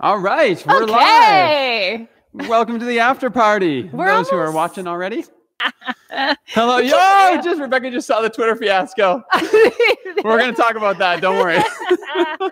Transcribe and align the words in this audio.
All 0.00 0.18
right, 0.18 0.64
we're 0.64 0.84
okay. 0.84 2.08
live. 2.32 2.48
Welcome 2.48 2.78
to 2.78 2.84
the 2.84 3.00
after 3.00 3.30
party. 3.30 3.82
We're 3.92 4.06
Those 4.06 4.28
who 4.28 4.36
are 4.36 4.52
watching 4.52 4.86
already. 4.86 5.24
Hello, 6.46 6.78
yo! 6.78 7.40
Just 7.42 7.60
Rebecca 7.60 7.90
just 7.90 8.06
saw 8.06 8.20
the 8.20 8.30
Twitter 8.30 8.56
fiasco. 8.56 9.22
We're 10.24 10.38
gonna 10.38 10.52
talk 10.52 10.74
about 10.76 10.98
that. 10.98 11.20
Don't 11.20 11.36
worry. 11.36 11.58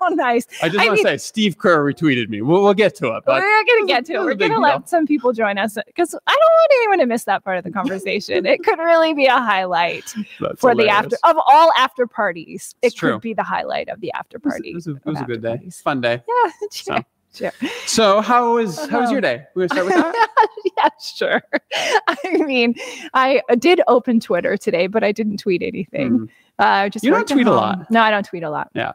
oh, 0.00 0.08
nice. 0.12 0.46
I 0.62 0.68
just 0.68 0.84
want 0.86 0.98
to 0.98 1.02
say 1.02 1.16
Steve 1.18 1.58
Kerr 1.58 1.84
retweeted 1.84 2.28
me. 2.28 2.42
We'll, 2.42 2.62
we'll 2.62 2.74
get 2.74 2.94
to 2.96 3.08
it, 3.16 3.24
but 3.26 3.40
We're 3.40 3.64
gonna 3.64 3.86
get 3.86 4.04
to 4.06 4.14
it. 4.14 4.20
We're 4.20 4.34
gonna 4.34 4.54
deal. 4.54 4.60
let 4.62 4.88
some 4.88 5.06
people 5.06 5.32
join 5.32 5.58
us 5.58 5.76
because 5.86 6.14
I 6.14 6.30
don't 6.30 6.38
want 6.40 6.72
anyone 6.74 6.98
to 7.00 7.06
miss 7.06 7.24
that 7.24 7.44
part 7.44 7.58
of 7.58 7.64
the 7.64 7.70
conversation. 7.70 8.46
it 8.46 8.62
could 8.64 8.78
really 8.78 9.14
be 9.14 9.26
a 9.26 9.38
highlight 9.38 10.14
that's 10.40 10.60
for 10.60 10.74
the 10.74 10.88
after 10.88 11.16
of 11.24 11.36
all 11.46 11.72
after 11.76 12.06
parties. 12.06 12.74
It's 12.82 12.94
it 12.94 12.98
true. 12.98 13.12
could 13.12 13.22
be 13.22 13.34
the 13.34 13.42
highlight 13.42 13.88
of 13.88 14.00
the 14.00 14.12
after 14.12 14.38
party. 14.38 14.70
it 14.70 14.74
was 14.74 14.86
a, 14.86 14.92
it 14.96 15.04
was 15.06 15.20
a 15.20 15.24
good 15.24 15.42
day, 15.42 15.56
parties. 15.56 15.80
fun 15.80 16.00
day. 16.00 16.22
Yeah, 16.26 16.50
So. 16.70 16.98
Sure. 17.34 17.50
sure. 17.60 17.68
So 17.86 18.20
how 18.20 18.54
was 18.54 18.78
how 18.88 19.00
was 19.00 19.10
your 19.10 19.20
day? 19.20 19.44
We 19.54 19.66
gonna 19.66 19.68
start 19.68 19.86
with 19.86 19.94
that. 20.14 20.48
yeah, 20.76 20.88
sure. 21.00 21.42
I 22.08 22.16
mean, 22.44 22.74
I 23.14 23.42
did 23.58 23.80
open 23.88 24.20
Twitter 24.20 24.56
today, 24.56 24.86
but 24.86 25.02
I 25.04 25.12
didn't 25.12 25.38
tweet 25.38 25.62
anything. 25.62 26.10
Mhm. 26.18 26.28
Uh, 26.58 26.64
I 26.64 26.88
just 26.88 27.04
You 27.04 27.10
don't 27.10 27.26
tweet 27.28 27.46
a 27.46 27.50
lot. 27.52 27.90
No, 27.90 28.00
I 28.02 28.10
don't 28.10 28.24
tweet 28.26 28.42
a 28.42 28.50
lot. 28.50 28.70
Yeah, 28.74 28.92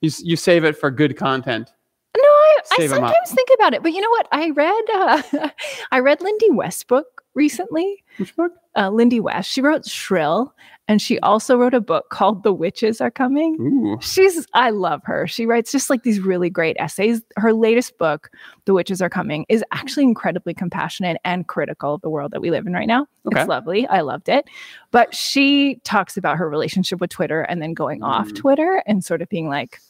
you 0.00 0.10
you 0.22 0.36
save 0.36 0.64
it 0.64 0.76
for 0.76 0.90
good 0.90 1.16
content. 1.16 1.70
No, 2.16 2.22
I, 2.22 2.58
I 2.72 2.76
Save 2.76 2.92
'em 2.92 3.04
up. 3.04 3.08
sometimes 3.14 3.32
think 3.32 3.48
about 3.58 3.74
it, 3.74 3.82
but 3.82 3.92
you 3.92 4.00
know 4.00 4.10
what? 4.10 4.28
I 4.32 4.50
read 4.50 4.84
uh, 4.94 5.48
I 5.92 6.00
read 6.00 6.20
Lindy 6.20 6.50
West 6.50 6.86
book 6.88 7.22
recently. 7.34 8.02
Which 8.18 8.34
book? 8.36 8.52
Uh, 8.76 8.90
Lindy 8.90 9.20
West. 9.20 9.50
She 9.50 9.60
wrote 9.60 9.86
Shrill, 9.86 10.54
and 10.86 11.00
she 11.02 11.18
also 11.20 11.56
wrote 11.56 11.74
a 11.74 11.80
book 11.80 12.10
called 12.10 12.42
The 12.42 12.52
Witches 12.52 13.00
Are 13.00 13.10
Coming. 13.10 13.56
Ooh, 13.60 13.98
She's 14.00 14.46
I 14.54 14.70
love 14.70 15.00
her. 15.04 15.26
She 15.26 15.46
writes 15.46 15.72
just 15.72 15.90
like 15.90 16.02
these 16.02 16.20
really 16.20 16.50
great 16.50 16.76
essays. 16.78 17.20
Her 17.36 17.52
latest 17.52 17.98
book, 17.98 18.30
The 18.64 18.74
Witches 18.74 19.00
Are 19.02 19.10
Coming, 19.10 19.44
is 19.48 19.64
actually 19.72 20.04
incredibly 20.04 20.54
compassionate 20.54 21.16
and 21.24 21.46
critical 21.48 21.94
of 21.94 22.00
the 22.00 22.10
world 22.10 22.30
that 22.32 22.40
we 22.40 22.50
live 22.50 22.66
in 22.66 22.72
right 22.72 22.88
now. 22.88 23.06
Okay. 23.26 23.40
It's 23.40 23.48
lovely. 23.48 23.86
I 23.88 24.00
loved 24.00 24.28
it. 24.28 24.46
But 24.90 25.14
she 25.14 25.76
talks 25.84 26.16
about 26.16 26.36
her 26.38 26.48
relationship 26.48 27.00
with 27.00 27.10
Twitter 27.10 27.42
and 27.42 27.60
then 27.62 27.74
going 27.74 28.02
off 28.02 28.28
Mm. 28.28 28.36
Twitter 28.36 28.82
and 28.86 29.04
sort 29.04 29.22
of 29.22 29.28
being 29.28 29.48
like, 29.48 29.80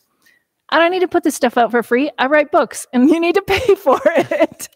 I 0.72 0.78
don't 0.78 0.90
need 0.92 1.00
to 1.00 1.08
put 1.08 1.24
this 1.24 1.34
stuff 1.34 1.56
out 1.58 1.70
for 1.70 1.82
free. 1.82 2.10
I 2.18 2.26
write 2.26 2.50
books 2.52 2.86
and 2.92 3.10
you 3.10 3.18
need 3.20 3.34
to 3.34 3.42
pay 3.42 3.74
for 3.76 4.00
it. 4.06 4.68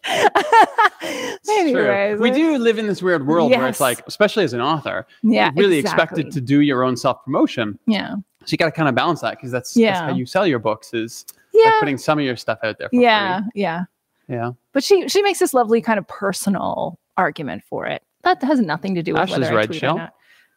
Anyways, 1.49 2.19
We 2.19 2.31
do 2.31 2.57
live 2.57 2.77
in 2.77 2.87
this 2.87 3.01
weird 3.01 3.25
world 3.27 3.51
where 3.51 3.67
it's 3.67 3.79
like, 3.79 4.01
especially 4.07 4.43
as 4.43 4.53
an 4.53 4.61
author, 4.61 5.05
Yeah. 5.23 5.51
you're 5.55 5.63
really 5.65 5.77
exactly. 5.79 6.03
expected 6.23 6.31
to 6.33 6.41
do 6.41 6.61
your 6.61 6.83
own 6.83 6.97
self 6.97 7.23
promotion. 7.23 7.79
Yeah. 7.87 8.15
So 8.45 8.51
you 8.51 8.57
got 8.57 8.65
to 8.65 8.71
kind 8.71 8.89
of 8.89 8.95
balance 8.95 9.21
that 9.21 9.31
because 9.37 9.51
that's, 9.51 9.73
that's 9.73 9.99
how 9.99 10.13
you 10.13 10.25
sell 10.25 10.45
your 10.45 10.59
books 10.59 10.93
is 10.93 11.25
by 11.31 11.61
Yeah. 11.63 11.79
putting 11.79 11.97
some 11.97 12.19
of 12.19 12.25
your 12.25 12.35
stuff 12.35 12.59
out 12.63 12.77
there. 12.77 12.89
For 12.89 12.95
Yeah. 12.95 13.41
Yeah. 13.53 13.83
free. 14.27 14.35
yeah. 14.35 14.51
But 14.73 14.83
she 14.83 15.07
she 15.07 15.21
makes 15.21 15.39
this 15.39 15.53
lovely 15.53 15.81
kind 15.81 15.97
of 15.97 16.07
personal 16.07 16.99
argument 17.17 17.63
for 17.69 17.85
it. 17.85 18.03
That 18.23 18.41
has 18.43 18.59
nothing 18.59 18.95
to 18.95 19.03
do 19.03 19.13
with 19.13 19.21
Ashley's 19.21 19.39
whether 19.41 19.53
I 19.53 19.55
read 19.57 19.67
tweet 19.67 19.79
Shrill? 19.79 19.95
or 19.95 19.97
not. 19.99 20.13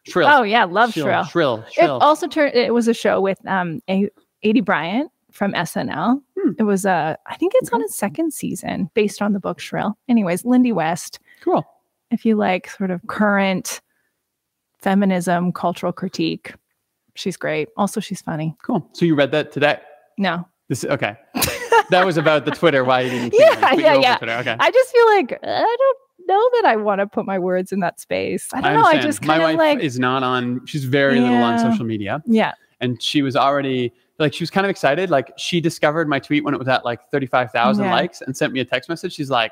Shrill. 0.07 0.27
Oh 0.29 0.43
yeah, 0.43 0.63
love 0.65 0.91
shrill, 0.93 1.23
Shrill. 1.25 1.63
shrill, 1.71 1.97
It 1.97 2.01
also 2.01 2.27
turned. 2.27 2.55
It 2.55 2.73
was 2.73 2.87
a 2.87 2.93
show 2.93 3.21
with 3.21 3.37
um 3.47 3.81
a 3.89 4.09
Aidy 4.43 4.63
Bryant 4.63 5.11
from 5.31 5.53
SNL. 5.53 6.21
Hmm. 6.37 6.51
It 6.57 6.63
was 6.63 6.85
uh 6.85 7.15
I 7.27 7.35
think 7.35 7.53
it's 7.55 7.69
on 7.71 7.79
Okay. 7.81 7.85
its 7.85 7.95
second 7.95 8.33
season 8.33 8.89
based 8.93 9.21
on 9.21 9.33
the 9.33 9.39
book 9.39 9.59
Shrill. 9.59 9.97
Anyways, 10.07 10.45
Lindy 10.45 10.71
West. 10.71 11.19
cool. 11.41 11.65
If 12.11 12.25
you 12.25 12.35
like 12.35 12.69
sort 12.69 12.89
of 12.91 13.01
current 13.07 13.81
feminism, 14.79 15.51
cultural 15.51 15.91
critique, 15.91 16.53
she's 17.15 17.37
great. 17.37 17.69
Also, 17.77 17.99
she's 17.99 18.21
funny. 18.21 18.55
Cool. 18.63 18.87
So 18.93 19.05
you 19.05 19.15
read 19.15 19.31
that 19.31 19.51
today? 19.51 19.79
No, 20.17 20.47
This 20.67 20.83
okay. 20.85 21.15
that 21.89 22.05
was 22.05 22.17
about 22.17 22.45
the 22.45 22.51
Twitter. 22.51 22.83
Why 22.83 23.01
you 23.01 23.09
didn't? 23.09 23.33
Yeah, 23.37 23.73
yeah, 23.73 23.93
yeah. 23.95 24.17
Twitter. 24.17 24.33
Okay. 24.33 24.55
I 24.59 24.71
just 24.71 24.91
feel 24.91 25.05
like 25.07 25.39
I 25.43 25.77
don't 25.77 25.97
know 26.27 26.49
that 26.55 26.65
I 26.65 26.75
want 26.75 26.99
to 26.99 27.07
put 27.07 27.25
my 27.25 27.39
words 27.39 27.71
in 27.71 27.79
that 27.81 27.99
space. 27.99 28.47
I 28.53 28.61
don't 28.61 28.73
know. 28.73 28.83
I 28.83 28.99
just 28.99 29.21
My 29.23 29.37
kind 29.37 29.41
of 29.53 29.57
wife 29.59 29.75
like 29.77 29.79
is 29.83 29.97
not 29.99 30.23
on. 30.23 30.65
She's 30.65 30.83
very 30.85 31.19
little 31.19 31.37
on 31.37 31.59
social 31.59 31.85
media, 31.85 32.21
yeah. 32.25 32.53
and 32.81 33.01
she 33.01 33.21
was 33.21 33.35
already 33.35 33.93
like 34.19 34.33
she 34.33 34.43
was 34.43 34.49
kind 34.51 34.65
of 34.65 34.69
excited. 34.69 35.09
Like 35.09 35.33
she 35.37 35.59
discovered 35.61 36.07
my 36.07 36.19
tweet 36.19 36.43
when 36.43 36.53
it 36.53 36.57
was 36.57 36.67
at 36.67 36.85
like 36.85 37.09
thirty 37.09 37.25
five 37.25 37.51
thousand 37.51 37.85
Yeah. 37.85 37.95
likes, 37.95 38.21
and 38.21 38.35
sent 38.35 38.53
me 38.53 38.59
a 38.59 38.65
text 38.65 38.89
message. 38.89 39.13
She's 39.13 39.29
like, 39.29 39.51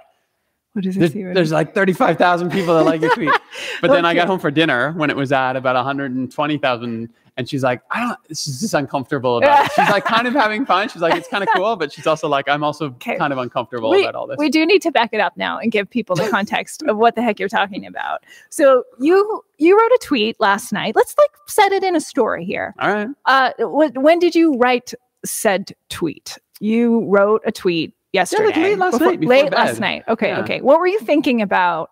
"There's, 0.75 1.13
there's 1.33 1.51
like 1.51 1.73
thirty 1.73 1.93
five 1.93 2.17
thousand 2.17 2.51
people 2.51 2.75
that 2.75 2.83
like 2.83 3.01
your 3.01 3.13
tweet." 3.13 3.31
But 3.81 3.91
then 3.91 4.05
I 4.05 4.13
got 4.15 4.27
home 4.27 4.39
for 4.39 4.49
dinner 4.49 4.91
when 4.93 5.09
it 5.11 5.15
was 5.15 5.31
at 5.31 5.55
about 5.55 5.75
120,000. 5.75 7.09
And 7.37 7.47
she's 7.47 7.61
like, 7.63 7.81
I 7.91 7.99
don't, 7.99 8.19
she's 8.37 8.59
just 8.59 8.73
uncomfortable 8.73 9.37
about 9.37 9.67
it. 9.67 9.71
She's 9.75 9.89
like 9.89 10.05
kind 10.05 10.27
of 10.27 10.33
having 10.33 10.65
fun. 10.65 10.89
She's 10.89 11.03
like, 11.03 11.13
it's 11.15 11.27
kind 11.27 11.43
of 11.43 11.49
cool. 11.55 11.75
But 11.75 11.91
she's 11.93 12.07
also 12.07 12.27
like, 12.27 12.49
I'm 12.49 12.63
also 12.63 12.87
Okay. 12.87 13.15
kind 13.15 13.31
of 13.31 13.37
uncomfortable 13.37 13.91
we, 13.91 14.01
about 14.01 14.15
all 14.15 14.25
this. 14.25 14.37
we 14.39 14.49
do 14.49 14.65
need 14.65 14.81
to 14.81 14.91
back 14.91 15.11
it 15.13 15.19
up 15.21 15.37
now 15.37 15.59
and 15.59 15.71
give 15.71 15.87
people 15.87 16.15
the 16.15 16.27
context 16.29 16.81
of 16.83 16.97
what 16.97 17.13
the 17.15 17.21
heck 17.21 17.39
you're 17.39 17.47
talking 17.47 17.85
about. 17.85 18.23
So 18.49 18.83
you 18.99 19.43
you 19.59 19.77
wrote 19.79 19.91
a 19.91 19.99
tweet 20.01 20.39
last 20.39 20.73
night. 20.73 20.95
Let's 20.95 21.15
like 21.17 21.29
set 21.47 21.71
it 21.71 21.83
in 21.83 21.95
a 21.95 22.01
story 22.01 22.43
here. 22.43 22.73
all 22.79 22.91
right. 22.91 23.07
Uh, 23.25 23.51
when 23.59 24.17
did 24.19 24.33
you 24.33 24.55
write 24.57 24.93
said 25.23 25.73
tweet? 25.89 26.37
You 26.59 27.05
wrote 27.05 27.43
a 27.45 27.51
tweet 27.51 27.93
yesterday, 28.13 28.51
late 28.55 28.79
last 28.79 28.99
night, 28.99 29.19
before 29.19 29.29
late 29.29 29.43
bed. 29.51 29.53
last 29.53 29.79
night. 29.79 30.03
Okay, 30.07 30.29
Yeah. 30.29 30.39
okay. 30.41 30.61
What 30.61 30.79
were 30.79 30.87
you 30.87 30.99
thinking 30.99 31.43
about? 31.43 31.91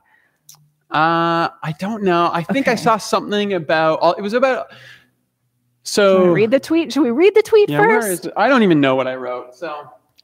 Uh, 0.92 1.50
I 1.64 1.74
don't 1.80 2.04
know. 2.04 2.30
I 2.32 2.44
think 2.44 2.68
I 2.68 2.76
saw 2.76 2.98
something 2.98 3.54
about, 3.54 4.00
all- 4.00 4.14
it 4.14 4.22
was 4.22 4.34
about, 4.34 4.68
so 5.85 6.23
we 6.23 6.29
read 6.41 6.51
the 6.51 6.59
tweet? 6.59 6.91
Should 6.91 7.03
we 7.03 7.12
read 7.12 7.34
the 7.35 7.41
tweet 7.41 7.69
yeah, 7.69 7.78
first? 7.78 8.25
is? 8.25 8.31
I 8.35 8.47
don't 8.50 8.63
even 8.63 8.81
know 8.81 8.96
what 8.96 9.07
I 9.07 9.16
wrote. 9.16 9.56
So 9.56 9.90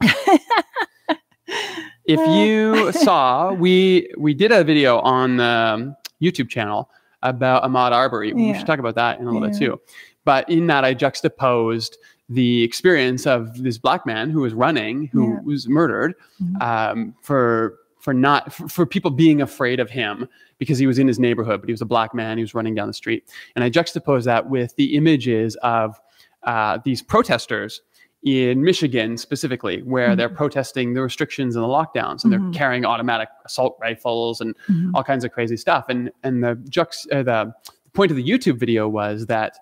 if 2.04 2.20
you 2.36 2.92
saw, 3.04 3.52
we 3.52 4.12
we 4.18 4.34
did 4.34 4.52
a 4.52 4.64
video 4.64 4.98
on 5.00 5.36
the 5.36 5.44
um, 5.44 5.96
YouTube 6.20 6.48
channel 6.48 6.90
about 7.22 7.62
Ahmaud 7.62 7.92
Arbery. 7.92 8.32
We 8.32 8.54
should 8.54 8.66
talk 8.66 8.78
about 8.78 8.96
that 8.96 9.20
in 9.20 9.26
a 9.26 9.30
little 9.30 9.48
bit 9.48 9.56
too. 9.56 9.80
But 10.24 10.48
in 10.48 10.66
that, 10.68 10.84
I 10.84 10.94
juxtaposed 10.94 11.96
the 12.28 12.62
experience 12.62 13.26
of 13.26 13.62
this 13.62 13.78
black 13.78 14.06
man 14.06 14.30
who 14.30 14.40
was 14.40 14.54
running, 14.54 15.08
who 15.08 15.30
Yeah. 15.34 15.40
was 15.44 15.68
murdered, 15.68 16.14
Mhm. 16.42 16.62
um, 16.62 17.14
for 17.20 17.78
for 18.02 18.12
not 18.12 18.52
for, 18.52 18.68
for 18.68 18.84
people 18.84 19.10
being 19.10 19.40
afraid 19.40 19.78
of 19.80 19.88
him 19.88 20.28
because 20.58 20.76
he 20.78 20.86
was 20.88 20.98
in 20.98 21.06
his 21.06 21.18
neighborhood, 21.20 21.60
but 21.60 21.68
he 21.68 21.72
was 21.72 21.80
a 21.80 21.86
black 21.86 22.12
man. 22.14 22.36
He 22.36 22.42
was 22.42 22.52
running 22.52 22.74
down 22.74 22.88
the 22.88 22.92
street, 22.94 23.30
and 23.54 23.64
I 23.64 23.68
juxtaposed 23.70 24.26
that 24.26 24.50
with 24.50 24.74
the 24.76 24.94
images 24.96 25.56
of 25.62 25.98
uh, 26.42 26.78
these 26.84 27.00
protesters 27.00 27.80
in 28.24 28.62
Michigan 28.62 29.16
specifically, 29.16 29.82
where 29.82 30.14
they're 30.16 30.28
Mhm. 30.28 30.36
protesting 30.36 30.94
the 30.94 31.02
restrictions 31.02 31.54
and 31.56 31.62
the 31.62 31.68
lockdowns, 31.68 32.24
and 32.24 32.32
Mhm. 32.32 32.52
they're 32.52 32.52
carrying 32.60 32.84
automatic 32.84 33.28
assault 33.44 33.76
rifles 33.80 34.40
and 34.40 34.54
Mhm. 34.68 34.90
all 34.94 35.04
kinds 35.04 35.24
of 35.24 35.30
crazy 35.32 35.56
stuff. 35.56 35.86
And 35.88 36.10
and 36.24 36.42
the 36.42 36.56
jux 36.68 37.06
uh, 37.12 37.22
the 37.22 37.52
point 37.92 38.10
of 38.10 38.16
the 38.16 38.24
YouTube 38.28 38.58
video 38.58 38.88
was 38.88 39.26
that 39.26 39.58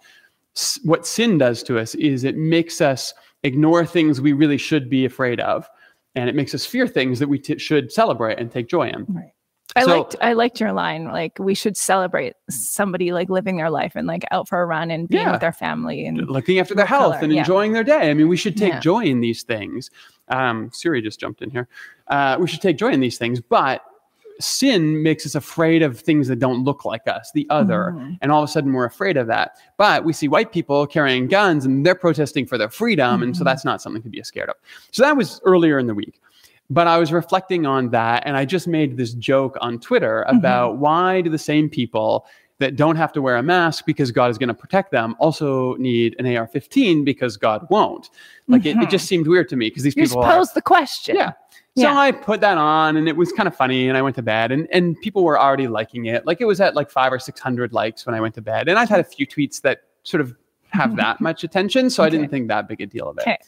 s- 0.57 0.79
what 0.85 1.07
sin 1.07 1.37
does 1.39 1.63
to 1.65 1.79
us 1.79 1.95
is 1.97 2.25
it 2.25 2.37
makes 2.37 2.81
us 2.81 3.13
ignore 3.43 3.85
things 3.87 4.21
we 4.21 4.33
really 4.33 4.59
should 4.59 4.89
be 4.91 5.05
afraid 5.07 5.41
of, 5.41 5.69
and 6.15 6.29
it 6.29 6.35
makes 6.35 6.55
us 6.55 6.67
fear 6.67 6.87
things 6.87 7.19
that 7.19 7.29
we 7.29 7.39
t- 7.39 7.59
should 7.59 7.93
celebrate 7.93 8.39
and 8.39 8.51
take 8.51 8.69
joy 8.69 8.89
in. 8.89 9.05
Right. 9.09 9.33
I 9.77 9.85
So- 9.85 9.99
liked 9.99 10.17
I 10.21 10.33
liked 10.33 10.61
your 10.61 10.73
line. 10.73 11.05
Like 11.05 11.39
we 11.39 11.55
should 11.55 11.77
celebrate 11.77 12.35
somebody 12.51 13.13
like 13.13 13.29
living 13.29 13.57
their 13.57 13.71
life 13.71 13.93
and 13.95 14.07
like 14.09 14.25
out 14.33 14.49
for 14.49 14.61
a 14.61 14.67
run 14.67 14.91
and 14.91 15.09
being 15.09 15.23
Yeah. 15.27 15.31
with 15.33 15.41
their 15.41 15.53
family 15.53 16.05
and 16.07 16.29
looking 16.29 16.59
after 16.59 16.75
their 16.75 16.87
health 16.87 17.13
color, 17.15 17.25
and 17.25 17.33
yeah. 17.33 17.41
enjoying 17.41 17.73
their 17.73 17.85
day. 17.85 18.11
I 18.11 18.15
mean, 18.15 18.27
we 18.29 18.37
should 18.37 18.57
take 18.57 18.73
Yeah. 18.73 18.81
joy 18.81 19.05
in 19.05 19.21
these 19.21 19.45
things. 19.45 19.89
Um, 20.29 20.71
Siri 20.73 21.01
just 21.03 21.21
jumped 21.21 21.41
in 21.43 21.51
here. 21.51 21.69
Uh, 22.09 22.37
we 22.41 22.49
should 22.49 22.61
take 22.61 22.77
joy 22.79 22.89
in 22.91 22.99
these 23.01 23.17
things, 23.19 23.41
but 23.41 23.83
sin 24.41 25.03
makes 25.03 25.25
us 25.27 25.35
afraid 25.35 25.83
of 25.83 25.99
things 26.01 26.29
that 26.29 26.37
don't 26.39 26.65
look 26.65 26.85
like 26.85 27.07
us, 27.07 27.31
the 27.35 27.47
other, 27.51 27.95
Mhm. 27.97 28.19
and 28.23 28.33
all 28.33 28.43
of 28.43 28.49
a 28.49 28.53
sudden 28.53 28.73
we're 28.73 28.85
afraid 28.85 29.17
of 29.17 29.27
that. 29.29 29.57
But 29.77 30.05
we 30.05 30.13
see 30.13 30.29
white 30.29 30.53
people 30.53 30.87
carrying 30.87 31.29
guns 31.29 31.65
and 31.65 31.85
they're 31.85 31.95
protesting 31.95 32.47
for 32.47 32.59
their 32.59 32.71
freedom, 32.71 33.23
and 33.23 33.37
so 33.37 33.43
Mhm. 33.43 33.47
that's 33.47 33.65
not 33.65 33.81
something 33.83 34.03
to 34.03 34.09
be 34.09 34.23
scared 34.23 34.49
of. 34.49 34.57
So 34.91 35.03
that 35.03 35.17
was 35.17 35.41
earlier 35.45 35.79
in 35.79 35.87
the 35.87 35.95
week. 35.95 36.21
But 36.71 36.87
I 36.87 36.99
was 36.99 37.13
reflecting 37.13 37.67
on 37.67 37.91
that, 37.91 38.23
and 38.27 38.37
I 38.37 38.45
just 38.45 38.69
made 38.69 38.97
this 38.97 39.13
joke 39.15 39.57
on 39.61 39.79
Twitter 39.81 40.25
Mhm. 40.29 40.39
about 40.39 40.79
why 40.79 41.21
do 41.21 41.29
the 41.31 41.39
same 41.39 41.69
people 41.69 42.27
that 42.61 42.77
don't 42.77 42.97
have 42.97 43.11
to 43.15 43.23
wear 43.23 43.37
a 43.37 43.43
mask 43.43 43.87
because 43.87 44.13
God 44.13 44.31
is 44.31 44.37
going 44.37 44.49
to 44.49 44.55
protect 44.55 44.91
them 44.93 45.17
also 45.19 45.75
need 45.77 46.15
an 46.19 46.27
AR-15 46.27 47.05
because 47.05 47.39
God 47.39 47.67
won't. 47.71 48.11
Like 48.49 48.67
it, 48.67 48.77
it 48.77 48.77
Mhm. 48.77 48.91
just 48.91 49.07
seemed 49.09 49.27
weird 49.27 49.49
to 49.49 49.57
me 49.57 49.69
because 49.71 49.83
these 49.83 49.97
You 49.97 50.03
just 50.03 50.13
people 50.13 50.25
are, 50.27 50.37
pose 50.37 50.53
the 50.53 50.61
question. 50.61 51.17
yeah. 51.17 51.33
So 51.81 51.89
Yeah. 51.89 51.99
I 51.99 52.13
put 52.13 52.41
that 52.43 52.59
on 52.59 52.97
and 52.97 53.09
it 53.09 53.17
was 53.17 53.33
kind 53.33 53.47
of 53.47 53.57
funny 53.57 53.89
and 53.89 53.97
I 53.97 54.03
went 54.03 54.17
to 54.17 54.23
bed 54.23 54.53
and, 54.53 54.69
and 54.73 55.01
people 55.01 55.25
were 55.25 55.39
already 55.39 55.67
liking 55.69 56.07
it. 56.07 56.27
Like 56.27 56.41
it 56.41 56.45
was 56.45 56.61
at 56.61 56.75
like 56.75 56.91
five 56.91 57.13
or 57.13 57.19
600 57.19 57.73
likes 57.73 58.07
when 58.07 58.15
I 58.15 58.21
went 58.21 58.35
to 58.37 58.43
bed. 58.43 58.69
And 58.69 58.79
I've 58.79 58.89
had 58.89 59.01
a 59.01 59.05
few 59.05 59.27
tweets 59.27 59.61
that 59.63 59.83
sort 60.03 60.21
of 60.21 60.35
have 60.71 60.97
that 60.97 61.21
much 61.21 61.43
attention. 61.45 61.91
So 61.91 62.03
I 62.03 62.09
didn't 62.11 62.29
think 62.29 62.49
that 62.49 62.69
big 62.69 62.81
a 62.81 62.87
deal 62.87 63.09
of 63.09 63.19
it. 63.19 63.23
Okay. 63.23 63.39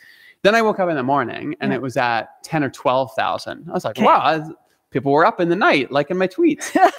Then 0.43 0.55
I 0.55 0.63
woke 0.63 0.81
up 0.81 0.89
in 0.89 0.97
the 0.97 1.03
morning 1.03 1.55
and 1.61 1.71
Yeah. 1.71 1.77
it 1.77 1.83
was 1.83 1.97
at 1.97 2.43
10 2.45 2.65
or 2.65 2.71
12,000. 2.71 3.69
I 3.69 3.73
was 3.73 3.85
like, 3.85 3.97
Okay. 3.97 4.05
wow, 4.05 4.55
people 4.91 5.13
were 5.13 5.25
up 5.25 5.41
in 5.41 5.49
the 5.49 5.57
night 5.57 5.91
liking 5.93 6.17
my 6.19 6.29
tweets. 6.29 6.77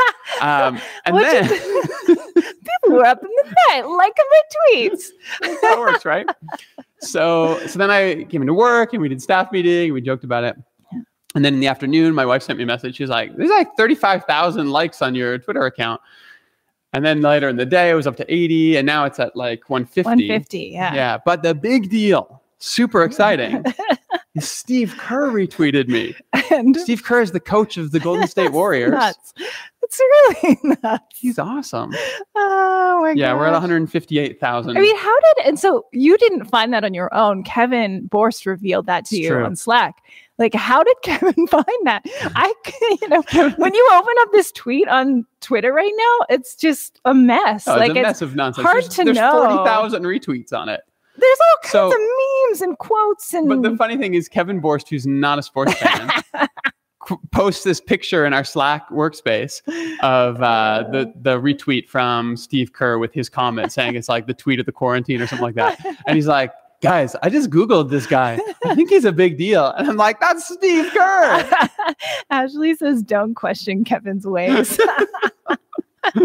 Um, 0.42 0.80
and 1.06 1.16
then 1.18 1.48
people 2.06 2.90
We're 2.90 3.06
up 3.06 3.22
in 3.24 3.30
the 3.30 3.56
night, 3.70 3.88
like 3.88 4.14
my 4.18 4.42
tweets. 4.74 5.06
that 5.62 5.78
works, 5.78 6.06
right? 6.06 6.28
So, 7.00 7.60
so 7.68 7.78
then 7.78 7.92
I 7.92 8.24
came 8.24 8.42
into 8.42 8.54
work 8.54 8.94
and 8.94 9.02
we 9.02 9.10
did 9.10 9.22
staff 9.22 9.52
meeting. 9.52 9.94
We 9.94 10.02
joked 10.02 10.24
about 10.24 10.44
it. 10.44 10.56
And 11.36 11.44
then 11.44 11.56
in 11.56 11.60
the 11.60 11.68
afternoon, 11.68 12.14
my 12.14 12.26
wife 12.26 12.44
sent 12.44 12.58
me 12.58 12.64
a 12.64 12.68
message. 12.68 12.96
She's 12.98 13.10
like, 13.10 13.36
"There's 13.36 13.50
like 13.50 13.76
35,000 13.76 14.70
likes 14.72 15.02
on 15.02 15.16
your 15.16 15.38
Twitter 15.40 15.66
account." 15.66 16.00
And 16.94 17.04
then 17.04 17.22
later 17.22 17.50
in 17.50 17.56
the 17.56 17.66
day, 17.66 17.90
it 17.90 17.96
was 17.96 18.06
up 18.06 18.18
to 18.18 18.34
80, 18.34 18.78
and 18.78 18.86
now 18.86 19.06
it's 19.06 19.20
at 19.20 19.36
like 19.36 19.68
150. 19.68 20.04
150, 20.08 20.60
yeah. 20.60 20.94
Yeah, 20.94 21.18
but 21.26 21.42
the 21.42 21.56
big 21.56 21.90
deal, 21.90 22.44
super 22.60 23.04
exciting, 23.08 23.64
is 24.36 24.48
Steve 24.48 24.94
Kerr 25.00 25.30
retweeted 25.32 25.88
me. 25.88 26.16
And 26.52 26.78
Steve 26.78 27.04
Kerr 27.04 27.22
is 27.22 27.32
the 27.32 27.40
coach 27.40 27.78
of 27.78 27.92
the 27.94 28.00
Golden 28.00 28.28
State 28.28 28.52
Warriors. 28.52 28.92
nuts. 28.92 29.34
It's 29.82 30.00
really 30.00 30.60
nuts. 30.84 31.04
He's 31.16 31.40
awesome. 31.40 31.92
Oh 32.36 33.00
my 33.02 33.10
god. 33.10 33.18
Yeah, 33.18 33.34
we're 33.34 33.48
at 33.48 33.54
158,000. 33.54 34.78
I 34.78 34.80
mean, 34.80 34.98
how 34.98 35.20
did 35.20 35.48
and 35.48 35.60
so 35.60 35.86
you 35.94 36.16
didn't 36.20 36.46
find 36.46 36.72
that 36.74 36.84
on 36.84 36.94
your 36.94 37.12
own? 37.14 37.44
Kevin 37.44 38.08
Borst 38.08 38.46
revealed 38.46 38.86
that 38.86 39.06
to 39.06 39.16
It's 39.16 39.24
you 39.24 39.30
true. 39.30 39.44
on 39.46 39.56
Slack. 39.56 39.96
Like, 40.40 40.54
how 40.56 40.84
did 40.84 40.96
Kevin 41.04 41.48
find 41.48 41.66
that? 41.84 42.02
I, 42.36 42.54
you 43.02 43.08
know, 43.10 43.22
when 43.58 43.74
you 43.74 43.90
open 43.94 44.14
up 44.20 44.30
this 44.32 44.52
tweet 44.52 44.88
on 44.88 45.26
Twitter 45.42 45.72
right 45.74 45.94
now, 45.96 46.26
it's 46.36 46.56
just 46.56 47.00
a 47.06 47.14
mess. 47.14 47.68
Oh, 47.68 47.76
like, 47.76 47.92
it's 47.92 48.00
a 48.00 48.02
mess 48.02 48.22
of 48.22 48.36
nonsense. 48.36 48.66
hard 48.66 48.84
there's 48.84 48.96
to 48.96 49.04
there's 49.06 49.18
know. 49.18 49.46
40,000 49.48 50.04
retweets 50.04 50.52
on 50.54 50.70
it. 50.70 50.82
there's 51.18 51.38
all 51.40 51.58
kinds 51.62 51.72
So- 51.72 51.92
of 51.92 52.00
memes 52.50 52.62
and 52.62 52.78
quotes 52.80 53.34
and 53.34 53.48
But 53.48 53.62
the 53.62 53.76
funny 53.78 53.98
thing 53.98 54.16
is, 54.16 54.28
Kevin 54.28 54.62
Borst, 54.62 54.90
who's 54.90 55.06
not 55.06 55.38
a 55.38 55.44
sports 55.44 55.74
fan, 55.76 56.10
posts 57.32 57.64
this 57.64 57.80
picture 57.82 58.26
in 58.26 58.34
our 58.34 58.44
Slack 58.46 58.88
workspace 58.90 59.62
of 60.02 60.42
uh, 60.42 60.86
the 60.92 61.12
the 61.22 61.38
retweet 61.40 61.88
from 61.90 62.38
Steve 62.38 62.72
Kerr 62.74 62.98
with 62.98 63.14
his 63.14 63.28
comment 63.30 63.72
saying 63.74 63.96
it's 63.96 64.08
like 64.10 64.26
the 64.26 64.34
tweet 64.34 64.60
of 64.60 64.66
the 64.66 64.72
quarantine 64.72 65.22
or 65.22 65.28
something 65.28 65.44
like 65.44 65.56
that, 65.56 65.80
and 66.08 66.16
he's 66.16 66.28
like. 66.28 66.52
Guys, 66.84 67.16
I 67.24 67.30
just 67.30 67.50
Googled 67.50 67.90
this 67.90 68.06
guy. 68.06 68.38
I 68.66 68.76
think 68.76 68.90
he's 68.90 69.06
a 69.06 69.12
big 69.14 69.38
deal. 69.38 69.68
And 69.78 69.88
I'm 69.90 69.96
like, 69.96 70.20
that's 70.20 70.54
Steve 70.54 70.92
Kerr. 70.92 71.50
Ashley 72.30 72.76
says, 72.76 73.02
"Don't 73.02 73.36
question 73.36 73.84
Kevin's 73.86 74.28
ways." 74.28 74.78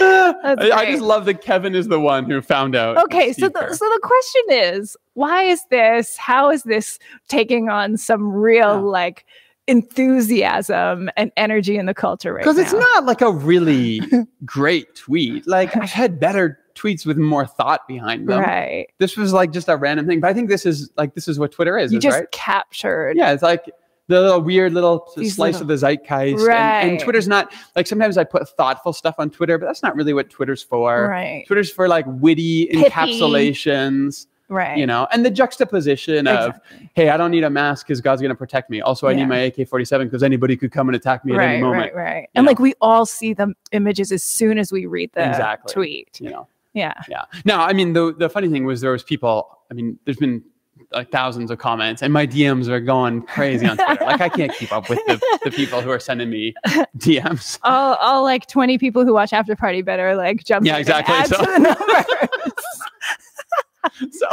I, 0.00 0.70
I 0.72 0.90
just 0.90 1.02
love 1.02 1.24
that 1.24 1.42
Kevin 1.42 1.74
is 1.74 1.88
the 1.88 1.98
one 1.98 2.30
who 2.30 2.40
found 2.40 2.76
out. 2.76 2.96
okay, 3.04 3.32
so 3.32 3.48
the, 3.48 3.58
Kerr. 3.58 3.74
so 3.74 3.84
the 3.84 4.00
question 4.02 4.42
is, 4.50 4.96
why 5.14 5.42
is 5.42 5.62
this? 5.70 6.16
How 6.16 6.50
is 6.50 6.62
this 6.62 6.98
taking 7.28 7.68
on 7.68 7.96
some 7.96 8.32
real 8.32 8.74
Yeah. 8.74 8.90
like 8.90 9.26
enthusiasm 9.66 11.10
and 11.16 11.32
energy 11.38 11.78
in 11.78 11.86
the 11.86 11.94
culture 11.94 12.34
right 12.34 12.42
because 12.42 12.58
it's 12.58 12.74
not 12.74 13.06
like 13.06 13.22
a 13.22 13.32
really 13.32 14.00
great 14.44 14.94
tweet. 14.94 15.46
Like 15.46 15.74
I've 15.76 15.90
had 15.90 16.20
better 16.20 16.58
tweets 16.74 17.06
with 17.06 17.16
more 17.16 17.46
thought 17.46 17.86
behind 17.86 18.28
them. 18.28 18.40
right. 18.40 18.86
This 18.98 19.16
was 19.16 19.32
like 19.32 19.52
just 19.52 19.68
a 19.68 19.76
random 19.76 20.06
thing, 20.06 20.20
but 20.20 20.28
I 20.30 20.34
think 20.34 20.48
this 20.48 20.66
is 20.66 20.90
like 20.96 21.14
this 21.14 21.28
is 21.28 21.38
what 21.38 21.52
Twitter 21.52 21.78
is, 21.78 21.92
You 21.92 21.98
is, 21.98 22.04
just 22.04 22.18
right? 22.18 22.30
captured. 22.32 23.16
Yeah, 23.16 23.32
it's 23.32 23.42
like 23.42 23.64
the 24.08 24.20
little 24.20 24.40
weird 24.42 24.74
little 24.74 25.10
These 25.16 25.36
slice 25.36 25.54
little- 25.54 25.62
of 25.62 25.68
the 25.68 25.78
zeitgeist. 25.78 26.46
And, 26.48 26.90
and 26.90 27.00
Twitter's 27.00 27.26
not 27.28 27.52
like 27.74 27.86
sometimes 27.86 28.18
I 28.18 28.24
put 28.24 28.46
thoughtful 28.50 28.92
stuff 28.92 29.14
on 29.18 29.30
Twitter, 29.30 29.56
but 29.56 29.64
that's 29.66 29.82
not 29.82 29.96
really 29.96 30.12
what 30.12 30.28
Twitter's 30.30 30.62
for. 30.62 31.08
Right. 31.08 31.44
Twitter's 31.46 31.70
for 31.70 31.88
like 31.88 32.04
witty 32.06 32.66
Pithy. 32.66 32.84
encapsulations, 32.90 34.26
Right. 34.50 34.76
you 34.76 34.86
know, 34.86 35.06
and 35.10 35.24
the 35.24 35.30
juxtaposition 35.30 36.26
of 36.26 36.48
Exactly. 36.56 36.90
hey, 36.94 37.08
I 37.08 37.16
don't 37.16 37.30
need 37.30 37.44
a 37.44 37.50
mask 37.50 37.86
because 37.86 38.00
God's 38.02 38.20
going 38.20 38.28
to 38.30 38.34
protect 38.36 38.68
me. 38.68 38.80
Also, 38.82 39.06
I 39.06 39.12
Yeah. 39.12 39.16
need 39.20 39.26
my 39.28 39.38
AK 39.38 39.64
47 39.64 40.06
because 40.08 40.22
anybody 40.22 40.56
could 40.56 40.70
come 40.70 40.88
and 40.88 40.96
attack 40.96 41.24
me 41.24 41.32
at 41.32 41.38
right, 41.38 41.48
any 41.54 41.62
moment. 41.62 41.94
right, 41.94 41.94
right. 41.94 42.20
you 42.22 42.28
And 42.34 42.44
know? 42.44 42.50
like 42.50 42.58
we 42.58 42.74
all 42.82 43.06
see 43.06 43.32
the 43.32 43.54
images 43.72 44.12
as 44.12 44.22
soon 44.22 44.58
as 44.58 44.70
we 44.70 44.84
read 44.86 45.10
the 45.14 45.26
Exactly. 45.26 45.72
tweet. 45.72 46.20
You 46.20 46.30
know, 46.30 46.48
Yeah. 46.74 46.92
yeah. 47.08 47.24
No, 47.44 47.56
I 47.58 47.72
mean, 47.72 47.92
the, 47.92 48.12
the 48.18 48.28
funny 48.28 48.48
thing 48.48 48.64
was 48.64 48.80
there 48.80 48.90
was 48.92 49.02
people, 49.02 49.58
I 49.70 49.74
mean, 49.74 49.98
there's 50.04 50.16
been 50.16 50.42
like 50.92 51.10
thousands 51.10 51.50
of 51.50 51.58
comments 51.58 52.02
and 52.02 52.12
my 52.12 52.26
DMs 52.26 52.68
are 52.68 52.80
going 52.80 53.22
crazy 53.22 53.66
on 53.66 53.76
Twitter. 53.76 54.04
like 54.04 54.20
I 54.20 54.28
can't 54.28 54.52
keep 54.54 54.72
up 54.72 54.88
with 54.88 54.98
the, 55.06 55.20
the 55.44 55.50
people 55.50 55.80
who 55.80 55.90
are 55.90 55.98
sending 56.00 56.30
me 56.30 56.54
DMs. 56.98 57.58
All, 57.62 57.94
all 57.94 58.22
like 58.22 58.46
20 58.46 58.76
people 58.78 59.04
who 59.04 59.12
watch 59.14 59.32
After 59.32 59.56
Party 59.56 59.82
better 59.82 60.14
like 60.16 60.44
jump 60.44 60.66
Yeah, 60.66 60.76
exactly. 60.76 61.14
So- 61.26 61.38
to 61.44 61.50
the 61.50 61.58
numbers. 61.58 62.48
So, 64.10 64.26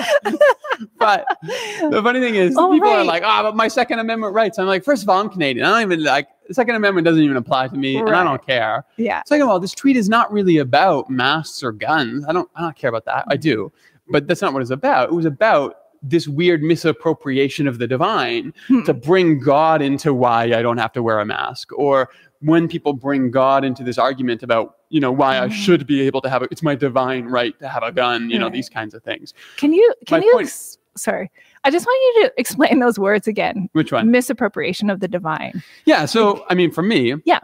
but 0.98 1.26
the 1.44 2.02
funny 2.04 2.20
thing 2.20 2.36
is, 2.36 2.56
Oh, 2.58 2.72
people 2.72 2.90
are 2.90 3.04
like, 3.04 3.24
"Ah, 3.26 3.44
but 3.44 3.56
my 3.56 3.68
Second 3.68 4.00
Amendment 4.00 4.34
rights." 4.34 4.58
I'm 4.60 4.68
like, 4.68 4.84
first 4.84 5.04
of 5.04 5.10
all, 5.10 5.20
I'm 5.20 5.30
Canadian. 5.30 5.66
I 5.66 5.70
don't 5.82 5.92
even 5.94 6.04
like 6.04 6.28
the 6.48 6.54
Second 6.54 6.76
Amendment 6.76 7.06
doesn't 7.06 7.22
even 7.24 7.38
apply 7.38 7.68
to 7.70 7.76
me, 7.76 7.98
and 7.98 8.10
I 8.10 8.24
don't 8.24 8.46
care. 8.46 8.86
yeah. 8.98 9.22
Second 9.26 9.44
of 9.44 9.50
all, 9.50 9.60
this 9.60 9.74
tweet 9.74 9.96
is 9.98 10.10
not 10.10 10.32
really 10.32 10.58
about 10.58 11.10
masks 11.10 11.64
or 11.64 11.72
guns. 11.72 12.26
I 12.28 12.34
don't, 12.34 12.50
I 12.56 12.62
don't 12.62 12.76
care 12.76 12.90
about 12.90 13.06
that. 13.06 13.26
I 13.28 13.38
do, 13.38 13.72
but 14.10 14.28
that's 14.28 14.42
not 14.42 14.54
what 14.54 14.62
it's 14.62 14.72
about. 14.72 15.10
It 15.10 15.16
was 15.16 15.26
about 15.26 15.76
this 16.04 16.28
weird 16.28 16.64
misappropriation 16.64 17.68
of 17.68 17.78
the 17.78 17.88
divine 17.88 18.54
Hmm. 18.68 18.82
to 18.84 18.94
bring 18.94 19.40
God 19.40 19.82
into 19.82 20.14
why 20.14 20.46
I 20.46 20.62
don't 20.62 20.78
have 20.78 20.92
to 20.94 21.04
wear 21.04 21.20
a 21.20 21.26
mask, 21.26 21.70
or 21.78 22.10
when 22.42 22.68
people 22.68 22.94
bring 22.94 23.32
God 23.32 23.64
into 23.64 23.84
this 23.84 23.98
argument 23.98 24.44
about, 24.44 24.78
you 24.90 25.00
know, 25.00 25.12
why 25.12 25.38
I 25.40 25.48
Mm. 25.48 25.52
should 25.52 25.88
be 25.88 26.02
able 26.02 26.22
to 26.22 26.30
have 26.30 26.42
a, 26.42 26.48
it's 26.52 26.64
my 26.64 26.76
divine 26.76 27.26
right 27.26 27.58
to 27.60 27.68
have 27.68 27.84
a 27.84 27.92
gun, 27.92 28.30
you 28.30 28.40
know, 28.40 28.50
these 28.50 28.70
kinds 28.70 28.94
of 28.94 29.04
things. 29.04 29.34
Can 29.58 29.74
you 29.74 29.94
can 30.08 30.20
My 30.22 30.26
you 30.26 30.32
point- 30.34 30.48
ex- 30.48 30.78
sorry. 30.98 31.32
I 31.64 31.70
just 31.72 31.86
want 31.86 32.16
you 32.18 32.24
to 32.24 32.34
explain 32.38 32.80
those 32.80 32.98
words 32.98 33.28
again. 33.28 33.70
Which 33.74 33.92
one? 33.92 34.10
Misappropriation 34.12 34.90
of 34.90 35.00
the 35.00 35.08
divine. 35.08 35.62
Yeah. 35.86 36.06
So, 36.06 36.44
I 36.50 36.56
mean, 36.56 36.72
for 36.72 36.82
me, 36.82 37.14
Yeah. 37.26 37.40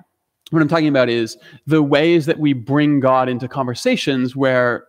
what 0.49 0.61
I'm 0.61 0.67
talking 0.67 0.87
about 0.87 1.09
is 1.09 1.37
the 1.67 1.83
ways 1.83 2.25
that 2.25 2.39
we 2.39 2.53
bring 2.53 2.99
God 2.99 3.29
into 3.29 3.47
conversations 3.47 4.35
where 4.35 4.85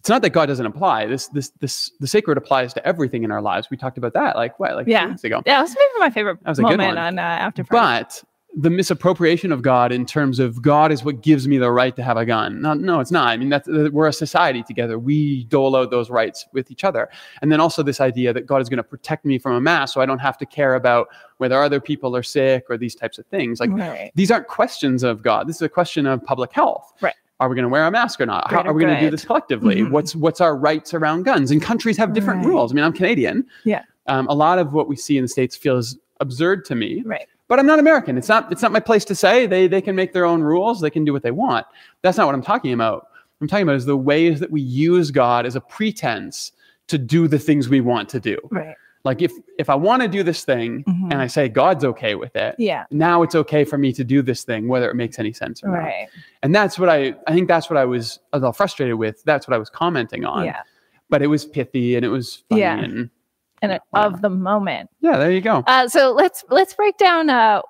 it's 0.00 0.08
not 0.08 0.22
that 0.22 0.30
God 0.30 0.46
doesn't 0.46 0.64
apply. 0.66 1.06
This, 1.06 1.26
this, 1.28 1.50
this, 1.60 1.90
the 2.00 2.06
sacred 2.06 2.38
applies 2.38 2.72
to 2.74 2.86
everything 2.86 3.24
in 3.24 3.30
our 3.32 3.42
lives. 3.42 3.68
We 3.70 3.76
talked 3.76 3.98
about 3.98 4.12
that, 4.14 4.36
like 4.36 4.58
what, 4.60 4.76
like 4.76 4.86
Yeah. 4.86 5.02
two 5.04 5.08
weeks 5.10 5.24
ago. 5.24 5.42
Yeah, 5.44 5.58
that's 5.60 5.74
maybe 5.74 5.98
my 5.98 6.10
favorite 6.10 6.38
That 6.44 6.48
was 6.50 6.58
a 6.58 6.62
good 6.62 6.78
moment 6.78 6.96
one. 6.96 6.98
on 6.98 7.18
uh, 7.18 7.22
After 7.22 7.64
Party. 7.64 8.04
But 8.04 8.22
the 8.58 8.70
misappropriation 8.70 9.52
of 9.52 9.60
God 9.60 9.92
in 9.92 10.06
terms 10.06 10.38
of 10.38 10.62
God 10.62 10.90
is 10.90 11.04
what 11.04 11.20
gives 11.20 11.46
me 11.46 11.58
the 11.58 11.70
right 11.70 11.94
to 11.94 12.02
have 12.02 12.16
a 12.16 12.24
gun. 12.24 12.62
No, 12.62 12.72
no, 12.72 13.00
it's 13.00 13.10
not. 13.10 13.28
I 13.28 13.36
mean, 13.36 13.50
that's 13.50 13.68
uh, 13.68 13.90
we're 13.92 14.06
a 14.06 14.12
society 14.14 14.62
together. 14.62 14.98
We 14.98 15.44
dole 15.44 15.76
out 15.76 15.90
those 15.90 16.08
rights 16.08 16.46
with 16.52 16.70
each 16.70 16.82
other. 16.82 17.10
And 17.42 17.52
then 17.52 17.60
also 17.60 17.82
this 17.82 18.00
idea 18.00 18.32
that 18.32 18.46
God 18.46 18.62
is 18.62 18.70
going 18.70 18.78
to 18.78 18.82
protect 18.82 19.26
me 19.26 19.38
from 19.38 19.52
a 19.52 19.60
mass, 19.60 19.92
so 19.92 20.00
I 20.00 20.06
don't 20.06 20.20
have 20.20 20.38
to 20.38 20.46
care 20.46 20.74
about 20.74 21.08
whether 21.36 21.62
other 21.62 21.80
people 21.80 22.16
are 22.16 22.22
sick 22.22 22.64
or 22.70 22.78
these 22.78 22.94
types 22.94 23.18
of 23.18 23.26
things. 23.26 23.60
Like 23.60 23.70
right. 23.72 24.10
these 24.14 24.30
aren't 24.30 24.48
questions 24.48 25.02
of 25.02 25.22
God. 25.22 25.46
This 25.48 25.56
is 25.56 25.62
a 25.62 25.68
question 25.68 26.06
of 26.06 26.24
public 26.24 26.50
health. 26.50 26.94
Right. 27.02 27.14
Are 27.40 27.50
we 27.50 27.54
going 27.56 27.64
to 27.64 27.68
wear 27.68 27.86
a 27.86 27.90
mask 27.90 28.22
or 28.22 28.26
not? 28.26 28.50
How 28.50 28.62
are 28.62 28.72
we 28.72 28.80
going 28.82 28.94
to 28.94 29.00
do 29.00 29.10
this 29.10 29.26
collectively? 29.26 29.82
Mhm. 29.82 29.90
What's 29.90 30.16
what's 30.16 30.40
our 30.40 30.56
rights 30.56 30.94
around 30.94 31.24
guns? 31.24 31.50
And 31.50 31.60
countries 31.60 31.98
have 31.98 32.14
different 32.14 32.38
Right. 32.40 32.48
rules. 32.48 32.72
I 32.72 32.74
mean, 32.74 32.84
I'm 32.84 32.94
Canadian. 32.94 33.46
Yeah. 33.64 33.82
Um, 34.06 34.26
a 34.28 34.34
lot 34.34 34.58
of 34.58 34.72
what 34.72 34.88
we 34.88 34.96
see 34.96 35.18
in 35.18 35.24
the 35.24 35.28
states 35.28 35.54
feels 35.54 35.98
absurd 36.20 36.64
to 36.64 36.74
me 36.74 37.02
Right. 37.04 37.26
But 37.48 37.58
I'm 37.58 37.66
not 37.66 37.78
American. 37.78 38.16
It's 38.18 38.28
not 38.28 38.50
it's 38.52 38.62
not 38.62 38.72
my 38.72 38.80
place 38.80 39.04
to 39.06 39.14
say. 39.14 39.46
They 39.46 39.66
they 39.68 39.80
can 39.80 39.94
make 39.96 40.12
their 40.12 40.24
own 40.24 40.42
rules. 40.42 40.80
They 40.80 40.90
can 40.90 41.04
do 41.04 41.12
what 41.12 41.22
they 41.22 41.30
want. 41.30 41.66
That's 42.02 42.18
not 42.18 42.26
what 42.26 42.34
I'm 42.34 42.42
talking 42.42 42.72
about. 42.72 43.02
What 43.38 43.42
I'm 43.44 43.48
talking 43.48 43.64
about 43.64 43.76
is 43.76 43.84
the 43.86 43.96
ways 43.96 44.40
that 44.40 44.50
we 44.50 44.60
use 44.60 45.10
God 45.10 45.46
as 45.46 45.56
a 45.56 45.60
pretense 45.60 46.52
to 46.88 46.98
do 46.98 47.28
the 47.28 47.38
things 47.38 47.68
we 47.68 47.80
want 47.80 48.08
to 48.10 48.20
do. 48.20 48.38
Right. 48.50 48.74
Like 49.04 49.22
if 49.22 49.32
if 49.58 49.70
I 49.70 49.74
want 49.76 50.02
to 50.02 50.08
do 50.08 50.22
this 50.24 50.42
thing 50.44 50.82
Mhm. 50.84 51.12
and 51.12 51.22
I 51.22 51.28
say 51.28 51.48
God's 51.48 51.84
okay 51.84 52.14
with 52.16 52.34
it, 52.34 52.56
Yeah. 52.58 52.84
now 52.90 53.22
it's 53.22 53.34
okay 53.36 53.64
for 53.64 53.78
me 53.78 53.92
to 53.92 54.02
do 54.02 54.20
this 54.22 54.42
thing 54.42 54.66
whether 54.66 54.90
it 54.90 54.94
makes 54.96 55.18
any 55.18 55.32
sense 55.32 55.62
or 55.62 55.68
not. 55.68 55.78
Right. 55.78 56.08
And 56.42 56.52
that's 56.54 56.78
what 56.78 56.88
I 56.88 57.14
I 57.28 57.32
think 57.34 57.46
that's 57.46 57.70
what 57.70 57.76
I 57.76 57.84
was 57.84 58.18
a 58.32 58.38
little 58.38 58.52
frustrated 58.52 58.96
with. 58.96 59.22
That's 59.24 59.46
what 59.46 59.54
I 59.54 59.58
was 59.58 59.70
commenting 59.70 60.24
on. 60.24 60.44
Yeah. 60.46 60.60
But 61.08 61.22
it 61.22 61.28
was 61.28 61.44
pithy 61.44 61.94
and 61.94 62.04
it 62.04 62.08
was 62.08 62.42
funny 62.48 62.62
Yeah. 62.62 62.78
and 62.78 63.10
And 63.62 63.80
whatever. 63.90 64.14
of 64.16 64.22
the 64.22 64.30
moment. 64.30 64.90
yeah, 65.00 65.16
there 65.16 65.30
you 65.30 65.40
go. 65.40 65.64
Uh, 65.66 65.88
so 65.88 66.12
let's 66.12 66.44
let's 66.50 66.74
break 66.74 66.96
down 66.98 67.30
uh, 67.30 67.62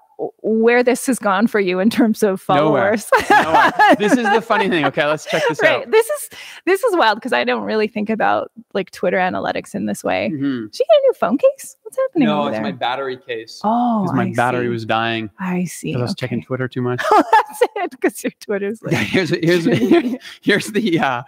where 0.43 0.83
this 0.83 1.07
has 1.07 1.19
gone 1.19 1.47
for 1.47 1.61
you 1.61 1.78
in 1.78 1.90
terms 1.90 2.23
of 2.23 2.40
followers. 2.40 3.09
Nowhere. 3.31 3.71
this 3.99 4.12
is 4.12 4.25
the 4.33 4.40
funny 4.40 4.69
thing. 4.69 4.85
Okay, 4.87 5.05
let's 5.05 5.26
check 5.26 5.43
this 5.49 5.61
right. 5.62 5.83
out. 5.83 5.90
This 5.90 6.07
is 6.09 6.31
this 6.64 6.83
is 6.83 6.97
wild 6.97 7.16
because 7.19 7.33
I 7.33 7.45
don't 7.45 7.64
really 7.64 7.87
think 7.87 8.09
about 8.11 8.50
like 8.75 8.90
Twitter 8.90 9.19
analytics 9.19 9.75
in 9.75 9.87
this 9.87 10.02
way. 10.02 10.31
Mhm. 10.33 10.73
Did 10.73 10.78
you 10.78 10.85
get 10.87 10.97
a 10.97 11.02
new 11.02 11.12
phone 11.21 11.38
case? 11.38 11.76
What's 11.83 11.99
happening 11.99 12.26
No, 12.28 12.47
it's 12.49 12.55
there? 12.55 12.62
my 12.62 12.73
battery 12.73 13.16
case. 13.19 13.61
oh, 13.62 14.02
Because 14.02 14.16
my 14.16 14.25
I 14.25 14.33
battery 14.35 14.64
see. 14.64 14.69
was 14.71 14.85
dying 14.87 15.31
I 15.38 15.64
see. 15.64 15.88
because 15.93 16.00
I 16.00 16.02
was 16.02 16.11
okay. 16.12 16.21
checking 16.26 16.43
Twitter 16.43 16.66
too 16.66 16.83
much. 16.83 17.00
Oh, 17.11 17.23
that's 17.33 17.62
it. 17.76 17.90
Because 17.93 18.25
your 18.25 18.33
Twitter's 18.40 18.83
like 18.83 18.93
Yeah, 18.93 18.99
here's 19.00 19.31
here's 19.31 19.66
here's 20.40 20.66
the 20.69 20.99
uh, 20.99 21.23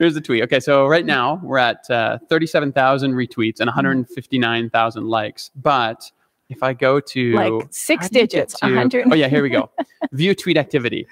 here's 0.00 0.14
the 0.14 0.20
tweet. 0.20 0.42
Okay, 0.42 0.58
so 0.58 0.86
right 0.88 1.06
now 1.06 1.38
we're 1.44 1.58
at 1.58 1.88
uh, 1.90 2.18
37,000 2.28 3.12
retweets 3.12 3.60
and 3.60 3.68
159,000 3.68 5.04
likes. 5.06 5.50
But 5.54 6.10
if 6.48 6.64
I 6.64 6.72
go 6.72 6.98
to 6.98 7.32
like 7.34 7.52
six 7.70 8.06
how 8.06 8.08
do 8.08 8.18
you 8.18 8.22
get 8.22 8.30
digits. 8.30 8.58
to- 8.58 8.66
hundred. 8.74 9.06
Oh 9.10 9.14
yeah, 9.14 9.28
here 9.28 9.42
we 9.42 9.50
go. 9.50 9.70
view 10.12 10.34
tweet 10.34 10.56
activity. 10.56 11.06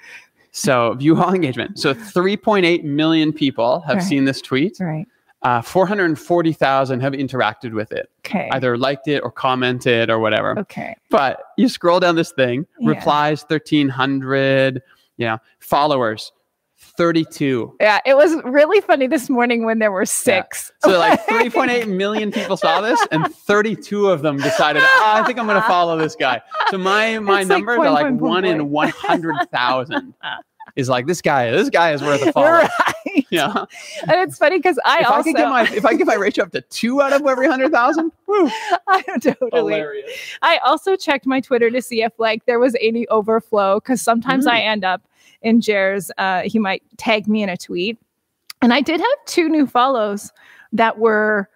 So 0.51 0.95
view 0.95 1.15
all 1.21 1.33
engagement. 1.33 1.79
So 1.79 1.93
3.8 1.93 2.83
million 2.83 3.31
people 3.31 3.79
have 3.81 3.97
Right. 3.97 4.03
seen 4.03 4.25
this 4.25 4.41
tweet. 4.41 4.77
Right. 4.81 5.05
Uh, 5.43 5.61
440,000 5.61 6.99
have 6.99 7.13
interacted 7.13 7.71
with 7.73 7.93
it, 7.93 8.09
Okay. 8.25 8.49
either 8.51 8.77
liked 8.77 9.07
it 9.07 9.19
or 9.23 9.31
commented 9.31 10.09
or 10.09 10.19
whatever. 10.19 10.59
Okay. 10.59 10.95
But 11.09 11.41
you 11.55 11.69
scroll 11.69 12.01
down 12.01 12.15
this 12.17 12.31
thing, 12.33 12.65
Yeah. 12.79 12.89
replies 12.89 13.43
1300, 13.43 14.81
you 15.15 15.27
know, 15.27 15.37
followers 15.59 16.33
32. 16.99 17.77
Yeah, 17.79 18.01
it 18.05 18.17
was 18.17 18.35
really 18.43 18.81
funny 18.81 19.07
this 19.07 19.29
morning 19.29 19.63
when 19.63 19.79
there 19.79 19.89
were 19.89 20.05
six. 20.05 20.69
So 20.83 20.99
like 20.99 21.25
3.8 21.27 21.87
million 21.87 22.29
people 22.29 22.57
saw 22.57 22.81
this, 22.81 22.99
and 23.09 23.33
32 23.33 24.09
of 24.09 24.21
them 24.21 24.35
decided, 24.35 24.81
oh, 24.85 25.11
I 25.15 25.23
think 25.25 25.39
I'm 25.39 25.45
going 25.47 25.61
to 25.61 25.65
follow 25.65 25.97
this 25.97 26.13
guy. 26.17 26.41
So 26.69 26.77
my 26.77 27.17
my 27.19 27.39
It's 27.39 27.49
like 27.49 27.57
numbers 27.57 27.77
point, 27.77 27.87
are 27.87 27.93
like 27.93 28.03
point, 28.07 28.19
point, 28.19 28.29
one 28.31 28.43
in 28.45 28.69
100,000. 28.69 30.13
Is 30.75 30.87
like 30.89 31.07
this 31.07 31.21
guy. 31.21 31.49
This 31.51 31.69
guy 31.69 31.93
is 31.93 32.01
worth 32.01 32.21
a 32.21 32.31
follow. 32.31 32.45
right. 32.47 33.25
Yeah. 33.31 33.65
And 34.03 34.11
it's 34.21 34.37
funny 34.37 34.59
because 34.59 34.77
I 34.85 34.99
if 34.99 35.07
also 35.07 35.19
I 35.19 35.23
could 35.23 35.35
get 35.35 35.49
my 35.49 35.63
if 35.63 35.83
I 35.83 35.95
get 35.95 36.05
my 36.05 36.13
ratio 36.13 36.43
up 36.45 36.51
to 36.51 36.61
two 36.61 37.01
out 37.01 37.11
of 37.11 37.25
every 37.25 37.47
hundred 37.47 37.71
thousand, 37.71 38.11
woo, 38.27 38.49
I 38.87 39.01
totally 39.19 39.49
hilarious. 39.51 40.11
I 40.43 40.57
also 40.59 40.95
checked 40.95 41.25
my 41.25 41.41
Twitter 41.41 41.71
to 41.71 41.81
see 41.81 42.03
if 42.03 42.13
like 42.19 42.45
there 42.45 42.59
was 42.59 42.75
any 42.79 43.07
overflow 43.07 43.79
because 43.79 43.99
sometimes 44.01 44.45
Mm. 44.45 44.51
I 44.51 44.59
end 44.61 44.85
up 44.85 45.01
in 45.41 45.61
Jer's. 45.61 46.11
Uh, 46.17 46.41
he 46.41 46.59
might 46.59 46.83
tag 46.97 47.27
me 47.27 47.43
in 47.43 47.49
a 47.49 47.57
tweet, 47.57 47.97
and 48.61 48.73
I 48.73 48.81
did 48.81 48.99
have 48.99 49.25
two 49.25 49.49
new 49.49 49.65
follows 49.67 50.31
that 50.73 50.97
were 50.99 51.49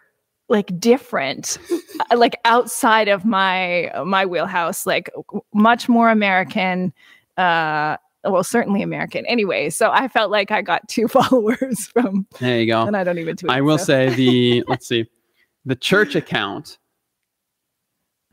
like 0.50 0.80
different, 0.80 1.58
like 2.16 2.36
outside 2.46 3.08
of 3.08 3.26
my 3.26 3.92
my 4.06 4.26
wheelhouse, 4.26 4.86
like 4.86 5.10
much 5.54 5.88
more 5.90 6.10
American. 6.10 6.94
Uh, 7.38 7.98
well, 8.26 8.44
certainly 8.44 8.82
American. 8.82 9.26
Anyway, 9.26 9.70
so 9.70 9.90
I 9.92 10.08
felt 10.08 10.32
like 10.32 10.52
I 10.52 10.62
got 10.62 10.88
two 10.88 11.08
followers 11.10 11.88
from, 11.88 12.26
There 12.40 12.60
you 12.62 12.68
go. 12.68 12.84
and 12.84 12.96
I 12.96 13.04
don't 13.04 13.18
even 13.18 13.36
tweet. 13.36 13.52
I 13.52 13.62
will 13.62 13.78
so. 13.78 13.86
say 13.86 14.10
the 14.16 14.64
let's 14.68 14.88
see, 14.88 15.10
the 15.66 15.76
church 15.76 16.16
account. 16.16 16.78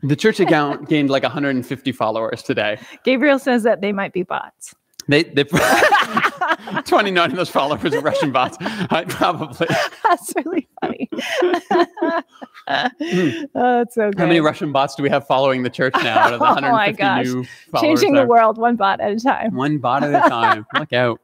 The 0.03 0.15
church 0.15 0.39
account 0.39 0.89
gained 0.89 1.11
like 1.11 1.21
150 1.21 1.91
followers 1.91 2.41
today. 2.41 2.79
Gabriel 3.03 3.37
says 3.37 3.61
that 3.63 3.81
they 3.81 3.91
might 3.91 4.13
be 4.13 4.23
bots. 4.23 4.73
They 5.07 5.23
they 5.23 5.43
29 6.85 7.31
of 7.31 7.37
those 7.37 7.49
followers 7.49 7.93
are 7.93 8.01
Russian 8.01 8.31
bots. 8.31 8.57
I 8.59 9.05
probably. 9.07 9.67
That's 10.03 10.33
really 10.35 10.67
funny. 10.81 11.09
oh, 12.67 13.81
it's 13.81 13.95
so 13.95 14.11
good. 14.11 14.19
How 14.19 14.25
many 14.25 14.39
Russian 14.39 14.71
bots 14.71 14.95
do 14.95 15.03
we 15.03 15.09
have 15.09 15.25
following 15.27 15.63
the 15.63 15.69
church 15.69 15.93
now 16.03 16.19
out 16.19 16.33
of 16.33 16.39
the 16.39 16.45
Oh 16.67 16.71
my 16.71 16.91
gosh. 16.91 17.27
Changing 17.79 18.13
the 18.13 18.25
world 18.25 18.57
one 18.57 18.75
bot 18.75 18.99
at 18.99 19.11
a 19.11 19.19
time. 19.19 19.55
One 19.55 19.77
bot 19.79 20.03
at 20.03 20.13
a 20.13 20.29
time. 20.29 20.65
Look 20.77 20.93
out. 20.93 21.19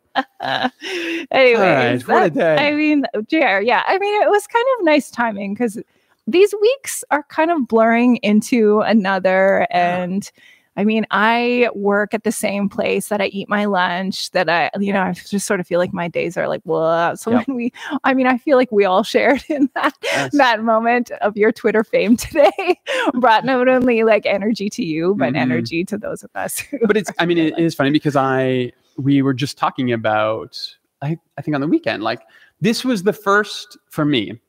Anyways, 1.31 2.07
what 2.07 2.23
a 2.23 2.29
day. 2.29 2.55
I 2.55 2.73
mean, 2.73 3.05
JR, 3.27 3.61
yeah. 3.61 3.83
I 3.87 3.97
mean, 3.99 4.21
it 4.21 4.29
was 4.29 4.47
kind 4.47 4.65
of 4.77 4.85
nice 4.85 5.11
timing 5.11 5.53
because 5.53 5.77
these 6.25 6.53
weeks 6.59 7.03
are 7.11 7.23
kind 7.23 7.51
of 7.51 7.67
blurring 7.67 8.17
into 8.17 8.81
another. 8.81 9.67
And 9.69 10.29
I 10.77 10.83
mean, 10.85 11.05
I 11.11 11.69
work 11.73 12.13
at 12.13 12.23
the 12.23 12.31
same 12.31 12.69
place 12.69 13.09
that 13.09 13.19
I 13.19 13.25
eat 13.25 13.49
my 13.49 13.65
lunch, 13.65 14.29
that 14.31 14.47
I, 14.47 14.69
you 14.79 14.93
know, 14.93 15.01
I 15.01 15.13
just 15.13 15.47
sort 15.47 15.59
of 15.59 15.65
feel 15.67 15.79
like 15.79 15.91
my 15.91 16.07
days 16.07 16.37
are 16.37 16.47
like, 16.47 16.63
blah. 16.63 17.15
So 17.15 17.31
Yep. 17.31 17.47
when 17.47 17.55
we, 17.57 17.73
I 18.03 18.13
mean, 18.13 18.27
I 18.27 18.37
feel 18.37 18.57
like 18.57 18.71
we 18.71 18.85
all 18.85 19.03
shared 19.03 19.43
in 19.49 19.69
that 19.75 19.93
Yes. 20.03 20.31
that 20.37 20.63
moment 20.63 21.11
of 21.21 21.35
your 21.35 21.51
Twitter 21.51 21.83
fame 21.83 22.15
today 22.15 22.79
brought 23.15 23.43
not 23.43 23.67
only 23.67 24.03
like 24.03 24.25
energy 24.25 24.69
to 24.69 24.83
you, 24.85 25.15
but 25.15 25.33
Mhm. 25.33 25.37
energy 25.37 25.83
to 25.85 25.97
those 25.97 26.23
of 26.23 26.29
us. 26.35 26.59
who 26.59 26.79
but 26.87 26.95
it's 26.95 27.11
i 27.19 27.25
mean 27.25 27.37
it 27.37 27.57
is 27.59 27.73
funny 27.75 27.89
because 27.91 28.15
i 28.15 28.71
we 28.97 29.21
were 29.21 29.33
just 29.33 29.57
talking 29.57 29.91
about 29.93 30.59
i, 31.01 31.17
I 31.37 31.41
think 31.41 31.55
on 31.55 31.61
the 31.61 31.67
weekend 31.67 32.01
like 32.03 32.21
this 32.61 32.83
was 32.85 33.03
the 33.03 33.13
first 33.13 33.77
for 33.89 34.05
me 34.05 34.39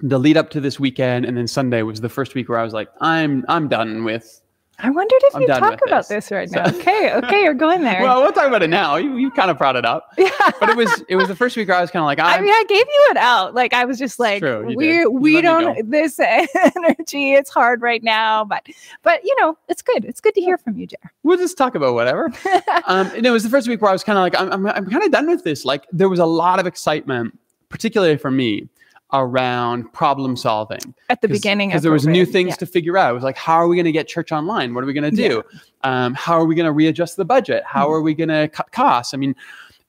the 0.00 0.18
lead 0.18 0.36
up 0.36 0.50
to 0.50 0.60
this 0.60 0.78
weekend 0.80 1.24
and 1.24 1.36
then 1.36 1.46
sunday 1.46 1.82
was 1.82 2.00
the 2.00 2.08
first 2.08 2.34
week 2.34 2.48
where 2.48 2.58
i 2.58 2.64
was 2.64 2.72
like 2.74 2.88
i'm 3.00 3.44
i'm 3.48 3.68
done 3.68 4.04
with 4.04 4.41
I 4.78 4.90
wondered 4.90 5.20
if 5.24 5.36
I'm 5.36 5.42
you 5.42 5.46
talk 5.48 5.80
about 5.86 6.08
this. 6.08 6.28
this, 6.28 6.30
right 6.30 6.48
So- 6.50 6.56
now. 6.56 6.66
Okay, 6.70 7.12
okay, 7.14 7.42
you're 7.42 7.54
going 7.54 7.82
there. 7.88 8.02
well 8.02 8.22
we'll 8.22 8.32
talk 8.32 8.46
about 8.46 8.62
it 8.62 8.70
now 8.70 8.96
you, 8.96 9.16
you 9.16 9.30
kind 9.30 9.50
of 9.50 9.58
brought 9.58 9.76
it 9.76 9.84
up 9.84 10.12
yeah. 10.18 10.30
but 10.60 10.70
it 10.70 10.76
was 10.76 11.04
it 11.08 11.16
was 11.16 11.28
the 11.28 11.36
first 11.36 11.56
week 11.56 11.68
where 11.68 11.76
i 11.76 11.80
was 11.80 11.90
kind 11.90 12.02
of 12.02 12.06
like 12.06 12.18
I 12.18 12.36
I'm, 12.36 12.42
mean, 12.42 12.52
I 12.52 12.64
gave 12.68 12.78
you 12.86 13.06
it 13.10 13.16
out. 13.18 13.54
Like 13.54 13.74
I 13.74 13.84
was 13.84 13.98
just 13.98 14.18
like, 14.18 14.40
true, 14.40 14.74
we 14.74 15.06
we 15.06 15.40
don't 15.40 15.90
this 15.90 16.18
energy. 16.18 17.34
It's 17.34 17.50
hard 17.50 17.82
right 17.82 18.02
now, 18.02 18.44
but 18.44 18.66
but 19.02 19.22
you 19.24 19.34
know, 19.40 19.56
it's 19.68 19.82
good. 19.82 20.04
It's 20.04 20.20
good 20.20 20.34
to 20.34 20.40
hear 20.40 20.56
from 20.58 20.76
you, 20.76 20.86
Jer. 20.86 20.96
we'll 21.22 21.36
just 21.38 21.56
talk 21.58 21.74
about 21.74 21.94
whatever 21.94 22.32
um 22.86 23.06
and 23.14 23.26
it 23.26 23.30
was 23.30 23.42
the 23.42 23.50
first 23.50 23.68
week 23.68 23.80
where 23.82 23.90
i 23.90 23.92
was 23.92 24.02
kind 24.04 24.18
of 24.18 24.22
like 24.22 24.38
i'm, 24.40 24.50
I'm, 24.52 24.66
I'm 24.66 24.88
kind 24.90 25.02
of 25.04 25.10
done 25.12 25.28
with 25.28 25.44
this 25.44 25.64
like 25.64 25.86
there 25.92 26.08
was 26.08 26.18
a 26.18 26.26
lot 26.26 26.58
of 26.58 26.66
excitement 26.66 27.38
particularly 27.68 28.16
for 28.16 28.30
me 28.30 28.68
around 29.14 29.92
problem 29.92 30.36
solving 30.36 30.94
At 31.10 31.20
the 31.20 31.28
beginning, 31.28 31.68
because 31.68 31.82
there 31.82 31.92
was 31.92 32.06
new 32.06 32.24
things 32.24 32.50
Yeah. 32.50 32.56
to 32.56 32.66
figure 32.66 32.96
out. 32.96 33.10
It 33.10 33.14
was 33.14 33.22
like, 33.24 33.36
how 33.36 33.54
are 33.56 33.68
we 33.68 33.76
going 33.76 33.84
to 33.84 33.92
get 33.92 34.08
church 34.08 34.32
online? 34.32 34.72
What 34.74 34.82
are 34.84 34.86
we 34.86 34.92
going 34.94 35.14
to 35.14 35.16
do? 35.28 35.42
Um, 35.84 36.14
how 36.14 36.34
are 36.34 36.44
we 36.46 36.54
going 36.54 36.66
to 36.66 36.72
readjust 36.72 37.16
the 37.16 37.24
budget? 37.24 37.62
How 37.66 37.86
Mhm. 37.88 37.92
are 37.92 38.00
we 38.00 38.14
going 38.14 38.28
to 38.30 38.48
cut 38.48 38.72
costs? 38.72 39.12
I 39.12 39.18
mean, 39.18 39.34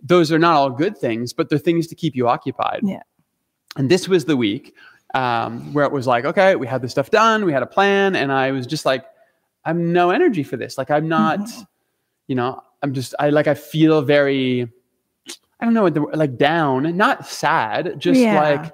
those 0.01 0.31
are 0.31 0.39
not 0.39 0.55
all 0.55 0.69
good 0.69 0.97
things, 0.97 1.31
but 1.31 1.49
they're 1.49 1.57
things 1.57 1.87
to 1.87 1.95
keep 1.95 2.15
you 2.15 2.27
occupied. 2.27 2.81
Yeah. 2.83 3.03
And 3.77 3.89
this 3.89 4.07
was 4.09 4.25
the 4.25 4.35
week 4.37 4.75
um, 5.15 5.71
where 5.73 5.85
it 5.85 5.91
was 5.91 6.07
like, 6.07 6.25
okay, 6.25 6.55
we 6.55 6.65
had 6.65 6.81
this 6.81 6.91
stuff 6.91 7.11
done, 7.11 7.45
we 7.45 7.53
had 7.53 7.61
a 7.61 7.67
plan, 7.67 8.15
and 8.15 8.31
I 8.31 8.49
was 8.51 8.65
just 8.65 8.83
like, 8.83 9.05
I'm 9.63 9.93
no 9.93 10.09
energy 10.09 10.41
for 10.43 10.57
this. 10.57 10.75
Like, 10.77 10.89
I'm 10.89 11.07
not, 11.07 11.39
Mhm. 11.39 11.67
you 12.27 12.35
know, 12.35 12.59
I'm 12.81 12.93
just, 12.93 13.13
I 13.19 13.29
like, 13.29 13.47
I 13.47 13.53
feel 13.53 14.01
very, 14.01 14.67
I 15.59 15.65
don't 15.65 15.75
know, 15.75 15.83
what 15.83 15.93
the- 15.93 16.01
like 16.01 16.35
down, 16.37 16.97
not 16.97 17.27
sad, 17.27 17.93
just 17.99 18.19
Yeah. 18.19 18.41
like. 18.41 18.73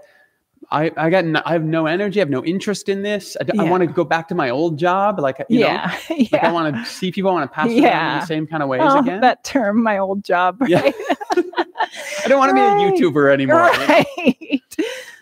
I, 0.71 0.91
I 0.97 1.09
got 1.09 1.25
no, 1.25 1.41
I 1.45 1.53
have 1.53 1.63
no 1.63 1.87
energy. 1.87 2.19
I 2.19 2.21
have 2.21 2.29
no 2.29 2.43
interest 2.45 2.89
in 2.89 3.01
this. 3.01 3.35
I, 3.41 3.45
Yeah. 3.53 3.63
want 3.63 3.81
to 3.81 3.87
go 3.87 4.03
back 4.03 4.27
to 4.27 4.35
my 4.35 4.49
old 4.51 4.77
job. 4.77 5.19
Like 5.19 5.43
you 5.49 5.61
know, 5.61 5.67
yeah, 5.67 5.97
like 6.31 6.43
I 6.43 6.51
want 6.51 6.75
to 6.75 6.85
see 6.85 7.11
people. 7.11 7.31
I 7.31 7.33
want 7.33 7.49
to 7.51 7.55
pass 7.55 7.65
on 7.69 7.73
in 7.77 7.81
the 7.83 8.25
same 8.25 8.45
kind 8.45 8.61
of 8.61 8.69
ways 8.69 8.81
Oh, 8.83 8.99
again. 8.99 9.21
that 9.21 9.43
term, 9.43 9.81
my 9.81 9.97
old 9.97 10.23
job, 10.23 10.57
Yeah. 10.67 10.81
I 11.35 12.27
don't 12.27 12.37
want 12.39 12.49
to 12.49 12.55
be 12.55 12.61
a 12.61 12.91
YouTuber 12.91 13.31
anymore. 13.33 13.57
right. 13.57 14.61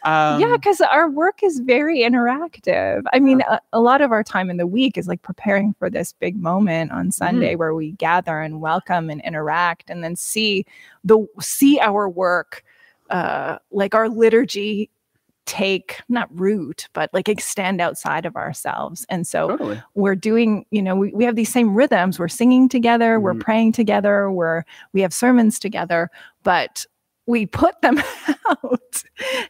Um, 0.04 0.39
yeah, 0.39 0.56
because 0.56 0.80
our 0.82 1.10
work 1.10 1.44
is 1.44 1.60
very 1.60 2.00
interactive. 2.00 3.01
I 3.13 3.20
mean, 3.20 3.42
a, 3.42 3.60
a 3.74 3.80
lot 3.82 4.01
of 4.01 4.12
our 4.12 4.24
time 4.24 4.50
in 4.50 4.58
the 4.58 4.68
week 4.68 4.98
is 4.98 5.08
like 5.08 5.22
preparing 5.22 5.74
for 5.80 5.89
this 5.89 6.13
big 6.13 6.42
moment 6.42 6.92
on 6.92 7.12
Sunday 7.12 7.51
Mm-hmm. 7.51 7.60
where 7.60 7.74
we 7.75 7.92
gather 7.94 8.39
and 8.42 8.62
welcome 8.62 9.10
and 9.10 9.22
interact, 9.22 9.89
and 9.89 10.04
then 10.04 10.16
see 10.16 10.66
the 11.04 11.25
see 11.42 11.80
our 11.80 12.08
work, 12.10 12.63
uh, 13.10 13.58
like 13.72 13.96
our 13.96 14.08
liturgy, 14.08 14.89
take 15.48 16.01
not 16.10 16.27
root, 16.38 16.88
but 16.94 17.10
like 17.13 17.27
extend 17.27 17.82
outside 17.82 18.25
of 18.25 18.36
ourselves. 18.36 19.06
And 19.10 19.25
so 19.25 19.48
totally. 19.50 19.82
we're 19.96 20.16
doing 20.16 20.66
you 20.70 20.82
know 20.84 20.96
we, 20.96 21.12
we 21.13 21.24
have 21.24 21.36
these 21.36 21.51
same 21.51 21.74
rhythms 21.74 22.20
we're 22.20 22.27
singing 22.27 22.70
together 22.70 23.20
we're 23.20 23.34
Mhm. 23.34 23.39
praying 23.39 23.72
together 23.72 24.30
we're 24.32 24.63
we 24.94 25.01
have 25.01 25.13
sermons 25.13 25.58
together 25.58 26.10
but 26.44 26.86
we 27.25 27.46
put 27.46 27.82
them 27.82 27.98
out 28.50 29.04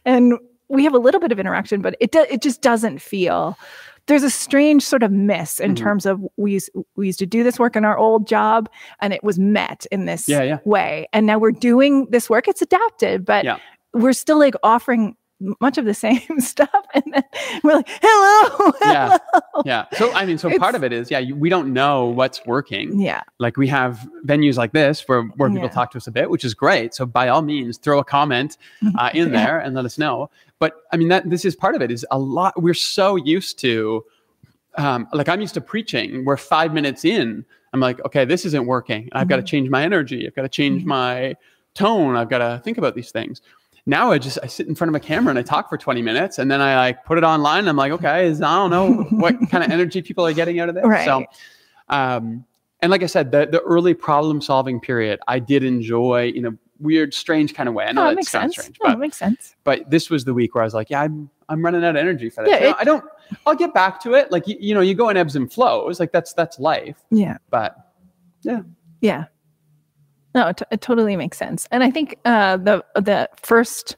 and 0.04 0.34
we 0.68 0.84
have 0.84 0.94
a 0.94 0.98
little 0.98 1.20
bit 1.20 1.32
of 1.32 1.38
interaction 1.40 1.82
but 1.82 1.96
it 2.00 2.12
do, 2.12 2.24
it 2.30 2.40
just 2.42 2.62
doesn't 2.62 3.00
feel 3.00 3.58
there's 4.06 4.22
a 4.22 4.30
strange 4.30 4.82
sort 4.84 5.02
of 5.02 5.10
miss 5.12 5.60
in 5.60 5.72
Mhm. 5.74 5.76
terms 5.76 6.06
of 6.06 6.24
we 6.38 6.52
used, 6.52 6.70
we 6.96 7.06
used 7.06 7.18
to 7.18 7.26
do 7.26 7.42
this 7.44 7.58
work 7.58 7.76
in 7.76 7.84
our 7.84 7.98
old 7.98 8.26
job 8.26 8.70
and 9.02 9.12
it 9.12 9.22
was 9.24 9.38
met 9.38 9.84
in 9.90 10.06
this 10.06 10.28
Yeah, 10.28 10.42
yeah. 10.42 10.58
way 10.64 11.08
and 11.12 11.26
now 11.26 11.38
we're 11.38 11.52
doing 11.52 12.06
this 12.10 12.30
work 12.30 12.46
it's 12.48 12.62
adapted 12.62 13.24
but 13.24 13.44
Yeah. 13.44 13.58
we're 13.94 14.12
still 14.14 14.38
like 14.38 14.54
offering 14.62 15.16
much 15.60 15.78
of 15.78 15.84
the 15.84 15.94
same 15.94 16.20
stuff 16.40 16.68
and 16.94 17.04
then 17.12 17.22
we're 17.62 17.74
like 17.74 17.88
hello 18.02 18.72
Yeah. 18.82 19.18
Yeah. 19.64 19.84
So 19.96 20.12
I 20.12 20.24
mean, 20.26 20.36
so 20.38 20.56
part 20.58 20.74
of 20.74 20.82
it 20.82 20.92
is, 20.92 21.10
yeah, 21.10 21.18
you, 21.20 21.36
we 21.36 21.48
don't 21.48 21.72
know 21.72 22.06
what's 22.06 22.44
working. 22.44 23.00
yeah 23.00 23.22
Like 23.38 23.56
we 23.56 23.68
have 23.68 24.08
venues 24.26 24.56
like 24.56 24.72
this 24.72 25.06
where 25.08 25.22
where 25.22 25.48
people 25.48 25.64
Yeah. 25.68 25.72
talk 25.74 25.90
to 25.92 25.98
us 25.98 26.06
a 26.06 26.10
bit, 26.10 26.28
which 26.30 26.44
is 26.44 26.54
great. 26.54 26.94
So 26.94 27.06
by 27.06 27.28
all 27.28 27.42
means, 27.42 27.78
throw 27.78 27.98
a 27.98 28.04
comment 28.04 28.56
uh, 28.98 29.10
in 29.14 29.32
Yeah. 29.32 29.44
there 29.44 29.58
and 29.60 29.74
let 29.74 29.84
us 29.84 29.96
know. 29.98 30.30
But 30.58 30.82
I 30.92 30.96
mean, 30.96 31.08
that 31.08 31.30
this 31.30 31.44
is 31.44 31.54
part 31.54 31.74
of 31.76 31.82
it. 31.82 31.90
Is 31.92 32.04
a 32.10 32.18
lot. 32.18 32.60
We're 32.60 32.74
so 32.74 33.14
used 33.14 33.58
to, 33.60 34.04
um, 34.76 35.06
like 35.12 35.28
I'm 35.28 35.40
used 35.40 35.54
to 35.54 35.60
preaching. 35.60 36.24
we're 36.24 36.36
five 36.36 36.72
minutes 36.74 37.04
in, 37.04 37.44
I'm 37.72 37.80
like, 37.80 38.04
okay, 38.06 38.24
this 38.24 38.44
isn't 38.44 38.66
working. 38.66 39.08
I've 39.12 39.28
got 39.28 39.36
to 39.36 39.42
change 39.42 39.68
my 39.70 39.82
energy. 39.84 40.26
I've 40.26 40.34
got 40.34 40.42
to 40.42 40.48
change 40.48 40.82
Mhm. 40.82 40.86
my 40.86 41.36
tone. 41.74 42.16
I've 42.16 42.28
got 42.28 42.38
to 42.38 42.60
think 42.64 42.76
about 42.78 42.94
these 42.96 43.12
things. 43.12 43.40
Now 43.88 44.12
I 44.12 44.18
just 44.18 44.38
I 44.42 44.46
sit 44.46 44.68
in 44.68 44.74
front 44.76 44.90
of 44.90 44.94
a 44.94 45.00
camera 45.00 45.30
and 45.30 45.38
I 45.38 45.42
talk 45.42 45.68
for 45.68 45.76
20 45.78 46.02
minutes, 46.02 46.38
and 46.38 46.48
then 46.50 46.60
I 46.60 46.76
like 46.76 47.04
put 47.04 47.18
it 47.18 47.24
online. 47.24 47.60
And 47.60 47.68
I'm 47.70 47.76
like, 47.76 47.90
okay, 47.92 48.26
is, 48.28 48.40
I 48.42 48.54
don't 48.54 48.70
know 48.70 49.02
what 49.18 49.34
kind 49.50 49.64
of 49.64 49.70
energy 49.70 50.02
people 50.02 50.26
are 50.26 50.32
getting 50.34 50.60
out 50.60 50.68
of 50.68 50.74
this. 50.76 50.84
Right. 50.84 51.04
So, 51.06 51.24
um, 51.88 52.44
and 52.80 52.90
like 52.90 53.02
I 53.02 53.06
said, 53.06 53.32
the 53.32 53.46
the 53.50 53.60
early 53.62 53.94
problem 53.94 54.40
solving 54.40 54.78
period, 54.78 55.18
I 55.26 55.38
did 55.38 55.64
enjoy 55.64 56.28
in 56.34 56.46
a 56.46 56.50
weird, 56.80 57.12
strange 57.12 57.54
kind 57.54 57.68
of 57.68 57.74
way. 57.74 57.86
I 57.86 57.92
know 57.92 58.02
No, 58.04 58.06
it 58.08 58.10
that 58.10 58.16
makes 58.16 58.30
sounds 58.30 58.54
sense. 58.54 58.66
strange, 58.76 58.78
but 58.80 58.98
makes 59.00 59.16
sense. 59.16 59.56
but 59.64 59.90
this 59.90 60.10
was 60.10 60.24
the 60.24 60.32
week 60.34 60.54
where 60.54 60.62
I 60.62 60.66
was 60.66 60.74
like, 60.74 60.90
yeah, 60.90 61.00
I'm 61.02 61.28
I'm 61.48 61.64
running 61.64 61.82
out 61.82 61.90
of 61.90 61.96
energy 61.96 62.28
for 62.30 62.44
this. 62.44 62.50
Yeah, 62.52 62.68
it- 62.70 62.76
I 62.78 62.84
don't. 62.84 63.02
I'll 63.46 63.54
get 63.56 63.74
back 63.74 64.00
to 64.02 64.14
it. 64.14 64.30
Like 64.30 64.46
you, 64.46 64.56
you 64.60 64.74
know, 64.74 64.80
you 64.80 64.94
go 64.94 65.08
in 65.08 65.16
ebbs 65.16 65.34
and 65.34 65.50
flows. 65.52 65.98
Like 65.98 66.12
that's 66.12 66.34
that's 66.34 66.58
life. 66.58 66.96
Yeah. 67.10 67.38
But 67.50 67.76
yeah. 68.42 68.60
Yeah. 69.00 69.24
No, 70.34 70.48
it, 70.48 70.60
it 70.70 70.80
totally 70.80 71.16
makes 71.16 71.38
sense. 71.38 71.66
And 71.70 71.82
I 71.82 71.90
think 71.90 72.16
uh, 72.24 72.56
the 72.58 72.84
the 72.96 73.28
first 73.40 73.96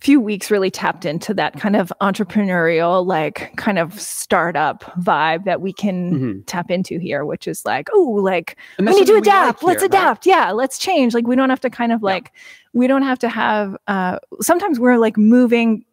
few 0.00 0.20
weeks 0.20 0.50
really 0.50 0.70
tapped 0.70 1.06
into 1.06 1.32
that 1.32 1.58
kind 1.58 1.74
of 1.76 1.90
entrepreneurial, 2.02 3.06
like 3.06 3.56
kind 3.56 3.78
of 3.78 3.98
startup 3.98 4.84
vibe 5.00 5.44
that 5.44 5.62
we 5.62 5.72
can 5.72 6.12
Mhm. 6.12 6.42
tap 6.46 6.70
into 6.70 6.98
here, 6.98 7.24
which 7.24 7.48
is 7.48 7.64
like, 7.64 7.88
oh, 7.94 8.10
like 8.22 8.58
we 8.78 8.84
need 8.86 9.06
to 9.06 9.12
we 9.14 9.18
like 9.20 9.22
adapt. 9.22 9.62
let's 9.62 9.80
here, 9.82 9.88
right? 9.88 9.98
adapt. 9.98 10.26
Yeah, 10.26 10.50
let's 10.52 10.76
change. 10.76 11.14
Like 11.14 11.26
we 11.26 11.36
don't 11.36 11.48
have 11.48 11.60
to 11.60 11.70
kind 11.70 11.90
of 11.90 12.00
Yeah. 12.02 12.06
like 12.06 12.32
we 12.74 12.86
don't 12.86 13.02
have 13.02 13.18
to 13.20 13.28
have 13.30 13.76
uh 13.86 14.18
sometimes 14.42 14.78
we're 14.78 14.98
like 14.98 15.16
moving 15.16 15.86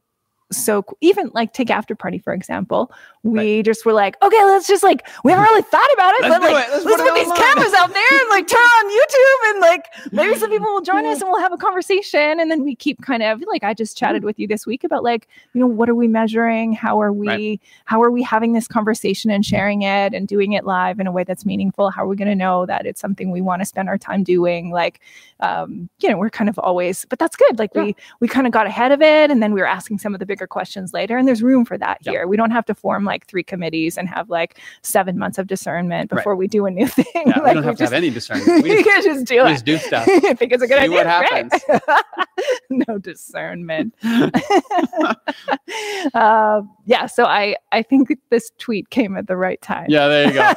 so 0.52 0.86
even 1.02 1.30
like 1.34 1.54
take 1.54 1.70
after 1.70 1.96
party 1.96 2.18
for 2.20 2.34
example. 2.34 2.92
We 3.24 3.62
just 3.62 3.86
were 3.86 3.94
like 3.94 4.20
okay 4.24 4.44
let's 4.46 4.66
just 4.66 4.82
like 4.82 5.08
we 5.24 5.32
haven't 5.32 5.46
really 5.46 5.62
thought 5.62 5.94
about 5.94 6.14
it 6.16 6.22
Let's 6.24 6.34
but 6.40 6.42
like 6.54 6.68
it. 6.68 6.72
Let's 6.72 6.86
let's, 6.86 7.02
put 7.04 7.08
put 7.10 7.16
these 7.16 7.28
online." 7.28 7.54
cameras 7.54 7.74
out 7.74 7.94
there 7.94 8.20
and 8.20 8.30
like 8.32 8.48
turn 8.48 8.60
on 8.60 8.86
youtube 8.90 9.52
and 9.52 9.60
like 9.62 9.86
maybe 10.12 10.36
some 10.40 10.50
people 10.50 10.68
will 10.74 10.82
join 10.82 11.06
us 11.06 11.22
and 11.22 11.30
we'll 11.30 11.40
have 11.40 11.54
a 11.54 11.58
conversation. 11.58 12.40
And 12.40 12.50
then 12.50 12.64
we 12.64 12.76
keep 12.76 13.00
kind 13.04 13.22
of 13.22 13.44
like 13.48 13.64
i 13.64 13.76
just 13.76 13.96
chatted 13.96 14.24
with 14.24 14.40
you 14.40 14.48
this 14.48 14.66
week 14.66 14.84
about 14.84 15.04
like 15.04 15.28
you 15.54 15.62
know 15.62 15.68
what 15.68 15.88
are 15.88 15.94
we 15.94 16.08
measuring? 16.08 16.74
How 16.74 17.00
are 17.00 17.14
we 17.14 17.28
Right. 17.28 17.62
how 17.86 18.02
are 18.02 18.10
we 18.10 18.24
having 18.24 18.54
this 18.54 18.68
conversation 18.68 19.30
and 19.30 19.46
sharing 19.46 19.84
it 19.84 20.16
and 20.16 20.28
doing 20.28 20.54
it 20.54 20.66
live 20.66 21.00
in 21.00 21.06
a 21.06 21.12
way 21.12 21.24
that's 21.24 21.46
meaningful? 21.46 21.92
How 21.92 22.04
are 22.06 22.08
we 22.08 22.16
going 22.16 22.28
to 22.28 22.36
know 22.36 22.66
that 22.66 22.88
it's 22.88 23.00
something 23.00 23.30
we 23.30 23.42
want 23.42 23.62
to 23.62 23.66
spend 23.68 23.88
our 23.88 24.00
time 24.00 24.24
doing? 24.24 24.72
Like 24.72 25.00
um 25.42 25.90
you 26.00 26.10
know 26.10 26.18
we're 26.18 26.32
kind 26.32 26.50
of 26.50 26.58
always 26.58 27.06
but 27.06 27.20
that's 27.20 27.36
good. 27.36 27.60
Like 27.60 27.70
Yeah. 27.76 27.84
we 27.84 27.96
we 28.20 28.28
kind 28.28 28.48
of 28.48 28.52
got 28.54 28.66
ahead 28.66 28.92
of 28.92 29.04
it 29.04 29.30
and 29.30 29.44
then 29.44 29.54
we 29.54 29.62
were 29.62 29.68
asking 29.68 30.00
some 30.00 30.16
of 30.16 30.20
the 30.20 30.26
bigger 30.42 30.48
questions 30.48 30.92
later 30.92 31.18
and 31.18 31.28
there's 31.28 31.44
room 31.44 31.64
for 31.66 31.78
that 31.78 32.00
Yeah. 32.02 32.12
here 32.14 32.28
we 32.28 32.36
don't 32.36 32.50
have 32.50 32.66
to 32.66 32.74
form 32.74 33.04
like 33.06 33.28
three 33.28 33.44
committees 33.44 33.96
and 33.98 34.10
have 34.10 34.28
like 34.32 34.58
seven 34.82 35.20
months 35.20 35.38
of 35.38 35.46
discernment 35.46 36.12
Right. 36.12 36.18
before 36.18 36.36
we 36.36 36.48
do 36.48 36.66
a 36.66 36.72
new 36.72 36.88
thing 36.98 37.06
Yeah, 37.14 37.44
we 37.44 37.54
don't 37.54 37.64
have 37.64 37.76
to 37.76 37.84
just, 37.84 37.94
have 37.94 37.94
any 37.94 38.10
discernment. 38.10 38.64
We 38.64 38.70
we 38.78 38.84
just, 38.84 38.90
can 38.90 39.04
just 39.04 39.26
do 39.28 39.36
we 39.36 39.50
it 39.50 39.54
just 39.54 39.66
do 39.66 39.78
stuff. 39.78 40.08
I 40.10 40.34
think 40.34 40.52
it's 40.52 40.64
a 40.64 40.68
good 40.68 40.80
See 40.80 40.98
idea. 40.98 41.06
what 41.06 41.30
Great. 42.70 42.88
no 42.88 42.98
discernment. 42.98 43.94
uh, 46.16 46.62
yeah, 46.86 47.06
so 47.06 47.26
I 47.26 47.56
I 47.72 47.84
think 47.84 48.18
this 48.32 48.52
tweet 48.58 48.90
came 48.90 49.16
at 49.18 49.28
the 49.28 49.38
right 49.38 49.62
time. 49.62 49.86
Yeah, 49.90 50.08
there 50.08 50.28
you 50.28 50.34
go. 50.34 50.54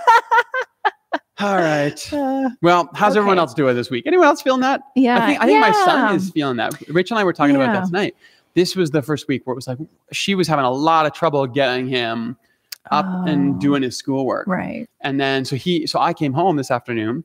All 1.40 1.56
right. 1.56 2.12
Uh, 2.12 2.50
Well, 2.62 2.88
how's 2.94 3.16
everyone 3.16 3.38
else 3.40 3.54
doing 3.54 3.74
this 3.74 3.90
week? 3.90 4.04
Anyone 4.06 4.26
else 4.28 4.40
feeling 4.40 4.60
that? 4.60 4.80
yeah. 4.94 5.16
I 5.22 5.26
think 5.26 5.42
I 5.42 5.46
think 5.46 5.60
my 5.60 5.72
son 5.72 6.14
is 6.16 6.30
feeling 6.30 6.56
that. 6.58 6.72
Rachel 6.88 7.16
and 7.16 7.22
I 7.22 7.24
were 7.24 7.32
talking 7.32 7.56
about 7.56 7.74
Yeah. 7.74 7.80
that 7.80 7.86
tonight. 7.86 8.16
This 8.54 8.76
was 8.76 8.90
the 8.90 9.02
first 9.02 9.26
week 9.28 9.46
where 9.46 9.52
it 9.52 9.56
was 9.56 9.66
like 9.66 9.78
she 10.12 10.34
was 10.34 10.46
having 10.48 10.64
a 10.64 10.70
lot 10.70 11.06
of 11.06 11.12
trouble 11.12 11.46
getting 11.46 11.88
him 11.88 12.36
up 12.90 13.06
and 13.26 13.54
Oh. 13.56 13.58
doing 13.58 13.82
his 13.82 13.96
schoolwork. 13.96 14.46
right. 14.46 14.88
And 15.00 15.18
then 15.20 15.44
so 15.44 15.56
he 15.56 15.86
so 15.86 15.98
I 16.00 16.12
came 16.12 16.32
home 16.32 16.56
this 16.56 16.70
afternoon 16.70 17.24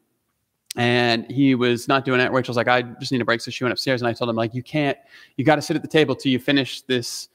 and 0.76 1.26
he 1.30 1.56
was 1.56 1.88
not 1.88 2.06
doing 2.06 2.20
it. 2.22 2.32
Rachel's 2.32 2.58
like, 2.58 2.68
I 2.68 2.82
just 2.84 3.12
need 3.12 3.22
a 3.22 3.26
break. 3.26 3.42
So 3.42 3.52
she 3.52 3.64
went 3.64 3.72
upstairs 3.74 4.02
and 4.02 4.08
I 4.08 4.14
told 4.14 4.30
him, 4.30 4.36
like, 4.36 4.54
you 4.54 4.62
can't, 4.64 4.98
you 5.36 5.44
got 5.44 5.56
to 5.56 5.62
sit 5.62 5.76
at 5.76 5.82
the 5.82 5.88
table 5.88 6.16
till 6.16 6.32
you 6.32 6.40
finish 6.40 6.82
this 6.82 7.28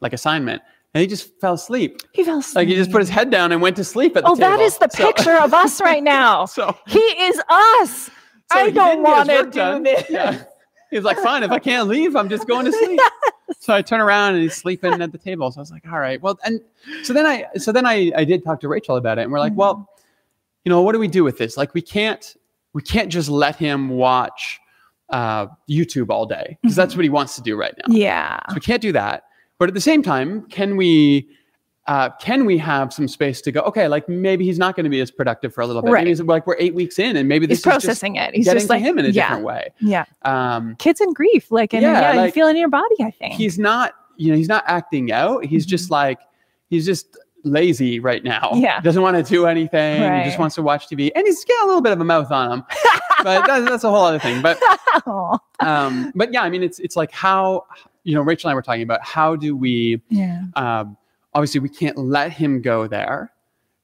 like 0.00 0.12
assignment. 0.12 0.60
And 0.92 1.00
he 1.00 1.06
just 1.06 1.38
fell 1.40 1.54
asleep. 1.54 2.00
He 2.12 2.24
fell 2.24 2.38
asleep. 2.40 2.56
Like 2.56 2.68
he 2.68 2.74
just 2.74 2.90
put 2.90 2.98
his 3.00 3.08
head 3.08 3.30
down 3.30 3.52
and 3.52 3.62
went 3.62 3.76
to 3.76 3.84
sleep 3.84 4.16
at 4.16 4.24
the 4.24 4.30
Oh, 4.30 4.34
table. 4.34 4.48
that 4.50 4.60
is 4.60 4.76
the 4.78 4.88
So- 4.88 5.06
picture 5.06 5.36
of 5.38 5.54
us 5.54 5.80
right 5.90 6.02
now. 6.02 6.46
So, 6.46 6.76
He 6.88 6.98
is 6.98 7.40
us. 7.48 8.06
so 8.06 8.10
I 8.58 8.70
don't 8.70 9.02
want 9.02 9.28
to 9.30 9.44
do 9.44 9.50
done. 9.52 9.82
this. 9.84 10.04
Yeah. 10.10 10.42
He 10.90 10.96
was 10.96 11.04
like, 11.04 11.18
fine, 11.18 11.44
if 11.44 11.52
I 11.52 11.60
can't 11.60 11.86
leave, 11.86 12.16
I'm 12.16 12.28
just 12.28 12.48
going 12.48 12.64
to 12.66 12.72
sleep. 12.78 12.98
So 13.70 13.76
I 13.76 13.82
turn 13.82 14.00
around 14.00 14.34
and 14.34 14.42
he's 14.42 14.56
sleeping 14.56 15.00
at 15.00 15.12
the 15.12 15.16
table. 15.18 15.48
So 15.52 15.60
I 15.60 15.62
was 15.62 15.70
like, 15.70 15.86
all 15.86 16.00
right. 16.00 16.20
Well, 16.20 16.36
and 16.44 16.60
so 17.04 17.12
then 17.12 17.24
I 17.24 17.46
so 17.56 17.70
then 17.70 17.86
I 17.86 18.10
I 18.16 18.24
did 18.24 18.42
talk 18.42 18.58
to 18.62 18.68
Rachel 18.68 18.96
about 18.96 19.20
it 19.20 19.22
and 19.22 19.30
we're 19.30 19.38
like, 19.38 19.52
Mm-hmm. 19.52 19.60
well, 19.60 19.88
you 20.64 20.70
know, 20.70 20.82
what 20.82 20.90
do 20.90 20.98
we 20.98 21.06
do 21.06 21.22
with 21.22 21.38
this? 21.38 21.56
Like 21.56 21.72
we 21.72 21.80
can't 21.80 22.34
we 22.72 22.82
can't 22.82 23.12
just 23.12 23.28
let 23.28 23.54
him 23.54 23.90
watch 23.90 24.58
uh, 25.10 25.46
YouTube 25.70 26.10
all 26.10 26.26
day 26.26 26.58
because 26.60 26.74
that's 26.74 26.96
what 26.96 27.04
he 27.04 27.10
wants 27.10 27.36
to 27.36 27.42
do 27.42 27.56
right 27.56 27.72
now. 27.78 27.94
Yeah. 27.94 28.40
So 28.48 28.56
we 28.56 28.60
can't 28.60 28.82
do 28.82 28.90
that. 28.90 29.22
But 29.60 29.68
at 29.68 29.74
the 29.74 29.80
same 29.80 30.02
time, 30.02 30.48
can 30.48 30.76
we 30.76 31.28
uh, 31.90 32.08
can 32.20 32.44
we 32.44 32.56
have 32.56 32.92
some 32.92 33.08
space 33.08 33.40
to 33.40 33.50
go? 33.50 33.62
Okay, 33.62 33.88
like 33.88 34.08
maybe 34.08 34.44
he's 34.44 34.60
not 34.60 34.76
going 34.76 34.84
to 34.84 34.90
be 34.90 35.00
as 35.00 35.10
productive 35.10 35.52
for 35.52 35.60
a 35.60 35.66
little 35.66 35.82
bit. 35.82 35.90
Right. 35.90 36.04
Maybe 36.04 36.12
it's 36.12 36.20
like 36.20 36.46
we're 36.46 36.54
eight 36.60 36.72
weeks 36.72 37.00
in, 37.00 37.16
and 37.16 37.28
maybe 37.28 37.46
this 37.46 37.58
He's 37.58 37.58
is 37.58 37.64
just 37.64 37.84
processing 37.84 38.14
it. 38.14 38.32
He's 38.32 38.44
getting 38.44 38.58
just 38.58 38.68
to 38.68 38.74
like 38.74 38.82
him 38.82 38.96
in 39.00 39.06
a 39.06 39.08
yeah, 39.08 39.24
different 39.26 39.44
way. 39.44 39.70
Yeah. 39.80 40.04
Um, 40.22 40.76
Kids 40.76 41.00
in 41.00 41.12
grief, 41.12 41.50
like 41.50 41.74
and 41.74 41.82
Yeah, 41.82 42.14
yeah, 42.14 42.24
you 42.26 42.30
feel 42.30 42.46
it 42.46 42.52
in 42.52 42.58
your 42.58 42.68
body. 42.68 42.94
I 43.00 43.10
think 43.10 43.34
he's 43.34 43.58
not, 43.58 43.94
you 44.16 44.30
know, 44.30 44.36
he's 44.36 44.46
not 44.46 44.62
acting 44.68 45.10
out. 45.10 45.44
He's 45.44 45.64
Mm-hmm. 45.64 45.70
just 45.70 45.90
like 45.90 46.20
he's 46.68 46.86
just 46.86 47.18
lazy 47.42 47.98
right 47.98 48.22
now. 48.22 48.50
Yeah. 48.54 48.80
doesn't 48.82 49.02
want 49.02 49.16
to 49.16 49.24
do 49.28 49.46
anything. 49.46 50.00
He 50.00 50.06
Right. 50.06 50.24
just 50.24 50.38
wants 50.38 50.54
to 50.54 50.62
watch 50.62 50.86
TV, 50.86 51.10
and 51.16 51.26
he's 51.26 51.44
got 51.44 51.64
a 51.64 51.66
little 51.66 51.82
bit 51.82 51.90
of 51.92 52.00
a 52.00 52.04
mouth 52.04 52.30
on 52.30 52.52
him. 52.52 52.64
but 53.24 53.44
that's, 53.48 53.68
that's 53.68 53.82
a 53.82 53.90
whole 53.90 54.04
other 54.04 54.20
thing. 54.20 54.42
But 54.42 54.60
um, 55.58 56.12
but 56.14 56.32
yeah, 56.32 56.42
I 56.42 56.50
mean, 56.50 56.62
it's 56.62 56.78
it's 56.78 56.94
like 56.94 57.10
how 57.10 57.66
you 58.04 58.14
know 58.14 58.22
Rachel 58.22 58.48
and 58.48 58.52
I 58.52 58.54
were 58.54 58.62
talking 58.62 58.82
about 58.82 59.02
how 59.04 59.34
do 59.34 59.56
we 59.56 60.00
yeah. 60.08 60.42
um, 60.54 60.96
obviously 61.34 61.60
we 61.60 61.68
can't 61.68 61.96
let 61.96 62.32
him 62.32 62.60
go 62.62 62.86
there 62.86 63.32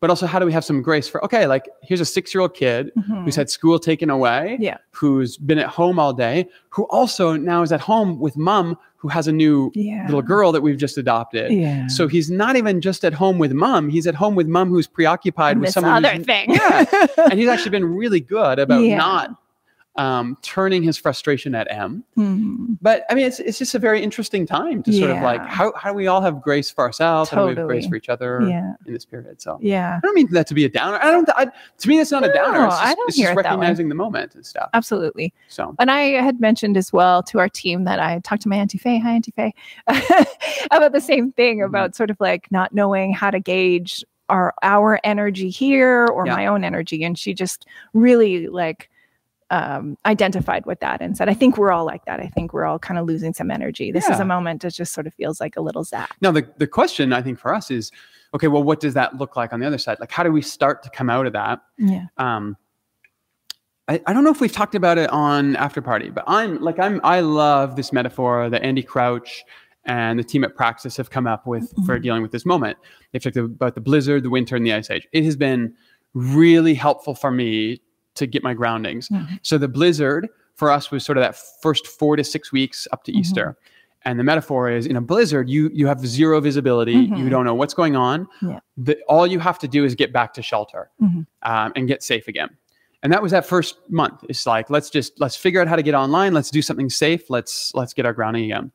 but 0.01 0.11
also 0.11 0.27
how 0.27 0.39
do 0.39 0.45
we 0.45 0.53
have 0.53 0.65
some 0.65 0.83
grace 0.83 1.09
for 1.09 1.25
okay 1.25 1.47
like 1.47 1.69
here's 1.83 2.01
a 2.01 2.05
six 2.05 2.35
year 2.35 2.41
old 2.43 2.55
kid 2.55 2.91
Mhm. 2.97 3.25
who's 3.25 3.35
had 3.37 3.49
school 3.49 3.79
taken 3.79 4.11
away 4.11 4.57
Yeah. 4.61 4.77
who's 4.91 5.37
been 5.39 5.59
at 5.59 5.69
home 5.69 5.99
all 5.99 6.13
day 6.13 6.49
who 6.71 6.85
also 6.85 7.35
now 7.37 7.63
is 7.63 7.73
at 7.73 7.81
home 7.81 8.19
with 8.21 8.37
mom 8.37 8.77
who 8.97 9.09
has 9.09 9.27
a 9.29 9.33
new 9.33 9.71
Yeah. 9.75 10.05
little 10.07 10.23
girl 10.23 10.53
that 10.53 10.61
we've 10.63 10.77
just 10.77 10.99
adopted 10.99 11.51
Yeah. 11.53 11.87
so 11.87 12.09
he's 12.09 12.31
not 12.31 12.57
even 12.57 12.81
just 12.81 13.05
at 13.05 13.15
home 13.15 13.39
with 13.39 13.53
mom 13.53 13.89
he's 13.89 14.07
at 14.07 14.15
home 14.15 14.35
with 14.35 14.47
mom 14.49 14.69
who's 14.69 14.87
preoccupied 14.87 15.53
And 15.53 15.61
with 15.63 15.71
someone 15.73 16.05
other 16.05 16.23
thing. 16.23 16.51
yeah 16.51 16.85
and 17.31 17.35
he's 17.39 17.49
actually 17.53 17.71
been 17.71 17.85
really 17.85 18.21
good 18.21 18.59
about 18.59 18.83
Yeah. 18.83 18.99
not 18.99 19.31
um, 19.99 20.37
turning 20.43 20.83
his 20.83 20.97
frustration 20.99 21.55
at 21.55 21.67
m 21.71 22.05
Mhm. 22.19 22.77
but 22.83 23.05
I 23.11 23.15
mean, 23.15 23.27
it's 23.27 23.41
it's 23.41 23.59
just 23.59 23.75
a 23.75 23.79
very 23.79 24.03
interesting 24.03 24.47
time 24.47 24.83
to 24.83 24.93
sort 24.93 25.11
of 25.11 25.23
like 25.23 25.41
how 25.47 25.73
how 25.77 25.91
do 25.91 25.97
we 25.97 26.07
all 26.07 26.21
have 26.21 26.43
grace 26.43 26.71
for 26.71 26.85
ourselves? 26.85 27.31
How 27.31 27.43
do 27.43 27.49
we 27.51 27.57
have 27.57 27.67
grace 27.67 27.87
for 27.87 27.97
each 27.97 28.09
other 28.09 28.47
Yeah. 28.49 28.75
in 28.87 28.93
this 28.93 29.05
period? 29.05 29.41
So 29.41 29.59
Yeah. 29.61 29.97
I 29.97 30.01
don't 30.07 30.15
mean 30.15 30.29
that 30.33 30.47
to 30.49 30.55
be 30.55 30.65
a 30.65 30.69
downer. 30.69 30.99
I 31.03 31.11
don't. 31.11 31.29
I, 31.31 31.47
to 31.79 31.89
me, 31.89 31.99
that's 31.99 32.11
not 32.11 32.25
a 32.25 32.33
downer. 32.33 32.65
It's 32.67 32.75
just, 32.75 32.83
I 32.87 32.95
don't 32.95 33.09
it's 33.09 33.17
hear 33.17 33.27
just 33.29 33.33
it 33.35 33.37
recognizing 33.43 33.89
the 33.89 33.95
moment 33.95 34.35
and 34.35 34.45
stuff. 34.45 34.69
Absolutely. 34.75 35.33
So 35.49 35.75
And 35.79 35.91
I 35.91 36.01
had 36.23 36.41
mentioned 36.41 36.77
as 36.77 36.93
well 36.93 37.23
to 37.25 37.39
our 37.39 37.49
team 37.49 37.85
that 37.85 37.99
I 37.99 38.19
talked 38.21 38.43
to 38.43 38.49
my 38.49 38.57
Auntie 38.57 38.79
Faye, 38.79 38.99
hi 38.99 39.13
Auntie 39.13 39.33
Faye, 39.33 39.55
about 40.71 40.93
the 40.93 41.01
same 41.01 41.33
thing 41.33 41.59
Mhm. 41.59 41.67
about 41.67 41.95
sort 41.95 42.11
of 42.11 42.17
like 42.21 42.51
not 42.51 42.75
knowing 42.75 43.13
how 43.13 43.31
to 43.31 43.41
gauge 43.41 44.05
our 44.29 44.53
our 44.63 44.99
energy 45.05 45.49
here 45.51 46.07
or 46.09 46.27
Yeah. 46.27 46.35
my 46.35 46.47
own 46.47 46.65
energy. 46.65 47.05
And 47.05 47.17
she 47.19 47.33
just 47.35 47.67
really 47.95 48.49
like 48.49 48.91
um, 49.51 49.97
identified 50.05 50.67
with 50.67 50.81
that 50.81 51.01
and 51.01 51.17
said, 51.17 51.29
I 51.29 51.35
think 51.35 51.57
we're 51.57 51.71
all 51.73 51.85
like 51.85 52.05
that. 52.07 52.19
I 52.21 52.27
think 52.27 52.53
we're 52.53 52.65
all 52.65 52.79
kind 52.79 52.99
of 52.99 53.07
losing 53.07 53.33
some 53.33 53.51
energy. 53.51 53.93
This 53.93 54.09
is 54.09 54.19
a 54.19 54.25
moment 54.25 54.63
that 54.63 54.75
just 54.75 54.93
sort 54.93 55.07
of 55.07 55.15
feels 55.15 55.41
like 55.41 55.57
a 55.57 55.61
little 55.61 55.85
zap. 55.85 56.13
now 56.21 56.33
the 56.33 56.49
the 56.59 56.67
question 56.67 57.13
I 57.13 57.23
think 57.23 57.39
for 57.39 57.55
us 57.55 57.71
is, 57.71 57.93
okay, 58.35 58.49
well, 58.49 58.63
what 58.65 58.81
does 58.81 58.95
that 58.95 59.17
look 59.19 59.37
like 59.37 59.53
on 59.53 59.61
the 59.61 59.67
other 59.67 59.79
side? 59.79 59.99
Like, 60.01 60.11
how 60.11 60.23
do 60.25 60.33
we 60.33 60.43
start 60.43 60.83
to 60.83 60.91
come 60.91 61.09
out 61.09 61.27
of 61.27 61.33
that? 61.35 61.61
Yeah. 61.79 62.07
um 62.19 62.57
I, 63.89 64.03
I 64.07 64.13
don't 64.13 64.25
know 64.25 64.31
if 64.33 64.41
we've 64.41 64.51
talked 64.53 64.75
about 64.75 64.99
it 64.99 65.09
on 65.11 65.55
after 65.57 65.81
party 65.81 66.11
but 66.11 66.25
i'm 66.27 66.61
like 66.61 66.77
i'm 66.81 67.01
i 67.05 67.21
love 67.21 67.77
this 67.77 67.93
metaphor 67.93 68.51
that 68.51 68.63
andy 68.65 68.83
crouch 68.83 69.45
and 69.85 70.19
the 70.19 70.25
team 70.25 70.43
at 70.43 70.57
praxis 70.57 70.97
have 70.97 71.11
come 71.11 71.29
up 71.29 71.47
with 71.47 71.73
for 71.87 71.97
Mhm. 71.97 72.03
dealing 72.03 72.23
with 72.23 72.33
this 72.33 72.45
moment 72.45 72.79
they've 73.13 73.23
talked 73.23 73.37
about 73.37 73.77
the 73.77 73.81
blizzard 73.81 74.25
the 74.25 74.31
winter 74.31 74.57
and 74.57 74.67
the 74.67 74.73
ice 74.73 74.91
age 74.91 75.07
it 75.13 75.23
has 75.23 75.37
been 75.37 75.73
really 76.15 76.75
helpful 76.75 77.15
for 77.15 77.31
me 77.31 77.81
to 78.17 78.27
get 78.27 78.43
my 78.43 78.55
groundings 78.55 79.09
Mhm. 79.09 79.39
so 79.43 79.59
the 79.59 79.69
blizzard 79.69 80.29
for 80.55 80.71
us 80.71 80.91
was 80.91 81.05
sort 81.05 81.19
of 81.19 81.23
that 81.23 81.37
first 81.63 81.87
four 81.87 82.17
to 82.17 82.25
six 82.25 82.51
weeks 82.53 82.89
up 82.93 83.05
to 83.05 83.13
Mhm. 83.13 83.21
easter 83.21 83.57
and 84.05 84.19
the 84.21 84.25
metaphor 84.25 84.71
is 84.71 84.87
in 84.87 84.97
a 84.97 85.01
blizzard 85.01 85.49
you 85.51 85.71
you 85.73 85.87
have 85.87 86.01
zero 86.07 86.41
visibility 86.41 86.93
you 86.93 87.09
Mhm. 87.27 87.31
don't 87.31 87.45
know 87.45 87.55
what's 87.55 87.75
going 87.75 87.97
on 87.97 88.27
Yeah. 88.43 88.61
the, 88.77 88.99
all 89.09 89.27
you 89.27 89.39
have 89.41 89.59
to 89.61 89.69
do 89.69 89.85
is 89.85 89.95
get 89.95 90.13
back 90.13 90.33
to 90.35 90.43
shelter 90.43 90.91
Mhm. 91.03 91.27
um, 91.43 91.73
and 91.77 91.87
get 91.89 92.03
safe 92.03 92.27
again 92.29 92.51
and 93.03 93.13
that 93.13 93.23
was 93.23 93.33
that 93.33 93.45
first 93.47 93.77
month 93.91 94.25
it's 94.29 94.47
like 94.47 94.71
let's 94.71 94.91
just 94.91 95.21
let's 95.21 95.37
figure 95.37 95.61
out 95.61 95.69
how 95.69 95.77
to 95.77 95.83
get 95.83 95.95
online 95.95 96.33
let's 96.35 96.51
do 96.51 96.63
something 96.63 96.89
safe 96.91 97.29
let's 97.31 97.73
let's 97.75 97.93
get 97.93 98.07
our 98.07 98.13
grounding 98.13 98.45
again 98.45 98.71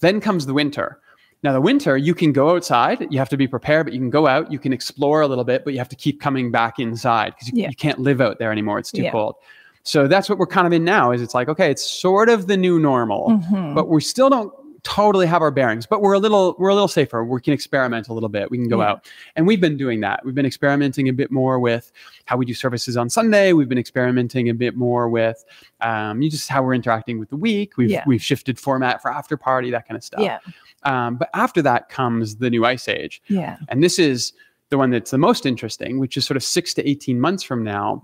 then 0.00 0.20
comes 0.20 0.44
the 0.46 0.54
winter 0.54 0.98
now 1.44 1.52
the 1.52 1.60
winter 1.60 1.96
you 1.96 2.14
can 2.14 2.32
go 2.32 2.50
outside 2.56 3.06
you 3.10 3.18
have 3.18 3.28
to 3.28 3.36
be 3.36 3.46
prepared 3.46 3.86
but 3.86 3.92
you 3.92 4.00
can 4.00 4.10
go 4.10 4.26
out 4.26 4.50
you 4.50 4.58
can 4.58 4.72
explore 4.72 5.20
a 5.20 5.28
little 5.28 5.44
bit 5.44 5.62
but 5.64 5.72
you 5.74 5.78
have 5.78 5.88
to 5.90 5.94
keep 5.96 6.20
coming 6.20 6.50
back 6.50 6.78
inside 6.80 7.34
because 7.34 7.48
you, 7.52 7.62
Yeah. 7.62 7.68
you 7.68 7.76
can't 7.76 8.00
live 8.00 8.20
out 8.20 8.38
there 8.40 8.50
anymore 8.50 8.78
it's 8.80 8.90
too 8.90 9.02
Yeah. 9.02 9.12
cold 9.12 9.36
so 9.84 10.08
that's 10.08 10.28
what 10.30 10.38
we're 10.38 10.46
kind 10.46 10.66
of 10.66 10.72
in 10.72 10.82
now 10.82 11.12
is 11.12 11.20
it's 11.22 11.34
like 11.34 11.48
okay 11.48 11.70
it's 11.70 11.86
sort 11.86 12.28
of 12.28 12.46
the 12.48 12.56
new 12.56 12.80
normal 12.80 13.28
Mhm. 13.30 13.74
but 13.74 13.88
we 13.88 14.00
still 14.00 14.30
don't 14.30 14.52
totally 14.84 15.26
have 15.26 15.40
our 15.42 15.50
bearings 15.50 15.86
but 15.86 16.02
we're 16.02 16.12
a 16.12 16.18
little 16.18 16.54
we're 16.58 16.68
a 16.68 16.74
little 16.74 16.86
safer 16.88 17.24
we 17.24 17.40
can 17.40 17.52
experiment 17.54 18.08
a 18.08 18.12
little 18.12 18.28
bit 18.28 18.50
we 18.50 18.58
can 18.58 18.68
go 18.68 18.80
Yeah. 18.80 18.90
out 18.90 19.10
and 19.34 19.46
we've 19.46 19.60
been 19.60 19.76
doing 19.78 20.00
that 20.00 20.24
we've 20.24 20.34
been 20.34 20.44
experimenting 20.46 21.08
a 21.08 21.12
bit 21.12 21.30
more 21.32 21.58
with 21.58 21.90
how 22.26 22.36
we 22.36 22.44
do 22.44 22.52
services 22.52 22.94
on 22.96 23.08
sunday 23.08 23.54
we've 23.54 23.68
been 23.68 23.78
experimenting 23.78 24.50
a 24.50 24.54
bit 24.54 24.76
more 24.76 25.08
with 25.08 25.42
um, 25.80 26.20
you 26.20 26.30
just 26.30 26.48
how 26.50 26.62
we're 26.62 26.74
interacting 26.74 27.18
with 27.18 27.30
the 27.30 27.36
week 27.36 27.76
we've 27.78 27.88
Yeah. 27.90 28.04
we've 28.06 28.22
shifted 28.22 28.58
format 28.58 29.00
for 29.00 29.10
after 29.10 29.36
party 29.38 29.70
that 29.70 29.88
kind 29.88 29.96
of 29.96 30.04
stuff 30.04 30.20
yeah. 30.20 30.38
um, 30.84 31.16
but 31.16 31.30
after 31.34 31.62
that 31.62 31.88
comes 31.88 32.36
the 32.36 32.50
new 32.50 32.64
ice 32.66 32.86
age 32.86 33.22
Yeah. 33.28 33.56
and 33.70 33.82
this 33.82 33.98
is 33.98 34.34
the 34.68 34.76
one 34.76 34.90
that's 34.90 35.10
the 35.12 35.18
most 35.18 35.46
interesting 35.46 35.98
which 35.98 36.16
is 36.18 36.26
sort 36.26 36.36
of 36.36 36.44
six 36.44 36.74
to 36.74 36.86
18 36.88 37.18
months 37.18 37.42
from 37.42 37.64
now 37.64 38.02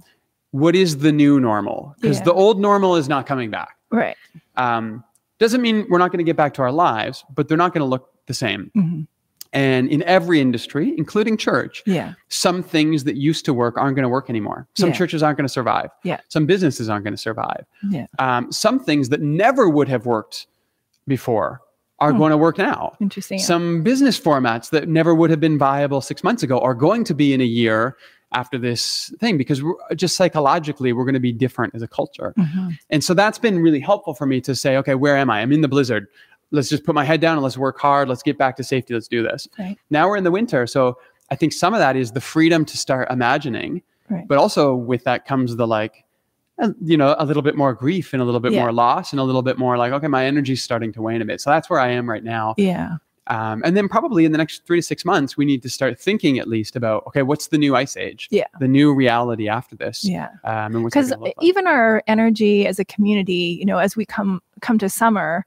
what 0.52 0.74
is 0.74 0.98
the 0.98 1.12
new 1.12 1.38
normal 1.40 1.94
because 2.00 2.18
Yeah. 2.18 2.24
the 2.24 2.32
old 2.32 2.58
normal 2.58 2.96
is 2.96 3.06
not 3.08 3.26
coming 3.26 3.50
back 3.50 3.76
Right. 3.92 4.16
um, 4.56 5.04
Doesn't 5.40 5.60
mean 5.62 5.86
we're 5.88 5.98
not 5.98 6.12
going 6.12 6.18
to 6.18 6.24
get 6.24 6.36
back 6.36 6.54
to 6.54 6.62
our 6.62 6.70
lives, 6.70 7.24
but 7.34 7.48
they're 7.48 7.56
not 7.58 7.72
going 7.74 7.80
to 7.80 7.86
look 7.86 8.10
the 8.26 8.34
same. 8.34 8.70
Mhm. 8.76 9.06
And 9.52 9.88
in 9.88 10.02
every 10.04 10.40
industry, 10.40 10.94
including 10.96 11.36
church, 11.36 11.82
Yeah. 11.84 12.12
some 12.28 12.62
things 12.62 13.02
that 13.04 13.16
used 13.16 13.44
to 13.46 13.52
work 13.54 13.76
aren't 13.76 13.96
going 13.96 14.04
to 14.04 14.08
work 14.08 14.30
anymore. 14.30 14.68
Some 14.76 14.90
Yeah. 14.90 14.94
churches 14.94 15.22
aren't 15.24 15.38
going 15.38 15.46
to 15.46 15.52
survive. 15.52 15.90
Yeah. 16.04 16.20
Some 16.28 16.46
businesses 16.46 16.88
aren't 16.88 17.02
going 17.04 17.14
to 17.14 17.20
survive. 17.20 17.64
Yeah. 17.90 18.06
Um, 18.20 18.52
some 18.52 18.78
things 18.78 19.08
that 19.08 19.20
never 19.22 19.68
would 19.68 19.88
have 19.88 20.06
worked 20.06 20.46
before 21.08 21.62
are 21.98 22.12
Hmm. 22.12 22.18
going 22.18 22.30
to 22.30 22.36
work 22.36 22.58
now. 22.58 22.92
Interesting. 23.00 23.38
Some 23.40 23.82
business 23.82 24.20
formats 24.20 24.70
that 24.70 24.88
never 24.88 25.14
would 25.16 25.30
have 25.30 25.40
been 25.40 25.58
viable 25.58 26.00
six 26.00 26.22
months 26.22 26.42
ago 26.44 26.60
are 26.60 26.74
going 26.74 27.02
to 27.04 27.14
be 27.14 27.34
in 27.34 27.40
a 27.40 27.44
year 27.44 27.96
after 28.32 28.58
this 28.58 29.12
thing 29.18 29.36
because 29.36 29.62
we're, 29.62 29.74
just 29.96 30.16
psychologically 30.16 30.92
we're 30.92 31.04
going 31.04 31.14
to 31.14 31.20
be 31.20 31.32
different 31.32 31.74
as 31.74 31.82
a 31.82 31.88
culture. 31.88 32.32
Mhm. 32.38 32.78
And 32.90 33.02
so 33.02 33.12
that's 33.14 33.38
been 33.38 33.58
really 33.58 33.80
helpful 33.80 34.14
for 34.14 34.26
me 34.26 34.40
to 34.42 34.54
say, 34.54 34.76
okay, 34.76 34.94
where 34.94 35.16
am 35.16 35.30
I? 35.30 35.40
I'm 35.40 35.52
in 35.52 35.60
the 35.62 35.68
blizzard. 35.68 36.06
Let's 36.52 36.68
just 36.68 36.84
put 36.84 36.94
my 36.94 37.04
head 37.04 37.20
down 37.20 37.34
and 37.34 37.42
let's 37.42 37.58
work 37.58 37.78
hard. 37.80 38.08
Let's 38.08 38.22
get 38.22 38.38
back 38.38 38.56
to 38.56 38.64
safety. 38.64 38.94
Let's 38.94 39.08
do 39.08 39.22
this. 39.22 39.48
Right. 39.58 39.76
Now 39.90 40.08
we're 40.08 40.16
in 40.16 40.24
the 40.24 40.30
winter. 40.30 40.66
So 40.66 40.98
I 41.30 41.36
think 41.36 41.52
some 41.52 41.74
of 41.74 41.80
that 41.80 41.96
is 41.96 42.12
the 42.12 42.20
freedom 42.20 42.64
to 42.64 42.76
start 42.76 43.10
imagining, 43.10 43.82
Right. 44.08 44.26
but 44.26 44.38
also 44.38 44.74
with 44.74 45.04
that 45.04 45.26
comes 45.26 45.54
the 45.56 45.66
like, 45.66 46.04
uh, 46.60 46.70
you 46.84 46.96
know, 46.96 47.14
a 47.18 47.24
little 47.24 47.42
bit 47.42 47.56
more 47.56 47.72
grief 47.74 48.12
and 48.12 48.20
a 48.20 48.24
little 48.24 48.40
bit 48.40 48.52
Yeah. 48.52 48.62
more 48.62 48.72
loss 48.72 49.12
and 49.12 49.20
a 49.20 49.24
little 49.24 49.42
bit 49.42 49.58
more 49.58 49.76
like, 49.78 49.92
okay, 49.92 50.08
my 50.08 50.24
energy's 50.26 50.62
starting 50.62 50.92
to 50.92 51.02
wane 51.02 51.22
a 51.22 51.24
bit. 51.24 51.40
So 51.40 51.50
that's 51.50 51.70
where 51.70 51.80
I 51.80 51.88
am 51.90 52.08
right 52.10 52.22
now. 52.24 52.54
Yeah. 52.58 52.96
Um, 53.30 53.62
and 53.64 53.76
then 53.76 53.88
probably 53.88 54.24
in 54.24 54.32
the 54.32 54.38
next 54.38 54.64
three 54.66 54.78
to 54.80 54.82
six 54.82 55.04
months, 55.04 55.36
we 55.36 55.44
need 55.44 55.62
to 55.62 55.70
start 55.70 55.98
thinking 55.98 56.38
at 56.38 56.48
least 56.48 56.76
about, 56.76 57.06
okay, 57.06 57.22
what's 57.22 57.48
the 57.48 57.58
new 57.58 57.74
ice 57.76 57.96
age? 57.96 58.28
Yeah. 58.30 58.44
The 58.58 58.68
new 58.68 58.92
reality 58.92 59.48
after 59.48 59.76
this. 59.76 60.04
Yeah. 60.04 60.28
Um, 60.44 60.74
and 60.74 60.82
what's 60.84 60.94
that 60.94 61.04
because 61.06 61.18
like? 61.18 61.34
even 61.40 61.66
our 61.66 62.02
energy 62.06 62.66
as 62.66 62.78
a 62.78 62.84
community 62.84 63.56
you 63.58 63.64
know 63.64 63.78
as 63.78 63.96
we 63.96 64.04
come 64.04 64.42
come 64.60 64.78
to 64.78 64.88
summer 64.88 65.46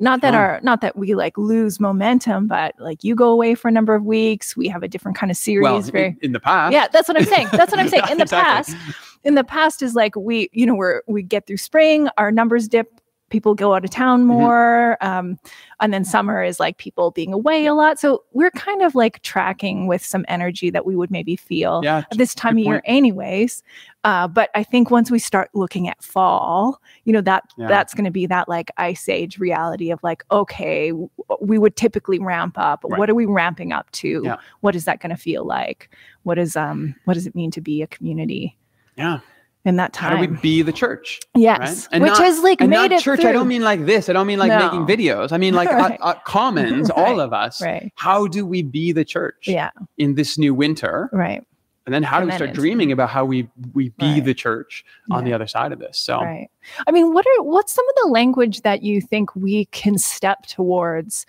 not 0.00 0.20
that 0.22 0.32
Sure. 0.32 0.40
our 0.40 0.60
not 0.62 0.80
that 0.80 0.96
we 0.96 1.14
like 1.14 1.36
lose 1.38 1.78
momentum 1.80 2.46
but 2.46 2.74
like 2.78 3.04
you 3.04 3.14
go 3.14 3.30
away 3.30 3.54
for 3.54 3.68
a 3.68 3.70
number 3.70 3.94
of 3.94 4.04
weeks 4.04 4.56
we 4.56 4.68
have 4.68 4.82
a 4.82 4.88
different 4.88 5.16
kind 5.16 5.30
of 5.30 5.36
series 5.36 5.62
well, 5.62 5.80
very 5.82 6.06
in, 6.08 6.18
in 6.22 6.32
the 6.32 6.40
past. 6.40 6.72
yeah 6.72 6.88
that's 6.92 7.06
what 7.08 7.16
i'm 7.16 7.24
saying 7.24 7.48
that's 7.52 7.70
what 7.70 7.78
i'm 7.80 7.88
saying 7.94 8.02
in 8.10 8.18
the 8.18 8.22
Exactly. 8.24 8.74
past 8.74 8.98
in 9.24 9.34
the 9.34 9.44
past 9.44 9.82
is 9.82 9.94
like 9.94 10.16
we 10.16 10.48
you 10.52 10.66
know 10.66 10.74
we're 10.74 11.02
we 11.06 11.22
get 11.22 11.46
through 11.46 11.56
spring 11.58 12.08
our 12.18 12.32
numbers 12.32 12.66
dip 12.68 12.99
people 13.30 13.54
go 13.54 13.74
out 13.74 13.84
of 13.84 13.90
town 13.90 14.20
Mm-hmm. 14.20 14.28
more 14.28 14.98
um, 15.02 15.38
and 15.80 15.94
then 15.94 16.04
summer 16.04 16.42
is 16.42 16.60
like 16.60 16.76
people 16.78 17.10
being 17.12 17.32
away 17.32 17.64
a 17.66 17.74
lot 17.74 17.98
so 17.98 18.22
we're 18.32 18.50
kind 18.50 18.82
of 18.82 18.94
like 18.94 19.22
tracking 19.22 19.86
with 19.86 20.04
some 20.04 20.24
energy 20.28 20.68
that 20.70 20.84
we 20.84 20.94
would 20.96 21.10
maybe 21.10 21.36
feel 21.36 21.80
Yeah. 21.82 22.02
this 22.12 22.34
time 22.34 22.56
of 22.58 22.64
good 22.64 22.68
year 22.68 22.74
point. 22.76 22.84
anyways 22.86 23.62
uh, 24.04 24.26
but 24.28 24.50
i 24.54 24.62
think 24.62 24.90
once 24.90 25.10
we 25.10 25.18
start 25.18 25.48
looking 25.54 25.88
at 25.88 26.02
fall 26.02 26.80
you 27.04 27.12
know 27.12 27.20
that 27.22 27.44
Yeah. 27.56 27.68
that's 27.68 27.94
going 27.94 28.04
to 28.04 28.10
be 28.10 28.26
that 28.26 28.48
like 28.48 28.70
ice 28.76 29.08
age 29.08 29.38
reality 29.38 29.90
of 29.90 30.00
like 30.02 30.24
okay 30.30 30.90
w- 30.90 31.08
we 31.40 31.56
would 31.58 31.76
typically 31.76 32.18
ramp 32.18 32.54
up 32.58 32.84
Right. 32.84 32.98
what 32.98 33.08
are 33.08 33.14
we 33.14 33.26
ramping 33.26 33.72
up 33.72 33.90
to 33.92 34.22
Yeah. 34.24 34.36
what 34.60 34.74
is 34.76 34.84
that 34.86 35.00
going 35.00 35.10
to 35.10 35.20
feel 35.22 35.44
like 35.46 35.88
what 36.24 36.36
is 36.38 36.56
um 36.56 36.94
what 37.04 37.14
does 37.14 37.26
it 37.26 37.34
mean 37.34 37.50
to 37.52 37.60
be 37.60 37.80
a 37.80 37.86
community 37.86 38.56
Yeah. 38.96 39.20
In 39.64 39.76
that 39.76 39.92
time. 39.92 40.16
How 40.16 40.22
do 40.22 40.30
we 40.30 40.36
be 40.38 40.62
the 40.62 40.72
church? 40.72 41.20
yes 41.36 41.58
right? 41.60 41.88
And 41.92 42.02
which 42.04 42.12
not- 42.12 42.22
has 42.22 42.40
like 42.40 42.60
and 42.60 42.70
made 42.70 42.76
not 42.76 42.92
it 42.92 43.00
church. 43.02 43.20
through. 43.20 43.28
I 43.30 43.32
don't 43.32 43.48
mean 43.48 43.62
like 43.62 43.84
this. 43.86 44.08
I 44.08 44.12
don't 44.12 44.26
mean 44.26 44.38
like 44.38 44.48
No. 44.50 44.58
making 44.70 44.86
videos. 44.86 45.32
I 45.32 45.38
mean 45.38 45.54
like 45.54 45.68
Right. 45.72 46.00
uh, 46.00 46.04
uh, 46.04 46.14
commons, 46.24 46.90
Right. 46.96 46.98
all 47.08 47.20
of 47.20 47.32
us. 47.32 47.60
right 47.62 47.92
How 47.96 48.26
do 48.26 48.46
we 48.46 48.62
be 48.62 48.92
the 48.92 49.04
church 49.04 49.46
yeah 49.46 49.70
in 49.98 50.14
this 50.14 50.38
new 50.38 50.54
winter? 50.54 51.08
right 51.12 51.46
And 51.86 51.94
then 51.94 52.02
how 52.02 52.20
do 52.20 52.26
we 52.26 52.32
start 52.32 52.52
dreaming 52.54 52.90
about 52.92 53.10
how 53.10 53.24
we 53.24 53.48
we 53.74 53.90
be 53.98 54.20
the 54.20 54.34
church 54.34 54.84
on 55.10 55.24
the 55.24 55.32
other 55.32 55.46
side 55.46 55.72
of 55.72 55.78
this? 55.78 55.98
So 55.98 56.20
Right. 56.20 56.48
I 56.86 56.90
mean, 56.92 57.12
what 57.12 57.26
are 57.26 57.42
what's 57.42 57.72
some 57.74 57.86
of 57.88 57.94
the 58.02 58.08
language 58.08 58.62
that 58.62 58.82
you 58.82 59.00
think 59.00 59.34
we 59.36 59.64
can 59.66 59.98
step 59.98 60.46
towards 60.46 61.26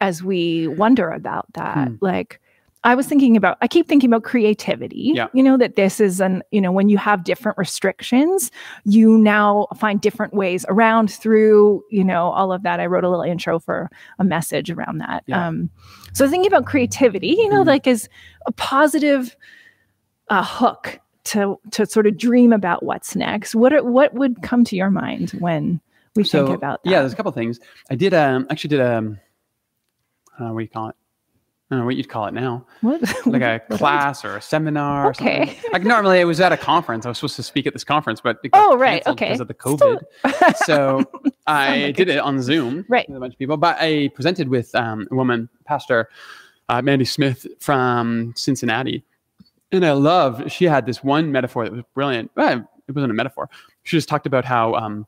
as 0.00 0.22
we 0.22 0.66
wonder 0.68 1.10
about 1.10 1.46
that? 1.54 1.88
Hmm. 1.88 1.94
Like 2.00 2.40
I 2.84 2.94
was 2.94 3.06
thinking 3.06 3.36
about 3.36 3.58
I 3.60 3.66
keep 3.66 3.88
thinking 3.88 4.08
about 4.08 4.22
creativity. 4.22 5.12
Yeah. 5.14 5.26
You 5.34 5.42
know, 5.42 5.56
that 5.56 5.74
this 5.76 6.00
is 6.00 6.20
an, 6.20 6.42
you 6.52 6.60
know, 6.60 6.70
when 6.70 6.88
you 6.88 6.96
have 6.98 7.24
different 7.24 7.58
restrictions, 7.58 8.50
you 8.84 9.18
now 9.18 9.66
find 9.76 10.00
different 10.00 10.32
ways 10.32 10.64
around 10.68 11.10
through, 11.10 11.82
you 11.90 12.04
know, 12.04 12.30
all 12.30 12.52
of 12.52 12.62
that. 12.62 12.78
I 12.80 12.86
wrote 12.86 13.04
a 13.04 13.08
little 13.08 13.24
intro 13.24 13.58
for 13.58 13.90
a 14.18 14.24
message 14.24 14.70
around 14.70 14.98
that. 14.98 15.24
Yeah. 15.26 15.48
Um 15.48 15.70
so 16.12 16.28
thinking 16.28 16.46
about 16.50 16.66
creativity, 16.66 17.28
you 17.28 17.48
know, 17.48 17.62
Mhm. 17.62 17.66
like 17.66 17.86
is 17.86 18.08
a 18.46 18.52
positive 18.52 19.36
uh, 20.30 20.44
hook 20.44 21.00
to 21.24 21.58
to 21.72 21.84
sort 21.84 22.06
of 22.06 22.16
dream 22.16 22.52
about 22.52 22.82
what's 22.84 23.16
next. 23.16 23.54
What 23.54 23.72
are, 23.72 23.82
what 23.82 24.14
would 24.14 24.42
come 24.42 24.62
to 24.64 24.76
your 24.76 24.90
mind 24.90 25.30
when 25.40 25.80
we 26.14 26.22
so 26.24 26.46
think 26.46 26.56
about 26.56 26.82
that? 26.84 26.90
yeah, 26.90 27.00
there's 27.00 27.12
a 27.12 27.16
couple 27.16 27.32
things. 27.32 27.58
I 27.90 27.96
did 27.96 28.14
um 28.14 28.46
actually 28.50 28.68
did 28.68 28.80
um 28.80 29.18
know 30.38 30.52
what 30.52 30.60
you 30.60 30.68
call 30.68 30.88
it. 30.90 30.96
I 31.70 31.74
don't 31.74 31.80
know 31.80 31.86
what 31.86 31.96
you'd 31.96 32.08
call 32.08 32.26
it 32.26 32.32
now. 32.34 32.64
What- 32.80 33.02
Like 33.26 33.42
a 33.70 33.76
class 33.76 34.24
or 34.24 34.36
a 34.36 34.40
seminar. 34.40 35.06
Or 35.06 35.10
Okay. 35.10 35.46
something. 35.46 35.70
Like 35.72 35.84
normally 35.84 36.18
it 36.20 36.24
was 36.24 36.40
at 36.40 36.50
a 36.50 36.56
conference. 36.56 37.04
I 37.04 37.10
was 37.10 37.18
supposed 37.18 37.36
to 37.36 37.42
speak 37.42 37.66
at 37.66 37.74
this 37.74 37.84
conference, 37.84 38.20
but 38.22 38.38
it 38.42 38.52
got 38.52 38.66
Oh, 38.72 38.76
right, 38.78 39.06
okay. 39.06 39.26
because 39.26 39.40
of 39.40 39.48
the 39.48 39.54
COVID. 39.54 40.00
so 40.64 41.04
I 41.46 41.92
did 41.92 42.08
it 42.08 42.18
on 42.18 42.40
Zoom 42.40 42.86
Right. 42.88 43.06
with 43.08 43.18
a 43.18 43.20
bunch 43.20 43.34
of 43.34 43.38
people. 43.38 43.58
But 43.58 43.76
I 43.80 44.08
presented 44.14 44.48
with 44.48 44.74
um, 44.74 45.06
a 45.10 45.14
woman, 45.14 45.48
pastor 45.66 46.08
uh, 46.70 46.80
Mandy 46.80 47.04
Smith 47.04 47.46
from 47.60 48.32
Cincinnati, 48.34 49.04
and 49.70 49.84
I 49.84 49.92
love. 49.92 50.50
She 50.50 50.64
had 50.64 50.86
this 50.86 51.04
one 51.04 51.30
metaphor 51.32 51.64
that 51.64 51.72
was 51.72 51.82
brilliant. 51.94 52.30
Well, 52.34 52.66
it 52.88 52.94
wasn't 52.94 53.10
a 53.10 53.14
metaphor. 53.14 53.50
She 53.82 53.96
just 53.98 54.08
talked 54.08 54.26
about 54.26 54.44
how 54.46 54.72
um, 54.74 55.06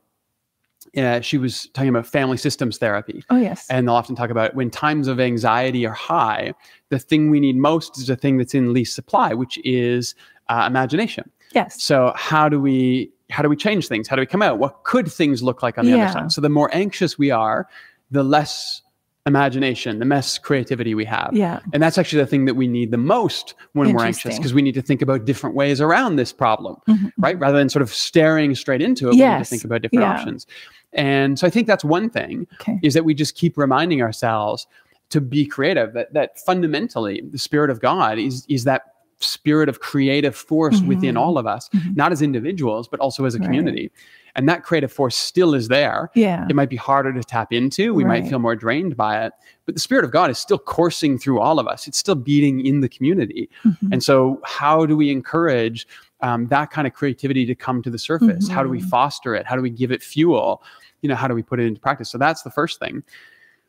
uh, 0.97 1.21
she 1.21 1.37
was 1.37 1.67
talking 1.73 1.89
about 1.89 2.05
family 2.05 2.37
systems 2.37 2.77
therapy. 2.77 3.23
oh 3.29 3.37
yes. 3.37 3.65
And 3.69 3.87
they'll 3.87 3.95
often 3.95 4.15
talk 4.15 4.29
about 4.29 4.55
when 4.55 4.69
times 4.69 5.07
of 5.07 5.19
anxiety 5.19 5.85
are 5.85 5.93
high, 5.93 6.53
the 6.89 6.99
thing 6.99 7.29
we 7.29 7.39
need 7.39 7.55
most 7.55 7.97
is 7.97 8.09
a 8.09 8.15
thing 8.15 8.37
that's 8.37 8.53
in 8.53 8.73
least 8.73 8.93
supply, 8.95 9.33
which 9.33 9.57
is 9.63 10.15
uh, 10.49 10.65
imagination. 10.67 11.29
yes. 11.53 11.81
So 11.81 12.11
how 12.15 12.49
do 12.49 12.59
we 12.59 13.11
how 13.29 13.41
do 13.41 13.47
we 13.47 13.55
change 13.55 13.87
things? 13.87 14.09
How 14.09 14.17
do 14.17 14.21
we 14.21 14.25
come 14.25 14.41
out? 14.41 14.59
What 14.59 14.83
could 14.83 15.09
things 15.09 15.41
look 15.41 15.63
like 15.63 15.77
on 15.77 15.85
the 15.85 15.91
Yeah. 15.91 16.03
other 16.09 16.11
side? 16.13 16.31
So 16.33 16.41
the 16.41 16.49
more 16.49 16.69
anxious 16.73 17.17
we 17.17 17.31
are, 17.31 17.65
the 18.11 18.23
less 18.23 18.81
imagination, 19.25 19.99
the 19.99 20.05
less 20.05 20.37
creativity 20.37 20.95
we 20.95 21.05
have. 21.05 21.29
Yeah. 21.31 21.59
And 21.73 21.81
that's 21.81 21.97
actually 21.97 22.23
the 22.23 22.27
thing 22.27 22.45
that 22.45 22.55
we 22.55 22.67
need 22.67 22.91
the 22.91 22.97
most 22.97 23.53
when 23.73 23.93
we're 23.93 24.03
anxious 24.03 24.35
because 24.35 24.53
we 24.53 24.61
need 24.63 24.73
to 24.73 24.81
think 24.81 25.01
about 25.01 25.25
different 25.25 25.55
ways 25.55 25.79
around 25.79 26.15
this 26.17 26.33
problem, 26.33 26.75
Mhm. 26.89 27.11
right? 27.19 27.39
Rather 27.39 27.57
than 27.57 27.69
sort 27.69 27.83
of 27.83 27.93
staring 27.93 28.55
straight 28.55 28.81
into 28.81 29.07
it, 29.07 29.11
we 29.11 29.17
need 29.17 29.21
to 29.21 29.27
Yes. 29.29 29.49
think 29.49 29.63
about 29.63 29.81
different 29.83 30.01
Yeah. 30.03 30.11
options. 30.13 30.47
And 30.93 31.39
so 31.39 31.47
I 31.47 31.49
think 31.49 31.67
that's 31.67 31.83
one 31.83 32.09
thing 32.09 32.47
Okay. 32.61 32.79
is 32.83 32.93
that 32.93 33.05
we 33.05 33.13
just 33.13 33.35
keep 33.35 33.57
reminding 33.57 34.01
ourselves 34.01 34.67
to 35.09 35.19
be 35.21 35.45
creative 35.45 35.91
that 35.93 36.13
that 36.13 36.39
fundamentally 36.39 37.21
the 37.31 37.37
spirit 37.37 37.69
of 37.69 37.81
god 37.81 38.17
is 38.17 38.45
is 38.47 38.63
that 38.63 38.83
spirit 39.19 39.67
of 39.67 39.81
creative 39.81 40.33
force 40.35 40.81
within 40.81 41.15
Mhm. 41.15 41.19
all 41.19 41.37
of 41.37 41.45
us 41.45 41.69
Mhm. 41.75 41.97
not 41.97 42.13
as 42.13 42.21
individuals 42.21 42.87
but 42.87 42.99
also 43.01 43.25
as 43.25 43.35
a 43.35 43.39
Right. 43.39 43.45
community 43.45 43.91
and 44.35 44.47
that 44.47 44.63
creative 44.63 44.89
force 44.91 45.17
still 45.17 45.53
is 45.53 45.67
there 45.67 46.09
Yeah. 46.15 46.45
it 46.49 46.55
might 46.55 46.69
be 46.69 46.77
harder 46.77 47.11
to 47.11 47.21
tap 47.25 47.51
into 47.51 47.93
we 47.93 48.05
might 48.05 48.25
feel 48.27 48.39
more 48.39 48.55
drained 48.55 48.95
by 48.95 49.23
it 49.25 49.33
but 49.65 49.75
the 49.75 49.81
spirit 49.81 50.05
of 50.05 50.11
god 50.11 50.29
is 50.31 50.37
still 50.39 50.57
coursing 50.57 51.17
through 51.17 51.41
all 51.41 51.59
of 51.59 51.67
us 51.67 51.87
it's 51.89 51.97
still 51.97 52.15
beating 52.15 52.65
in 52.65 52.79
the 52.79 52.87
community 52.89 53.49
Mhm. 53.65 53.89
and 53.91 54.01
so, 54.01 54.39
how 54.45 54.85
do 54.85 54.95
we 54.95 55.11
encourage 55.11 55.85
um, 56.21 56.47
that 56.47 56.71
kind 56.71 56.87
of 56.87 56.93
creativity 56.93 57.45
to 57.45 57.55
come 57.55 57.81
to 57.81 57.89
the 57.89 57.97
surface? 57.99 58.47
How 58.47 58.63
do 58.63 58.69
we 58.69 58.79
Mhm. 58.79 58.89
foster 58.89 59.35
it? 59.35 59.45
How 59.45 59.55
do 59.55 59.61
we 59.61 59.69
give 59.69 59.91
it 59.91 60.03
fuel? 60.03 60.63
You 61.01 61.09
know, 61.09 61.15
how 61.15 61.27
do 61.27 61.33
we 61.33 61.43
put 61.43 61.59
it 61.59 61.65
into 61.65 61.79
practice? 61.81 62.09
So 62.09 62.17
that's 62.17 62.43
the 62.43 62.51
first 62.51 62.79
thing. 62.79 63.03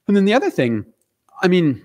And 0.06 0.16
then 0.16 0.24
the 0.24 0.34
other 0.34 0.50
thing, 0.50 0.84
I 1.42 1.48
mean, 1.48 1.82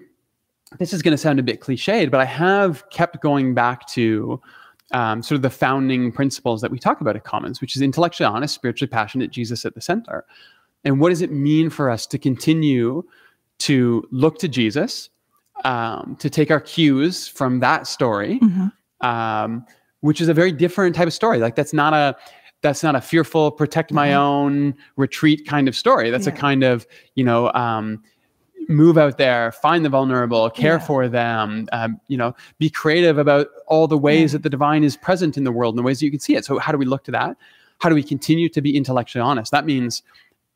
this 0.79 0.91
is 0.91 1.01
going 1.01 1.13
to 1.13 1.17
sound 1.17 1.39
a 1.39 1.43
bit 1.43 1.61
cliched, 1.61 2.11
but 2.11 2.19
I 2.19 2.25
have 2.25 2.89
kept 2.89 3.21
going 3.21 3.53
back 3.53 3.87
to 3.89 4.41
um, 4.91 5.21
sort 5.21 5.35
of 5.35 5.41
the 5.41 5.49
founding 5.49 6.13
principles 6.13 6.61
that 6.61 6.71
we 6.71 6.79
talk 6.79 7.01
about 7.01 7.15
at 7.17 7.25
Commons, 7.25 7.59
which 7.59 7.75
is 7.75 7.81
intellectually 7.81 8.25
honest, 8.25 8.55
spiritually 8.55 8.89
passionate, 8.89 9.31
Jesus 9.31 9.65
at 9.65 9.75
the 9.75 9.81
center. 9.81 10.23
And 10.85 11.01
what 11.01 11.09
does 11.09 11.21
it 11.21 11.29
mean 11.29 11.69
for 11.69 11.89
us 11.89 12.05
to 12.07 12.17
continue 12.17 13.03
to 13.59 14.07
look 14.11 14.39
to 14.39 14.47
Jesus, 14.47 15.09
um, 15.65 16.15
to 16.19 16.29
take 16.29 16.51
our 16.51 16.61
cues 16.61 17.27
from 17.27 17.59
that 17.59 17.85
story, 17.85 18.39
Mhm. 18.39 18.71
um, 19.01 19.65
which 20.07 20.21
is 20.21 20.29
a 20.29 20.33
very 20.33 20.51
different 20.53 20.95
type 20.95 21.07
of 21.07 21.13
story. 21.13 21.37
Like 21.39 21.55
that's 21.55 21.73
not 21.73 21.93
a 21.93 22.15
that's 22.61 22.81
not 22.81 22.95
a 22.95 23.01
fearful 23.01 23.51
protect 23.51 23.91
my 23.93 24.07
Mhm. 24.09 24.15
own 24.15 24.75
retreat 24.95 25.45
kind 25.45 25.67
of 25.67 25.75
story. 25.75 26.09
That's 26.09 26.25
a 26.27 26.31
kind 26.31 26.63
of 26.63 26.87
you 27.15 27.23
know 27.23 27.51
um, 27.53 28.01
move 28.69 28.97
out 28.97 29.17
there, 29.17 29.51
find 29.51 29.85
the 29.85 29.89
vulnerable, 29.89 30.49
care 30.49 30.73
Yeah. 30.79 30.87
for 30.89 31.07
them. 31.07 31.67
Um, 31.71 31.99
you 32.07 32.17
know, 32.17 32.35
be 32.57 32.69
creative 32.69 33.17
about 33.17 33.47
all 33.67 33.87
the 33.87 33.97
ways 33.97 34.31
Yeah. 34.31 34.37
that 34.37 34.43
the 34.43 34.49
divine 34.49 34.83
is 34.83 34.97
present 34.97 35.37
in 35.37 35.43
the 35.43 35.51
world 35.51 35.73
and 35.75 35.79
the 35.79 35.83
ways 35.83 35.99
that 35.99 36.05
you 36.05 36.11
can 36.11 36.19
see 36.19 36.35
it. 36.35 36.43
So 36.45 36.57
how 36.57 36.71
do 36.71 36.77
we 36.77 36.85
look 36.85 37.03
to 37.05 37.11
that? 37.11 37.37
How 37.79 37.89
do 37.89 37.95
we 37.95 38.03
continue 38.03 38.49
to 38.49 38.61
be 38.61 38.75
intellectually 38.75 39.21
honest? 39.21 39.51
That 39.51 39.65
means, 39.65 40.01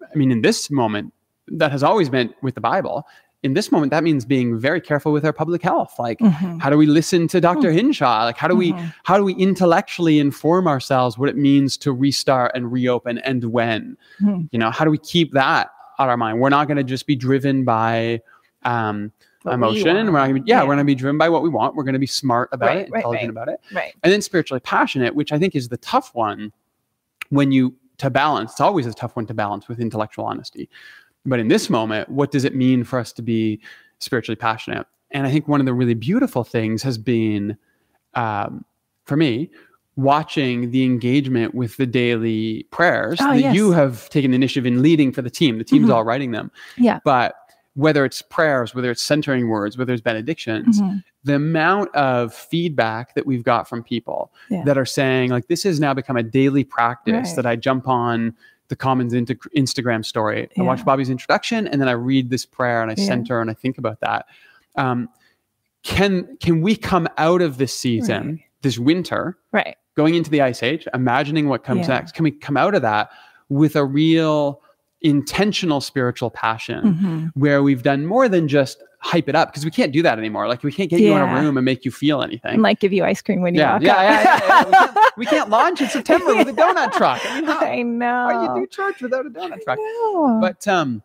I 0.02 0.16
mean, 0.18 0.32
in 0.32 0.42
this 0.42 0.72
moment, 0.72 1.14
that 1.48 1.72
has 1.72 1.84
always 1.84 2.10
been 2.10 2.34
with 2.42 2.56
the 2.56 2.62
Bible. 2.62 3.06
In 3.44 3.54
this 3.56 3.72
moment, 3.72 3.90
that 3.90 4.04
means 4.04 4.24
being 4.24 4.60
very 4.60 4.80
careful 4.80 5.12
with 5.12 5.26
our 5.26 5.34
public 5.34 5.64
health. 5.64 5.96
Like, 5.98 6.20
Mhm. 6.20 6.62
how 6.62 6.70
do 6.70 6.78
we 6.78 6.86
listen 6.86 7.28
to 7.30 7.42
Dr. 7.42 7.72
Hinshaw? 7.72 8.26
Like, 8.26 8.38
how 8.38 8.48
do 8.48 8.56
we 8.56 8.74
Mhm. 8.74 8.94
how 9.04 9.18
do 9.18 9.24
we 9.24 9.34
intellectually 9.34 10.20
inform 10.20 10.68
ourselves 10.68 11.18
what 11.18 11.28
it 11.28 11.38
means 11.38 11.76
to 11.78 11.92
restart 11.92 12.52
and 12.54 12.72
reopen 12.72 13.18
and 13.20 13.44
when? 13.46 13.98
Mhm. 14.22 14.48
You 14.52 14.60
know, 14.60 14.70
how 14.70 14.86
do 14.86 14.92
we 14.92 15.00
keep 15.00 15.32
that 15.34 15.72
out 16.00 16.10
our 16.10 16.18
mind. 16.18 16.40
We're 16.40 16.50
not 16.50 16.68
going 16.68 16.78
to 16.78 16.84
just 16.84 17.06
be 17.06 17.16
driven 17.16 17.64
by 17.64 18.22
um, 18.64 19.12
What 19.44 19.54
emotion. 19.56 19.96
want. 19.96 20.14
We're 20.14 20.20
not 20.20 20.34
be, 20.34 20.40
yeah, 20.50 20.58
Yeah. 20.58 20.62
we're 20.62 20.68
going 20.68 20.78
to 20.80 20.84
be 20.84 20.94
driven 20.94 21.18
by 21.18 21.30
what 21.30 21.42
we 21.42 21.50
want. 21.50 21.76
We're 21.76 21.84
going 21.84 21.94
to 21.94 22.00
be 22.00 22.06
smart 22.06 22.50
about 22.52 22.68
Right, 22.70 22.78
it, 22.86 22.90
right, 22.92 22.98
intelligent 23.00 23.24
right. 23.24 23.30
about 23.44 23.48
it. 23.50 23.60
Right. 23.74 23.94
And 24.04 24.14
then 24.14 24.22
spiritually 24.22 24.60
passionate, 24.60 25.16
which 25.16 25.32
I 25.32 25.40
think 25.40 25.56
is 25.56 25.70
the 25.70 25.78
tough 25.78 26.14
one 26.14 26.52
when 27.30 27.52
you 27.52 27.74
to 27.98 28.10
balance. 28.12 28.52
It's 28.52 28.62
always 28.62 28.86
a 28.86 28.94
tough 28.94 29.16
one 29.16 29.26
to 29.28 29.34
balance 29.34 29.68
with 29.68 29.80
intellectual 29.80 30.26
honesty. 30.26 30.70
But 31.26 31.40
in 31.40 31.48
this 31.48 31.70
moment, 31.70 32.10
what 32.10 32.32
does 32.32 32.46
it 32.46 32.56
mean 32.56 32.84
for 32.84 33.00
us 33.00 33.12
to 33.14 33.22
be 33.22 33.60
spiritually 34.00 34.36
passionate? 34.36 34.88
And 35.12 35.28
I 35.28 35.32
think 35.32 35.48
one 35.48 35.60
of 35.60 35.66
the 35.66 35.74
really 35.74 35.94
beautiful 35.94 36.44
things 36.44 36.82
has 36.84 36.98
been, 36.98 37.58
um, 38.16 38.66
for 39.06 39.18
me, 39.18 39.50
watching 39.98 40.72
the 40.72 40.84
engagement 40.86 41.54
with 41.54 41.76
the 41.78 41.86
daily 41.86 42.64
prayers 42.72 43.20
Oh, 43.22 43.28
that 43.34 43.40
yes. 43.40 43.56
you 43.56 43.72
have 43.72 44.10
taken 44.10 44.32
the 44.32 44.36
initiative 44.36 44.66
in 44.66 44.82
leading 44.82 45.12
for 45.12 45.22
the 45.22 45.30
team. 45.30 45.58
The 45.58 45.64
team's 45.66 45.90
Mhm. 45.90 45.94
all 45.94 46.04
writing 46.04 46.32
them. 46.32 46.50
Yeah. 46.78 47.00
But 47.04 47.36
whether 47.76 48.04
it's 48.06 48.22
prayers, 48.22 48.74
whether 48.74 48.90
it's 48.90 49.02
centering 49.02 49.48
words, 49.50 49.78
whether 49.78 49.94
it's 49.94 50.02
benedictions, 50.02 50.82
Mhm. 50.82 51.04
the 51.24 51.36
amount 51.36 51.94
of 51.96 52.34
feedback 52.34 53.14
that 53.16 53.26
we've 53.26 53.44
got 53.44 53.68
from 53.68 53.84
people 53.84 54.32
Yeah. 54.50 54.64
that 54.64 54.78
are 54.78 54.86
saying 54.86 55.30
like 55.30 55.48
this 55.48 55.64
has 55.64 55.80
now 55.80 55.94
become 55.94 56.18
a 56.18 56.24
daily 56.24 56.64
practice 56.64 57.14
Right. 57.28 57.36
that 57.36 57.46
I 57.46 57.56
jump 57.58 57.88
on 57.88 58.34
the 58.72 58.76
Commons 58.78 59.14
into 59.14 59.36
Instagram 59.56 60.04
story. 60.04 60.50
I 60.58 60.62
watch 60.64 60.84
Bobby's 60.86 61.10
introduction 61.10 61.68
and 61.68 61.80
then 61.82 61.90
I 61.90 61.92
read 61.92 62.30
this 62.30 62.46
prayer 62.46 62.82
and 62.82 62.90
I 62.90 62.96
Yeah. 62.98 63.06
center 63.06 63.42
and 63.42 63.52
I 63.52 63.54
think 63.54 63.78
about 63.78 64.00
that. 64.00 64.26
Um, 64.78 65.10
can 65.84 66.38
can 66.40 66.62
we 66.62 66.76
come 66.78 67.08
out 67.18 67.42
of 67.42 67.58
this 67.58 67.74
season, 67.78 68.28
Right. 68.28 68.40
this 68.62 68.80
winter, 68.80 69.38
Right. 69.52 69.76
going 69.96 70.16
into 70.16 70.30
the 70.32 70.42
ice 70.42 70.64
age, 70.64 70.88
imagining 70.94 71.50
what 71.50 71.64
comes 71.66 71.82
Yeah. 71.82 71.96
next? 71.96 72.14
Can 72.14 72.24
we 72.24 72.32
come 72.32 72.56
out 72.56 72.74
of 72.76 72.82
that 72.84 73.10
with 73.50 73.76
a 73.76 73.84
real 73.84 74.62
intentional 75.02 75.82
spiritual 75.82 76.30
passion? 76.30 76.82
Mhm. 76.84 77.32
where 77.36 77.62
we've 77.62 77.84
done 77.84 78.06
more 78.06 78.30
than 78.30 78.48
just 78.48 78.82
hype 79.04 79.28
it 79.28 79.36
up 79.36 79.50
because 79.50 79.66
we 79.66 79.72
can't 79.72 79.92
do 79.92 80.02
that 80.04 80.18
anymore. 80.20 80.48
Like 80.48 80.64
we 80.64 80.72
can't 80.72 80.90
get 80.90 81.02
you 81.02 81.14
in 81.16 81.22
a 81.22 81.34
room 81.42 81.58
and 81.58 81.66
make 81.66 81.84
you 81.84 81.92
feel 81.92 82.22
anything. 82.22 82.54
And 82.54 82.62
like 82.62 82.80
give 82.80 82.94
you 82.94 83.04
ice 83.04 83.22
cream 83.22 83.42
when 83.42 83.56
you 83.56 83.62
yeah, 83.62 83.74
walk 83.74 83.82
yeah, 83.82 83.94
up. 83.94 84.02
yeah, 84.04 84.24
yeah, 84.24 84.40
yeah. 84.48 84.66
We, 84.66 84.72
can't, 84.72 85.14
we 85.18 85.26
can't 85.26 85.50
launch 85.50 85.82
in 85.82 85.90
September 85.90 86.36
with 86.36 86.50
a 86.50 86.54
donut 86.54 86.94
truck. 86.94 87.20
I 87.26 87.42
mean, 87.42 87.50
how, 87.50 87.60
I 87.60 87.82
know. 87.82 88.06
how 88.06 88.56
you 88.56 88.62
do 88.62 88.68
church 88.68 89.02
without 89.02 89.26
a 89.26 89.30
donut 89.30 89.64
truck? 89.64 89.80
But 90.40 90.68
um, 90.68 91.02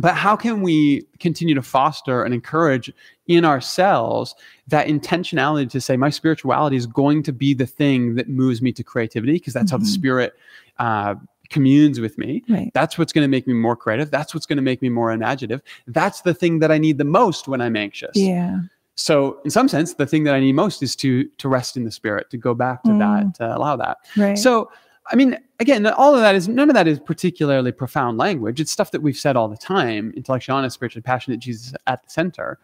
but 0.00 0.14
how 0.16 0.34
can 0.34 0.62
we 0.62 1.06
continue 1.20 1.54
to 1.54 1.62
foster 1.62 2.24
and 2.24 2.34
encourage 2.34 2.92
in 3.28 3.44
ourselves 3.44 4.34
that 4.66 4.88
intentionality 4.88 5.70
to 5.70 5.80
say 5.80 5.96
my 5.96 6.10
spirituality 6.10 6.74
is 6.76 6.86
going 6.86 7.22
to 7.22 7.32
be 7.32 7.54
the 7.54 7.66
thing 7.66 8.16
that 8.16 8.28
moves 8.28 8.60
me 8.60 8.72
to 8.72 8.82
creativity 8.82 9.34
because 9.34 9.54
that's 9.54 9.70
how 9.70 9.76
the 9.78 9.84
Mhm. 9.84 9.94
spirit 9.94 10.34
uh, 10.78 11.14
communes 11.50 12.00
with 12.00 12.16
me. 12.18 12.42
right. 12.48 12.70
That's 12.74 12.96
what's 12.98 13.12
going 13.12 13.24
to 13.24 13.28
make 13.28 13.46
me 13.46 13.54
more 13.54 13.76
creative. 13.76 14.10
That's 14.10 14.34
what's 14.34 14.46
going 14.46 14.56
to 14.56 14.62
make 14.62 14.80
me 14.82 14.88
more 14.88 15.12
imaginative. 15.12 15.62
That's 15.86 16.22
the 16.22 16.34
thing 16.34 16.58
that 16.60 16.70
I 16.72 16.78
need 16.78 16.98
the 16.98 17.04
most 17.04 17.48
when 17.48 17.60
I'm 17.60 17.76
anxious. 17.76 18.12
Yeah. 18.14 18.60
So, 18.96 19.40
in 19.44 19.50
some 19.50 19.68
sense, 19.68 19.94
the 19.94 20.06
thing 20.06 20.24
that 20.24 20.34
I 20.34 20.40
need 20.40 20.52
most 20.54 20.82
is 20.82 20.94
to 20.96 21.24
to 21.24 21.48
rest 21.48 21.76
in 21.76 21.84
the 21.84 21.90
spirit, 21.90 22.30
to 22.30 22.36
go 22.36 22.54
back 22.54 22.82
to 22.84 22.90
Mm. 22.90 22.98
that, 23.00 23.34
to 23.38 23.56
allow 23.56 23.76
that. 23.76 23.98
Right. 24.16 24.38
So, 24.38 24.70
I 25.10 25.16
mean, 25.16 25.36
again, 25.60 25.84
all 25.86 26.14
of 26.14 26.20
that 26.20 26.34
is 26.34 26.48
none 26.48 26.70
of 26.70 26.74
that 26.74 26.86
is 26.88 26.98
particularly 27.00 27.72
profound 27.72 28.18
language. 28.18 28.60
It's 28.60 28.70
stuff 28.72 28.90
that 28.92 29.02
we've 29.02 29.16
said 29.16 29.36
all 29.36 29.48
the 29.48 29.56
time. 29.56 30.12
Intellectually 30.16 30.56
honest, 30.56 30.74
spiritually 30.74 31.02
passionate, 31.02 31.40
Jesus 31.40 31.74
at 31.88 32.02
the 32.04 32.10
center. 32.10 32.58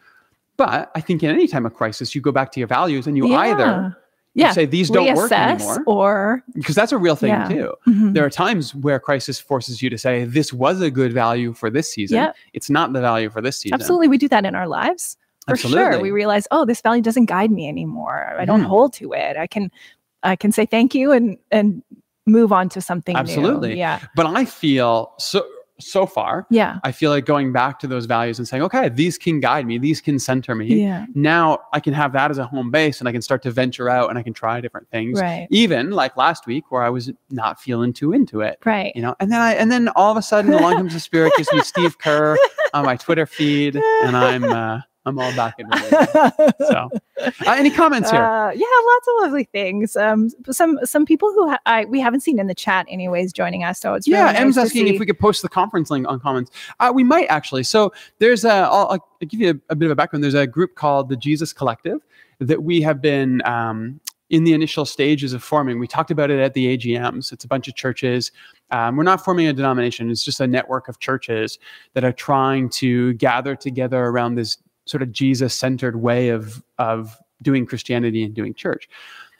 But 0.57 0.89
I 0.95 1.01
think 1.01 1.21
in 1.23 1.29
any 1.31 1.47
time 1.47 1.65
of 1.65 1.73
crisis, 1.73 2.15
you 2.15 2.21
go 2.21 2.31
back 2.31 2.51
to 2.53 2.59
your 2.59 2.67
values 2.67 3.07
and 3.07 3.17
you 3.17 3.35
either 3.35 3.95
yeah. 4.33 4.51
say 4.51 4.65
these 4.65 4.89
don't 4.89 5.13
work 5.15 5.31
anymore 5.31 5.83
or 5.87 6.43
because 6.53 6.75
that's 6.75 6.91
a 6.91 6.97
real 6.97 7.15
thing 7.15 7.29
Yeah. 7.29 7.47
too 7.49 7.73
Mhm. 7.87 8.13
there 8.13 8.25
are 8.25 8.29
times 8.29 8.73
where 8.75 8.99
crisis 8.99 9.39
forces 9.39 9.81
you 9.81 9.89
to 9.89 9.97
say 9.97 10.23
this 10.25 10.53
was 10.53 10.81
a 10.81 10.89
good 10.91 11.11
value 11.13 11.53
for 11.53 11.69
this 11.69 11.91
season 11.91 12.17
Yep. 12.17 12.35
it's 12.53 12.69
not 12.69 12.93
the 12.93 13.01
value 13.01 13.29
for 13.29 13.41
this 13.41 13.57
season 13.57 13.73
absolutely 13.73 14.07
we 14.07 14.17
do 14.17 14.27
that 14.29 14.45
in 14.45 14.55
our 14.55 14.67
lives 14.67 15.17
for 15.47 15.55
sure 15.57 15.99
we 15.99 16.11
realize 16.11 16.47
oh 16.51 16.65
this 16.65 16.81
value 16.81 17.01
doesn't 17.01 17.25
guide 17.25 17.51
me 17.51 17.67
anymore 17.67 18.35
i 18.39 18.45
don't 18.45 18.61
Mhm. 18.61 18.65
hold 18.67 18.93
to 18.93 19.11
it 19.13 19.35
i 19.37 19.47
can 19.47 19.69
i 20.23 20.35
can 20.35 20.51
say 20.51 20.65
thank 20.65 20.93
you 20.95 21.11
and 21.11 21.37
and 21.51 21.81
move 22.27 22.51
on 22.53 22.69
to 22.69 22.79
something 22.81 23.15
new. 23.15 23.19
Absolutely. 23.19 23.77
yeah 23.77 23.99
but 24.15 24.25
i 24.27 24.45
feel 24.45 25.11
so 25.17 25.43
so 25.81 26.05
far 26.05 26.45
yeah. 26.49 26.79
I 26.83 26.91
feel 26.91 27.11
like 27.11 27.25
going 27.25 27.51
back 27.51 27.79
to 27.79 27.87
those 27.87 28.05
values 28.05 28.39
and 28.39 28.47
saying 28.47 28.63
okay 28.63 28.89
these 28.89 29.17
can 29.17 29.39
guide 29.39 29.65
me 29.65 29.77
these 29.77 30.01
can 30.01 30.19
center 30.19 30.55
me. 30.55 30.81
Yeah. 30.81 31.05
Now 31.13 31.59
i 31.73 31.79
can 31.79 31.93
have 31.93 32.13
that 32.13 32.31
as 32.31 32.37
a 32.37 32.45
home 32.45 32.71
base 32.71 32.99
and 32.99 33.07
i 33.07 33.11
can 33.11 33.21
start 33.21 33.41
to 33.43 33.51
venture 33.51 33.89
out 33.89 34.09
and 34.09 34.17
i 34.17 34.23
can 34.23 34.33
try 34.33 34.61
different 34.61 34.89
things. 34.89 35.19
Right. 35.19 35.47
Even 35.49 35.91
like 35.91 36.15
last 36.17 36.47
week 36.47 36.71
where 36.71 36.83
i 36.83 36.89
was 36.89 37.11
not 37.29 37.59
feeling 37.59 37.93
too 37.93 38.13
into 38.13 38.41
it 38.41 38.59
right. 38.65 38.91
you 38.95 39.01
know 39.01 39.15
and 39.19 39.31
then 39.31 39.41
i 39.41 39.53
and 39.53 39.71
then 39.71 39.89
all 39.89 40.11
of 40.11 40.17
a 40.17 40.21
sudden 40.21 40.53
along 40.53 40.75
comes 40.75 40.93
the 40.93 40.99
spirit 40.99 41.33
gives 41.37 41.51
me 41.53 41.61
steve 41.61 41.97
kerr 41.97 42.37
on 42.73 42.85
my 42.85 42.95
twitter 42.95 43.25
feed 43.25 43.75
and 43.75 44.15
i'm 44.15 44.43
uh 44.43 44.81
i'm 45.05 45.17
all 45.19 45.35
back 45.35 45.55
in 45.59 45.67
the. 45.67 46.53
so 46.67 46.89
uh, 47.47 47.51
any 47.51 47.69
comments 47.69 48.09
here 48.11 48.21
Uh, 48.21 48.51
yeah, 48.51 48.65
lots 48.65 49.07
of 49.07 49.13
lovely 49.21 49.43
things. 49.45 49.95
Um, 49.95 50.29
some 50.49 50.79
some 50.83 51.05
people 51.05 51.31
who 51.31 51.49
ha- 51.49 51.59
I, 51.65 51.85
we 51.85 51.99
haven't 51.99 52.21
seen 52.21 52.39
in 52.39 52.47
the 52.47 52.55
chat, 52.55 52.85
anyways, 52.89 53.31
joining 53.33 53.63
us. 53.63 53.79
So 53.79 53.93
it's 53.93 54.07
yeah, 54.07 54.25
really 54.27 54.37
M's 54.37 54.55
nice 54.55 54.63
to 54.63 54.67
asking 54.67 54.87
see. 54.87 54.93
if 54.95 54.99
we 54.99 55.05
could 55.05 55.19
post 55.19 55.41
the 55.41 55.49
conference 55.49 55.91
link 55.91 56.07
on 56.07 56.19
comments. 56.19 56.51
Uh, 56.79 56.91
we 56.93 57.03
might 57.03 57.27
actually. 57.27 57.63
So 57.63 57.93
there's 58.19 58.43
a. 58.45 58.51
I'll, 58.51 58.87
I'll 58.89 59.09
give 59.27 59.39
you 59.39 59.49
a, 59.51 59.73
a 59.73 59.75
bit 59.75 59.85
of 59.85 59.91
a 59.91 59.95
background. 59.95 60.23
There's 60.23 60.33
a 60.33 60.47
group 60.47 60.75
called 60.75 61.09
the 61.09 61.15
Jesus 61.15 61.53
Collective 61.53 61.99
that 62.39 62.63
we 62.63 62.81
have 62.81 63.01
been 63.01 63.41
um, 63.45 63.99
in 64.31 64.43
the 64.43 64.53
initial 64.53 64.85
stages 64.85 65.33
of 65.33 65.43
forming. 65.43 65.77
We 65.79 65.87
talked 65.87 66.09
about 66.09 66.31
it 66.31 66.39
at 66.39 66.53
the 66.55 66.75
AGMs. 66.75 67.31
It's 67.31 67.43
a 67.43 67.47
bunch 67.47 67.67
of 67.67 67.75
churches. 67.75 68.31
Um, 68.71 68.95
we're 68.95 69.03
not 69.03 69.23
forming 69.23 69.47
a 69.47 69.53
denomination. 69.53 70.09
It's 70.09 70.23
just 70.25 70.39
a 70.39 70.47
network 70.47 70.87
of 70.87 70.99
churches 70.99 71.59
that 71.93 72.03
are 72.03 72.13
trying 72.13 72.69
to 72.69 73.13
gather 73.13 73.55
together 73.55 74.05
around 74.05 74.35
this 74.35 74.57
sort 74.91 75.01
of 75.01 75.11
Jesus-centered 75.11 76.01
way 76.01 76.29
of 76.29 76.63
of 76.77 77.17
doing 77.41 77.65
Christianity 77.65 78.23
and 78.23 78.35
doing 78.35 78.53
church. 78.53 78.87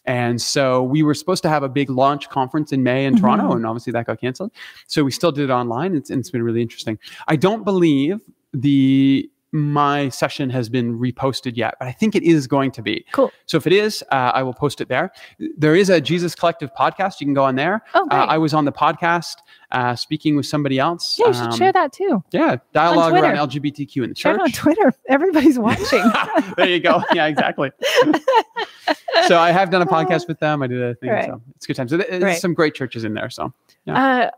And 0.06 0.42
so 0.42 0.82
we 0.82 1.04
were 1.04 1.14
supposed 1.14 1.44
to 1.44 1.50
have 1.50 1.62
a 1.62 1.70
big 1.70 1.90
launch 1.92 2.28
conference 2.30 2.72
in 2.72 2.82
May 2.82 3.06
in 3.06 3.16
Toronto, 3.18 3.50
Mhm. 3.52 3.58
and 3.58 3.66
obviously 3.68 3.94
that 3.94 4.08
got 4.08 4.20
canceled. 4.20 4.52
So 4.88 5.04
we 5.04 5.12
still 5.12 5.32
did 5.32 5.44
it 5.52 5.54
online. 5.54 5.94
It's, 5.96 6.10
and 6.10 6.20
it's 6.20 6.32
been 6.32 6.42
really 6.42 6.64
interesting. 6.64 6.98
I 7.28 7.36
don't 7.36 7.64
believe 7.64 8.20
the 8.52 9.30
my 9.52 10.08
session 10.10 10.50
has 10.50 10.70
been 10.70 10.98
reposted 10.98 11.58
yet, 11.58 11.76
but 11.80 11.88
I 11.88 11.92
think 11.92 12.16
it 12.16 12.24
is 12.24 12.48
going 12.48 12.72
to 12.72 12.82
be. 12.82 13.06
Cool. 13.12 13.32
So 13.48 13.58
if 13.58 13.68
it 13.68 13.74
is, 13.74 14.04
uh, 14.12 14.32
I 14.34 14.44
will 14.44 14.54
post 14.54 14.80
it 14.82 14.88
there. 14.88 15.12
There 15.58 15.76
is 15.76 15.90
a 15.90 16.00
Jesus 16.00 16.36
Collective 16.36 16.70
podcast. 16.78 17.20
You 17.20 17.28
can 17.28 17.34
go 17.34 17.44
on 17.44 17.56
there. 17.56 17.84
oh, 17.94 18.08
Uh, 18.12 18.26
great. 18.26 18.30
I 18.34 18.38
was 18.38 18.54
on 18.54 18.66
the 18.66 18.72
podcast 18.72 19.36
uh, 19.72 19.96
speaking 19.96 20.36
with 20.36 20.46
somebody 20.46 20.80
else. 20.80 21.18
yeah, 21.20 21.28
you 21.28 21.34
should 21.34 21.44
Um, 21.44 21.58
share 21.58 21.72
that 21.74 21.92
too. 21.92 22.24
Yeah, 22.32 22.58
dialogue 22.74 23.14
around 23.14 23.36
LGBTQ 23.50 24.04
in 24.04 24.10
the 24.12 24.16
Share 24.16 24.34
church. 24.34 24.42
on 24.42 24.52
Twitter. 24.52 24.94
Everybody's 25.10 25.60
watching. 25.60 26.04
there 26.58 26.70
you 26.70 26.80
go. 26.80 27.04
Yeah, 27.14 27.26
exactly. 27.28 27.72
so 29.28 29.38
I 29.38 29.52
have 29.52 29.70
done 29.70 29.82
a 29.82 29.86
podcast 29.86 30.28
with 30.28 30.40
them. 30.40 30.62
I 30.62 30.68
did 30.68 30.82
a 30.82 30.96
thing. 30.96 31.10
Right. 31.10 31.26
So 31.26 31.42
it's 31.56 31.66
a 31.66 31.68
good 31.68 31.76
time. 31.76 31.88
So 31.90 31.98
there's 31.98 32.24
Right. 32.24 32.38
some 32.38 32.54
great 32.54 32.74
churches 32.76 33.04
in 33.04 33.14
there. 33.14 33.30
So 33.30 33.54
Uh, 33.88 34.30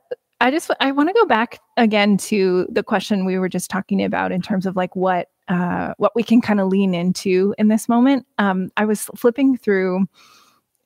I 0.44 0.52
just 0.52 0.70
I 0.82 0.92
want 0.92 1.08
to 1.10 1.14
go 1.14 1.26
back 1.26 1.60
again 1.78 2.18
to 2.18 2.68
the 2.70 2.84
question 2.84 3.26
we 3.26 3.40
were 3.40 3.50
just 3.50 3.72
talking 3.72 4.04
about 4.04 4.32
in 4.32 4.42
terms 4.42 4.66
of 4.66 4.76
like 4.76 4.96
what 4.96 5.30
uh, 5.48 5.94
what 5.98 6.12
we 6.16 6.22
can 6.24 6.42
kind 6.42 6.60
of 6.60 6.68
lean 6.68 6.94
into 6.94 7.56
in 7.58 7.70
this 7.70 7.88
moment. 7.90 8.26
Um, 8.38 8.70
I 8.78 8.86
was 8.86 9.06
flipping 9.16 9.58
through 9.58 10.06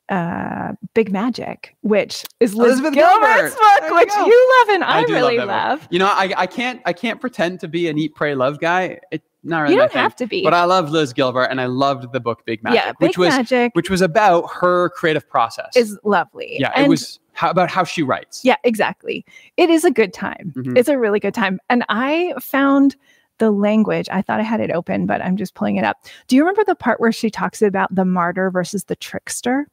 uh, 0.08 0.72
Big 0.94 1.12
Magic, 1.12 1.76
which 1.82 2.24
is 2.40 2.54
Liz 2.54 2.78
Elizabeth 2.78 2.94
Gilbert's 2.94 3.20
Gilbert. 3.20 3.58
book, 3.58 3.80
There 3.82 3.94
which 3.94 4.08
go. 4.08 4.26
you 4.26 4.54
love 4.60 4.74
and 4.76 4.84
I, 4.84 5.04
do 5.04 5.12
really 5.12 5.36
that 5.36 5.42
book. 5.42 5.48
love. 5.80 5.88
You 5.90 5.98
know, 5.98 6.06
I, 6.06 6.32
I 6.36 6.46
can't 6.46 6.80
I 6.86 6.92
can't 6.92 7.20
pretend 7.20 7.60
to 7.60 7.68
be 7.68 7.88
an 7.88 7.98
eat, 7.98 8.14
pray, 8.14 8.34
love 8.34 8.58
guy. 8.60 9.00
It, 9.10 9.22
not 9.44 9.60
really 9.62 9.74
You 9.74 9.80
don't 9.80 9.92
thing. 9.92 10.02
have 10.02 10.16
to 10.16 10.26
be. 10.26 10.42
But 10.42 10.54
I 10.54 10.64
love 10.64 10.90
Liz 10.90 11.12
Gilbert, 11.12 11.44
and 11.44 11.60
I 11.60 11.66
loved 11.66 12.12
the 12.12 12.20
book 12.20 12.44
Big 12.44 12.62
Magic, 12.62 12.76
yeah, 12.80 12.92
Big 12.98 13.08
which 13.10 13.18
was 13.18 13.28
Magic 13.30 13.72
which 13.74 13.90
was 13.90 14.00
about 14.02 14.48
her 14.52 14.88
creative 14.90 15.28
process. 15.28 15.76
is 15.76 15.98
lovely. 16.04 16.56
yeah, 16.58 16.72
And- 16.74 16.86
it 16.86 16.88
was 16.88 17.20
how, 17.38 17.50
about 17.50 17.70
how 17.70 17.84
she 17.84 18.02
writes. 18.02 18.44
Yeah, 18.44 18.56
exactly. 18.64 19.24
It 19.56 19.70
is 19.70 19.84
a 19.84 19.90
good 19.92 20.12
time. 20.12 20.52
Mhm. 20.56 20.76
It's 20.76 20.88
a 20.88 20.98
really 20.98 21.20
good 21.20 21.34
time. 21.34 21.60
And 21.70 21.84
I 21.88 22.34
found 22.40 22.96
the 23.38 23.52
language. 23.52 24.08
I 24.10 24.22
thought 24.22 24.40
I 24.40 24.42
had 24.42 24.60
it 24.60 24.72
open, 24.72 25.06
but 25.06 25.22
I'm 25.22 25.36
just 25.36 25.54
pulling 25.54 25.76
it 25.76 25.84
up. 25.84 25.96
Do 26.26 26.34
you 26.34 26.42
remember 26.42 26.64
the 26.66 26.74
part 26.74 26.98
where 27.00 27.12
she 27.12 27.30
talks 27.30 27.62
about 27.62 27.94
the 27.94 28.04
martyr 28.04 28.50
versus 28.50 28.84
the 28.84 28.96
trickster? 28.96 29.68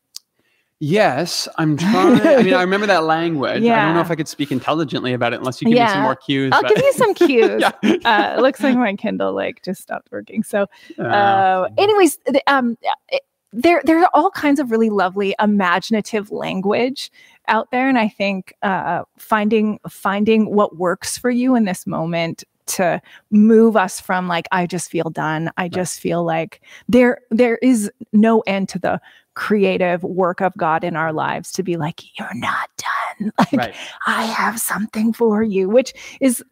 Yes, 0.79 1.47
I'm 1.57 1.75
trying. 1.85 2.21
I 2.21 2.43
mean, 2.43 2.53
I 2.53 2.61
remember 2.61 2.85
that 2.85 3.05
language. 3.05 3.63
Yeah. 3.63 3.81
I 3.81 3.85
don't 3.85 3.95
know 3.95 4.01
if 4.01 4.11
I 4.11 4.15
could 4.15 4.27
speak 4.27 4.51
intelligently 4.51 5.13
about 5.13 5.33
it 5.33 5.39
unless 5.39 5.61
you 5.61 5.69
give 5.69 5.79
me 5.79 5.87
some 5.87 6.03
more 6.03 6.15
cues. 6.17 6.51
I'll 6.53 6.61
but- 6.61 6.75
give 6.75 6.83
you 6.83 6.93
some 6.93 7.13
cues. 7.15 7.61
yeah. 7.61 7.71
Uh, 8.05 8.35
it 8.37 8.41
looks 8.41 8.61
like 8.61 8.75
my 8.77 8.93
Kindle 8.95 9.33
like 9.33 9.63
just 9.63 9.81
stopped 9.81 10.09
working. 10.11 10.43
So, 10.43 10.67
Uh, 10.99 11.03
uh, 11.03 11.69
anyways, 11.79 12.19
the, 12.27 12.43
um, 12.45 12.77
it- 13.09 13.23
there 13.53 13.81
there 13.85 13.99
are 13.99 14.09
all 14.13 14.31
kinds 14.31 14.59
of 14.59 14.71
really 14.71 14.89
lovely 14.89 15.35
imaginative 15.39 16.31
language 16.31 17.11
out 17.47 17.71
there, 17.71 17.87
and 17.87 17.97
I 17.97 18.07
think 18.07 18.53
uh, 18.61 19.03
finding 19.17 19.79
finding 19.89 20.53
what 20.53 20.77
works 20.77 21.17
for 21.17 21.29
you 21.29 21.55
in 21.55 21.65
this 21.65 21.87
moment 21.87 22.43
to 22.67 23.01
move 23.31 23.77
us 23.77 23.99
from 23.99 24.27
like 24.27 24.47
I 24.51 24.65
just 24.65 24.89
feel 24.89 25.09
done. 25.09 25.51
I 25.57 25.67
just 25.67 25.99
feel 25.99 26.23
like 26.23 26.61
there 26.89 27.19
there 27.29 27.57
is 27.61 27.91
no 28.11 28.41
end 28.41 28.69
to 28.69 28.79
the 28.79 28.99
creative 29.35 30.01
work 30.03 30.41
of 30.41 30.53
God 30.57 30.83
in 30.83 30.95
our 30.95 31.13
lives 31.13 31.51
to 31.53 31.63
be 31.63 31.77
like 31.77 32.03
you're 32.17 32.35
not 32.35 32.69
done. 32.77 32.91
Like 33.39 33.53
right. 33.53 33.75
I 34.05 34.25
have 34.25 34.59
something 34.59 35.13
for 35.13 35.41
you, 35.41 35.69
which 35.69 35.93
is 36.19 36.43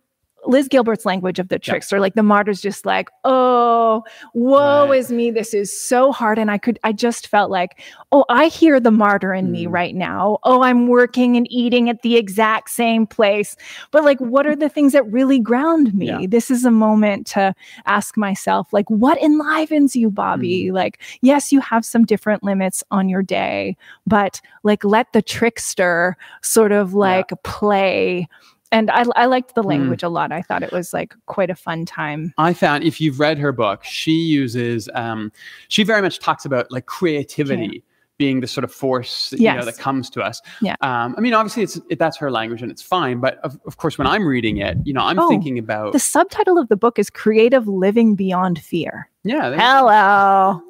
Liz 0.45 0.67
Gilbert's 0.67 1.06
language 1.06 1.39
of 1.39 1.47
the 1.49 1.58
trickster, 1.60 1.99
like 1.99 2.15
the 2.15 2.23
martyr's 2.23 2.62
just 2.62 2.86
like, 2.86 3.10
oh, 3.23 4.03
woe 4.34 4.88
Right. 4.89 4.97
is 4.99 5.12
me. 5.12 5.32
This 5.32 5.53
is 5.53 5.77
so 5.77 6.12
hard. 6.12 6.38
And 6.38 6.51
I 6.51 6.58
could, 6.58 6.79
I 6.84 6.91
just 6.91 7.27
felt 7.27 7.49
like, 7.49 7.79
oh, 8.12 8.25
I 8.29 8.47
hear 8.47 8.79
the 8.79 8.91
martyr 8.91 9.34
in 9.34 9.51
me 9.51 9.65
Mm. 9.65 9.71
right 9.73 9.95
now. 9.95 10.39
Oh, 10.43 10.62
I'm 10.63 10.88
working 10.88 11.38
and 11.38 11.47
eating 11.49 11.89
at 11.89 12.01
the 12.01 12.17
exact 12.17 12.69
same 12.71 13.08
place. 13.08 13.56
But 13.91 14.03
like, 14.03 14.19
what 14.19 14.45
are 14.45 14.56
the 14.56 14.69
things 14.69 14.93
that 14.93 15.10
really 15.12 15.39
ground 15.39 15.93
me? 15.93 16.08
Yeah. 16.08 16.25
This 16.27 16.51
is 16.51 16.65
a 16.65 16.71
moment 16.71 17.27
to 17.27 17.56
ask 17.86 18.17
myself, 18.17 18.73
like, 18.73 18.89
what 18.89 19.21
enlivens 19.21 19.95
you, 19.95 20.10
Bobby? 20.12 20.65
Mm. 20.65 20.73
Like, 20.73 21.01
yes, 21.21 21.51
you 21.51 21.60
have 21.62 21.86
some 21.86 22.06
different 22.06 22.43
limits 22.43 22.84
on 22.91 23.08
your 23.10 23.23
day, 23.23 23.77
but 24.06 24.41
like, 24.63 24.84
let 24.84 25.12
the 25.13 25.21
trickster 25.21 26.17
sort 26.41 26.71
of 26.71 26.93
like 26.93 27.32
play. 27.43 28.27
And 28.73 28.89
I, 28.91 29.05
I 29.15 29.25
liked 29.27 29.55
the 29.55 29.62
Mm. 29.63 29.67
language 29.67 30.03
a 30.03 30.09
lot. 30.09 30.31
I 30.33 30.41
thought 30.41 30.63
it 30.63 30.71
was 30.73 30.91
like 30.93 31.13
quite 31.27 31.49
a 31.49 31.55
fun 31.55 31.86
time. 31.86 32.33
I 32.38 32.53
found 32.53 32.83
if 32.83 32.99
you've 32.99 33.19
read 33.19 33.38
her 33.38 33.51
book, 33.53 33.83
she 33.86 34.12
uses 34.13 34.89
um, 34.95 35.31
she 35.69 35.83
very 35.83 36.01
much 36.01 36.19
talks 36.19 36.43
about 36.43 36.69
like 36.71 36.86
creativity 36.88 37.83
being 38.19 38.41
the 38.41 38.47
sort 38.47 38.63
of 38.63 38.71
force 38.71 39.33
you 39.38 39.51
know 39.51 39.65
that 39.65 39.77
comes 39.77 40.07
to 40.09 40.21
us. 40.21 40.39
Yeah. 40.62 40.75
Um, 40.81 41.15
I 41.17 41.21
mean, 41.21 41.33
obviously, 41.33 41.63
it's 41.63 41.79
it, 41.89 41.97
that's 41.99 42.17
her 42.17 42.29
language 42.31 42.62
and 42.62 42.69
it's 42.71 42.81
fine. 42.81 43.19
But 43.19 43.38
of, 43.39 43.59
of 43.65 43.77
course, 43.77 43.97
when 43.97 44.07
I'm 44.07 44.25
reading 44.27 44.57
it, 44.57 44.77
you 44.86 44.93
know, 44.93 45.01
I'm 45.01 45.17
Oh, 45.19 45.27
thinking 45.29 45.57
about 45.57 45.93
The 45.93 45.99
subtitle 45.99 46.57
of 46.57 46.67
the 46.69 46.75
book 46.75 46.99
is 46.99 47.09
Creative 47.09 47.67
Living 47.67 48.15
Beyond 48.15 48.59
Fear. 48.59 49.09
yeah. 49.23 49.55
Hello. 49.57 50.62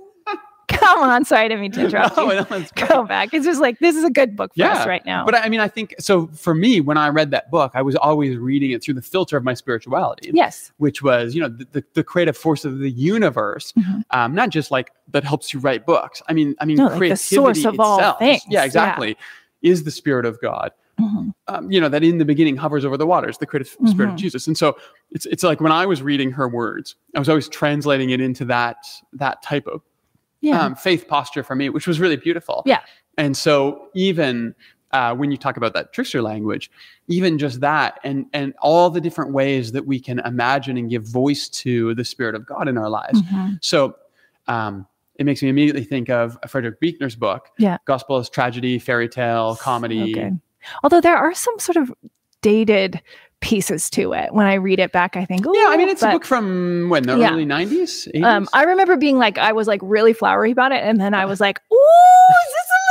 Come 0.73 0.99
on. 0.99 1.25
Sorry, 1.25 1.45
I 1.45 1.47
didn't 1.47 1.61
mean 1.61 1.71
to 1.73 1.81
interrupt 1.85 2.17
No, 2.17 2.31
you. 2.31 2.45
no. 2.49 2.65
Go 2.87 3.03
back. 3.05 3.33
It's 3.33 3.45
just 3.45 3.61
like, 3.61 3.79
this 3.79 3.95
is 3.95 4.03
a 4.03 4.09
good 4.09 4.35
book 4.35 4.51
for 4.55 4.63
us 4.63 4.85
right 4.87 5.05
now. 5.05 5.25
But 5.25 5.35
I 5.35 5.49
mean, 5.49 5.59
I 5.59 5.67
think 5.67 5.95
so. 5.99 6.27
For 6.27 6.53
me, 6.53 6.81
when 6.81 6.97
I 6.97 7.09
read 7.09 7.31
that 7.31 7.49
book, 7.51 7.71
I 7.75 7.81
was 7.81 7.95
always 7.95 8.37
reading 8.37 8.71
it 8.71 8.83
through 8.83 8.95
the 8.95 9.01
filter 9.01 9.37
of 9.37 9.43
my 9.43 9.53
spirituality. 9.53 10.31
yes. 10.33 10.71
which 10.77 11.01
was 11.01 11.35
you 11.35 11.41
know 11.41 11.49
the, 11.49 11.65
the, 11.71 11.83
the 11.93 12.03
creative 12.03 12.35
force 12.37 12.65
of 12.65 12.79
the 12.79 12.89
universe 12.91 13.71
Mhm. 13.77 14.03
um, 14.11 14.35
not 14.35 14.49
just 14.49 14.71
like 14.71 14.91
that 15.11 15.23
helps 15.23 15.53
you 15.53 15.59
write 15.59 15.85
books 15.85 16.21
i 16.27 16.33
mean 16.33 16.55
i 16.59 16.65
mean 16.65 16.77
No, 16.77 16.87
like 16.87 17.09
the 17.09 17.15
source 17.17 17.65
of 17.65 17.79
all 17.79 18.13
things, 18.17 18.41
yeah 18.49 18.59
yeah. 18.61 18.65
exactly 18.65 19.17
is 19.61 19.83
the 19.83 19.91
spirit 19.91 20.25
of 20.25 20.39
god 20.41 20.71
Mhm. 20.99 21.33
um, 21.47 21.71
you 21.71 21.81
know 21.81 21.89
that 21.89 22.03
in 22.03 22.17
the 22.19 22.25
beginning 22.25 22.55
hovers 22.55 22.85
over 22.85 22.97
the 22.97 23.05
waters 23.07 23.37
the 23.37 23.45
creative 23.45 23.67
spirit 23.69 24.09
of 24.09 24.15
Mhm. 24.15 24.17
jesus 24.17 24.47
and 24.47 24.57
so 24.57 24.77
it's 25.11 25.25
it's 25.27 25.43
like 25.43 25.59
when 25.61 25.71
i 25.71 25.85
was 25.85 26.01
reading 26.01 26.31
her 26.31 26.47
words 26.47 26.95
i 27.15 27.19
was 27.19 27.29
always 27.29 27.47
translating 27.49 28.09
it 28.11 28.21
into 28.21 28.45
that 28.45 28.77
that 29.13 29.41
type 29.41 29.65
of 29.67 29.81
Yeah. 30.43 30.61
um, 30.61 30.75
faith 30.75 31.07
posture 31.07 31.41
for 31.43 31.55
me 31.55 31.69
which 31.69 31.87
was 31.87 31.99
really 31.99 32.17
beautiful 32.17 32.61
Yeah. 32.65 32.81
and 33.17 33.35
so 33.35 33.87
even 33.95 34.53
uh, 34.91 35.15
when 35.15 35.31
you 35.31 35.37
talk 35.37 35.57
about 35.57 35.73
that 35.73 35.91
trickster 35.93 36.21
language 36.21 36.69
even 37.07 37.39
just 37.39 37.61
that 37.61 37.99
and 38.03 38.25
and 38.33 38.53
all 38.61 38.89
the 38.91 39.01
different 39.01 39.31
ways 39.33 39.71
that 39.71 39.87
we 39.87 39.99
can 39.99 40.19
imagine 40.19 40.77
and 40.77 40.89
give 40.89 41.03
voice 41.07 41.49
to 41.49 41.95
the 41.95 42.03
spirit 42.05 42.35
of 42.35 42.45
god 42.45 42.67
in 42.67 42.77
our 42.77 42.89
lives 42.89 43.21
Mhm. 43.23 43.57
so 43.63 43.95
um, 44.47 44.85
it 45.15 45.25
makes 45.25 45.41
me 45.41 45.49
immediately 45.49 45.83
think 45.83 46.09
of 46.09 46.37
frederick 46.47 46.79
buechner's 46.79 47.15
book 47.15 47.49
Yeah. 47.57 47.77
gospel 47.85 48.17
is 48.19 48.29
tragedy 48.29 48.77
fairy 48.79 49.07
tale 49.09 49.55
comedy 49.55 50.11
Okay. 50.11 50.31
Although 50.83 51.01
there 51.01 51.17
are 51.17 51.33
some 51.33 51.57
sort 51.59 51.75
of 51.77 51.91
dated 52.41 53.01
pieces 53.43 53.89
to 53.91 54.13
it. 54.13 54.33
When 54.33 54.47
I 54.47 54.53
read 54.55 54.79
it 54.79 54.91
back, 54.93 55.17
I 55.17 55.25
think, 55.25 55.45
yeah 55.45 55.65
i 55.67 55.75
mean 55.77 55.89
it's 55.89 56.01
a 56.01 56.09
book 56.09 56.23
from 56.25 56.87
when 56.89 57.03
the 57.03 57.17
Yeah. 57.17 57.33
early 57.33 57.45
90s 57.45 58.07
80s? 58.15 58.23
Um, 58.23 58.47
I 58.53 58.63
remember 58.63 58.95
being 58.95 59.17
like, 59.17 59.37
I 59.37 59.51
was 59.51 59.67
like 59.67 59.81
really 59.83 60.13
flowery 60.13 60.51
about 60.51 60.71
it, 60.71 60.81
and 60.83 60.99
then 60.99 61.13
I 61.13 61.25
was 61.25 61.39
like, 61.41 61.59
"Ooh, 61.71 61.75
is 61.75 62.51
this 62.57 62.69
a 62.71 62.79
little 62.79 62.79
bit 62.79 62.82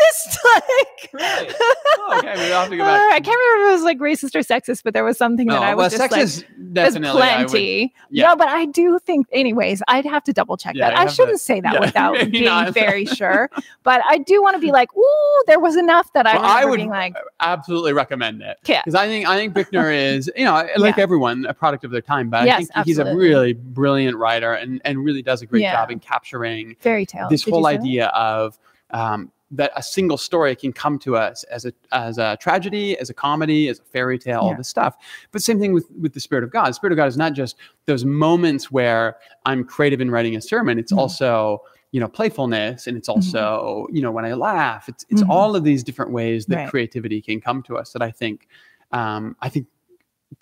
racist?" 0.00 0.36
like, 0.54 1.10
Really? 1.14 1.54
Oh, 1.98 2.18
okay, 2.18 2.34
we'll 2.36 2.60
have 2.60 2.70
to 2.70 2.76
go 2.76 2.84
back. 2.84 3.12
I 3.12 3.20
can't 3.20 3.26
remember 3.38 3.64
if 3.66 3.68
it 3.70 3.72
was 3.72 3.82
like 3.82 3.98
racist 3.98 4.34
or 4.34 4.40
sexist, 4.40 4.82
but 4.82 4.94
there 4.94 5.04
was 5.04 5.16
something 5.16 5.46
that 5.48 5.58
Oh, 5.60 5.62
I 5.62 5.74
well, 5.74 5.86
was 5.86 5.92
just 5.92 6.00
like, 6.00 6.10
"There's 6.10 6.44
definitely 6.72 7.22
I 7.22 7.38
would- 7.42 7.48
plenty." 7.48 7.94
yeah. 8.10 8.28
No, 8.28 8.36
but 8.36 8.48
I 8.48 8.64
do 8.66 8.98
think, 9.04 9.26
anyways, 9.32 9.82
I'd 9.88 10.04
have 10.06 10.24
to 10.24 10.32
double 10.32 10.56
check 10.56 10.74
Yeah, 10.74 10.90
that. 10.90 10.98
I 10.98 11.06
shouldn't 11.06 11.40
say 11.40 11.60
that 11.60 11.74
yeah, 11.74 11.80
without 11.80 12.30
being 12.30 12.44
not. 12.44 12.74
very 12.74 13.04
sure, 13.06 13.50
but 13.82 14.00
I 14.06 14.18
do 14.18 14.42
want 14.42 14.54
to 14.56 14.60
be 14.60 14.72
like, 14.72 14.94
"Ooh, 14.96 15.44
there 15.46 15.60
was 15.60 15.76
enough 15.76 16.12
that 16.14 16.26
I 16.26 16.34
Well, 16.36 16.44
I 16.44 16.64
would 16.64 16.76
being 16.76 16.90
like, 16.90 17.14
absolutely 17.40 17.92
recommend 17.92 18.42
it. 18.42 18.58
Yeah. 18.66 18.82
Because 18.84 18.94
I 18.94 19.06
think 19.06 19.26
I 19.28 19.36
think 19.36 19.54
Buechner 19.54 19.90
is, 19.90 20.30
you 20.36 20.44
know, 20.44 20.54
like 20.76 20.96
Yeah. 20.96 21.02
everyone, 21.02 21.46
a 21.46 21.54
product 21.54 21.84
of 21.84 21.90
their 21.90 22.00
time. 22.02 22.28
But 22.30 22.42
I 22.42 22.44
Yes, 22.46 22.68
think 22.68 22.86
he's 22.86 22.98
a 22.98 23.14
really 23.14 23.52
brilliant 23.52 24.16
writer 24.16 24.52
and, 24.52 24.80
and 24.84 25.04
really 25.04 25.22
does 25.22 25.42
a 25.42 25.46
great 25.46 25.62
job 25.62 25.90
in 25.90 26.00
capturing 26.00 26.76
fairy 26.80 27.06
tale." 27.06 27.28
this 27.28 27.44
Did 27.44 27.52
whole 27.54 27.66
idea 27.66 28.06
of 28.08 28.58
um, 28.90 29.30
that 29.56 29.70
a 29.76 29.82
single 29.82 30.16
story 30.16 30.54
can 30.56 30.72
come 30.72 30.98
to 31.00 31.16
us 31.16 31.42
as 31.44 31.64
a 31.64 31.72
as 31.92 32.18
a 32.18 32.36
tragedy, 32.40 32.96
as 32.98 33.10
a 33.10 33.14
comedy, 33.14 33.68
as 33.68 33.78
a 33.80 33.82
fairy 33.84 34.18
tale, 34.18 34.40
all 34.40 34.54
this 34.56 34.68
stuff. 34.68 34.96
But 35.32 35.42
same 35.42 35.58
thing 35.60 35.72
with 35.72 35.86
with 36.00 36.12
the 36.14 36.20
Spirit 36.20 36.44
of 36.44 36.50
God. 36.50 36.68
The 36.68 36.74
Spirit 36.74 36.92
of 36.92 36.96
God 36.96 37.06
is 37.06 37.16
not 37.16 37.32
just 37.34 37.56
those 37.86 38.04
moments 38.04 38.70
where 38.70 39.16
I'm 39.46 39.64
creative 39.64 40.00
in 40.00 40.10
writing 40.10 40.36
a 40.36 40.40
sermon. 40.40 40.78
It's 40.78 40.92
Mhm. 40.92 40.98
also 40.98 41.62
you 41.92 42.00
know 42.00 42.08
playfulness, 42.08 42.86
and 42.86 42.96
it's 42.96 43.08
Mm-hmm. 43.08 43.18
also 43.18 43.86
you 43.92 44.02
know 44.02 44.10
when 44.10 44.24
I 44.24 44.34
laugh. 44.34 44.88
It's 44.88 45.04
it's 45.10 45.22
Mhm. 45.22 45.28
all 45.30 45.54
of 45.56 45.62
these 45.64 45.82
different 45.84 46.10
ways 46.12 46.46
that 46.46 46.56
Right. 46.56 46.68
creativity 46.70 47.20
can 47.22 47.40
come 47.40 47.62
to 47.64 47.76
us. 47.76 47.92
That 47.92 48.02
I 48.02 48.10
think 48.10 48.48
um, 48.92 49.36
I 49.40 49.48
think 49.48 49.66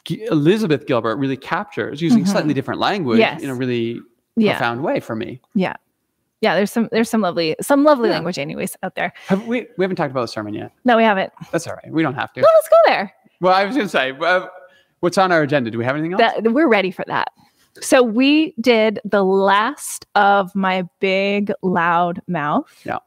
G- 0.05 0.25
Elizabeth 0.31 0.87
Gilbert 0.87 1.17
really 1.17 1.37
captures 1.37 2.01
using 2.03 2.25
Mhm. 2.25 2.29
slightly 2.29 2.55
different 2.55 2.81
language 2.81 3.19
Yes. 3.21 3.43
in 3.43 3.51
a 3.51 3.55
really 3.55 4.01
Yeah, 4.37 4.53
profound 4.53 4.83
way 4.83 5.01
for 5.01 5.15
me. 5.15 5.41
yeah. 5.55 5.75
Yeah, 6.43 6.55
there's 6.57 6.71
some 6.71 6.89
there's 6.93 7.09
some 7.09 7.21
lovely 7.23 7.57
some 7.63 7.85
lovely 7.85 8.09
Yeah. 8.11 8.17
language, 8.17 8.39
anyways, 8.39 8.77
out 8.83 8.95
there. 8.97 9.13
Have 9.29 9.47
we 9.47 9.67
we 9.79 9.85
haven't 9.85 9.97
talked 9.97 10.11
about 10.11 10.23
the 10.23 10.27
sermon 10.29 10.53
yet. 10.55 10.73
No, 10.85 10.97
we 10.97 11.05
haven't. 11.05 11.33
That's 11.53 11.67
all 11.67 11.75
right. 11.75 11.91
We 11.91 12.03
don't 12.03 12.15
have 12.15 12.33
to. 12.35 12.41
No, 12.41 12.49
let's 12.57 12.69
go 12.69 12.77
there. 12.87 13.15
Well, 13.41 13.55
I 13.55 13.65
was 13.65 13.75
going 13.77 13.87
to 13.87 13.91
say, 13.91 14.11
uh, 14.21 14.47
what's 15.01 15.19
on 15.19 15.33
our 15.33 15.43
agenda? 15.43 15.71
Do 15.71 15.79
we 15.79 15.85
have 15.85 15.95
anything 15.97 16.13
else? 16.13 16.21
That 16.21 16.53
we're 16.53 16.69
ready 16.69 16.91
for 16.91 17.05
that. 17.09 17.29
So 17.81 18.03
we 18.03 18.55
did 18.61 19.01
the 19.05 19.25
last 19.25 20.05
of 20.15 20.55
my 20.55 20.85
big 21.01 21.53
loud 21.63 22.21
mouth. 22.29 22.67
Yeah. 22.85 22.99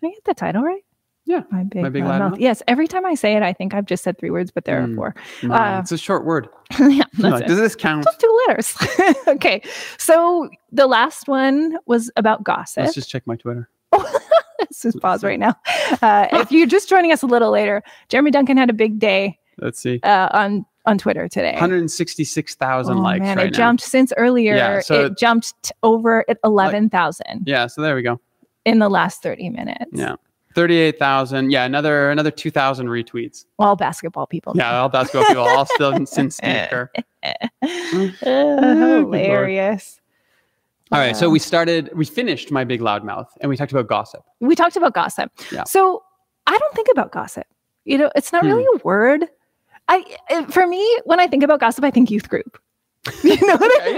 Did 0.00 0.08
I 0.08 0.10
get 0.12 0.24
the 0.24 0.34
title 0.34 0.62
right? 0.62 0.82
Yeah. 1.28 1.42
My 1.50 1.62
big, 1.62 1.82
My 1.82 1.88
Big 1.90 2.04
loud, 2.04 2.18
mouth. 2.18 2.30
Mouth? 2.32 2.40
Yes. 2.40 2.62
Every 2.66 2.88
time 2.88 3.04
I 3.04 3.14
say 3.14 3.36
it, 3.36 3.42
I 3.42 3.52
think 3.52 3.74
I've 3.74 3.84
just 3.84 4.02
said 4.02 4.18
three 4.18 4.30
words, 4.30 4.50
but 4.50 4.64
there 4.64 4.80
Mm. 4.80 4.92
are 4.92 4.96
four. 4.96 5.14
No, 5.42 5.54
uh, 5.54 5.78
it's 5.80 5.92
a 5.92 5.98
short 5.98 6.24
word. 6.24 6.48
yeah, 6.80 7.04
like. 7.18 7.46
Does 7.46 7.58
this 7.58 7.76
count? 7.76 8.04
Just 8.04 8.18
two 8.20 8.44
letters. 8.48 8.74
okay. 9.28 9.60
So 9.98 10.48
the 10.72 10.86
last 10.86 11.28
one 11.28 11.76
was 11.86 12.10
about 12.16 12.44
gossip. 12.44 12.84
Let's 12.84 12.94
just 12.94 13.10
check 13.10 13.26
my 13.26 13.36
Twitter. 13.36 13.68
Let's 13.92 14.82
just 14.82 15.00
pause 15.00 15.22
right 15.22 15.38
now. 15.38 15.54
Uh, 16.02 16.26
if 16.32 16.50
you're 16.50 16.66
just 16.66 16.88
joining 16.88 17.12
us 17.12 17.22
a 17.22 17.26
little 17.26 17.50
later, 17.50 17.82
Jeremy 18.08 18.30
Duncan 18.30 18.56
had 18.56 18.70
a 18.70 18.72
big 18.72 18.98
day 18.98 19.38
Let's 19.58 19.78
see. 19.80 20.00
uh, 20.02 20.28
on 20.32 20.64
on 20.86 20.96
Twitter 20.98 21.28
today. 21.28 21.52
166,000 21.52 22.96
Oh, 22.96 23.00
likes 23.02 23.20
man, 23.20 23.36
right 23.36 23.46
it 23.48 23.52
now. 23.52 23.56
jumped 23.56 23.82
since 23.82 24.12
earlier. 24.16 24.56
Yeah, 24.56 24.80
so- 24.80 25.04
it 25.06 25.18
jumped 25.18 25.72
over 25.82 26.24
at 26.30 26.38
11,000 26.44 27.44
Yeah, 27.46 27.66
so 27.66 27.82
there 27.82 27.94
we 27.94 28.00
go. 28.02 28.18
in 28.64 28.78
the 28.78 28.88
last 28.88 29.22
30 29.22 29.50
minutes. 29.50 29.90
Yeah. 29.92 30.16
38,000. 30.58 31.50
Yeah, 31.52 31.64
another 31.64 32.10
another 32.10 32.32
2,000 32.32 32.88
retweets. 32.88 33.44
All 33.60 33.76
basketball 33.76 34.26
people. 34.26 34.54
Yeah, 34.56 34.80
all 34.80 34.88
basketball 34.88 35.24
people, 35.26 35.42
all 35.48 35.66
still 35.66 35.92
in 35.92 36.04
sneaker. 36.06 36.90
Lord. 37.92 38.14
hilarious. 38.22 40.00
All 40.90 40.98
right, 40.98 41.14
so 41.16 41.28
we 41.30 41.38
started, 41.38 41.90
we 41.94 42.04
finished 42.06 42.50
My 42.50 42.64
Big 42.64 42.80
loudmouth, 42.80 43.26
and 43.40 43.48
we 43.50 43.56
talked 43.56 43.72
about 43.72 43.86
gossip. 43.88 44.22
we 44.40 44.54
talked 44.56 44.74
about 44.76 44.94
gossip. 44.94 45.30
Yeah. 45.52 45.64
So 45.64 46.02
I 46.46 46.56
don't 46.58 46.74
think 46.74 46.88
about 46.90 47.12
gossip. 47.12 47.46
You 47.84 47.98
know, 47.98 48.10
it's 48.16 48.32
not 48.32 48.42
Hmm. 48.42 48.48
really 48.48 48.64
a 48.64 48.78
word. 48.84 49.26
I 49.88 50.16
for 50.50 50.66
me, 50.66 50.82
when 51.04 51.20
I 51.20 51.26
think 51.28 51.42
about 51.44 51.60
gossip, 51.60 51.84
I 51.84 51.90
think 51.92 52.10
youth 52.10 52.28
group. 52.28 52.58
You 53.22 53.36
know 53.46 53.56
what 53.56 53.82
I 53.82 53.84
mean? 53.86 53.96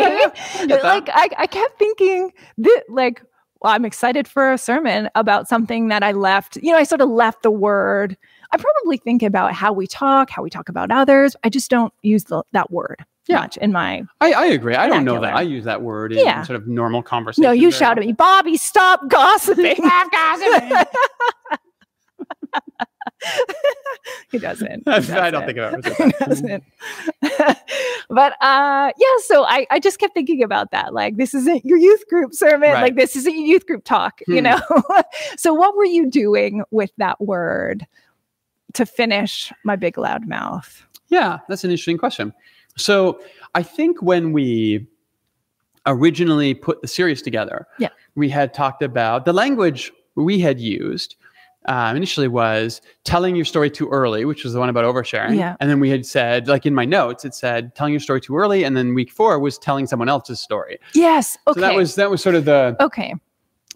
yeah, 0.68 0.76
that. 0.76 0.84
like 0.84 1.08
I, 1.12 1.28
I 1.38 1.46
kept 1.46 1.78
thinking 1.78 2.32
that 2.58 2.82
like 2.88 3.22
well, 3.62 3.72
I'm 3.72 3.84
excited 3.84 4.26
for 4.26 4.52
a 4.52 4.58
sermon 4.58 5.10
about 5.14 5.48
something 5.48 5.88
that 5.88 6.02
I 6.02 6.12
left. 6.12 6.56
You 6.62 6.72
know, 6.72 6.78
I 6.78 6.84
sort 6.84 7.00
of 7.00 7.08
left 7.10 7.42
the 7.42 7.50
word. 7.50 8.16
I 8.52 8.56
probably 8.56 8.96
think 8.96 9.22
about 9.22 9.52
how 9.52 9.72
we 9.72 9.86
talk, 9.86 10.30
how 10.30 10.42
we 10.42 10.50
talk 10.50 10.68
about 10.68 10.90
others. 10.90 11.36
I 11.44 11.48
just 11.50 11.70
don't 11.70 11.92
use 12.02 12.24
the, 12.24 12.42
that 12.52 12.70
word 12.70 13.04
Yeah. 13.28 13.40
much 13.40 13.56
in 13.58 13.70
my. 13.72 14.02
I, 14.20 14.32
I 14.32 14.46
agree. 14.46 14.74
I 14.74 14.88
don't 14.88 15.04
know 15.04 15.20
that. 15.20 15.34
I 15.36 15.42
use 15.42 15.64
that 15.64 15.82
word 15.82 16.12
in 16.12 16.18
Yeah. 16.18 16.42
sort 16.42 16.56
of 16.56 16.66
normal 16.66 17.02
conversation. 17.02 17.42
No, 17.44 17.52
you 17.52 17.70
shout 17.70 17.98
at 17.98 18.04
me, 18.04 18.12
Bobby, 18.12 18.56
stop 18.56 19.08
gossiping. 19.08 19.76
Stop 19.84 20.10
gossiping. 20.10 20.78
he 24.30 24.38
doesn't. 24.38 24.86
I 24.88 25.00
He 25.00 25.06
don't 25.12 25.32
doesn't. 25.32 25.46
think 25.46 25.58
I've 25.58 25.74
ever 25.74 25.94
said 25.94 26.12
He 26.18 26.24
doesn't. 26.24 26.64
but 28.10 28.32
uh 28.40 28.90
yeah, 28.96 29.16
so 29.24 29.44
I, 29.44 29.66
I 29.70 29.78
just 29.78 29.98
kept 29.98 30.14
thinking 30.14 30.42
about 30.42 30.70
that. 30.72 30.92
Like 30.94 31.16
this 31.16 31.34
isn't 31.34 31.64
your 31.64 31.78
youth 31.78 32.06
group 32.08 32.34
sermon. 32.34 32.70
Right. 32.70 32.82
Like 32.82 32.96
this 32.96 33.16
isn't 33.16 33.32
your 33.34 33.44
youth 33.46 33.66
group 33.66 33.84
talk, 33.84 34.20
you 34.26 34.38
Hmm. 34.38 34.44
know. 34.44 34.60
so 35.36 35.52
what 35.54 35.76
were 35.76 35.84
you 35.84 36.10
doing 36.10 36.62
with 36.70 36.90
that 36.98 37.20
word 37.20 37.86
to 38.74 38.86
finish 38.86 39.52
my 39.64 39.76
big 39.76 39.98
loud 39.98 40.26
mouth? 40.28 40.84
Yeah, 41.08 41.38
that's 41.48 41.64
an 41.64 41.70
interesting 41.70 41.98
question. 41.98 42.32
So 42.76 43.20
I 43.54 43.62
think 43.62 44.00
when 44.00 44.32
we 44.32 44.86
originally 45.86 46.54
put 46.54 46.82
the 46.82 46.88
series 46.88 47.20
together, 47.22 47.66
Yeah. 47.78 47.88
we 48.14 48.28
had 48.28 48.54
talked 48.54 48.82
about 48.82 49.24
the 49.24 49.32
language 49.32 49.90
we 50.14 50.38
had 50.38 50.60
used 50.60 51.16
um, 51.66 51.96
initially 51.96 52.28
was 52.28 52.80
telling 53.04 53.36
your 53.36 53.44
story 53.44 53.70
too 53.70 53.88
early, 53.90 54.24
which 54.24 54.44
was 54.44 54.52
the 54.52 54.58
one 54.58 54.68
about 54.68 54.84
oversharing. 54.84 55.36
Yeah. 55.36 55.56
And 55.60 55.68
then 55.70 55.78
we 55.80 55.90
had 55.90 56.06
said, 56.06 56.48
like 56.48 56.64
in 56.66 56.74
my 56.74 56.84
notes, 56.84 57.24
it 57.24 57.34
said 57.34 57.74
telling 57.74 57.92
your 57.92 58.00
story 58.00 58.20
too 58.20 58.36
early, 58.36 58.64
and 58.64 58.76
then 58.76 58.94
week 58.94 59.10
four 59.10 59.38
was 59.38 59.58
telling 59.58 59.86
someone 59.86 60.08
else's 60.08 60.40
story. 60.40 60.78
Yes. 60.94 61.36
Okay. 61.46 61.60
So 61.60 61.66
that 61.66 61.74
was 61.74 61.94
that 61.96 62.10
was 62.10 62.22
sort 62.22 62.34
of 62.34 62.44
the 62.46 62.76
okay. 62.80 63.14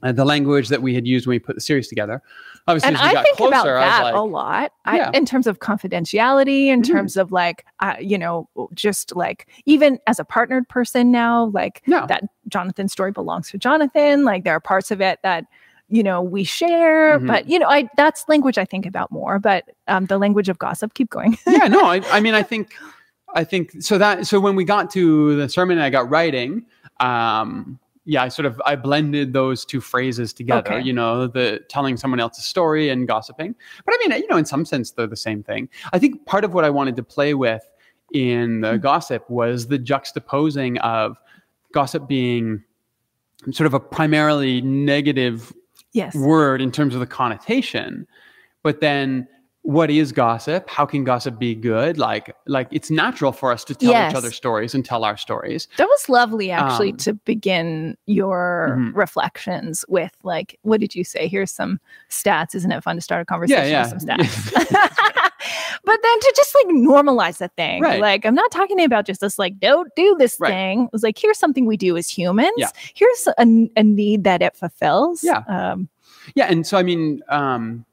uh, 0.03 0.13
the 0.13 0.25
language 0.25 0.69
that 0.69 0.81
we 0.83 0.95
had 0.95 1.07
used 1.07 1.27
when 1.27 1.35
we 1.35 1.39
put 1.39 1.55
the 1.57 1.61
series 1.61 1.89
together. 1.89 2.23
Obviously, 2.67 2.89
And 2.89 2.97
as 2.97 3.03
we 3.03 3.09
I 3.09 3.13
got 3.13 3.25
think 3.25 3.37
closer, 3.37 3.51
about 3.53 3.67
I 3.67 3.73
was 3.75 3.99
that 3.99 4.03
like, 4.05 4.15
a 4.15 4.21
lot. 4.21 4.73
I, 4.87 4.97
Yeah. 4.97 5.11
in 5.13 5.27
terms 5.27 5.47
of 5.47 5.59
confidentiality, 5.59 6.69
in 6.69 6.81
Mhm. 6.81 6.87
terms 6.87 7.19
of 7.19 7.31
like, 7.31 7.67
uh, 7.81 7.97
you 8.01 8.17
know, 8.17 8.49
just 8.73 9.15
like 9.15 9.49
even 9.67 9.99
as 10.07 10.19
a 10.19 10.25
partnered 10.25 10.67
person 10.71 11.11
now, 11.11 11.51
like 11.53 11.83
Yeah. 11.87 12.07
that 12.07 12.23
Jonathan's 12.49 12.91
story 12.93 13.13
belongs 13.13 13.51
to 13.51 13.59
Jonathan. 13.59 14.25
Like 14.25 14.45
there 14.45 14.55
are 14.55 14.61
parts 14.61 14.91
of 14.91 15.03
it 15.03 15.19
that 15.23 15.45
you 15.89 16.03
know 16.03 16.23
we 16.23 16.45
share, 16.45 17.19
Mhm. 17.21 17.27
but 17.27 17.49
you 17.49 17.59
know, 17.59 17.69
I 17.69 17.89
that's 17.97 18.25
language 18.29 18.59
I 18.59 18.65
think 18.65 18.87
about 18.87 19.11
more. 19.13 19.39
But 19.39 19.65
um, 19.89 20.07
the 20.07 20.19
language 20.19 20.49
of 20.49 20.59
gossip, 20.59 20.95
keep 20.95 21.11
going. 21.11 21.37
yeah, 21.47 21.67
no, 21.69 21.85
I, 21.85 22.01
I 22.11 22.21
mean, 22.21 22.35
I 22.35 22.43
think, 22.43 22.73
I 23.35 23.45
think 23.45 23.83
so 23.83 23.99
that 23.99 24.27
so 24.27 24.41
when 24.41 24.57
we 24.57 24.65
got 24.65 24.91
to 24.93 25.37
the 25.37 25.49
sermon, 25.49 25.79
and 25.79 25.85
I 25.85 25.91
got 25.91 26.09
writing. 26.11 26.65
Um, 27.01 27.79
yeah, 28.07 28.23
I 28.23 28.29
sort 28.29 28.45
of 28.45 28.61
I 28.67 28.77
blended 28.77 29.33
those 29.33 29.65
two 29.65 29.81
phrases 29.81 30.35
together. 30.35 30.75
Okay. 30.75 30.83
You 30.87 30.93
know, 30.93 31.27
the 31.27 31.61
telling 31.71 31.97
someone 31.97 32.21
else's 32.21 32.45
story 32.45 32.91
and 32.91 33.09
gossiping. 33.09 33.55
But 33.87 33.95
I 33.95 34.07
mean, 34.09 34.21
you 34.21 34.27
know, 34.29 34.37
in 34.37 34.45
some 34.45 34.67
sense, 34.67 34.91
they're 34.91 35.07
the 35.07 35.17
same 35.17 35.43
thing. 35.43 35.71
I 35.95 35.99
think 35.99 36.27
part 36.27 36.45
of 36.45 36.53
what 36.53 36.65
I 36.65 36.71
wanted 36.71 36.97
to 36.97 37.03
play 37.03 37.33
with 37.33 37.63
in 38.13 38.61
the 38.61 38.73
Mhm. 38.73 38.83
gossip 38.83 39.29
was 39.31 39.69
the 39.69 39.79
juxtaposing 39.79 40.77
of 40.81 41.17
gossip 41.73 42.07
being 42.07 42.63
sort 43.51 43.67
of 43.67 43.73
a 43.75 43.81
primarily 43.81 44.61
negative 44.61 45.53
yes. 45.95 46.15
word 46.15 46.61
in 46.61 46.71
terms 46.71 46.93
of 46.95 47.01
the 47.01 47.07
connotation 47.07 48.07
but 48.63 48.81
then 48.81 49.27
what 49.63 49.89
is 49.91 50.13
gossip 50.13 50.69
how 50.69 50.85
can 50.85 51.05
gossip 51.05 51.39
be 51.39 51.55
good 51.55 51.97
like 51.97 52.37
like 52.47 52.69
it's 52.71 52.91
natural 52.91 53.33
for 53.33 53.51
us 53.51 53.65
to 53.65 53.75
tell 53.75 53.93
Yes. 53.93 54.13
each 54.13 54.17
other 54.17 54.31
stories 54.31 54.75
and 54.75 54.85
tell 54.85 55.05
our 55.05 55.17
stories 55.17 55.69
That 55.79 55.89
was 55.89 56.07
lovely, 56.11 56.51
actually, 56.51 56.91
Um, 56.91 56.97
to 56.99 57.15
begin 57.15 57.97
your 58.05 58.77
Mhm. 58.79 58.95
reflections 58.95 59.83
with. 59.89 60.13
Like, 60.23 60.59
what 60.63 60.81
did 60.81 60.95
you 60.95 61.03
say? 61.03 61.29
Here's 61.29 61.51
some 61.51 61.81
stats. 62.11 62.55
Isn't 62.55 62.73
it 62.73 62.85
fun 62.85 62.97
to 62.97 63.01
start 63.01 63.23
a 63.23 63.25
conversation 63.25 63.71
yeah 63.71 63.91
with 63.91 64.03
some 64.03 64.09
stats? 64.19 65.31
but 65.85 65.99
then 66.03 66.21
to 66.21 66.33
just 66.37 66.55
like 66.55 66.75
normalize 66.75 67.39
the 67.39 67.49
thing. 67.49 67.83
Right. 67.83 68.01
Like, 68.01 68.25
I'm 68.25 68.35
not 68.35 68.51
talking 68.51 68.81
about 68.83 69.07
just 69.07 69.21
this, 69.21 69.39
like, 69.39 69.59
don't 69.59 69.91
do 69.97 70.17
this 70.19 70.37
Right. 70.39 70.51
thing. 70.51 70.85
It 70.85 70.93
was 70.93 71.03
like, 71.03 71.19
here's 71.19 71.39
something 71.39 71.67
we 71.67 71.77
do 71.77 71.97
as 71.97 72.09
humans. 72.09 72.53
Yeah. 72.57 72.69
Here's 72.95 73.27
a, 73.39 73.69
a 73.77 73.83
need 73.83 74.25
that 74.25 74.43
it 74.43 74.57
fulfills. 74.57 75.23
Yeah. 75.25 75.43
Um, 75.49 75.89
yeah 76.35 76.47
and 76.47 76.67
so 76.67 76.79
i 76.79 76.83
mean 76.83 77.23
um 77.29 77.85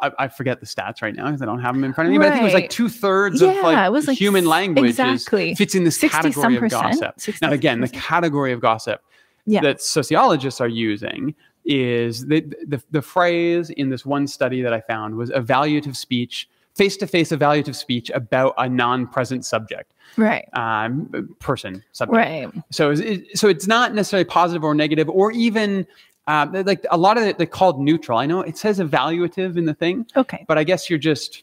I, 0.00 0.10
I 0.18 0.28
forget 0.28 0.58
the 0.58 0.66
stats 0.66 1.00
right 1.00 1.14
now 1.14 1.26
because 1.26 1.42
I 1.42 1.44
don't 1.44 1.60
have 1.60 1.76
them 1.76 1.84
in 1.84 1.92
front 1.92 2.08
of 2.08 2.12
me, 2.12 2.18
but 2.18 2.26
I 2.26 2.30
think 2.30 2.40
it 2.40 2.44
was 2.44 2.54
like 2.54 2.70
two 2.70 2.88
thirds 2.88 3.40
yeah. 3.40 3.50
of 3.50 3.62
like, 3.62 3.86
it 3.86 3.92
was 3.92 4.08
like 4.08 4.18
human 4.18 4.46
language 4.46 4.90
Exactly. 4.90 5.54
fits 5.54 5.76
in 5.76 5.84
this 5.84 6.00
60 6.00 6.32
category 6.32 6.56
of 6.56 6.68
gossip. 6.70 7.14
Now, 7.40 7.52
again, 7.52 7.80
the 7.80 7.88
category 7.88 8.50
of 8.50 8.60
gossip 8.60 9.00
Yeah. 9.46 9.60
that 9.60 9.80
sociologists 9.80 10.60
are 10.60 10.66
using 10.66 11.36
is 11.64 12.26
the, 12.26 12.40
the, 12.66 12.82
the 12.90 13.00
phrase 13.00 13.70
in 13.70 13.90
this 13.90 14.04
one 14.04 14.26
study 14.26 14.60
that 14.60 14.72
I 14.72 14.80
found 14.80 15.14
was 15.14 15.30
evaluative 15.30 15.94
speech, 15.94 16.48
face 16.74 16.96
to 16.98 17.06
face 17.06 17.30
evaluative 17.30 17.74
speech 17.74 18.10
about 18.10 18.54
a 18.58 18.68
non 18.68 19.06
present 19.06 19.44
subject, 19.44 19.92
Right. 20.16 20.48
um, 20.54 21.34
person, 21.38 21.82
subject. 21.92 22.16
Right. 22.16 22.48
So, 22.70 22.90
it, 22.92 23.38
so 23.38 23.48
it's 23.48 23.66
not 23.66 23.94
necessarily 23.94 24.24
positive 24.24 24.64
or 24.64 24.74
negative, 24.74 25.08
or 25.08 25.32
even 25.32 25.86
uh, 26.26 26.46
like 26.66 26.84
a 26.90 26.96
lot 26.96 27.18
of 27.18 27.24
it, 27.24 27.36
they're 27.38 27.46
called 27.46 27.80
neutral. 27.80 28.16
I 28.18 28.26
know 28.26 28.40
it 28.42 28.56
says 28.56 28.78
evaluative 28.78 29.56
in 29.56 29.64
the 29.64 29.74
thing, 29.74 30.06
Okay. 30.16 30.44
but 30.48 30.56
I 30.58 30.64
guess 30.64 30.88
you're 30.88 30.98
just 30.98 31.42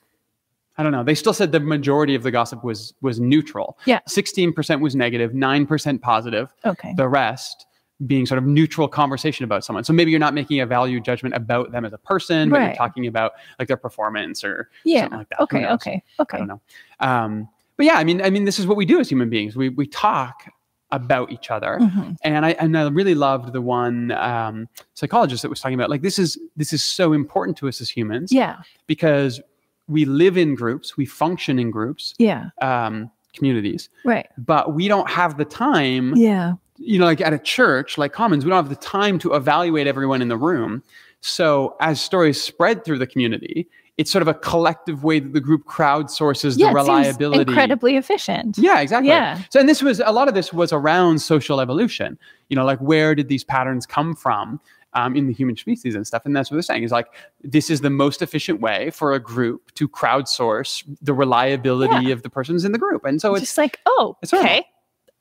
I 0.78 0.84
don't 0.84 0.94
know. 0.94 1.04
They 1.04 1.16
still 1.16 1.34
said 1.34 1.52
the 1.52 1.60
majority 1.60 2.16
of 2.16 2.24
the 2.24 2.32
gossip 2.32 2.64
was 2.64 2.94
was 3.02 3.20
neutral. 3.20 3.78
Yeah. 3.86 4.00
16% 4.08 4.80
was 4.80 4.96
negative, 4.96 5.34
9% 5.34 6.02
positive, 6.02 6.54
Okay. 6.66 6.94
the 6.96 7.10
rest 7.10 7.66
being 8.08 8.26
sort 8.26 8.38
of 8.38 8.46
neutral 8.46 8.88
conversation 8.88 9.44
about 9.44 9.64
someone. 9.66 9.84
So 9.84 9.92
maybe 9.92 10.10
you're 10.12 10.20
not 10.22 10.34
making 10.34 10.62
a 10.62 10.66
value 10.66 11.00
judgment 11.02 11.36
about 11.36 11.72
them 11.72 11.84
as 11.84 11.92
a 11.94 11.98
person, 11.98 12.50
but 12.50 12.62
you're 12.62 12.74
talking 12.76 13.08
about 13.08 13.34
like 13.60 13.68
their 13.68 13.78
performance 13.78 14.44
or 14.44 14.70
Yeah. 14.86 15.02
something 15.02 15.18
like 15.20 15.30
that. 15.30 15.38
Who 15.40 15.44
Okay. 15.44 15.66
Okay. 15.68 16.04
I 16.18 16.22
Okay. 16.22 16.38
don't 16.38 16.48
know. 16.48 16.62
Um, 17.02 17.50
but 17.76 17.86
yeah, 17.86 17.96
I 17.96 18.04
mean, 18.06 18.22
I 18.22 18.30
mean, 18.30 18.46
this 18.46 18.58
is 18.60 18.66
what 18.68 18.78
we 18.78 18.86
do 18.86 19.00
as 19.00 19.10
human 19.10 19.30
beings. 19.30 19.56
We 19.56 19.70
we 19.70 19.86
talk 19.88 20.44
about 20.92 21.32
each 21.32 21.52
other, 21.52 21.78
Mhm. 21.80 22.16
and 22.24 22.46
I 22.46 22.52
and 22.52 22.76
I 22.78 22.88
really 22.90 23.14
loved 23.16 23.54
the 23.54 23.62
one 23.62 24.12
um, 24.12 24.68
psychologist 24.96 25.44
that 25.44 25.50
was 25.50 25.60
talking 25.62 25.76
about 25.76 25.90
like 25.90 26.02
this 26.02 26.18
is 26.18 26.38
this 26.58 26.74
is 26.74 26.84
so 26.84 27.14
important 27.14 27.58
to 27.58 27.68
us 27.68 27.80
as 27.80 27.90
humans 27.90 28.32
Yeah. 28.32 28.56
because 28.88 29.40
we 29.88 30.06
live 30.06 30.36
in 30.38 30.56
groups, 30.56 30.98
we 30.98 31.06
function 31.06 31.60
in 31.60 31.70
groups, 31.72 32.16
Yeah. 32.18 32.50
um, 32.62 33.12
communities, 33.34 33.90
Right. 34.06 34.28
but 34.38 34.74
we 34.74 34.88
don't 34.88 35.10
have 35.10 35.38
the 35.38 35.46
time. 35.46 36.16
Yeah. 36.16 36.54
You 36.80 37.00
know, 37.00 37.06
like 37.06 37.22
at 37.22 37.34
a 37.34 37.40
church 37.40 37.98
like 37.98 38.14
Commons, 38.14 38.46
we 38.46 38.50
don't 38.50 38.58
have 38.58 38.70
the 38.70 38.76
time 38.76 39.20
to 39.20 39.34
evaluate 39.34 39.86
everyone 39.86 40.22
in 40.22 40.30
the 40.30 40.38
room. 40.38 40.82
So 41.22 41.76
as 41.82 42.00
stories 42.00 42.42
spread 42.42 42.86
through 42.86 43.00
the 43.00 43.08
community, 43.08 43.68
it's 44.00 44.10
sort 44.10 44.22
of 44.22 44.30
a 44.30 44.34
collective 44.34 45.04
way 45.04 45.20
that 45.20 45.34
the 45.34 45.42
group 45.42 45.66
crowdsources 45.66 46.58
yeah. 46.58 46.70
the 46.70 46.74
reliability. 46.74 47.42
incredibly 47.42 47.98
efficient. 47.98 48.58
Yeah, 48.58 48.80
exactly. 48.80 49.10
Yeah. 49.10 49.42
So, 49.50 49.60
and 49.60 49.68
this 49.68 49.84
was 49.84 50.00
a 50.00 50.14
lot 50.14 50.30
of 50.30 50.34
this 50.34 50.54
was 50.54 50.72
around 50.72 51.20
social 51.20 51.60
evolution. 51.60 52.18
You 52.48 52.56
know, 52.56 52.64
like 52.64 52.80
where 52.80 53.14
did 53.14 53.28
these 53.28 53.44
patterns 53.44 53.86
come 53.86 54.16
from 54.16 54.62
um, 54.94 55.18
in 55.18 55.28
the 55.28 55.34
human 55.34 55.58
species 55.58 55.96
and 55.96 56.08
stuff? 56.08 56.22
And 56.26 56.34
that's 56.34 56.50
what 56.50 56.56
they're 56.56 56.62
saying 56.62 56.84
is 56.84 56.92
like 56.92 57.08
this 57.44 57.70
is 57.70 57.82
the 57.82 57.90
most 57.90 58.22
efficient 58.22 58.62
way 58.62 58.90
for 58.92 59.14
a 59.14 59.20
group 59.20 59.74
to 59.74 59.90
crowdsource 59.90 60.82
the 61.02 61.14
reliability 61.14 62.10
of 62.12 62.24
the 62.24 62.30
persons 62.30 62.64
in 62.64 62.72
the 62.72 62.80
group. 62.80 63.04
And 63.04 63.20
so 63.20 63.34
It's 63.34 63.42
it's 63.42 63.52
just 63.52 63.58
like, 63.58 63.82
oh, 63.86 64.16
it's 64.22 64.32
normal. 64.32 64.50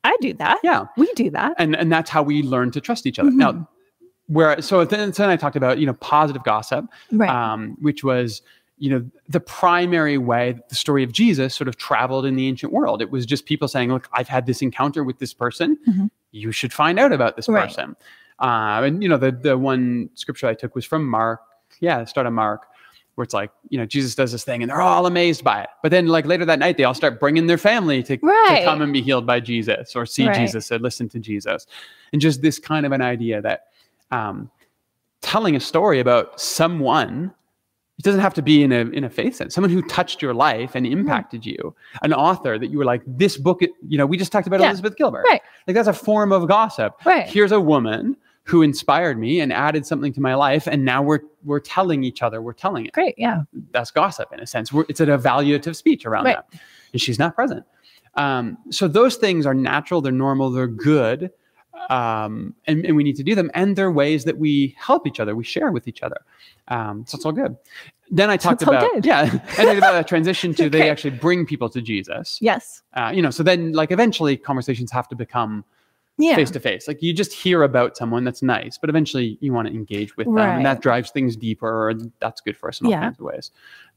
I 0.03 0.15
do 0.21 0.33
that. 0.35 0.59
yeah, 0.63 0.85
We 0.97 1.11
do 1.15 1.29
that. 1.31 1.53
and 1.57 1.75
and 1.75 1.91
that's 1.91 2.09
how 2.09 2.23
we 2.23 2.41
learn 2.43 2.71
to 2.71 2.81
trust 2.81 3.05
each 3.05 3.19
other. 3.19 3.29
Mhm. 3.31 3.35
Now, 3.35 3.69
where 4.27 4.61
so 4.61 4.85
then, 4.85 5.11
then 5.11 5.29
I 5.29 5.35
talked 5.35 5.55
about 5.55 5.77
you 5.79 5.85
know 5.85 5.93
positive 5.93 6.43
gossip, 6.43 6.85
Right. 7.11 7.29
um, 7.29 7.75
which 7.81 8.03
was 8.03 8.41
you 8.77 8.89
know 8.89 9.05
the 9.27 9.41
primary 9.41 10.17
way 10.17 10.53
that 10.53 10.69
the 10.69 10.75
story 10.75 11.03
of 11.03 11.11
Jesus 11.11 11.53
sort 11.53 11.67
of 11.67 11.75
traveled 11.75 12.25
in 12.25 12.35
the 12.37 12.47
ancient 12.47 12.71
world. 12.71 13.01
It 13.01 13.11
was 13.11 13.25
just 13.25 13.45
people 13.45 13.67
saying, 13.67 13.91
"Look, 13.91 14.07
I've 14.13 14.29
had 14.29 14.45
this 14.45 14.61
encounter 14.61 15.03
with 15.03 15.19
this 15.19 15.33
person. 15.33 15.77
Mhm. 15.87 16.09
You 16.31 16.51
should 16.53 16.71
find 16.71 16.97
out 16.97 17.11
about 17.11 17.35
this 17.35 17.49
Right. 17.49 17.67
person." 17.67 17.95
Uh, 18.39 18.81
and 18.85 19.03
you 19.03 19.09
know 19.09 19.17
the 19.17 19.31
the 19.33 19.57
one 19.57 20.09
scripture 20.13 20.47
I 20.47 20.53
took 20.53 20.75
was 20.75 20.85
from 20.85 21.05
Mark. 21.09 21.41
Yeah, 21.81 22.05
start 22.05 22.25
of 22.25 22.31
Mark. 22.33 22.67
Where 23.19 23.25
it's 23.25 23.33
like, 23.33 23.51
you 23.67 23.77
know, 23.77 23.85
Jesus 23.85 24.15
does 24.15 24.31
this 24.31 24.45
thing 24.45 24.63
and 24.63 24.69
they're 24.71 24.79
all 24.81 25.05
amazed 25.05 25.43
by 25.43 25.61
it. 25.61 25.69
But 25.83 25.91
then, 25.91 26.07
like 26.07 26.25
later 26.25 26.45
that 26.45 26.57
night, 26.57 26.77
they 26.77 26.85
all 26.85 26.93
start 26.93 27.19
bringing 27.19 27.47
their 27.47 27.57
family 27.57 28.01
to, 28.03 28.15
to 28.15 28.61
come 28.63 28.81
and 28.81 28.93
be 28.93 29.01
healed 29.01 29.25
by 29.25 29.41
Jesus 29.41 29.93
or 29.93 30.05
see 30.05 30.25
Right. 30.25 30.37
Jesus 30.37 30.71
or 30.71 30.79
listen 30.79 31.09
to 31.09 31.19
Jesus. 31.19 31.67
And 32.13 32.21
just 32.21 32.41
this 32.41 32.59
kind 32.59 32.85
of 32.85 32.93
an 32.93 33.01
idea 33.01 33.41
that 33.41 33.65
um, 34.11 34.49
telling 35.21 35.57
a 35.57 35.59
story 35.59 35.99
about 35.99 36.39
someone 36.39 37.33
it 37.97 38.03
doesn't 38.03 38.21
have 38.21 38.33
to 38.35 38.41
be 38.41 38.63
in 38.63 38.71
a 38.71 38.85
in 38.91 39.03
a 39.03 39.09
faith 39.09 39.35
sense 39.35 39.53
someone 39.53 39.69
who 39.69 39.81
touched 39.81 40.21
your 40.21 40.33
life 40.33 40.71
and 40.75 40.87
impacted 40.87 41.45
you 41.45 41.75
an 42.03 42.13
author 42.13 42.57
that 42.57 42.67
you 42.67 42.77
were 42.77 42.85
like 42.85 43.01
this 43.05 43.35
book 43.35 43.59
you 43.61 43.97
know 43.97 44.05
we 44.05 44.15
just 44.15 44.31
talked 44.31 44.47
about 44.47 44.61
Yeah. 44.61 44.67
elizabeth 44.67 44.95
gilbert 44.95 45.25
Right. 45.29 45.41
like 45.67 45.75
that's 45.75 45.89
a 45.89 45.93
form 45.93 46.31
of 46.31 46.47
gossip 46.47 46.95
Right. 47.05 47.27
here's 47.27 47.51
a 47.51 47.59
woman 47.59 48.15
who 48.49 48.61
inspired 48.63 49.19
me 49.19 49.39
and 49.41 49.53
added 49.53 49.85
something 49.85 50.11
to 50.13 50.19
my 50.21 50.33
life 50.33 50.67
and 50.67 50.83
now 50.83 51.01
we're 51.03 51.19
we're 51.43 51.59
telling 51.59 52.03
each 52.03 52.21
other 52.23 52.41
we're 52.41 52.53
telling 52.65 52.85
it 52.87 52.91
Great. 52.93 53.13
Yeah. 53.17 53.43
that's 53.71 53.91
gossip 53.91 54.27
in 54.33 54.39
a 54.39 54.47
sense 54.47 54.73
we're, 54.73 54.85
it's 54.89 54.99
an 54.99 55.09
evaluative 55.09 55.75
speech 55.75 56.05
around 56.05 56.25
Right. 56.25 56.37
that 56.51 56.59
and 56.93 56.99
she's 57.01 57.19
not 57.19 57.35
present 57.35 57.63
um, 58.15 58.57
so 58.71 58.87
those 58.87 59.15
things 59.17 59.45
are 59.45 59.53
natural 59.53 60.01
they're 60.01 60.11
normal 60.11 60.49
they're 60.49 60.67
good 60.67 61.31
um, 61.89 62.55
and, 62.65 62.85
and 62.85 62.95
we 62.95 63.03
need 63.03 63.15
to 63.17 63.23
do 63.23 63.35
them 63.35 63.49
and 63.53 63.75
they're 63.75 63.91
ways 63.91 64.25
that 64.25 64.37
we 64.37 64.75
help 64.77 65.05
each 65.07 65.19
other 65.19 65.35
we 65.35 65.43
share 65.43 65.71
with 65.71 65.87
each 65.87 66.01
other 66.01 66.17
um, 66.69 67.05
so 67.07 67.15
it's 67.17 67.25
all 67.25 67.31
good 67.31 67.55
then 68.11 68.29
i 68.31 68.35
talked 68.37 68.63
about 68.63 68.91
good. 68.93 69.05
yeah 69.05 69.21
and 69.31 69.41
talked 69.67 69.77
about 69.77 69.95
a 69.99 70.03
transition 70.03 70.53
to 70.55 70.69
they 70.75 70.89
actually 70.89 71.11
bring 71.11 71.45
people 71.45 71.69
to 71.69 71.81
jesus 71.81 72.39
Yes. 72.41 72.81
uh, 72.95 73.11
you 73.13 73.21
know 73.21 73.29
so 73.29 73.43
then 73.43 73.73
like 73.73 73.91
eventually 73.91 74.35
conversations 74.37 74.91
have 74.91 75.07
to 75.09 75.15
become 75.15 75.63
Yeah. 76.19 76.35
face 76.35 76.51
to 76.51 76.59
face. 76.59 76.87
Like 76.87 77.01
you 77.01 77.13
just 77.13 77.33
hear 77.33 77.63
about 77.63 77.97
someone 77.97 78.23
that's 78.25 78.41
nice, 78.43 78.77
but 78.77 78.89
eventually 78.89 79.37
you 79.41 79.53
want 79.53 79.67
to 79.69 79.73
engage 79.73 80.15
with 80.17 80.27
them, 80.27 80.37
and 80.37 80.65
that 80.65 80.81
drives 80.81 81.09
things 81.11 81.35
deeper, 81.35 81.89
and 81.89 82.11
that's 82.19 82.41
good 82.41 82.57
for 82.57 82.67
us 82.69 82.79
in 82.81 82.87
all 82.87 82.91
Yeah. 82.91 83.01
kinds 83.01 83.17
of 83.19 83.25
ways. 83.25 83.51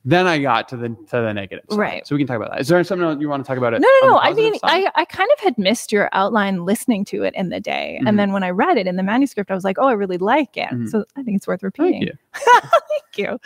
Then 0.05 0.27
I 0.27 0.39
got 0.41 0.69
to 0.71 0.77
the 0.77 0.89
to 0.89 0.97
the 1.13 1.33
negative. 1.33 1.65
Side. 1.71 1.79
Right. 1.79 2.07
So 2.07 2.17
we 2.17 2.21
can 2.21 2.27
talk 2.27 2.37
about 2.37 2.51
that. 2.51 2.61
Is 2.61 2.69
there 2.69 2.83
something 2.83 3.07
else 3.07 3.21
you 3.21 3.29
want 3.29 3.45
to 3.45 3.49
talk 3.49 3.57
about? 3.57 3.73
It 3.73 3.81
No, 3.81 3.89
no, 4.03 4.09
no. 4.09 4.19
I 4.19 4.33
mean, 4.33 4.59
side? 4.59 4.87
I, 4.87 4.91
I 5.03 5.05
kind 5.05 5.29
of 5.37 5.41
had 5.45 5.57
missed 5.59 5.93
your 5.93 6.09
outline 6.13 6.65
listening 6.65 7.05
to 7.07 7.23
it 7.23 7.35
in 7.37 7.51
the 7.51 7.61
day. 7.61 8.01
Mhm. 8.03 8.09
And 8.09 8.19
then 8.19 8.33
when 8.33 8.43
I 8.43 8.51
read 8.51 8.79
it 8.79 8.89
in 8.89 8.97
the 8.97 9.05
manuscript, 9.05 9.51
I 9.51 9.55
was 9.55 9.63
like, 9.63 9.77
oh, 9.79 9.87
I 9.87 9.93
really 9.93 10.19
like 10.19 10.57
it. 10.57 10.71
Mhm. 10.71 10.89
So 10.89 11.05
I 11.17 11.23
think 11.23 11.37
it's 11.37 11.47
worth 11.47 11.61
Thank 11.61 11.79
repeating. 11.79 12.03
you. 12.03 12.13
Thank 13.15 13.41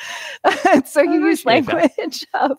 you. 0.74 0.82
so 0.86 1.02
you 1.02 1.26
use 1.26 1.44
language 1.44 2.26
of 2.34 2.52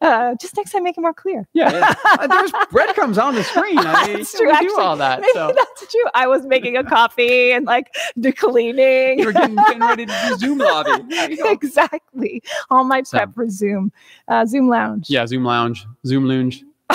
uh, 0.00 0.34
just 0.40 0.56
next 0.56 0.70
time 0.72 0.82
make 0.84 0.96
it 0.96 1.00
more 1.00 1.12
clear. 1.12 1.46
Yeah, 1.52 1.70
yeah. 1.70 1.94
Uh, 2.18 2.26
there's 2.26 2.52
breadcrumbs 2.70 3.18
on 3.18 3.34
the 3.34 3.44
screen. 3.44 3.76
I 3.78 4.12
That's 4.14 4.32
we 4.34 4.38
true, 4.38 4.52
do 4.68 4.78
all 4.80 4.96
that. 4.96 5.20
Maybe 5.20 5.32
So 5.34 5.52
that's 5.54 5.90
true. 5.92 6.04
I 6.14 6.26
was 6.28 6.46
making 6.46 6.76
a 6.76 6.84
coffee 6.84 7.52
and 7.52 7.66
like 7.66 7.94
the 8.16 8.32
cleaning. 8.32 9.18
you 9.18 9.26
were 9.26 9.32
getting, 9.32 9.56
getting 9.56 9.80
ready 9.80 10.06
to 10.06 10.20
do 10.28 10.36
Zoom 10.38 10.58
lobby. 10.58 10.90
There 11.10 11.30
you 11.30 11.42
go. 11.42 11.50
exactly. 11.50 12.42
All 12.70 12.84
my 12.84 13.02
So- 13.02 13.18
prep 13.18 13.33
for 13.34 13.48
Zoom, 13.50 13.92
uh, 14.28 14.46
Zoom 14.46 14.68
Lounge. 14.68 15.10
Yeah, 15.10 15.26
Zoom 15.26 15.44
Lounge, 15.44 15.86
Zoom 16.06 16.24
Lounge. 16.26 16.62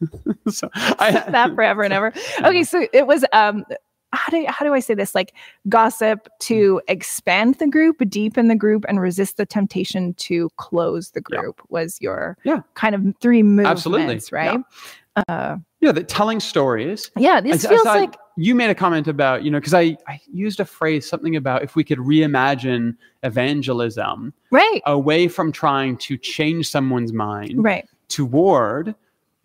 so 0.48 0.68
I, 0.74 1.10
that 1.30 1.54
forever 1.54 1.82
and 1.82 1.92
ever. 1.92 2.12
Okay, 2.44 2.64
so 2.64 2.86
it 2.92 3.06
was 3.06 3.24
um 3.32 3.64
how 4.12 4.30
do 4.30 4.44
how 4.48 4.64
do 4.64 4.72
I 4.74 4.80
say 4.80 4.94
this? 4.94 5.14
Like 5.14 5.34
gossip 5.68 6.28
to 6.40 6.80
expand 6.88 7.56
the 7.56 7.66
group, 7.68 7.98
deepen 8.08 8.48
the 8.48 8.56
group, 8.56 8.84
and 8.88 9.00
resist 9.00 9.36
the 9.36 9.46
temptation 9.46 10.14
to 10.14 10.48
close 10.56 11.10
the 11.10 11.22
Yeah. 11.30 11.40
group 11.40 11.60
was 11.68 11.98
your 12.00 12.36
Yeah. 12.44 12.60
kind 12.74 12.94
of 12.94 13.02
three 13.20 13.42
movements, 13.42 13.70
Absolutely, 13.70 14.20
right? 14.32 14.60
Uh, 15.28 15.56
yeah, 15.80 15.92
that 15.92 16.08
telling 16.08 16.40
stories. 16.40 17.10
yeah, 17.16 17.40
this 17.40 17.64
I- 17.64 17.68
I 17.68 17.70
feels 17.72 17.82
thought 17.82 18.00
like 18.00 18.16
you 18.42 18.54
made 18.54 18.70
a 18.70 18.74
comment 18.74 19.06
about 19.08 19.42
you 19.44 19.50
know 19.50 19.58
because 19.60 19.74
I 19.74 19.96
I 20.08 20.20
used 20.32 20.60
a 20.60 20.64
phrase 20.64 21.08
something 21.08 21.36
about 21.36 21.62
if 21.62 21.76
we 21.76 21.84
could 21.84 21.98
reimagine 21.98 22.96
evangelism 23.22 24.32
right, 24.50 24.80
away 24.86 25.28
from 25.28 25.52
trying 25.52 25.96
to 25.98 26.16
change 26.16 26.68
someone's 26.68 27.12
mind 27.12 27.62
right, 27.62 27.86
toward 28.08 28.94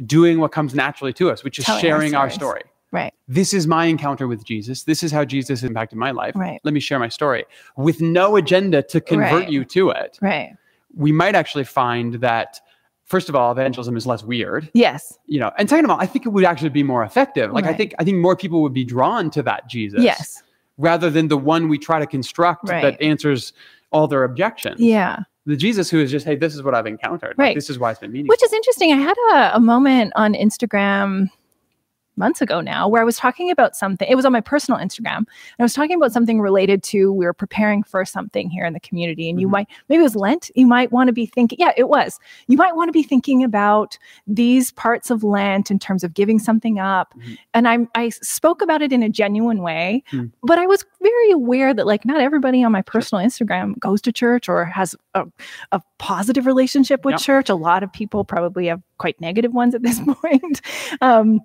doing 0.05 0.39
what 0.39 0.51
comes 0.51 0.75
naturally 0.75 1.13
to 1.13 1.31
us, 1.31 1.43
which 1.43 1.57
is 1.59 1.65
Telling 1.65 1.81
sharing 1.81 2.15
our, 2.15 2.29
stories. 2.29 2.35
story. 2.35 2.61
right, 2.91 3.13
This 3.27 3.53
is 3.53 3.65
my 3.65 3.85
encounter 3.85 4.27
with 4.27 4.43
Jesus. 4.45 4.83
This 4.83 5.03
is 5.03 5.11
how 5.11 5.23
Jesus 5.25 5.63
impacted 5.63 5.97
my 5.97 6.11
life. 6.11 6.35
Right. 6.35 6.59
Let 6.63 6.73
me 6.73 6.79
share 6.81 6.99
my 6.99 7.07
story 7.09 7.45
with 7.77 8.01
no 8.01 8.35
agenda 8.35 8.81
to 8.83 8.99
convert 9.01 9.31
Right. 9.31 9.49
you 9.49 9.63
to 9.65 9.89
it. 9.91 10.17
right. 10.21 10.53
We 10.97 11.11
might 11.11 11.35
actually 11.35 11.63
find 11.65 12.15
that, 12.15 12.59
first 13.05 13.29
of 13.29 13.35
all, 13.35 13.51
evangelism 13.51 13.95
is 13.97 14.05
less 14.05 14.23
weird, 14.23 14.69
Yes, 14.73 15.17
you 15.27 15.39
know, 15.39 15.51
and 15.57 15.69
second 15.69 15.85
of 15.85 15.91
all, 15.91 15.99
I 15.99 16.05
think 16.05 16.25
it 16.25 16.29
would 16.29 16.43
actually 16.45 16.69
be 16.69 16.83
more 16.83 17.03
effective. 17.03 17.51
Like 17.51 17.65
I 17.65 17.73
think 17.73 17.93
I 17.99 18.03
think 18.03 18.17
more 18.17 18.35
people 18.35 18.61
would 18.63 18.73
be 18.73 18.83
drawn 18.83 19.29
to 19.31 19.43
that 19.43 19.67
Jesus, 19.69 20.03
yes, 20.03 20.43
rather 20.77 21.09
than 21.09 21.27
the 21.27 21.37
one 21.37 21.69
we 21.69 21.77
try 21.77 21.99
to 21.99 22.07
construct 22.07 22.69
Right. 22.69 22.81
that 22.81 23.01
answers 23.01 23.53
all 23.91 24.07
their 24.07 24.23
objections. 24.23 24.79
yeah. 24.81 25.19
The 25.47 25.55
Jesus 25.55 25.91
who 25.91 25.99
is 25.99 26.09
just, 26.09 26.25
hey, 26.25 26.35
this 26.35 26.55
is 26.55 26.63
what 26.63 26.73
I've 26.73 26.87
encountered. 26.87 27.35
Like, 27.37 27.45
Right. 27.45 27.55
this 27.55 27.69
is 27.69 27.77
why 27.77 27.91
it's 27.91 27.99
been 27.99 28.11
meaningful. 28.11 28.33
Which 28.33 28.41
is 28.41 28.51
interesting. 28.51 28.91
I 28.91 28.95
had 28.97 29.15
a, 29.31 29.55
a 29.57 29.59
moment 29.59 30.11
on 30.15 30.33
Instagram 30.33 31.29
months 32.17 32.41
ago 32.41 32.61
now 32.61 32.87
where 32.87 33.01
I 33.01 33.05
was 33.05 33.17
talking 33.17 33.51
about 33.51 33.75
something. 33.75 34.07
It 34.09 34.15
was 34.15 34.25
on 34.25 34.31
my 34.31 34.41
personal 34.41 34.79
Instagram. 34.79 35.17
And 35.17 35.27
I 35.59 35.63
was 35.63 35.73
talking 35.73 35.95
about 35.95 36.11
something 36.11 36.39
related 36.41 36.83
to 36.83 37.11
we 37.11 37.25
were 37.25 37.33
preparing 37.33 37.83
for 37.83 38.03
something 38.05 38.49
here 38.49 38.65
in 38.65 38.73
the 38.73 38.79
community. 38.79 39.29
And 39.29 39.39
you 39.39 39.47
Mhm. 39.47 39.51
might, 39.51 39.67
maybe 39.89 39.99
it 39.99 40.03
was 40.03 40.15
Lent. 40.15 40.51
You 40.55 40.67
might 40.67 40.91
want 40.91 41.07
to 41.07 41.13
be 41.13 41.25
thinking, 41.25 41.57
yeah, 41.59 41.71
it 41.77 41.89
was. 41.89 42.19
You 42.47 42.57
might 42.57 42.75
want 42.75 42.87
to 42.89 42.93
be 42.93 43.03
thinking 43.03 43.43
about 43.43 43.97
these 44.27 44.71
parts 44.71 45.09
of 45.09 45.23
Lent 45.23 45.69
in 45.71 45.79
terms 45.79 46.03
of 46.03 46.13
giving 46.13 46.39
something 46.39 46.79
up. 46.79 47.13
Mhm. 47.17 47.37
And 47.53 47.67
I, 47.67 47.79
I 47.95 48.09
spoke 48.09 48.61
about 48.61 48.81
it 48.81 48.91
in 48.91 49.03
a 49.03 49.09
genuine 49.09 49.61
way, 49.61 50.03
Mm. 50.11 50.31
but 50.43 50.57
I 50.59 50.65
was 50.67 50.85
very 51.01 51.31
aware 51.31 51.73
that 51.73 51.85
like 51.85 52.05
not 52.05 52.21
everybody 52.21 52.63
on 52.63 52.71
my 52.71 52.81
personal 52.81 53.23
Instagram 53.23 53.77
goes 53.79 54.01
to 54.01 54.11
church 54.11 54.47
or 54.49 54.65
has 54.65 54.95
a, 55.13 55.25
a 55.71 55.81
positive 55.97 56.45
relationship 56.45 57.05
with 57.05 57.13
Yep. 57.13 57.21
church. 57.21 57.49
A 57.49 57.55
lot 57.55 57.83
of 57.83 57.91
people 57.93 58.23
probably 58.25 58.67
have 58.67 58.81
quite 58.97 59.19
negative 59.21 59.53
ones 59.53 59.75
at 59.75 59.81
this 59.83 59.99
point. 60.21 60.61
Um, 61.01 61.41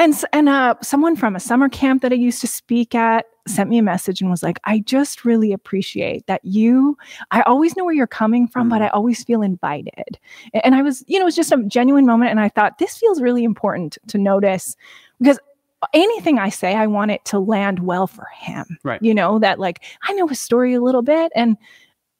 and 0.00 0.24
and 0.32 0.48
uh, 0.48 0.74
someone 0.82 1.14
from 1.16 1.36
a 1.36 1.40
summer 1.40 1.68
camp 1.68 2.02
that 2.02 2.12
I 2.12 2.16
used 2.16 2.40
to 2.40 2.48
speak 2.48 2.94
at 2.94 3.26
sent 3.46 3.70
me 3.70 3.78
a 3.78 3.82
message 3.82 4.20
and 4.20 4.30
was 4.30 4.42
like, 4.42 4.58
"I 4.64 4.80
just 4.80 5.24
really 5.24 5.52
appreciate 5.52 6.26
that 6.26 6.40
you. 6.44 6.96
I 7.30 7.42
always 7.42 7.76
know 7.76 7.84
where 7.84 7.94
you're 7.94 8.06
coming 8.08 8.48
from, 8.48 8.68
but 8.68 8.80
Mhm. 8.80 8.86
I 8.86 8.88
always 8.88 9.24
feel 9.24 9.42
invited." 9.42 10.18
And 10.64 10.74
I 10.74 10.82
was, 10.82 11.04
you 11.08 11.18
know, 11.18 11.24
it 11.24 11.26
was 11.26 11.36
just 11.36 11.52
a 11.52 11.62
genuine 11.64 12.06
moment, 12.06 12.32
and 12.32 12.40
I 12.40 12.48
thought 12.48 12.78
this 12.78 12.98
feels 12.98 13.22
really 13.22 13.44
important 13.44 13.98
to 14.08 14.18
notice 14.18 14.76
because 15.20 15.38
anything 15.94 16.38
I 16.38 16.50
say, 16.50 16.74
I 16.76 16.86
want 16.86 17.12
it 17.12 17.24
to 17.26 17.38
land 17.38 17.80
well 17.80 18.06
for 18.08 18.26
him. 18.38 18.78
Right. 18.84 19.02
You 19.02 19.14
know 19.14 19.38
that 19.40 19.58
like 19.60 19.84
I 20.08 20.12
know 20.14 20.26
his 20.28 20.40
story 20.40 20.74
a 20.74 20.80
little 20.82 21.02
bit 21.02 21.32
and. 21.36 21.56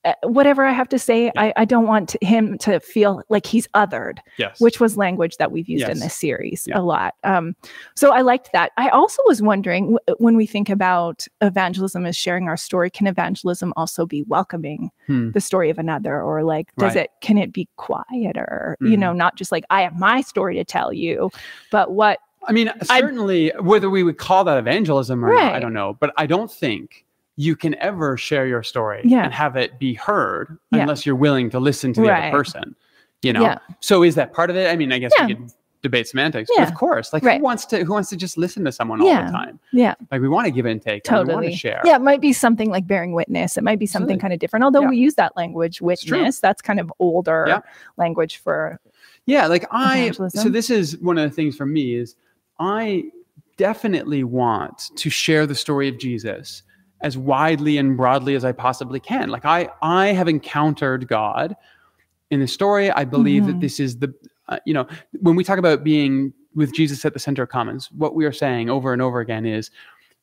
Uh, 0.02 0.14
whatever 0.22 0.64
I 0.64 0.72
have 0.72 0.88
to 0.88 0.98
say, 0.98 1.30
I, 1.36 1.52
I 1.58 1.64
don't 1.66 1.86
want 1.86 2.08
to, 2.10 2.18
him 2.22 2.56
to 2.58 2.80
feel 2.80 3.22
like 3.28 3.44
he's 3.44 3.68
othered 3.74 4.20
yes. 4.38 4.58
which 4.58 4.80
was 4.80 4.96
language 4.96 5.36
that 5.36 5.52
we've 5.52 5.68
used 5.68 5.86
in 5.86 5.98
this 5.98 6.14
series 6.14 6.64
Yeah. 6.66 6.78
a 6.78 6.80
lot. 6.80 7.14
Um, 7.22 7.54
so 7.96 8.10
I 8.10 8.22
liked 8.22 8.50
that. 8.54 8.72
I 8.78 8.88
also 8.88 9.22
was 9.26 9.42
wondering 9.42 9.96
w- 9.96 10.16
when 10.16 10.36
we 10.38 10.46
think 10.46 10.70
about 10.70 11.26
evangelism 11.42 12.06
as 12.06 12.16
sharing 12.16 12.48
our 12.48 12.56
story, 12.56 12.88
can 12.88 13.06
evangelism 13.08 13.74
also 13.76 14.06
be 14.06 14.22
welcoming 14.22 14.90
Hmm. 15.06 15.32
the 15.32 15.40
story 15.40 15.68
of 15.68 15.78
another, 15.78 16.22
or 16.22 16.44
like 16.44 16.68
does 16.78 16.94
Right. 16.94 17.04
it 17.04 17.10
can 17.20 17.36
it 17.36 17.52
be 17.52 17.68
quieter? 17.76 18.78
You 18.80 18.96
Mhm. 18.96 18.98
know, 19.00 19.12
not 19.12 19.36
just 19.36 19.52
like 19.52 19.64
I 19.68 19.82
have 19.82 19.98
my 19.98 20.22
story 20.22 20.54
to 20.56 20.64
tell 20.64 20.94
you, 20.94 21.30
but 21.70 21.90
what 21.92 22.20
I 22.48 22.52
mean, 22.52 22.70
certainly, 22.84 23.52
whether 23.60 23.90
we 23.90 24.02
would 24.02 24.16
call 24.16 24.44
that 24.44 24.56
evangelism 24.56 25.22
or 25.22 25.34
not, 25.34 25.52
I 25.52 25.58
don't 25.58 25.74
know. 25.74 25.94
But 26.00 26.14
I 26.16 26.24
don't 26.24 26.50
think 26.50 27.04
you 27.40 27.56
can 27.56 27.74
ever 27.76 28.16
share 28.18 28.46
your 28.46 28.62
story 28.62 29.00
Yeah. 29.04 29.24
and 29.24 29.32
have 29.32 29.56
it 29.56 29.78
be 29.78 29.94
heard 29.94 30.58
Yeah. 30.72 30.80
unless 30.82 31.06
you're 31.06 31.16
willing 31.16 31.48
to 31.50 31.58
listen 31.60 31.92
to 31.94 32.00
the 32.02 32.08
Right. 32.08 32.24
other 32.28 32.36
person. 32.36 32.74
You 33.22 33.32
know. 33.32 33.42
Yeah. 33.42 33.58
So 33.80 34.02
is 34.02 34.14
that 34.16 34.32
part 34.32 34.50
of 34.50 34.56
it? 34.56 34.70
I 34.70 34.76
mean, 34.76 34.92
I 34.92 34.98
guess 34.98 35.12
we 35.20 35.34
could 35.34 35.50
debate 35.82 36.06
semantics. 36.08 36.50
Of 36.58 36.74
course, 36.74 37.12
like 37.14 37.22
Right. 37.22 37.38
who 37.38 37.44
wants 37.44 37.64
to 37.66 37.82
who 37.84 37.92
wants 37.92 38.10
to 38.10 38.16
just 38.16 38.36
listen 38.36 38.64
to 38.66 38.72
someone 38.72 39.00
all 39.00 39.06
the 39.08 39.32
time? 39.32 39.58
Yeah. 39.72 39.94
Like 40.10 40.20
we 40.20 40.28
want 40.28 40.44
to 40.46 40.50
give 40.50 40.66
and 40.66 40.82
take. 40.82 41.06
and 41.08 41.14
we 41.14 41.18
want 41.18 41.28
totally 41.28 41.52
to 41.52 41.56
share. 41.56 41.80
yeah 41.86 41.96
it 41.96 42.02
might 42.02 42.20
be 42.20 42.32
something 42.34 42.68
like 42.70 42.86
bearing 42.86 43.12
witness 43.14 43.56
it 43.56 43.64
might 43.64 43.78
be 43.78 43.86
something 43.86 44.16
Absolutely. 44.16 44.20
kind 44.20 44.32
of 44.34 44.38
different 44.40 44.64
although 44.64 44.86
we 44.86 44.96
use 44.98 45.14
that 45.14 45.34
language 45.36 45.80
witness 45.80 46.40
that's 46.40 46.60
kind 46.60 46.78
of 46.80 46.92
older 46.98 47.62
language 47.96 48.36
for 48.44 48.78
Yeah, 49.26 49.46
like 49.46 49.64
I 49.70 50.10
so 50.28 50.48
this 50.50 50.68
is 50.68 50.98
one 50.98 51.16
of 51.16 51.28
the 51.30 51.34
things 51.34 51.56
for 51.56 51.64
me 51.66 51.94
is 51.94 52.16
I 52.58 53.04
definitely 53.56 54.24
want 54.24 54.90
to 54.96 55.08
share 55.10 55.46
the 55.46 55.54
story 55.54 55.88
of 55.88 55.98
Jesus 55.98 56.62
as 57.02 57.16
widely 57.16 57.78
and 57.78 57.96
broadly 57.96 58.34
as 58.34 58.44
I 58.44 58.52
possibly 58.52 59.00
can. 59.00 59.28
Like 59.30 59.44
I 59.44 59.68
I 59.82 60.08
have 60.08 60.28
encountered 60.28 61.08
God 61.08 61.56
in 62.30 62.40
the 62.40 62.46
story. 62.48 62.90
I 62.90 63.04
believe 63.04 63.44
Mhm. 63.44 63.46
that 63.46 63.60
this 63.60 63.80
is 63.80 63.98
the 63.98 64.12
uh, 64.48 64.58
you 64.64 64.74
know, 64.74 64.84
when 65.20 65.36
we 65.36 65.44
talk 65.44 65.58
about 65.58 65.84
being 65.84 66.32
with 66.56 66.74
Jesus 66.74 67.04
at 67.04 67.12
the 67.12 67.20
center 67.20 67.44
of 67.44 67.48
commons, 67.48 67.88
what 67.92 68.16
we 68.16 68.24
are 68.24 68.32
saying 68.32 68.68
over 68.68 68.92
and 68.92 69.00
over 69.00 69.20
again 69.20 69.46
is 69.46 69.70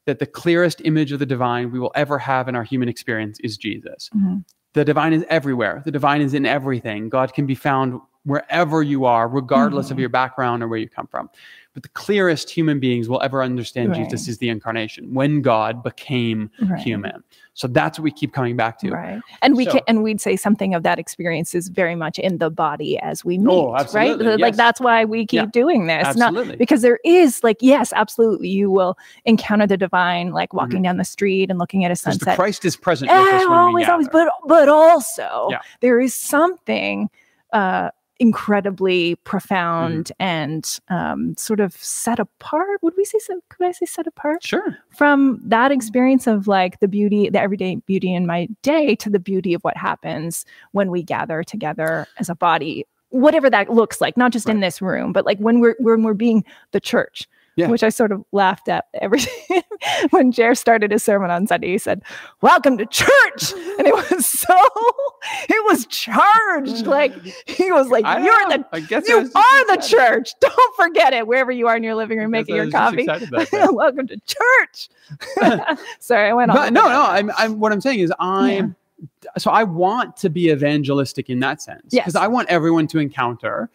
that 0.05 0.19
the 0.19 0.25
clearest 0.25 0.81
image 0.83 1.13
of 1.13 1.19
the 1.19 1.25
divine 1.25 1.71
we 1.71 1.79
will 1.79 1.93
ever 1.95 2.19
have 2.19 2.49
in 2.49 2.55
our 2.55 2.63
human 2.63 2.89
experience 2.89 3.39
is 3.39 3.55
Jesus. 3.57 4.09
Mhm. 4.13 4.43
The 4.73 4.83
divine 4.83 5.13
is 5.13 5.23
everywhere. 5.29 5.81
The 5.85 5.91
divine 5.91 6.21
is 6.21 6.33
in 6.33 6.45
everything. 6.45 7.07
God 7.07 7.33
can 7.33 7.45
be 7.45 7.55
found 7.55 8.01
wherever 8.25 8.83
you 8.83 9.05
are, 9.05 9.29
regardless 9.29 9.91
of 9.91 9.95
Mhm. 9.95 10.01
your 10.01 10.09
background 10.09 10.61
or 10.61 10.67
where 10.67 10.79
you 10.79 10.89
come 10.89 11.07
from. 11.07 11.29
But 11.77 11.83
the 11.83 11.89
clearest 11.89 12.49
human 12.49 12.79
beings 12.79 13.07
will 13.07 13.21
ever 13.21 13.43
understand 13.43 13.89
Right. 13.91 13.99
Jesus 14.03 14.27
is 14.27 14.39
the 14.39 14.49
incarnation 14.49 15.13
when 15.13 15.43
God 15.43 15.83
became 15.83 16.49
Right. 16.59 16.79
human. 16.79 17.23
So 17.53 17.67
that's 17.67 17.99
what 17.99 18.03
we 18.03 18.09
keep 18.09 18.33
coming 18.33 18.55
back 18.55 18.79
to. 18.79 18.89
Right. 18.89 19.21
And 19.43 19.55
we 19.55 19.65
So- 19.65 19.73
can 19.73 19.81
and 19.87 20.01
we'd 20.01 20.19
say 20.19 20.35
something 20.37 20.73
of 20.73 20.81
that 20.81 20.97
experience 20.97 21.53
is 21.53 21.67
very 21.67 21.93
much 21.93 22.17
in 22.17 22.39
the 22.39 22.49
body 22.49 22.97
as 22.97 23.23
we 23.23 23.37
meet. 23.37 23.47
Oh, 23.47 23.73
right. 23.73 23.81
absolutely, 23.81 24.37
Like 24.37 24.55
that's 24.55 24.81
why 24.81 25.05
we 25.05 25.27
keep 25.27 25.37
Yeah. 25.37 25.45
doing 25.53 25.85
this. 25.85 26.17
Not 26.17 26.57
because 26.57 26.81
there 26.81 26.97
is 27.05 27.43
like, 27.43 27.57
yes, 27.59 27.93
absolutely. 27.95 28.47
You 28.49 28.71
will 28.71 28.97
encounter 29.25 29.67
the 29.67 29.77
divine 29.77 30.31
like 30.31 30.49
Mm-hmm. 30.49 30.57
walking 30.57 30.81
down 30.81 30.97
the 30.97 31.05
street 31.05 31.51
and 31.51 31.59
looking 31.59 31.85
at 31.85 31.91
a 31.91 31.95
sunset. 31.95 32.35
Christ 32.37 32.65
is 32.65 32.75
present 32.75 33.11
with 33.11 33.19
us 33.19 33.41
when 33.41 33.49
we 33.51 33.55
always, 33.55 33.87
always, 33.89 34.09
but 34.11 34.29
but 34.47 34.67
also 34.67 35.49
Yeah. 35.51 35.59
there 35.81 35.99
is 35.99 36.15
something 36.15 37.11
uh 37.53 37.91
incredibly 38.19 39.15
profound 39.23 40.05
Mm-hmm. 40.19 40.23
and 40.23 40.79
um 40.89 41.35
sort 41.37 41.59
of 41.59 41.73
set 41.75 42.19
apart. 42.19 42.81
Would 42.81 42.93
we 42.97 43.05
say 43.05 43.19
so 43.19 43.39
could 43.49 43.67
I 43.67 43.71
say 43.71 43.85
set 43.85 44.07
apart? 44.07 44.43
Sure. 44.43 44.77
from 44.95 45.39
that 45.43 45.71
experience 45.71 46.27
of 46.27 46.47
like 46.47 46.79
the 46.79 46.87
beauty, 46.87 47.29
the 47.29 47.39
everyday 47.39 47.75
beauty 47.75 48.13
in 48.13 48.25
my 48.25 48.47
day 48.63 48.95
to 48.95 49.09
the 49.09 49.19
beauty 49.19 49.53
of 49.53 49.61
what 49.63 49.77
happens 49.77 50.45
when 50.71 50.89
we 50.91 51.03
gather 51.03 51.43
together 51.43 52.07
as 52.17 52.29
a 52.29 52.35
body, 52.35 52.85
whatever 53.09 53.49
that 53.49 53.69
looks 53.69 54.01
like, 54.01 54.17
not 54.17 54.31
just 54.31 54.49
in 54.49 54.59
this 54.59 54.81
room, 54.81 55.13
but 55.13 55.25
like 55.25 55.39
when 55.39 55.59
we're 55.59 55.75
when 55.79 56.03
we're 56.03 56.13
being 56.13 56.43
the 56.71 56.79
church. 56.79 57.27
Yeah. 57.57 57.69
Which 57.69 57.81
I 57.81 57.89
sort 57.89 58.11
of 58.11 58.23
laughed 58.31 58.69
at 58.69 58.85
every 59.01 59.19
when 60.11 60.31
Jer 60.31 60.53
started 60.53 60.91
his 60.91 61.03
sermon 61.03 61.31
on 61.31 61.47
Sunday. 61.47 61.69
He 61.71 61.79
said, 61.79 62.03
"Welcome 62.41 62.77
to 62.77 62.85
church," 62.85 63.51
and 63.79 63.87
it 63.87 63.95
was 63.95 64.25
so, 64.27 64.55
it 65.49 65.65
was 65.65 65.87
charged. 65.87 66.85
Mm. 66.85 66.87
Like 66.87 67.13
he 67.47 67.71
was 67.71 67.89
like, 67.89 68.05
I 68.05 68.23
"You're 68.23 68.49
the, 68.49 69.03
you 69.07 69.17
are 69.33 69.75
the 69.75 69.81
church. 69.81 70.35
Don't 70.39 70.75
forget 70.75 71.13
it. 71.13 71.25
Wherever 71.25 71.51
you 71.51 71.67
are 71.67 71.75
in 71.75 71.83
your 71.83 71.95
living 71.95 72.19
room 72.19 72.29
making 72.29 72.55
your 72.55 72.69
coffee, 72.69 73.01
excited 73.01 73.29
about 73.29 73.49
that. 73.49 73.73
Welcome 73.73 74.05
to 74.05 74.17
church. 74.19 74.89
Sorry, 75.99 76.29
I 76.29 76.33
went 76.33 76.51
on. 76.51 76.57
But 76.57 76.73
no, 76.73 76.83
no. 76.87 77.01
I'm, 77.01 77.31
I'm. 77.39 77.59
What 77.59 77.71
I'm 77.71 77.81
saying 77.81 78.01
is, 78.01 78.13
I'm 78.19 78.75
so 79.37 79.49
I 79.51 79.63
want 79.63 80.15
to 80.17 80.29
be 80.29 80.51
evangelistic 80.51 81.29
in 81.29 81.39
that 81.39 81.61
sense 81.61 81.91
Yes. 81.91 82.05
because 82.05 82.15
I 82.15 82.27
want 82.27 82.49
everyone 82.49 82.85
to 82.87 82.99
encounter 82.99 83.69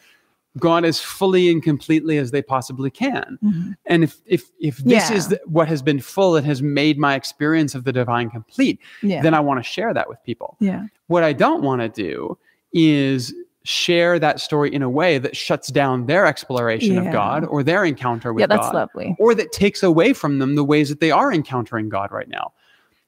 God 0.58 0.84
as 0.84 1.00
fully 1.00 1.50
and 1.50 1.62
completely 1.62 2.18
as 2.18 2.30
they 2.30 2.42
possibly 2.42 2.90
can. 2.90 3.38
Mhm. 3.42 3.74
And 3.86 4.04
if 4.04 4.18
if 4.26 4.50
if 4.60 4.76
this 4.78 5.08
Yeah. 5.10 5.16
is 5.16 5.28
the, 5.28 5.40
what 5.46 5.66
has 5.68 5.80
been 5.82 6.00
full 6.00 6.36
and 6.36 6.44
has 6.46 6.60
made 6.62 6.98
my 6.98 7.14
experience 7.14 7.74
of 7.74 7.84
the 7.84 7.92
divine 7.92 8.28
complete, 8.30 8.78
Yeah. 9.02 9.22
then 9.22 9.32
I 9.34 9.40
want 9.40 9.58
to 9.60 9.64
share 9.64 9.94
that 9.94 10.08
with 10.08 10.18
people. 10.24 10.56
yeah. 10.60 10.86
What 11.06 11.22
I 11.24 11.32
don't 11.32 11.62
want 11.62 11.80
to 11.82 11.88
do 11.88 12.36
is 12.72 13.34
share 13.64 14.18
that 14.18 14.40
story 14.40 14.74
in 14.74 14.82
a 14.82 14.90
way 14.90 15.18
that 15.18 15.36
shuts 15.36 15.68
down 15.68 16.06
their 16.06 16.26
exploration 16.26 16.94
Yeah. 16.94 17.02
of 17.02 17.12
God 17.12 17.44
or 17.44 17.62
their 17.62 17.84
encounter 17.84 18.32
with 18.32 18.40
Yeah, 18.40 18.46
that's 18.48 18.66
God 18.66 18.74
lovely. 18.74 19.14
or 19.18 19.34
that 19.34 19.52
takes 19.52 19.82
away 19.82 20.12
from 20.14 20.38
them 20.38 20.54
the 20.56 20.64
ways 20.64 20.88
that 20.88 21.00
they 21.00 21.10
are 21.12 21.32
encountering 21.32 21.88
God 21.88 22.10
right 22.10 22.28
now. 22.28 22.52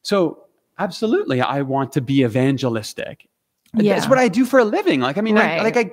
So, 0.03 0.45
absolutely, 0.79 1.41
I 1.41 1.63
want 1.63 1.93
to 1.93 2.01
be 2.01 2.23
evangelistic. 2.23 3.27
Yeah. 3.75 3.95
That's 3.95 4.09
what 4.09 4.19
I 4.19 4.29
do 4.29 4.45
for 4.45 4.61
a 4.61 4.65
living. 4.65 5.01
Like, 5.01 5.19
I 5.19 5.23
mean, 5.23 5.37
I, 5.37 5.61
like 5.63 5.77
I, 5.77 5.91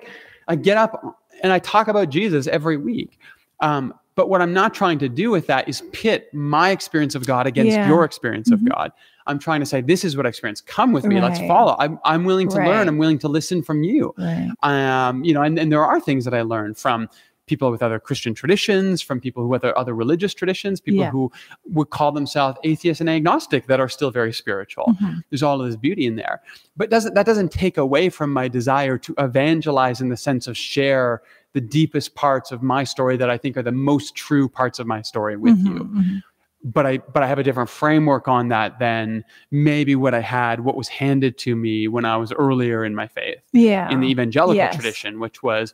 I 0.48 0.56
get 0.56 0.78
up 0.78 1.18
and 1.42 1.52
I 1.52 1.60
talk 1.60 1.88
about 1.88 2.10
Jesus 2.10 2.48
every 2.48 2.78
week. 2.78 3.20
Um, 3.60 3.94
but 4.16 4.28
what 4.30 4.42
I'm 4.42 4.54
not 4.54 4.74
trying 4.74 5.00
to 5.00 5.10
do 5.10 5.32
with 5.32 5.48
that 5.48 5.68
is 5.70 5.82
pit 5.94 6.30
my 6.34 6.70
experience 6.72 7.16
of 7.16 7.26
God 7.26 7.48
against 7.48 7.78
Yeah. 7.78 7.88
your 7.88 8.04
experience 8.04 8.50
Mhm. 8.50 8.54
of 8.54 8.66
God. 8.70 8.92
I'm 9.28 9.40
trying 9.40 9.60
to 9.62 9.66
say, 9.66 9.82
this 9.82 10.04
is 10.04 10.18
what 10.18 10.26
I 10.26 10.30
experience. 10.30 10.62
Come 10.62 10.92
with 10.92 11.06
me. 11.06 11.22
Let's 11.22 11.40
follow. 11.42 11.76
I'm, 11.80 12.00
I'm 12.04 12.26
willing 12.26 12.50
to 12.50 12.58
Right. 12.58 12.68
learn. 12.68 12.88
I'm 12.90 12.98
willing 12.98 13.20
to 13.20 13.28
listen 13.28 13.62
from 13.64 13.84
you 13.84 14.14
Right. 14.18 14.50
um, 14.64 15.24
you 15.24 15.34
know, 15.34 15.44
and, 15.44 15.58
and 15.60 15.72
there 15.72 15.86
are 15.86 16.00
things 16.00 16.26
that 16.26 16.34
I 16.34 16.42
learned 16.42 16.78
from 16.78 17.08
people 17.52 17.70
with 17.70 17.84
other 17.84 18.00
Christian 18.00 18.34
traditions, 18.34 19.02
from 19.02 19.20
people 19.20 19.46
with 19.48 19.64
other, 19.66 19.78
other 19.78 19.94
religious 19.94 20.34
traditions, 20.34 20.80
people 20.80 21.02
Yeah. 21.02 21.12
who 21.12 21.30
would 21.76 21.90
call 21.90 22.12
themselves 22.14 22.58
atheist 22.64 23.02
and 23.02 23.10
agnostic 23.10 23.68
that 23.68 23.80
are 23.82 23.90
still 23.90 24.10
very 24.10 24.32
spiritual. 24.32 24.86
Mhm. 25.02 25.22
There's 25.30 25.44
all 25.44 25.60
of 25.62 25.68
this 25.68 25.76
beauty 25.76 26.06
in 26.06 26.16
there, 26.16 26.42
but 26.78 26.90
doesn't 26.90 27.14
that 27.16 27.26
doesn't 27.26 27.52
take 27.52 27.78
away 27.78 28.08
from 28.10 28.32
my 28.32 28.48
desire 28.48 28.98
to 29.00 29.14
evangelize 29.18 30.00
in 30.00 30.08
the 30.08 30.18
sense 30.18 30.48
of 30.48 30.56
share 30.56 31.22
the 31.54 31.62
deepest 31.62 32.16
parts 32.16 32.54
of 32.54 32.64
my 32.64 32.86
story 32.86 33.18
that 33.18 33.30
I 33.30 33.38
think 33.38 33.58
are 33.58 33.64
the 33.72 33.74
most 33.92 34.16
true 34.16 34.48
parts 34.48 34.80
of 34.80 34.88
my 34.88 35.02
story 35.02 35.36
with 35.36 35.58
Mhm, 35.62 35.66
you 35.66 35.80
mhm. 35.84 36.24
but 36.64 36.86
I 36.86 36.94
but 37.14 37.22
I 37.24 37.28
have 37.28 37.40
a 37.40 37.44
different 37.44 37.70
framework 37.70 38.28
on 38.30 38.48
that 38.50 38.80
than 38.80 39.26
maybe 39.52 39.94
what 39.96 40.14
I 40.14 40.22
had, 40.22 40.62
what 40.68 40.76
was 40.78 40.88
handed 40.88 41.38
to 41.40 41.56
me 41.56 41.88
when 41.90 42.06
I 42.06 42.16
was 42.24 42.32
earlier 42.32 42.86
in 42.86 42.94
my 42.96 43.08
faith 43.08 43.40
Yeah. 43.52 43.90
in 43.92 44.00
the 44.00 44.08
evangelical 44.08 44.56
Yes. 44.56 44.76
tradition, 44.76 45.20
which 45.20 45.44
was 45.44 45.74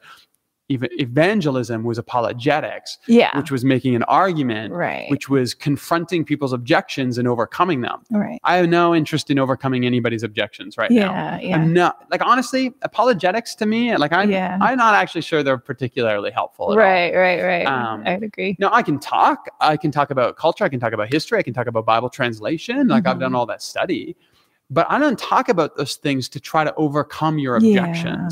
even 0.69 0.89
evangelism 0.93 1.83
was 1.83 1.97
apologetics, 1.97 2.97
yeah. 3.07 3.35
which 3.37 3.51
was 3.51 3.63
making 3.63 3.95
an 3.95 4.03
argument, 4.03 4.73
right. 4.73 5.09
which 5.09 5.29
was 5.29 5.53
confronting 5.53 6.25
people's 6.25 6.51
objections 6.51 7.17
and 7.17 7.27
overcoming 7.27 7.81
them. 7.81 8.01
right. 8.11 8.39
I 8.43 8.57
have 8.57 8.67
no 8.67 8.93
interest 8.93 9.29
in 9.29 9.39
overcoming 9.39 9.85
anybody's 9.85 10.23
objections 10.23 10.77
right 10.77 10.91
now. 10.91 11.11
Yeah. 11.11 11.39
Yeah. 11.39 11.55
I'm 11.55 11.73
not 11.73 12.05
like 12.11 12.21
honestly, 12.21 12.73
apologetics 12.81 13.55
to 13.55 13.65
me, 13.65 13.95
like 13.95 14.11
I'm 14.11 14.29
Yeah. 14.29 14.57
I'm 14.61 14.77
not 14.77 14.93
actually 14.93 15.21
sure 15.21 15.41
they're 15.41 15.57
particularly 15.57 16.31
helpful. 16.31 16.67
At 16.67 16.71
all. 16.71 16.77
Right. 16.77 17.13
Right. 17.15 17.41
Right. 17.41 17.65
Um, 17.65 18.03
I'd 18.05 18.23
agree. 18.23 18.55
No, 18.59 18.69
I 18.71 18.81
can 18.83 18.99
talk. 18.99 19.47
I 19.61 19.77
can 19.77 19.91
talk 19.91 20.11
about 20.11 20.35
culture. 20.35 20.65
I 20.65 20.69
can 20.69 20.79
talk 20.79 20.93
about 20.93 21.11
history. 21.11 21.39
I 21.39 21.43
can 21.43 21.53
talk 21.53 21.67
about 21.67 21.85
Bible 21.85 22.09
translation. 22.09 22.87
Like 22.89 23.07
I've 23.07 23.17
Mhm. 23.17 23.21
done 23.21 23.35
all 23.35 23.45
that 23.45 23.61
study, 23.61 24.17
but 24.69 24.85
I 24.89 24.99
don't 24.99 25.17
talk 25.17 25.47
about 25.47 25.77
those 25.77 25.95
things 25.95 26.27
to 26.29 26.39
try 26.41 26.65
to 26.65 26.73
overcome 26.75 27.39
your 27.39 27.57
Yeah. 27.59 28.29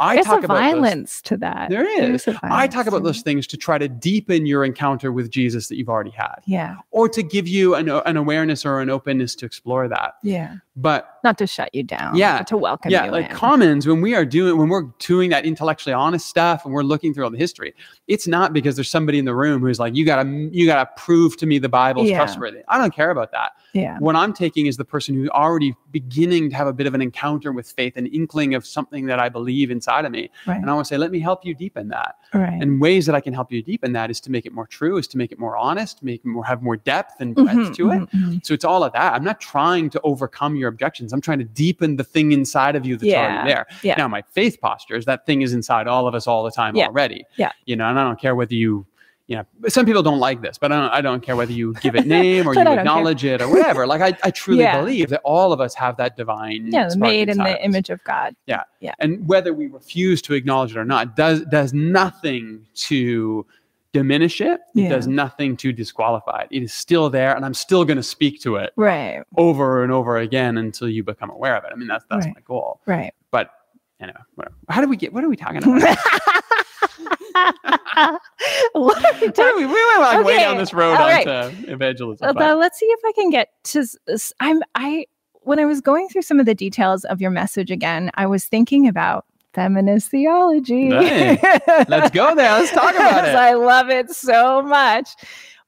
I 0.00 0.14
There's 0.14 0.26
talk 0.26 0.42
a 0.42 0.46
about 0.46 0.54
those- 0.54 0.72
violence 0.72 1.20
to 1.22 1.36
that. 1.36 1.68
There's 1.68 2.26
is. 2.26 2.36
I 2.42 2.66
talk 2.66 2.86
about 2.86 3.02
those 3.04 3.20
things 3.20 3.46
to 3.48 3.56
try 3.58 3.76
to 3.76 3.86
deepen 3.86 4.46
your 4.46 4.64
encounter 4.64 5.12
with 5.12 5.30
Jesus 5.30 5.68
that 5.68 5.76
you've 5.76 5.90
already 5.90 6.10
had, 6.10 6.36
Yeah. 6.46 6.76
or 6.90 7.06
to 7.10 7.22
give 7.22 7.46
you 7.46 7.74
an, 7.74 7.88
an 7.90 8.16
awareness 8.16 8.64
or 8.64 8.80
an 8.80 8.88
openness 8.88 9.34
to 9.36 9.46
explore 9.46 9.86
that. 9.88 10.14
Yeah. 10.22 10.56
But 10.80 11.18
Not 11.22 11.36
to 11.38 11.46
shut 11.46 11.74
you 11.74 11.82
down. 11.82 12.16
Yeah. 12.16 12.38
but 12.38 12.46
to 12.48 12.56
welcome 12.56 12.90
yeah, 12.90 13.04
you 13.06 13.10
like 13.10 13.28
in. 13.30 13.36
commons, 13.36 13.86
when 13.86 14.00
we 14.00 14.14
are 14.14 14.24
doing 14.24 14.56
when 14.58 14.68
we're 14.68 14.88
doing 14.98 15.30
that 15.30 15.44
intellectually 15.44 15.92
honest 15.92 16.26
stuff 16.26 16.64
and 16.64 16.72
we're 16.72 16.82
looking 16.82 17.12
through 17.12 17.24
all 17.24 17.30
the 17.30 17.36
history, 17.38 17.74
it's 18.08 18.26
not 18.26 18.52
because 18.52 18.76
there's 18.76 18.88
somebody 18.90 19.18
in 19.18 19.24
the 19.26 19.34
room 19.34 19.60
who's 19.60 19.78
like, 19.78 19.94
you 19.94 20.04
gotta 20.04 20.28
you 20.52 20.66
gotta 20.66 20.88
prove 20.96 21.36
to 21.38 21.46
me 21.46 21.58
the 21.58 21.68
Bible's 21.68 22.08
Yeah. 22.08 22.16
trustworthy. 22.16 22.60
I 22.68 22.78
don't 22.78 22.94
care 22.94 23.10
about 23.10 23.32
that. 23.32 23.52
yeah. 23.74 23.98
What 23.98 24.16
I'm 24.16 24.32
taking 24.32 24.66
is 24.66 24.76
the 24.76 24.84
person 24.84 25.14
who's 25.14 25.28
already 25.28 25.74
beginning 25.90 26.50
to 26.50 26.56
have 26.56 26.66
a 26.66 26.72
bit 26.72 26.86
of 26.86 26.94
an 26.94 27.02
encounter 27.02 27.52
with 27.52 27.70
faith, 27.70 27.96
an 27.96 28.06
inkling 28.06 28.54
of 28.54 28.64
something 28.64 29.06
that 29.06 29.18
I 29.18 29.28
believe 29.28 29.70
inside 29.70 30.04
of 30.04 30.12
me. 30.12 30.30
Right. 30.46 30.56
And 30.56 30.70
I 30.70 30.74
want 30.74 30.86
to 30.86 30.88
say, 30.88 30.96
let 30.98 31.10
me 31.10 31.18
help 31.20 31.44
you 31.44 31.54
deepen 31.54 31.88
that. 31.88 32.16
right. 32.32 32.60
And 32.62 32.80
ways 32.80 33.06
that 33.06 33.14
I 33.14 33.20
can 33.20 33.34
help 33.34 33.50
you 33.52 33.60
deepen 33.62 33.92
that 33.92 34.10
is 34.10 34.20
to 34.20 34.30
make 34.30 34.46
it 34.46 34.52
more 34.52 34.66
true, 34.66 34.96
is 34.98 35.08
to 35.08 35.18
make 35.18 35.32
it 35.32 35.38
more 35.38 35.56
honest, 35.56 36.02
make 36.02 36.20
it 36.20 36.26
more 36.26 36.44
have 36.44 36.62
more 36.62 36.76
depth 36.76 37.20
and 37.20 37.34
breadth 37.34 37.50
Mhm, 37.58 37.74
to 37.76 37.90
it. 37.90 38.00
mhm, 38.00 38.08
mhm. 38.14 38.46
So 38.46 38.54
it's 38.54 38.64
all 38.64 38.84
of 38.84 38.92
that. 38.92 39.12
I'm 39.14 39.24
not 39.24 39.40
trying 39.40 39.90
to 39.90 40.00
overcome 40.02 40.54
your 40.56 40.69
objections. 40.70 41.12
I'm 41.12 41.20
trying 41.20 41.38
to 41.40 41.44
deepen 41.44 41.96
the 41.96 42.04
thing 42.04 42.32
inside 42.32 42.74
of 42.76 42.86
you 42.86 42.96
that's 42.96 43.04
Yeah, 43.10 43.20
already 43.20 43.48
there. 43.50 43.66
yeah. 43.82 43.96
Now, 43.98 44.08
my 44.08 44.22
faith 44.22 44.58
posture 44.62 44.96
is 44.96 45.04
that 45.04 45.26
thing 45.26 45.42
is 45.42 45.52
inside 45.52 45.86
all 45.86 46.06
of 46.08 46.14
us 46.14 46.26
all 46.26 46.42
the 46.42 46.50
time 46.50 46.74
Yeah, 46.74 46.86
already. 46.86 47.24
yeah. 47.36 47.52
You 47.66 47.76
know, 47.76 47.88
and 47.88 47.98
I 47.98 48.04
don't 48.04 48.18
care 48.18 48.34
whether 48.34 48.54
you, 48.54 48.86
you 49.26 49.36
know, 49.36 49.44
some 49.68 49.86
people 49.86 50.02
don't 50.02 50.18
like 50.18 50.42
this, 50.42 50.58
but 50.58 50.72
I 50.72 50.80
don't, 50.80 50.90
I 50.90 51.00
don't 51.00 51.22
care 51.22 51.36
whether 51.36 51.52
you 51.52 51.74
give 51.74 51.94
it 51.94 52.04
name 52.18 52.48
or 52.48 52.54
you 52.54 52.64
don't 52.64 52.66
care. 52.74 52.78
acknowledge 52.80 53.24
it 53.24 53.40
or 53.40 53.48
whatever. 53.48 53.86
Like 53.86 54.00
I, 54.00 54.16
I 54.26 54.30
truly 54.32 54.62
Yeah. 54.64 54.80
believe 54.80 55.08
that 55.10 55.20
all 55.24 55.52
of 55.52 55.60
us 55.60 55.72
have 55.74 55.96
that 55.98 56.16
divine. 56.16 56.72
Yeah, 56.72 56.88
made 56.96 57.28
in 57.28 57.38
the 57.38 57.50
us. 57.52 57.58
image 57.62 57.90
of 57.90 58.02
God. 58.02 58.34
Yeah. 58.46 58.64
Yeah. 58.80 58.94
And 58.98 59.28
whether 59.28 59.52
we 59.54 59.68
refuse 59.68 60.20
to 60.22 60.34
acknowledge 60.34 60.72
it 60.72 60.78
or 60.78 60.84
not 60.84 61.14
does 61.14 61.42
does 61.42 61.72
nothing 61.72 62.66
to 62.74 63.46
diminish 63.92 64.40
it. 64.40 64.60
It 64.74 64.82
Yeah. 64.82 64.88
does 64.90 65.06
nothing 65.08 65.56
to 65.58 65.72
disqualify 65.72 66.42
it. 66.42 66.48
It 66.50 66.62
is 66.62 66.72
still 66.72 67.10
there, 67.10 67.34
and 67.34 67.44
I'm 67.44 67.54
still 67.54 67.84
going 67.84 67.96
to 67.96 68.02
speak 68.02 68.40
to 68.42 68.56
it 68.56 68.72
Right. 68.76 69.22
over 69.36 69.82
and 69.82 69.92
over 69.92 70.18
again 70.18 70.58
until 70.58 70.88
you 70.88 71.02
become 71.02 71.30
aware 71.30 71.56
of 71.56 71.64
it. 71.64 71.70
I 71.72 71.76
mean, 71.76 71.88
that's 71.88 72.04
that's 72.10 72.26
Right. 72.26 72.34
my 72.34 72.40
goal. 72.42 72.80
Right. 72.86 73.12
But 73.30 73.50
anyway, 74.00 74.18
whatever. 74.36 74.54
How 74.68 74.80
do 74.80 74.88
we 74.88 74.96
get? 74.96 75.12
What 75.12 75.24
are 75.24 75.28
we 75.28 75.36
talking 75.36 75.58
about? 75.58 75.82
what 78.72 79.04
are 79.04 79.20
we 79.20 79.30
talking 79.32 79.56
we, 79.56 79.66
we 79.66 79.72
went 79.72 80.00
like 80.00 80.24
way 80.24 80.38
down 80.38 80.58
this 80.58 80.72
road 80.72 80.92
all 80.94 81.08
right. 81.08 81.26
onto 81.26 81.70
evangelism. 81.70 82.28
Uh, 82.28 82.32
but- 82.32 82.58
let's 82.58 82.78
see 82.78 82.86
if 82.86 83.00
I 83.04 83.12
can 83.12 83.30
get 83.30 83.48
to. 83.64 83.84
I'm 84.40 84.62
I 84.74 85.06
when 85.42 85.58
I 85.58 85.64
was 85.64 85.80
going 85.80 86.08
through 86.08 86.22
some 86.22 86.38
of 86.38 86.46
the 86.46 86.54
details 86.54 87.04
of 87.04 87.20
your 87.20 87.30
message 87.30 87.70
again, 87.70 88.10
I 88.14 88.26
was 88.26 88.44
thinking 88.44 88.86
about 88.86 89.24
feminist 89.54 90.10
theology. 90.10 90.88
Nice. 90.88 91.38
Let's 91.88 92.10
go 92.10 92.34
there. 92.34 92.50
Let's 92.52 92.72
talk 92.72 92.94
about 92.94 93.28
it. 93.28 93.34
I 93.34 93.54
love 93.54 93.90
it 93.90 94.10
so 94.10 94.62
much. 94.62 95.10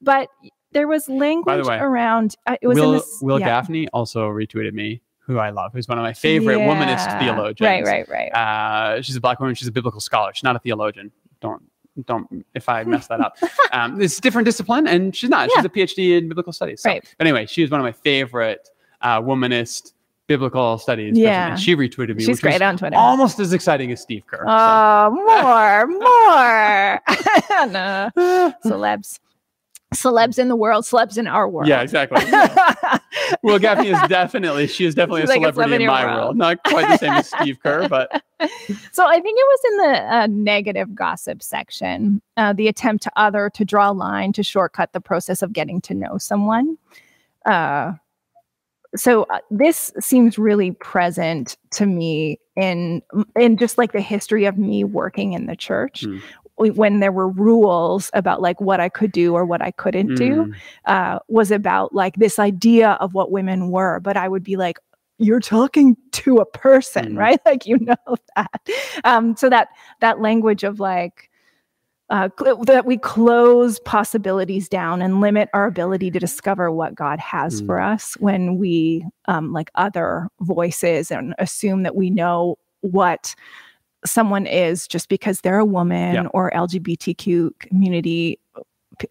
But 0.01 0.29
there 0.73 0.89
was 0.89 1.09
language 1.09 1.65
the 1.65 1.69
way, 1.69 1.79
around. 1.79 2.37
Uh, 2.47 2.57
it 2.61 2.67
was 2.67 2.79
in 2.79 2.85
Will 2.85 2.93
this. 2.93 3.19
Will 3.23 3.41
yeah. 3.41 3.61
Gafney 3.61 3.87
also 3.93 4.29
retweeted 4.29 4.73
me, 4.73 5.01
who 5.21 5.39
I 5.39 5.51
love, 5.51 5.73
who's 5.73 5.89
one 5.89 5.99
of 5.99 6.03
my 6.03 6.13
favorite 6.13 6.59
womanist 6.59 7.19
theologians. 7.19 7.61
Right. 7.61 7.85
Right. 7.85 8.09
Right. 8.09 8.31
Uh, 8.31 9.03
she's 9.03 9.17
a 9.17 9.21
black 9.21 9.41
woman. 9.41 9.55
She's 9.55 9.69
a 9.69 9.73
biblical 9.73 10.01
scholar. 10.01 10.33
She's 10.35 10.45
not 10.45 10.57
a 10.57 10.61
theologian. 10.61 11.13
Don't 11.41 11.63
don't 12.07 12.47
if 12.55 12.69
I 12.69 12.85
mess 12.85 13.07
that 13.09 13.21
up. 13.21 13.37
Um, 13.73 14.03
it's 14.03 14.19
a 14.19 14.21
different 14.21 14.45
discipline, 14.45 14.87
and 14.87 15.17
she's 15.17 15.31
not. 15.31 15.49
She's 15.55 15.65
a 15.65 15.69
PhD 15.71 16.19
in 16.19 16.29
biblical 16.29 16.53
studies. 16.53 16.83
So, 16.83 16.91
Right. 16.91 17.15
But 17.17 17.27
anyway, 17.27 17.47
she 17.47 17.63
was 17.63 17.71
one 17.71 17.81
of 17.81 17.85
my 17.85 17.93
favorite 17.93 18.69
uh, 19.01 19.19
womanist 19.23 19.95
biblical 20.29 20.79
studies. 20.79 21.13
person, 21.13 21.23
Yeah. 21.25 21.51
and 21.53 21.61
she 21.61 21.75
retweeted 21.77 22.17
me. 22.17 22.21
She's 22.25 22.37
which 22.37 22.43
great 22.43 22.63
on 22.63 22.77
Twitter. 22.79 22.97
Almost 22.97 23.39
as 23.41 23.53
exciting 23.53 23.91
as 23.93 24.01
Steve 24.01 24.27
Kerr. 24.27 24.45
Oh, 24.47 25.11
more, 25.11 25.87
more. 25.89 27.69
no, 27.73 28.11
celebs, 28.65 29.19
celebs 29.95 30.39
in 30.39 30.49
the 30.49 30.57
world, 30.57 30.85
celebs 30.85 31.19
in 31.19 31.27
our 31.27 31.49
world. 31.49 31.69
yeah, 31.69 31.83
exactly. 31.83 32.23
Yeah. 32.31 32.99
Wil 33.43 33.59
Gafney 33.59 33.93
is 33.93 34.09
definitely 34.09 34.67
she 34.67 34.85
is 34.85 34.95
definitely 34.95 35.23
She's 35.23 35.31
a 35.31 35.33
like 35.35 35.43
a 35.49 35.53
celebrity 35.53 35.73
celeb 35.73 35.77
in 35.77 35.81
in 35.83 35.87
my 35.89 36.05
world. 36.05 36.19
world. 36.19 36.37
Not 36.37 36.63
quite 36.65 36.89
the 36.89 36.97
same 36.99 37.13
as 37.13 37.29
Steve 37.29 37.59
Kerr, 37.63 37.89
but 37.89 38.11
so 38.93 39.07
I 39.07 39.21
think 39.21 39.39
it 39.39 39.47
was 39.49 39.61
in 39.71 39.77
the 39.79 40.15
uh, 40.15 40.27
negative 40.31 40.95
gossip 40.95 41.43
section, 41.43 42.23
uh, 42.37 42.53
the 42.53 42.69
attempt 42.69 43.03
to 43.05 43.13
other, 43.17 43.51
to 43.55 43.65
draw 43.65 43.91
a 43.91 43.93
line, 43.93 44.33
to 44.35 44.43
shortcut 44.43 44.93
the 44.93 45.01
process 45.01 45.43
of 45.43 45.53
getting 45.53 45.81
to 45.83 45.95
know 45.95 46.17
someone. 46.19 46.79
Uh, 47.45 47.93
so 48.97 49.25
uh, 49.25 49.39
this 49.51 49.93
seems 50.01 50.39
really 50.39 50.73
present 50.73 51.57
to 51.73 51.87
me 51.87 52.39
in 52.57 53.03
in 53.39 53.57
just 53.57 53.79
like 53.79 53.93
the 53.93 54.01
history 54.01 54.45
of 54.45 54.59
me 54.59 54.85
working 54.85 55.33
in 55.33 55.47
the 55.47 55.57
church. 55.57 56.09
W- 56.59 56.75
When 56.75 57.01
there 57.01 57.13
were 57.13 57.29
rules 57.29 58.11
about 58.13 58.43
like 58.43 58.61
what 58.61 58.81
I 58.81 58.89
could 58.91 59.11
do 59.13 59.35
or 59.35 59.45
what 59.47 59.63
I 59.63 59.71
couldn't 59.73 60.15
do, 60.15 60.47
mm, 60.47 60.53
uh, 60.87 61.19
was 61.29 61.51
about 61.51 61.95
like 61.95 62.17
this 62.17 62.39
idea 62.39 62.93
of 63.01 63.15
what 63.15 63.31
women 63.31 63.71
were, 63.71 64.01
but 64.01 64.17
I 64.17 64.29
would 64.29 64.43
be 64.45 64.57
like, 64.57 64.79
you're 65.19 65.41
talking 65.41 65.97
to 66.13 66.37
a 66.39 66.47
person, 66.47 67.15
Mm. 67.15 67.19
right? 67.19 67.41
Like 67.47 67.67
you 67.67 67.79
know 67.79 67.97
that. 68.37 68.61
Um, 69.05 69.37
so 69.37 69.49
that 69.49 69.69
that 70.01 70.21
language 70.21 70.63
of 70.65 70.81
like 70.81 71.31
uh, 72.13 72.29
cl- 72.39 72.59
that 72.65 72.85
we 72.87 72.97
close 72.99 73.81
possibilities 73.81 74.69
down 74.69 75.01
and 75.03 75.21
limit 75.21 75.49
our 75.55 75.67
ability 75.67 76.11
to 76.11 76.19
discover 76.21 76.71
what 76.71 76.95
God 76.95 77.19
has 77.19 77.61
for 77.63 77.81
us 77.81 78.15
when 78.21 78.59
we 78.59 79.05
um, 79.27 79.53
like 79.53 79.71
other 79.75 80.29
voices 80.43 81.11
and 81.11 81.35
assume 81.39 81.83
that 81.85 81.97
we 81.97 82.11
know 82.11 82.57
what 82.83 83.35
someone 84.05 84.47
is 84.47 84.87
just 84.87 85.09
because 85.09 85.41
they're 85.41 85.59
a 85.59 85.65
woman 85.65 86.15
Yeah. 86.15 86.27
or 86.35 86.51
LGBTQ 86.51 87.59
community 87.61 88.39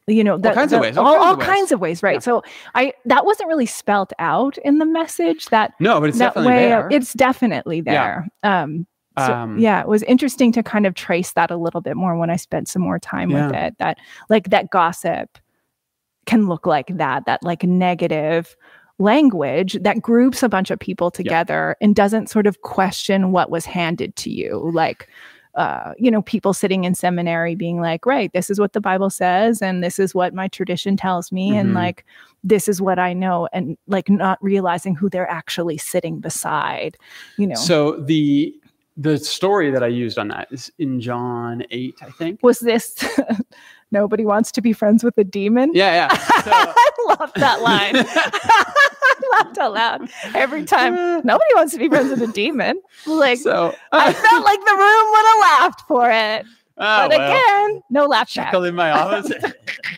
you 0.07 0.23
know 0.23 0.37
that, 0.37 0.53
kinds 0.53 0.71
of 0.71 0.79
ways, 0.79 0.95
all 0.95 1.07
all, 1.07 1.13
kinds 1.15 1.23
all 1.25 1.33
of 1.33 1.39
ways. 1.39 1.47
kinds 1.47 1.71
of 1.71 1.79
ways 1.81 2.03
right 2.03 2.13
Yeah. 2.17 2.19
so 2.19 2.43
i 2.75 2.93
that 3.05 3.25
wasn't 3.25 3.49
really 3.49 3.65
spelt 3.65 4.13
out 4.19 4.57
in 4.59 4.77
the 4.77 4.85
message 4.85 5.47
that 5.47 5.73
No, 5.79 5.99
but 5.99 6.09
it's 6.09 6.19
that 6.19 6.35
definitely 6.35 6.51
way 6.53 6.67
there. 6.69 6.87
it's 6.91 7.13
definitely 7.13 7.77
Yeah. 7.85 7.91
there 7.93 8.27
um 8.43 8.85
so, 9.17 9.33
Um, 9.33 9.57
yeah, 9.59 9.81
it 9.81 9.87
was 9.87 10.03
interesting 10.03 10.51
to 10.53 10.63
kind 10.63 10.85
of 10.85 10.93
trace 10.93 11.33
that 11.33 11.51
a 11.51 11.57
little 11.57 11.81
bit 11.81 11.97
more 11.97 12.17
when 12.17 12.29
I 12.29 12.37
spent 12.37 12.67
some 12.69 12.81
more 12.81 12.99
time 12.99 13.29
with 13.31 13.55
it. 13.55 13.75
That 13.77 13.97
like 14.29 14.49
that 14.49 14.69
gossip 14.69 15.37
can 16.25 16.47
look 16.47 16.65
like 16.65 16.87
that, 16.97 17.25
that 17.25 17.43
like 17.43 17.63
negative 17.63 18.55
language 18.99 19.73
that 19.81 20.01
groups 20.01 20.43
a 20.43 20.49
bunch 20.49 20.69
of 20.69 20.77
people 20.79 21.09
together 21.09 21.75
and 21.81 21.95
doesn't 21.95 22.29
sort 22.29 22.45
of 22.45 22.61
question 22.61 23.31
what 23.31 23.49
was 23.49 23.65
handed 23.65 24.15
to 24.15 24.29
you. 24.29 24.69
Like, 24.73 25.09
uh, 25.55 25.93
you 25.97 26.11
know, 26.11 26.21
people 26.21 26.53
sitting 26.53 26.83
in 26.85 26.93
seminary 26.95 27.55
being 27.55 27.81
like, 27.81 28.05
right, 28.05 28.31
this 28.31 28.49
is 28.49 28.59
what 28.59 28.73
the 28.73 28.79
Bible 28.79 29.09
says, 29.09 29.61
and 29.61 29.83
this 29.83 29.97
is 29.99 30.13
what 30.15 30.33
my 30.33 30.47
tradition 30.47 30.95
tells 30.95 31.31
me, 31.31 31.57
and 31.57 31.71
Mhm. 31.71 31.75
like, 31.75 32.05
this 32.43 32.69
is 32.69 32.81
what 32.81 32.99
I 32.99 33.11
know, 33.13 33.49
and 33.51 33.75
like 33.87 34.09
not 34.09 34.37
realizing 34.41 34.95
who 34.95 35.09
they're 35.09 35.29
actually 35.29 35.77
sitting 35.77 36.19
beside, 36.19 36.95
you 37.37 37.47
know. 37.47 37.55
So 37.55 37.97
the 37.97 38.53
the 39.01 39.17
story 39.17 39.71
that 39.71 39.83
I 39.83 39.87
used 39.87 40.17
on 40.17 40.27
that 40.29 40.47
is 40.51 40.71
in 40.77 41.01
John 41.01 41.63
eight, 41.71 41.95
I 42.01 42.11
think. 42.11 42.41
was 42.43 42.59
this 42.59 43.03
nobody 43.91 44.25
wants 44.25 44.51
to 44.53 44.61
be 44.61 44.73
friends 44.73 45.03
with 45.03 45.17
a 45.17 45.23
demon? 45.23 45.71
Yeah, 45.73 46.07
yeah. 46.09 46.17
So, 46.41 46.51
I 46.53 47.15
love 47.19 47.31
that 47.35 47.61
line. 47.61 47.95
I 47.95 49.37
laughed 49.43 49.57
out 49.59 49.73
loud 49.73 50.09
every 50.33 50.65
time. 50.65 50.95
Nobody 51.23 51.53
wants 51.53 51.73
to 51.73 51.79
be 51.79 51.87
friends 51.87 52.09
with 52.09 52.27
a 52.27 52.31
demon. 52.31 52.81
Like 53.05 53.37
so 53.37 53.75
I 53.91 54.09
uh, 54.09 54.13
felt 54.13 54.43
like 54.43 54.59
the 54.59 54.71
room 54.71 55.11
would 55.11 55.25
have 55.27 55.39
laughed 55.39 55.81
for 55.87 56.09
it. 56.09 56.45
Oh, 56.77 57.07
but 57.09 57.17
well. 57.17 57.31
again, 57.31 57.83
no 57.89 58.05
laugh 58.05 58.29
track. 58.29 58.53
in 58.53 58.73
my 58.75 58.91
office. 58.99 59.31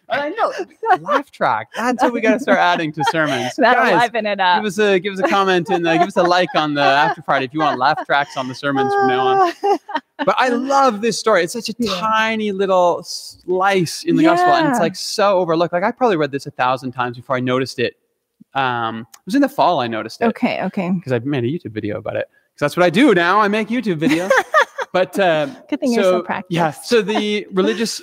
I 0.10 0.30
know. 0.30 0.52
Laugh 1.02 1.32
track. 1.32 1.70
That's 1.76 2.04
what 2.04 2.14
we 2.14 2.22
got 2.22 2.34
to 2.34 2.40
start 2.40 2.60
adding 2.60 2.92
to 2.94 3.04
sermons. 3.06 3.56
That'll 3.58 3.84
Guys, 3.84 4.02
liven 4.02 4.26
it 4.28 4.40
up. 4.40 4.58
give 4.62 4.68
us 4.68 4.78
a 4.80 5.00
give 5.00 5.14
us 5.14 5.20
a 5.20 5.28
comment 5.28 5.70
and 5.70 5.88
uh, 5.88 5.98
give 5.98 6.08
us 6.08 6.18
a 6.18 6.24
like 6.24 6.50
on 6.56 6.74
the 6.76 6.82
after 6.84 7.22
party 7.22 7.46
if 7.46 7.54
you 7.54 7.62
want 7.62 7.80
laugh 7.80 8.06
tracks 8.06 8.38
on 8.38 8.48
the 8.48 8.54
sermons 8.56 8.94
from 8.94 9.08
now 9.08 9.28
on. 9.28 9.54
But 10.26 10.36
I 10.38 10.50
love 10.50 11.02
this 11.02 11.18
story. 11.20 11.44
It's 11.44 11.54
such 11.54 11.70
a 11.70 11.74
Yeah. 11.80 12.00
tiny 12.00 12.52
little 12.52 13.02
slice 13.04 14.04
in 14.04 14.16
the 14.16 14.24
gospel, 14.24 14.54
and 14.54 14.68
it's 14.70 14.80
like 14.80 14.96
so 14.96 15.40
overlooked. 15.40 15.74
Like 15.74 15.84
I 15.84 15.92
probably 15.92 16.18
read 16.18 16.32
this 16.32 16.46
a 16.46 16.52
thousand 16.52 16.92
times 16.92 17.18
before 17.18 17.36
I 17.36 17.40
noticed 17.40 17.80
it. 17.80 17.98
Um, 18.54 19.00
it 19.12 19.26
was 19.26 19.36
in 19.36 19.42
the 19.42 19.50
fall 19.50 19.80
I 19.82 19.88
noticed 19.88 20.22
it 20.22 20.26
okay, 20.26 20.62
okay. 20.66 20.92
because 20.92 21.12
I 21.12 21.20
made 21.20 21.44
a 21.44 21.48
YouTube 21.48 21.72
video 21.72 21.98
about 21.98 22.16
it. 22.18 22.30
Because 22.54 22.60
that's 22.60 22.78
what 22.78 22.86
I 22.86 22.90
do 22.92 23.14
now. 23.16 23.40
I 23.40 23.48
make 23.48 23.70
YouTube 23.70 23.98
videos. 24.00 24.30
But 24.94 25.20
uh, 25.20 25.48
Good 25.70 25.82
thing 25.82 25.92
you're 25.92 26.04
so 26.04 26.22
practiced. 26.22 26.52
yeah. 26.54 26.72
So 26.72 27.02
the 27.02 27.46
religious 27.52 28.02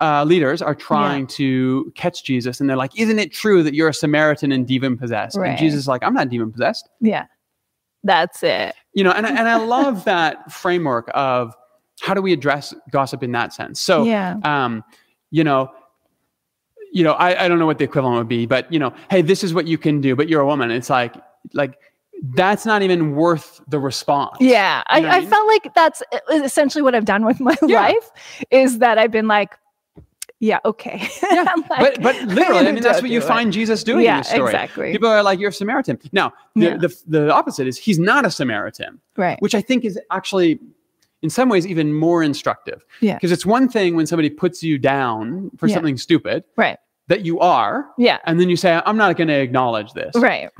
uh, 0.00 0.24
leaders 0.24 0.62
are 0.62 0.74
trying 0.74 1.26
to 1.26 1.92
catch 1.94 2.24
Jesus, 2.24 2.60
and 2.60 2.70
they're 2.70 2.76
like, 2.76 2.98
"Isn't 2.98 3.18
it 3.18 3.32
true 3.32 3.62
that 3.62 3.74
you're 3.74 3.88
a 3.90 3.94
Samaritan 3.94 4.50
and 4.52 4.66
demon 4.66 4.96
possessed?" 4.96 5.36
Right. 5.36 5.50
And 5.50 5.58
Jesus 5.58 5.80
is 5.80 5.88
like, 5.88 6.02
"I'm 6.02 6.14
not 6.14 6.30
demon 6.30 6.50
possessed." 6.50 6.88
Yeah. 7.00 7.26
That's 8.02 8.42
it. 8.42 8.74
You 8.94 9.04
know, 9.04 9.10
and 9.12 9.26
I- 9.26 9.30
and 9.30 9.48
I 9.48 9.56
love 9.64 10.04
that 10.04 10.50
framework 10.50 11.10
of 11.14 11.54
how 12.00 12.14
do 12.14 12.22
we 12.22 12.32
address 12.32 12.74
gossip 12.90 13.22
in 13.22 13.32
that 13.32 13.52
sense. 13.52 13.80
So, 13.80 14.04
yeah. 14.04 14.36
um, 14.44 14.82
you 15.30 15.44
know. 15.44 15.70
You 16.92 17.02
know, 17.02 17.14
I, 17.14 17.46
I 17.46 17.48
don't 17.48 17.58
know 17.58 17.66
what 17.66 17.78
the 17.78 17.84
equivalent 17.84 18.18
would 18.18 18.28
be, 18.28 18.46
but 18.46 18.72
you 18.72 18.78
know, 18.78 18.94
hey, 19.10 19.20
this 19.20 19.42
is 19.42 19.52
what 19.52 19.66
you 19.66 19.76
can 19.76 20.00
do, 20.00 20.14
but 20.14 20.28
you're 20.28 20.40
a 20.40 20.46
woman. 20.46 20.70
It's 20.70 20.88
like, 20.88 21.16
like 21.52 21.76
that's 22.34 22.64
not 22.64 22.82
even 22.82 23.14
worth 23.14 23.60
the 23.68 23.78
response. 23.78 24.36
Yeah, 24.40 24.82
I, 24.86 25.00
know 25.00 25.08
I 25.08 25.16
I 25.16 25.20
mean? 25.20 25.28
felt 25.28 25.46
like 25.46 25.74
that's 25.74 26.02
essentially 26.32 26.82
what 26.82 26.94
I've 26.94 27.04
done 27.04 27.24
with 27.24 27.38
my 27.40 27.54
Yeah. 27.66 27.80
life 27.82 28.10
is 28.50 28.78
that 28.78 28.96
I've 28.98 29.10
been 29.10 29.28
like, 29.28 29.54
yeah, 30.40 30.58
okay. 30.64 31.06
Yeah, 31.30 31.42
like, 31.70 32.00
but 32.00 32.02
but 32.02 32.16
literally, 32.26 32.66
I 32.68 32.72
mean, 32.72 32.82
that's 32.82 33.00
what 33.02 33.10
you 33.10 33.18
it. 33.18 33.24
find 33.24 33.52
Jesus 33.52 33.84
doing 33.84 34.04
Yeah, 34.04 34.16
in 34.16 34.20
this 34.20 34.28
story. 34.30 34.50
exactly. 34.52 34.92
People 34.92 35.08
are 35.08 35.22
like, 35.22 35.38
"You're 35.38 35.50
a 35.50 35.52
Samaritan." 35.52 35.98
Now, 36.12 36.32
the, 36.54 36.60
Yeah. 36.64 36.76
the 36.76 36.96
the 37.06 37.32
opposite 37.32 37.66
is 37.66 37.78
he's 37.78 37.98
not 37.98 38.26
a 38.26 38.30
Samaritan, 38.30 39.00
right. 39.16 39.40
which 39.40 39.54
I 39.54 39.60
think 39.62 39.84
is 39.84 39.98
actually, 40.10 40.58
in 41.22 41.30
some 41.30 41.48
ways, 41.48 41.66
even 41.66 41.94
more 41.94 42.22
instructive. 42.22 42.84
Yeah. 43.00 43.14
Because 43.14 43.32
it's 43.32 43.46
one 43.46 43.68
thing 43.68 43.96
when 43.96 44.06
somebody 44.06 44.28
puts 44.28 44.62
you 44.62 44.76
down 44.76 45.50
for 45.56 45.66
Yeah. 45.66 45.74
something 45.76 45.96
stupid 45.96 46.44
Right. 46.56 46.78
that 47.08 47.24
you 47.24 47.38
are, 47.40 47.86
Yeah. 47.96 48.18
and 48.24 48.38
then 48.40 48.50
you 48.50 48.56
say, 48.56 48.80
"I'm 48.84 48.96
not 48.98 49.16
going 49.16 49.28
to 49.28 49.34
acknowledge 49.40 49.92
this." 49.94 50.14
Right. 50.16 50.50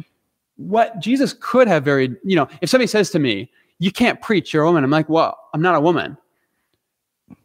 What 0.56 0.98
Jesus 1.00 1.34
could 1.40 1.66
have 1.68 1.84
very, 1.84 2.14
you 2.24 2.36
know, 2.36 2.48
if 2.60 2.70
somebody 2.70 2.86
says 2.86 3.10
to 3.10 3.18
me, 3.18 3.50
"You 3.78 3.90
can't 3.90 4.20
preach, 4.22 4.52
you're 4.54 4.62
a 4.62 4.66
woman," 4.66 4.84
I'm 4.84 4.90
like, 4.90 5.08
"Well, 5.08 5.36
I'm 5.52 5.62
not 5.62 5.74
a 5.74 5.80
woman." 5.80 6.16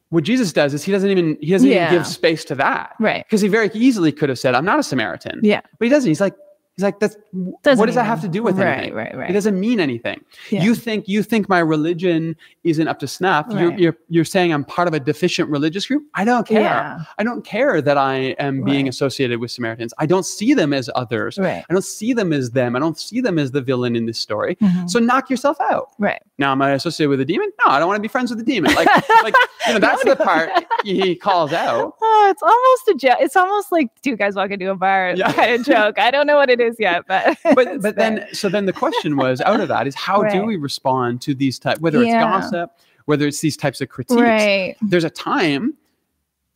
What 0.10 0.24
Jesus 0.24 0.52
does 0.52 0.74
is 0.74 0.84
he 0.84 0.92
doesn't 0.92 1.10
even 1.10 1.38
he 1.40 1.52
doesn't 1.52 1.68
Yeah. 1.70 1.88
even 1.88 2.00
give 2.00 2.08
space 2.08 2.44
to 2.46 2.56
that. 2.56 2.96
Right. 3.00 3.24
Because 3.26 3.42
he 3.42 3.48
very 3.48 3.70
easily 3.74 4.12
could 4.12 4.30
have 4.30 4.40
said, 4.40 4.56
I'm 4.56 4.66
not 4.66 4.80
a 4.80 4.84
Samaritan. 4.84 5.40
Yeah. 5.44 5.62
But 5.78 5.86
he 5.86 5.90
doesn't. 5.90 6.10
He's 6.10 6.22
like, 6.22 6.36
he's 6.80 6.84
like, 6.84 7.00
that's 7.00 7.16
Doesn't 7.64 7.78
what 7.80 7.88
does 7.88 7.96
that 7.96 8.06
have 8.06 8.22
to 8.22 8.30
do 8.30 8.42
with 8.42 8.58
right, 8.58 8.78
anything? 8.78 8.94
Right. 8.94 9.16
Right. 9.18 9.30
It 9.30 9.34
doesn't 9.34 9.60
mean 9.60 9.80
anything. 9.82 10.24
Yeah. 10.50 10.64
You 10.64 10.74
think 10.76 11.08
you 11.10 11.24
think 11.24 11.50
my 11.50 11.60
religion 11.60 12.36
isn't 12.64 12.88
up 12.88 13.00
to 13.00 13.08
snuff. 13.08 13.48
You're, 13.50 13.74
you're 13.78 13.98
you're 14.10 14.26
saying 14.26 14.54
I'm 14.54 14.64
part 14.64 14.88
of 14.88 14.94
a 14.94 15.00
deficient 15.00 15.50
religious 15.50 15.86
group. 15.88 16.04
I 16.16 16.24
don't 16.24 16.48
care. 16.48 16.62
Yeah. 16.62 17.00
I 17.18 17.24
don't 17.24 17.44
care 17.44 17.82
that 17.82 17.98
I 17.98 18.36
am 18.40 18.64
being 18.64 18.86
Right. 18.86 18.90
associated 18.94 19.40
with 19.42 19.52
Samaritans. 19.52 19.94
I 19.98 20.06
don't 20.06 20.26
see 20.26 20.54
them 20.54 20.72
as 20.74 20.90
others. 20.96 21.38
Right. 21.38 21.66
I 21.70 21.74
don't 21.74 21.84
see 21.84 22.14
them 22.14 22.32
as 22.32 22.52
them. 22.52 22.76
I 22.76 22.80
don't 22.80 22.98
see 22.98 23.20
them 23.20 23.38
as 23.38 23.52
the 23.52 23.62
villain 23.62 23.96
in 23.98 24.06
this 24.06 24.20
story. 24.20 24.56
Mhm. 24.62 24.90
So 24.90 25.00
knock 25.00 25.30
yourself 25.30 25.58
out. 25.60 25.90
Right. 26.00 26.22
Now, 26.38 26.54
am 26.54 26.62
I 26.62 26.72
associated 26.72 27.10
with 27.10 27.20
a 27.20 27.26
demon? 27.26 27.52
No, 27.66 27.72
I 27.74 27.80
don't 27.80 27.88
want 27.88 27.98
to 27.98 28.02
be 28.02 28.08
friends 28.08 28.30
with 28.32 28.40
a 28.40 28.44
demon. 28.44 28.74
Like, 28.76 28.88
like 29.24 29.36
you 29.68 29.74
know, 29.74 29.80
that's 29.80 30.06
No, 30.06 30.14
the 30.14 30.24
part 30.24 30.50
he 30.86 31.16
calls 31.16 31.52
out. 31.52 31.96
Oh, 32.22 32.28
it's 32.32 32.44
almost 32.44 32.88
a 32.90 33.08
joke. 33.08 33.18
It's 33.22 33.36
almost 33.36 33.72
like 33.72 33.90
two 34.02 34.16
guys 34.16 34.36
walk 34.36 34.52
into 34.52 34.70
a 34.70 34.76
bar 34.76 35.14
Yeah. 35.16 35.32
kind 35.40 35.54
of 35.60 35.66
joke. 35.66 35.98
I 36.00 36.12
don't 36.12 36.28
know 36.28 36.36
what 36.36 36.50
it 36.50 36.60
is 36.60 36.69
yet, 36.80 37.04
but 37.08 37.38
but 37.44 37.56
but 37.56 37.82
there. 37.82 37.92
then 37.94 38.28
so 38.34 38.50
then 38.50 38.66
the 38.66 38.74
question 38.74 39.16
was 39.18 39.40
out 39.42 39.60
of 39.60 39.68
that 39.70 39.88
is 39.88 39.96
how 39.96 40.24
do 40.24 40.44
we 40.44 40.56
respond 40.58 41.22
to 41.22 41.34
these 41.34 41.58
type 41.60 41.80
whether 41.80 42.02
it's 42.04 42.12
gossip 42.14 42.72
whether 43.06 43.26
it's 43.26 43.40
these 43.42 43.58
types 43.58 43.82
of 43.82 43.90
critiques 43.90 44.22
right. 44.22 44.76
there's 44.82 45.04
a 45.04 45.10
time 45.10 45.74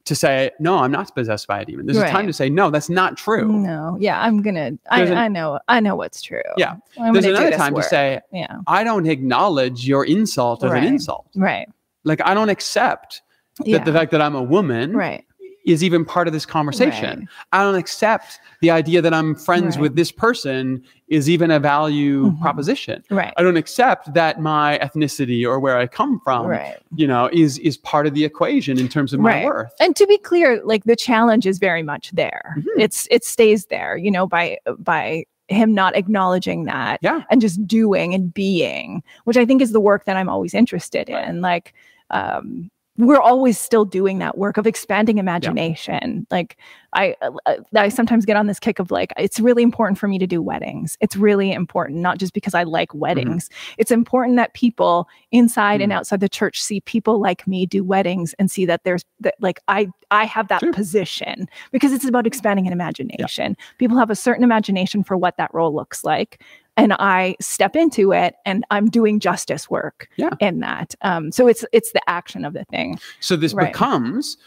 to 0.05 0.16
say 0.16 0.51
no 0.59 0.78
i'm 0.80 0.91
not 0.91 1.14
possessed 1.16 1.47
by 1.47 1.61
a 1.61 1.66
demon 1.66 1.86
there's 1.86 1.97
a 1.97 2.09
time 2.09 2.28
to 2.28 2.34
say 2.34 2.49
no 2.49 2.70
that's 2.70 2.89
not 2.89 3.16
true 3.18 3.47
No. 3.53 3.97
Yeah. 3.99 4.22
I'm 4.22 4.41
gonna. 4.41 4.74
I, 4.91 5.01
an- 5.03 5.18
I 5.18 5.28
know. 5.30 5.59
I 5.70 5.80
know 5.80 5.95
what's 5.95 6.22
true. 6.22 6.41
Yeah. 6.57 6.76
I'm 6.99 7.14
there's 7.14 7.26
another 7.26 7.51
time 7.51 7.74
work. 7.74 7.84
to 7.84 7.89
say 7.89 8.20
Yeah. 8.32 8.57
i 8.68 8.84
don't 8.84 9.07
acknowledge 9.07 9.88
your 9.88 10.05
insult 10.05 10.64
as 10.64 10.72
Right. 10.72 10.84
an 10.84 10.88
insult 10.93 11.26
Right. 11.36 11.68
like 12.03 12.22
i 12.26 12.34
don't 12.34 12.49
accept 12.49 13.22
Yeah. 13.64 13.78
that 13.78 13.86
the 13.86 13.93
fact 13.93 14.11
that 14.11 14.22
i'm 14.22 14.36
a 14.36 14.43
woman 14.43 14.95
right. 14.95 15.26
Is 15.66 15.84
even 15.84 16.03
part 16.05 16.28
of 16.28 16.34
this 16.34 16.45
conversation 16.45 17.20
Right. 17.20 17.28
i 17.53 17.64
don't 17.64 17.76
accept 17.76 18.39
the 18.61 18.72
idea 18.72 19.01
that 19.01 19.14
i'm 19.14 19.36
friends 19.36 19.76
Right. 19.76 19.82
with 19.84 19.95
this 19.95 20.11
person 20.11 20.84
is 21.07 21.30
even 21.30 21.51
a 21.51 21.59
value 21.59 22.32
Mhm. 22.32 22.41
proposition 22.41 23.03
Right. 23.11 23.34
I 23.38 23.43
don't 23.43 23.57
accept 23.57 24.14
that 24.16 24.39
my 24.41 24.80
ethnicity 24.82 25.45
or 25.47 25.59
where 25.59 25.78
I 25.78 25.86
come 25.86 26.20
from, 26.24 26.47
right. 26.47 26.78
you 26.95 27.05
know, 27.05 27.30
is 27.32 27.59
is 27.59 27.78
part 27.78 28.07
of 28.07 28.14
the 28.16 28.24
equation 28.26 28.80
in 28.80 28.88
terms 28.88 29.14
of 29.14 29.20
my 29.20 29.30
Right. 29.30 29.45
worth. 29.45 29.72
and 29.80 29.95
to 29.95 30.07
be 30.07 30.18
clear 30.18 30.59
like 30.64 30.86
the 30.86 30.95
challenge 30.95 31.45
is 31.45 31.59
very 31.59 31.84
much 31.84 32.11
there 32.11 32.55
Mhm. 32.57 32.66
it's 32.78 33.07
it 33.11 33.24
stays 33.24 33.68
there 33.68 33.95
you 33.97 34.09
know 34.09 34.26
by 34.26 34.57
by 34.80 35.26
him 35.49 35.74
not 35.76 35.95
acknowledging 35.95 36.64
that 36.66 36.99
Yeah. 37.03 37.22
and 37.30 37.41
just 37.41 37.66
doing 37.68 38.14
and 38.16 38.34
being 38.34 39.03
which 39.26 39.38
i 39.38 39.45
think 39.45 39.61
is 39.61 39.72
the 39.72 39.82
work 39.82 40.05
that 40.05 40.16
i'm 40.18 40.30
always 40.30 40.53
interested 40.55 41.09
in 41.09 41.41
like 41.41 41.74
um 42.09 42.72
we're 42.97 43.19
always 43.19 43.57
still 43.57 43.85
doing 43.85 44.19
that 44.19 44.37
work 44.37 44.57
of 44.57 44.67
expanding 44.67 45.17
imagination. 45.17 46.27
Like 46.29 46.57
I, 46.95 47.15
uh, 47.23 47.55
I 47.75 47.89
sometimes 47.89 48.23
get 48.23 48.35
on 48.37 48.45
this 48.45 48.59
kick 48.59 48.77
of 48.77 48.91
like 48.91 49.11
it's 49.17 49.39
really 49.39 49.63
important 49.63 49.97
for 49.97 50.07
me 50.07 50.19
to 50.19 50.27
do 50.27 50.43
weddings. 50.43 50.95
It's 51.01 51.15
really 51.15 51.51
important 51.51 51.99
not 52.01 52.19
just 52.19 52.33
because 52.33 52.53
i 52.53 52.61
like 52.63 52.93
weddings. 52.93 53.49
It's 53.79 53.89
important 53.89 54.37
that 54.37 54.53
people 54.53 55.07
inside 55.31 55.81
and 55.81 55.91
Mhm. 55.91 55.95
outside 55.95 56.19
the 56.19 56.29
church 56.29 56.61
see 56.61 56.81
people 56.81 57.19
like 57.19 57.47
me 57.47 57.65
do 57.65 57.83
weddings 57.83 58.35
and 58.37 58.51
see 58.51 58.65
that 58.67 58.83
there's 58.83 59.03
that 59.21 59.33
like 59.39 59.59
i 59.67 59.87
i 60.11 60.25
have 60.25 60.47
that 60.49 60.59
Sure. 60.59 60.71
position 60.71 61.47
because 61.71 61.91
it's 61.93 62.05
about 62.05 62.27
expanding 62.27 62.67
an 62.67 62.73
imagination. 62.73 63.57
People 63.79 63.97
have 63.97 64.11
a 64.11 64.15
certain 64.15 64.43
imagination 64.43 65.03
for 65.03 65.17
what 65.17 65.37
that 65.37 65.51
role 65.51 65.73
looks 65.73 66.03
like 66.03 66.43
and 66.78 66.93
i 66.99 67.36
step 67.39 67.76
into 67.76 68.11
it 68.13 68.36
and 68.45 68.63
i'm 68.71 68.89
doing 68.89 69.19
justice 69.19 69.69
work 69.69 70.07
Yeah. 70.17 70.32
in 70.39 70.59
that 70.61 70.95
um 71.01 71.32
so 71.32 71.47
it's 71.47 71.63
it's 71.71 71.91
the 71.91 72.01
action 72.09 72.45
of 72.45 72.53
the 72.53 72.65
thing 72.65 72.99
So 73.19 73.36
this 73.36 73.53
Right. 73.53 73.71
becomes, 73.71 74.38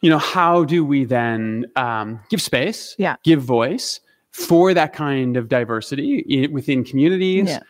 you 0.00 0.10
know, 0.10 0.18
how 0.18 0.64
do 0.64 0.84
we 0.84 1.04
then 1.04 1.66
um, 1.76 2.20
give 2.30 2.40
space, 2.40 2.94
Yeah. 2.98 3.16
give 3.24 3.42
voice 3.42 4.00
for 4.30 4.72
that 4.74 4.92
kind 4.92 5.36
of 5.36 5.48
diversity 5.48 6.46
within 6.52 6.84
communities? 6.84 7.48
Yeah. 7.48 7.60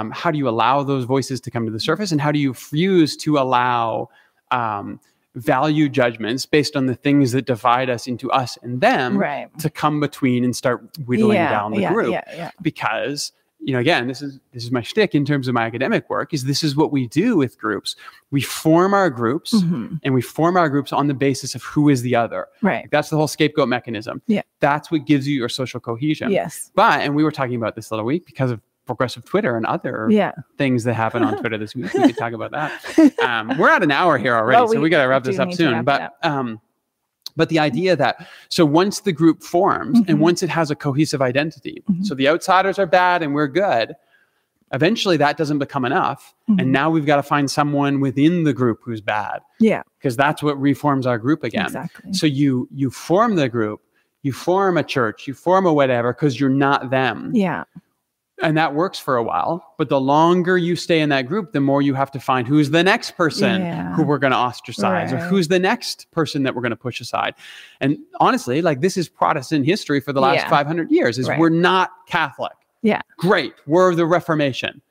Um, 0.00 0.10
how 0.10 0.30
do 0.32 0.38
you 0.38 0.48
allow 0.48 0.82
those 0.82 1.04
voices 1.04 1.40
to 1.42 1.50
come 1.50 1.64
to 1.66 1.70
the 1.70 1.78
surface, 1.78 2.10
and 2.10 2.20
how 2.20 2.32
do 2.32 2.38
you 2.40 2.50
refuse 2.50 3.16
to 3.18 3.38
allow 3.38 4.08
um, 4.50 4.98
value 5.38 5.88
judgments 5.88 6.46
based 6.46 6.76
on 6.76 6.86
the 6.86 6.94
things 6.94 7.32
that 7.32 7.46
divide 7.46 7.88
us 7.90 8.06
into 8.06 8.30
us 8.30 8.58
and 8.62 8.80
them 8.80 9.16
right 9.16 9.48
to 9.58 9.70
come 9.70 10.00
between 10.00 10.44
and 10.44 10.54
start 10.54 10.82
whittling 11.06 11.36
yeah, 11.36 11.50
down 11.50 11.72
the 11.72 11.80
yeah, 11.80 11.92
group? 11.92 12.10
yeah 12.12 12.50
because 12.62 13.32
you 13.60 13.72
know, 13.72 13.80
again, 13.80 14.06
this 14.06 14.22
is 14.22 14.38
this 14.52 14.62
is 14.62 14.70
my 14.70 14.82
shtick 14.82 15.16
in 15.16 15.24
terms 15.24 15.48
of 15.48 15.54
my 15.54 15.62
academic 15.62 16.08
work. 16.08 16.32
Is 16.32 16.44
this 16.44 16.62
is 16.62 16.76
what 16.76 16.92
we 16.92 17.08
do 17.08 17.36
with 17.36 17.58
groups? 17.58 17.96
We 18.30 18.40
form 18.40 18.94
our 18.94 19.10
groups, 19.10 19.52
Mhm. 19.52 19.98
and 20.04 20.14
we 20.14 20.22
form 20.22 20.56
our 20.56 20.68
groups 20.68 20.92
on 20.92 21.08
the 21.08 21.14
basis 21.14 21.56
of 21.56 21.64
who 21.64 21.88
is 21.88 22.02
the 22.02 22.14
other. 22.14 22.46
Right. 22.62 22.88
That's 22.92 23.10
the 23.10 23.16
whole 23.16 23.26
scapegoat 23.26 23.68
mechanism. 23.68 24.22
Yeah. 24.28 24.42
That's 24.60 24.92
what 24.92 25.06
gives 25.06 25.26
you 25.26 25.36
your 25.36 25.48
social 25.48 25.80
cohesion. 25.80 26.30
Yes. 26.30 26.70
But 26.76 27.00
and 27.00 27.16
we 27.16 27.24
were 27.24 27.32
talking 27.32 27.56
about 27.56 27.74
this 27.74 27.90
other 27.90 28.04
week 28.04 28.26
because 28.26 28.52
of 28.52 28.60
progressive 28.88 29.24
Twitter 29.24 29.56
and 29.56 29.64
other 29.66 30.08
Yeah. 30.10 30.32
things 30.56 30.82
that 30.84 30.94
happen 30.94 31.22
on 31.22 31.38
Twitter 31.38 31.56
this 31.58 31.74
week. 31.76 31.92
We 31.94 32.00
could 32.08 32.16
talk 32.16 32.32
about 32.32 32.50
that. 32.50 32.72
Um, 33.22 33.56
we're 33.58 33.68
at 33.70 33.82
an 33.82 33.90
hour 33.92 34.16
here 34.18 34.34
already, 34.34 34.56
Well, 34.58 34.68
so 34.68 34.74
we 34.76 34.80
we 34.84 34.88
got 34.90 35.02
to 35.02 35.08
wrap 35.08 35.22
this 35.22 35.38
up 35.38 35.52
soon. 35.52 35.84
But 35.84 36.00
up. 36.02 36.16
um, 36.22 36.60
but 37.36 37.48
the 37.50 37.58
idea 37.58 37.94
that 37.94 38.26
so 38.48 38.64
once 38.64 39.00
the 39.00 39.12
group 39.12 39.42
forms 39.42 40.00
Mhm. 40.00 40.08
and 40.08 40.20
once 40.20 40.42
it 40.42 40.48
has 40.48 40.70
a 40.70 40.74
cohesive 40.74 41.20
identity, 41.22 41.82
Mhm. 41.90 42.04
so 42.06 42.14
the 42.14 42.28
outsiders 42.28 42.78
are 42.78 42.86
bad 42.86 43.22
and 43.22 43.34
we're 43.34 43.46
good. 43.48 43.94
Eventually, 44.72 45.16
that 45.18 45.36
doesn't 45.36 45.58
become 45.58 45.84
enough, 45.84 46.34
Mhm. 46.50 46.60
and 46.60 46.72
now 46.72 46.90
we've 46.90 47.06
got 47.06 47.16
to 47.16 47.22
find 47.22 47.50
someone 47.50 48.00
within 48.00 48.44
the 48.44 48.52
group 48.52 48.80
who's 48.84 49.00
bad 49.00 49.40
Yeah. 49.60 49.82
because 49.98 50.16
that's 50.16 50.42
what 50.42 50.60
reforms 50.60 51.06
our 51.06 51.18
group 51.18 51.44
again. 51.44 51.66
Exactly. 51.66 52.12
So 52.12 52.26
you 52.26 52.68
you 52.74 52.90
form 52.90 53.36
the 53.36 53.48
group, 53.48 53.80
you 54.22 54.32
form 54.32 54.76
a 54.76 54.82
church, 54.82 55.26
you 55.28 55.34
form 55.34 55.64
a 55.66 55.72
whatever 55.72 56.12
because 56.12 56.38
you're 56.40 56.50
not 56.66 56.90
them 56.90 57.30
Yeah. 57.34 57.64
And 58.42 58.56
that 58.56 58.74
works 58.74 58.98
for 58.98 59.16
a 59.16 59.22
while 59.22 59.74
but 59.78 59.88
the 59.88 60.00
longer 60.00 60.56
you 60.56 60.76
stay 60.76 61.00
in 61.00 61.08
that 61.08 61.22
group 61.26 61.52
the 61.52 61.60
more 61.60 61.82
you 61.82 61.94
have 61.94 62.10
to 62.10 62.20
find 62.20 62.46
who's 62.46 62.70
the 62.70 62.82
next 62.84 63.12
person 63.16 63.62
Yeah. 63.62 63.94
who 63.94 64.02
we're 64.04 64.18
going 64.18 64.30
to 64.32 64.36
ostracize 64.38 65.12
or 65.12 65.18
who's 65.18 65.48
the 65.48 65.58
next 65.58 66.10
person 66.12 66.44
that 66.44 66.54
we're 66.54 66.62
going 66.62 66.70
to 66.70 66.76
push 66.76 67.00
aside 67.00 67.34
and 67.80 67.98
honestly 68.20 68.62
like 68.62 68.80
this 68.80 68.96
is 68.96 69.08
protestant 69.08 69.66
history 69.66 70.00
for 70.00 70.12
the 70.12 70.20
last 70.20 70.36
Yeah. 70.44 70.50
500 70.50 70.90
years 70.90 71.18
is 71.18 71.28
Right. 71.28 71.38
we're 71.38 71.48
not 71.48 71.90
catholic 72.06 72.52
Yeah. 72.82 73.00
great 73.16 73.54
we're 73.66 73.94
the 73.94 74.06
reformation 74.06 74.82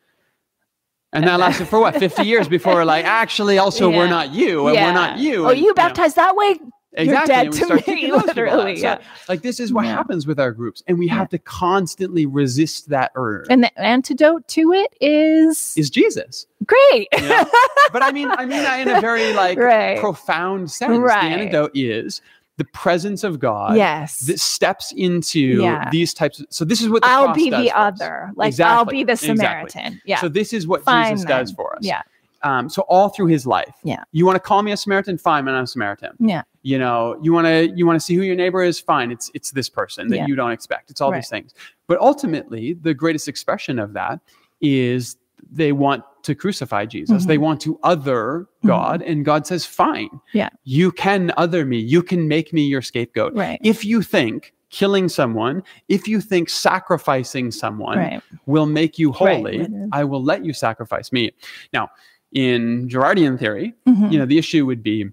and 1.13 1.23
that 1.25 1.39
lasted 1.39 1.67
for 1.69 1.79
what 1.79 1.95
50 1.97 2.23
years 2.23 2.47
before 2.49 2.83
like 2.83 3.05
actually 3.23 3.57
also 3.57 3.89
we're 3.89 4.09
not 4.09 4.33
you 4.33 4.67
and 4.67 4.75
yeah. 4.75 4.87
we're 4.87 4.93
not 4.93 5.19
you 5.19 5.45
Oh, 5.45 5.49
and, 5.49 5.59
you 5.59 5.67
know, 5.67 5.73
baptized 5.73 6.17
that 6.17 6.35
way? 6.35 6.59
Exactly 6.93 7.27
dead 7.33 7.45
and 7.47 7.53
we 7.53 7.59
to 7.59 7.75
me, 7.75 7.81
kicking 7.81 8.09
those 8.11 8.21
people 8.23 8.29
out. 8.29 8.35
literally, 8.35 8.75
So, 8.77 8.81
yeah. 8.87 8.97
like 9.29 9.41
this 9.41 9.59
is 9.59 9.71
what 9.73 9.85
Yeah. 9.85 9.95
happens 9.95 10.25
with 10.25 10.39
our 10.39 10.51
groups 10.51 10.83
and 10.87 10.97
we 10.97 11.07
have 11.09 11.29
to 11.29 11.37
constantly 11.37 12.25
resist 12.25 12.89
that 12.89 13.11
urge 13.15 13.47
And 13.49 13.63
the 13.63 13.79
antidote 13.79 14.47
to 14.49 14.71
it 14.73 14.93
is, 15.01 15.73
is 15.77 15.89
jesus 15.89 16.47
great. 16.65 17.07
you 17.13 17.27
know? 17.29 17.45
but 17.93 18.01
I 18.03 18.11
mean, 18.11 18.29
I 18.31 18.45
mean 18.45 18.61
that 18.63 18.79
in 18.79 18.89
a 18.89 19.01
very 19.01 19.33
like 19.43 19.57
Right. 19.57 19.99
profound 19.99 20.71
sense. 20.71 20.97
Right. 20.99 21.29
The 21.29 21.41
antidote 21.41 21.71
is 21.75 22.21
the 22.57 22.65
presence 22.65 23.23
of 23.23 23.39
God 23.39 23.75
yes. 23.77 24.19
that 24.21 24.39
steps 24.39 24.91
into 24.97 25.39
Yeah. 25.61 25.89
these 25.91 26.13
types. 26.13 26.39
Of, 26.39 26.47
so 26.49 26.65
this 26.65 26.81
is 26.81 26.89
what 26.89 27.03
the 27.03 27.07
I'll 27.09 27.33
be 27.33 27.49
the 27.51 27.71
other. 27.77 28.31
Like 28.35 28.59
I'll 28.59 28.83
be 28.85 29.03
the 29.03 29.11
Exactly. 29.11 29.37
Samaritan. 29.37 30.01
Yeah. 30.05 30.19
So 30.19 30.27
this 30.29 30.53
is 30.53 30.65
what 30.67 30.83
Fine 30.83 31.11
Jesus 31.13 31.25
does 31.27 31.51
for 31.51 31.75
us. 31.75 31.83
yeah. 31.83 32.01
Um, 32.43 32.69
so 32.69 32.83
all 32.83 33.09
through 33.09 33.27
his 33.27 33.45
life. 33.47 33.75
Yeah. 33.83 34.03
You 34.11 34.25
want 34.25 34.35
to 34.35 34.39
call 34.39 34.61
me 34.63 34.71
a 34.71 34.77
Samaritan? 34.77 35.17
Fine, 35.17 35.47
I'm 35.47 35.55
a 35.63 35.67
Samaritan. 35.67 36.11
Yeah. 36.19 36.43
You 36.67 36.77
know, 36.77 37.17
you 37.23 37.31
want 37.31 37.47
to 37.47 37.71
you 37.77 37.85
want 37.87 37.95
to 37.97 38.05
see 38.05 38.13
who 38.15 38.23
your 38.23 38.35
neighbor 38.35 38.61
is? 38.61 38.77
Fine, 38.77 39.09
it's 39.09 39.31
it's 39.33 39.51
this 39.51 39.69
person 39.69 40.09
that 40.09 40.17
Yeah. 40.17 40.25
you 40.27 40.35
don't 40.35 40.51
expect. 40.51 40.91
It's 40.91 40.99
all 40.99 41.11
Right. 41.11 41.19
these 41.19 41.29
things. 41.29 41.53
But 41.87 41.97
ultimately, 42.01 42.73
the 42.73 42.93
greatest 42.93 43.29
expression 43.29 43.79
of 43.79 43.93
that 43.93 44.19
is 44.59 45.15
they 45.49 45.71
want 45.71 46.03
to 46.23 46.35
crucify 46.35 46.85
Jesus. 46.85 47.23
Mhm. 47.23 47.27
They 47.27 47.37
want 47.37 47.61
to 47.61 47.79
other 47.83 48.47
Mhm. 48.65 48.67
God, 48.67 49.01
and 49.01 49.23
God 49.23 49.47
says, 49.47 49.65
"Fine, 49.65 50.09
Yeah. 50.33 50.49
you 50.65 50.91
can 50.91 51.31
other 51.37 51.63
me. 51.63 51.77
You 51.79 52.03
can 52.03 52.27
make 52.27 52.51
me 52.51 52.63
your 52.63 52.81
scapegoat. 52.81 53.33
Right. 53.33 53.59
If 53.63 53.85
you 53.85 54.01
think." 54.01 54.53
Killing 54.69 55.07
someone, 55.07 55.63
if 55.87 56.09
you 56.09 56.19
think 56.19 56.49
sacrificing 56.49 57.51
someone 57.51 57.97
Right. 57.97 58.21
will 58.47 58.65
make 58.65 58.99
you 58.99 59.13
holy, 59.13 59.59
Right. 59.59 59.69
I 59.93 60.03
will 60.03 60.21
let 60.21 60.43
you 60.43 60.51
sacrifice 60.51 61.13
me. 61.13 61.31
Now, 61.71 61.87
in 62.33 62.89
Girardian 62.89 63.39
theory, 63.39 63.73
Mhm. 63.87 64.11
you 64.11 64.19
know, 64.19 64.25
the 64.25 64.37
issue 64.37 64.65
would 64.65 64.83
be 64.83 65.05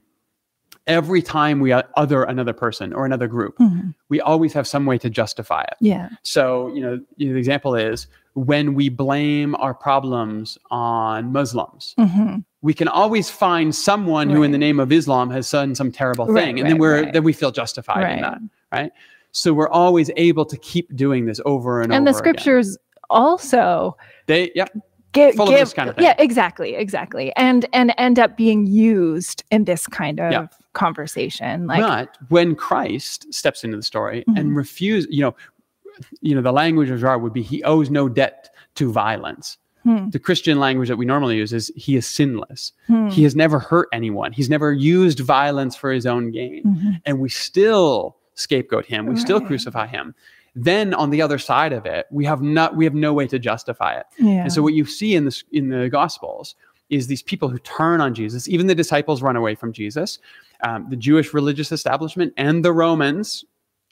every 0.86 1.22
time 1.22 1.60
we 1.60 1.72
other 1.72 2.24
another 2.24 2.52
person 2.52 2.92
or 2.92 3.06
another 3.06 3.26
group, 3.26 3.56
Mhm. 3.58 3.94
we 4.08 4.20
always 4.20 4.52
have 4.52 4.66
some 4.66 4.84
way 4.86 4.98
to 4.98 5.08
justify 5.10 5.62
it. 5.62 5.76
Yeah. 5.80 6.08
So, 6.22 6.68
you 6.74 6.80
know, 6.82 7.00
you 7.16 7.28
know, 7.28 7.32
the 7.34 7.38
example 7.38 7.74
is 7.74 8.06
when 8.34 8.74
we 8.74 8.88
blame 8.88 9.54
our 9.56 9.72
problems 9.74 10.58
on 10.70 11.32
Muslims, 11.32 11.94
Mhm. 11.98 12.44
we 12.62 12.74
can 12.74 12.88
always 12.88 13.30
find 13.30 13.74
someone 13.74 14.28
who, 14.28 14.42
in 14.42 14.50
the 14.52 14.58
name 14.58 14.78
of 14.80 14.92
Islam, 14.92 15.30
has 15.30 15.50
done 15.50 15.74
some 15.74 15.90
terrible 15.92 16.26
Right, 16.26 16.44
thing, 16.44 16.60
and 16.60 16.68
then 16.68 16.78
we're 16.78 17.02
right. 17.04 17.12
then 17.12 17.24
we 17.24 17.32
feel 17.32 17.50
justified 17.50 18.16
in 18.16 18.20
that, 18.22 18.38
right? 18.72 18.92
So 19.32 19.52
we're 19.54 19.68
always 19.70 20.10
able 20.16 20.44
to 20.46 20.56
keep 20.58 20.94
doing 20.94 21.24
this 21.26 21.40
over 21.44 21.80
and, 21.80 21.84
And 21.86 21.92
over. 21.92 21.98
And 21.98 22.06
the 22.06 22.12
scriptures 22.12 22.76
also 23.10 23.96
they, 24.26 24.50
yeah 24.54 24.66
give, 25.12 25.34
Full 25.34 25.44
of 25.44 25.50
give 25.50 25.60
this 25.60 25.72
kind 25.72 25.88
of 25.90 25.96
thing. 25.96 26.04
yeah 26.04 26.14
exactly 26.18 26.74
exactly 26.74 27.32
and 27.36 27.66
and 27.72 27.92
end 27.98 28.18
up 28.18 28.36
being 28.36 28.66
used 28.66 29.44
in 29.50 29.64
this 29.64 29.86
kind 29.86 30.18
of 30.20 30.32
Yeah. 30.32 30.46
Conversation 30.74 31.66
like 31.66 31.80
but 31.80 32.16
when 32.28 32.54
Christ 32.54 33.32
steps 33.32 33.64
into 33.64 33.76
the 33.76 33.82
story 33.82 34.24
Mhm. 34.28 34.38
and 34.38 34.56
refuse, 34.56 35.06
you 35.10 35.22
know, 35.22 35.34
you 36.20 36.34
know, 36.34 36.42
the 36.42 36.52
language 36.52 36.90
of 36.90 36.98
Girard 37.00 37.22
would 37.22 37.32
be 37.32 37.42
he 37.42 37.62
owes 37.64 37.90
no 37.90 38.08
debt 38.08 38.50
to 38.74 38.90
violence. 38.92 39.58
hmm, 39.84 40.08
The 40.10 40.18
Christian 40.18 40.58
language 40.58 40.88
that 40.88 40.96
we 40.96 41.04
normally 41.06 41.36
use 41.36 41.52
is 41.52 41.70
he 41.76 41.94
is 41.96 42.06
sinless. 42.06 42.72
hmm, 42.86 43.08
He 43.08 43.22
has 43.22 43.34
never 43.36 43.58
hurt 43.58 43.88
anyone. 43.92 44.32
He's 44.32 44.50
never 44.50 44.72
used 44.72 45.20
violence 45.20 45.76
for 45.76 45.92
his 45.92 46.06
own 46.06 46.30
gain. 46.32 46.62
mhm, 46.64 47.00
And 47.06 47.20
we 47.20 47.28
still 47.28 48.16
scapegoat 48.34 48.86
him. 48.86 49.06
We 49.06 49.16
still 49.16 49.40
crucify 49.40 49.86
him. 49.86 50.14
Then 50.56 50.94
on 50.94 51.10
the 51.10 51.20
other 51.22 51.38
side 51.38 51.72
of 51.72 51.84
it, 51.86 52.06
we 52.10 52.24
have 52.24 52.40
not 52.42 52.76
we 52.76 52.84
have 52.84 52.94
no 52.94 53.12
way 53.12 53.26
to 53.28 53.38
justify 53.38 53.94
it. 54.00 54.06
yeah 54.18 54.42
And 54.44 54.52
so 54.52 54.62
what 54.62 54.72
you 54.74 54.84
see 54.84 55.14
in 55.14 55.24
the 55.26 55.42
in 55.52 55.68
the 55.68 55.88
Gospels 55.88 56.54
is 56.90 57.06
these 57.06 57.22
people 57.22 57.48
who 57.48 57.58
turn 57.58 58.00
on 58.00 58.14
Jesus. 58.14 58.48
Even 58.48 58.66
the 58.66 58.74
disciples 58.74 59.22
run 59.22 59.36
away 59.36 59.54
from 59.54 59.72
Jesus. 59.72 60.18
Um, 60.62 60.86
the 60.90 60.96
Jewish 60.96 61.34
religious 61.34 61.72
establishment 61.72 62.32
and 62.36 62.64
the 62.64 62.72
Romans 62.72 63.44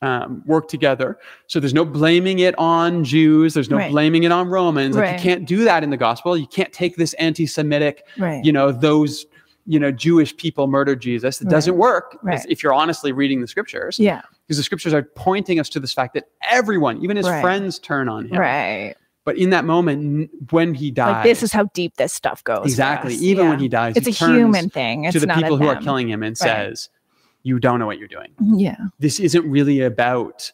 um, 0.02 0.42
work 0.46 0.66
together. 0.68 1.16
So 1.46 1.60
there's 1.60 1.74
no 1.74 1.84
blaming 1.84 2.40
it 2.40 2.58
on 2.58 3.04
Jews. 3.04 3.54
There's 3.54 3.70
no 3.70 3.76
Right. 3.76 3.90
blaming 3.90 4.24
it 4.24 4.32
on 4.32 4.48
Romans. 4.48 4.96
Like 4.96 5.04
Right. 5.04 5.16
you 5.16 5.22
can't 5.22 5.46
do 5.46 5.64
that 5.64 5.84
in 5.84 5.90
the 5.90 5.96
Gospel. 5.96 6.36
You 6.36 6.48
can't 6.48 6.72
take 6.72 6.96
this 6.96 7.14
anti-Semitic, 7.14 8.04
right 8.18 8.44
you 8.44 8.52
know, 8.52 8.72
those 8.72 9.26
you 9.64 9.78
know 9.78 9.92
Jewish 9.92 10.36
people 10.36 10.66
murdered 10.66 11.00
Jesus. 11.00 11.40
It 11.40 11.48
doesn't 11.48 11.76
work 11.76 12.18
if 12.50 12.64
you're 12.64 12.74
honestly 12.74 13.12
reading 13.12 13.40
the 13.40 13.46
scriptures 13.46 13.96
yeah 13.96 14.22
because 14.44 14.56
the 14.56 14.64
scriptures 14.64 14.92
are 14.92 15.04
pointing 15.14 15.60
us 15.60 15.68
to 15.68 15.78
this 15.78 15.92
fact 15.92 16.14
that 16.14 16.24
everyone, 16.50 17.00
even 17.04 17.16
his 17.16 17.24
friends, 17.42 17.78
turn 17.78 18.08
on 18.08 18.26
him. 18.26 18.40
right 18.40 18.96
But 19.24 19.38
in 19.38 19.50
that 19.50 19.64
moment, 19.64 20.30
when 20.50 20.74
he 20.74 20.90
dies, 20.90 21.14
like 21.14 21.22
this 21.24 21.42
is 21.42 21.52
how 21.52 21.64
deep 21.74 21.96
this 21.96 22.12
stuff 22.12 22.42
goes 22.42 22.64
exactly. 22.66 23.14
Even 23.14 23.48
when 23.48 23.58
he 23.60 23.68
dies, 23.68 23.96
it's 23.96 24.06
he 24.06 24.12
a 24.12 24.14
turns 24.16 24.36
human 24.36 24.68
thing 24.68 25.04
it's 25.04 25.12
to 25.14 25.20
the 25.20 25.32
people 25.32 25.56
who 25.56 25.68
are 25.68 25.76
killing 25.76 26.08
him 26.10 26.22
and 26.22 26.36
says, 26.36 26.88
"You 27.44 27.58
don't 27.60 27.78
know 27.78 27.86
what 27.86 27.98
you're 27.98 28.08
doing. 28.08 28.32
yeah 28.40 28.76
This 28.98 29.20
isn't 29.20 29.48
really 29.48 29.80
about 29.82 30.50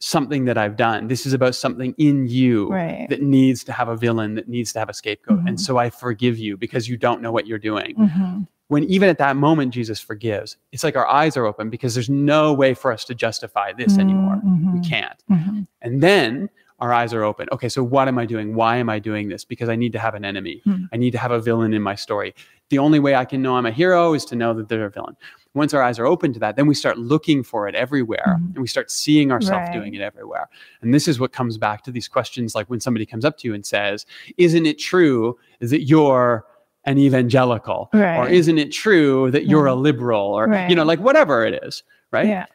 something 0.00 0.46
that 0.46 0.58
I've 0.58 0.76
done. 0.76 1.06
This 1.06 1.26
is 1.26 1.32
about 1.32 1.54
something 1.54 1.94
in 1.96 2.26
you 2.26 2.68
right 2.72 3.06
that 3.08 3.22
needs 3.22 3.62
to 3.64 3.72
have 3.72 3.86
a 3.88 3.96
villain, 3.96 4.34
that 4.34 4.48
needs 4.48 4.72
to 4.72 4.80
have 4.80 4.88
a 4.88 4.94
scapegoat. 4.94 5.38
And 5.46 5.56
Mhm. 5.56 5.60
so 5.60 5.76
I 5.78 5.90
forgive 5.90 6.38
you 6.38 6.56
because 6.56 6.88
you 6.88 6.96
don't 6.96 7.22
know 7.22 7.30
what 7.30 7.46
you're 7.46 7.58
doing." 7.58 7.94
Mhm. 7.94 8.48
When 8.66 8.82
even 8.84 9.08
at 9.10 9.18
that 9.18 9.36
moment 9.36 9.72
Jesus 9.72 10.00
forgives, 10.00 10.56
it's 10.72 10.82
like 10.82 10.96
our 10.96 11.06
eyes 11.06 11.36
are 11.36 11.46
open 11.46 11.70
because 11.70 11.94
there's 11.94 12.10
no 12.10 12.52
way 12.52 12.74
for 12.74 12.90
us 12.90 13.04
to 13.04 13.14
justify 13.14 13.72
this 13.72 13.96
anymore. 13.98 14.40
We 14.74 14.80
can't. 14.80 15.22
Mhm. 15.30 15.66
And 15.82 16.02
then 16.02 16.48
our 16.82 16.92
eyes 16.92 17.14
are 17.14 17.22
open. 17.22 17.46
Okay, 17.52 17.68
so 17.68 17.82
what 17.82 18.08
am 18.08 18.18
I 18.18 18.26
doing? 18.26 18.54
Why 18.56 18.76
am 18.76 18.90
I 18.90 18.98
doing 18.98 19.28
this? 19.28 19.44
Because 19.44 19.68
I 19.68 19.76
need 19.76 19.92
to 19.92 19.98
have 20.00 20.14
an 20.14 20.24
enemy. 20.24 20.60
Hmm. 20.64 20.84
I 20.92 20.96
need 20.96 21.12
to 21.12 21.18
have 21.18 21.30
a 21.30 21.40
villain 21.40 21.72
in 21.72 21.80
my 21.80 21.94
story. 21.94 22.34
The 22.70 22.78
only 22.78 22.98
way 22.98 23.14
I 23.14 23.24
can 23.24 23.40
know 23.40 23.56
I'm 23.56 23.66
a 23.66 23.70
hero 23.70 24.14
is 24.14 24.24
to 24.26 24.36
know 24.36 24.52
that 24.54 24.68
they're 24.68 24.86
a 24.86 24.90
villain. 24.90 25.16
Once 25.54 25.72
our 25.74 25.82
eyes 25.82 25.98
are 26.00 26.06
open 26.06 26.32
to 26.32 26.40
that, 26.40 26.56
then 26.56 26.66
we 26.66 26.74
start 26.74 26.98
looking 26.98 27.42
for 27.44 27.68
it 27.68 27.74
everywhere 27.76 28.24
Mhm. 28.40 28.54
and 28.54 28.58
we 28.58 28.66
start 28.66 28.90
seeing 28.90 29.30
ourselves 29.30 29.68
Right. 29.68 29.72
doing 29.78 29.94
it 29.94 30.00
everywhere. 30.00 30.48
And 30.80 30.92
this 30.92 31.06
is 31.06 31.20
what 31.20 31.30
comes 31.32 31.56
back 31.56 31.82
to 31.84 31.92
these 31.92 32.08
questions 32.08 32.54
like 32.56 32.68
when 32.68 32.80
somebody 32.80 33.06
comes 33.06 33.24
up 33.24 33.38
to 33.38 33.48
you 33.48 33.54
and 33.54 33.64
says, 33.64 34.04
Isn't 34.36 34.66
it 34.66 34.78
true 34.78 35.38
that 35.60 35.82
you're 35.82 36.44
an 36.84 36.98
evangelical? 36.98 37.90
Or 37.92 38.28
isn't 38.28 38.58
it 38.58 38.72
true 38.72 39.30
that 39.30 39.46
you're 39.46 39.66
a 39.66 39.74
liberal? 39.74 40.22
Or, 40.38 40.52
you 40.68 40.74
know, 40.74 40.84
like 40.84 40.98
whatever 40.98 41.44
it 41.46 41.62
is, 41.62 41.84
right? 42.10 42.26
yeah 42.26 42.46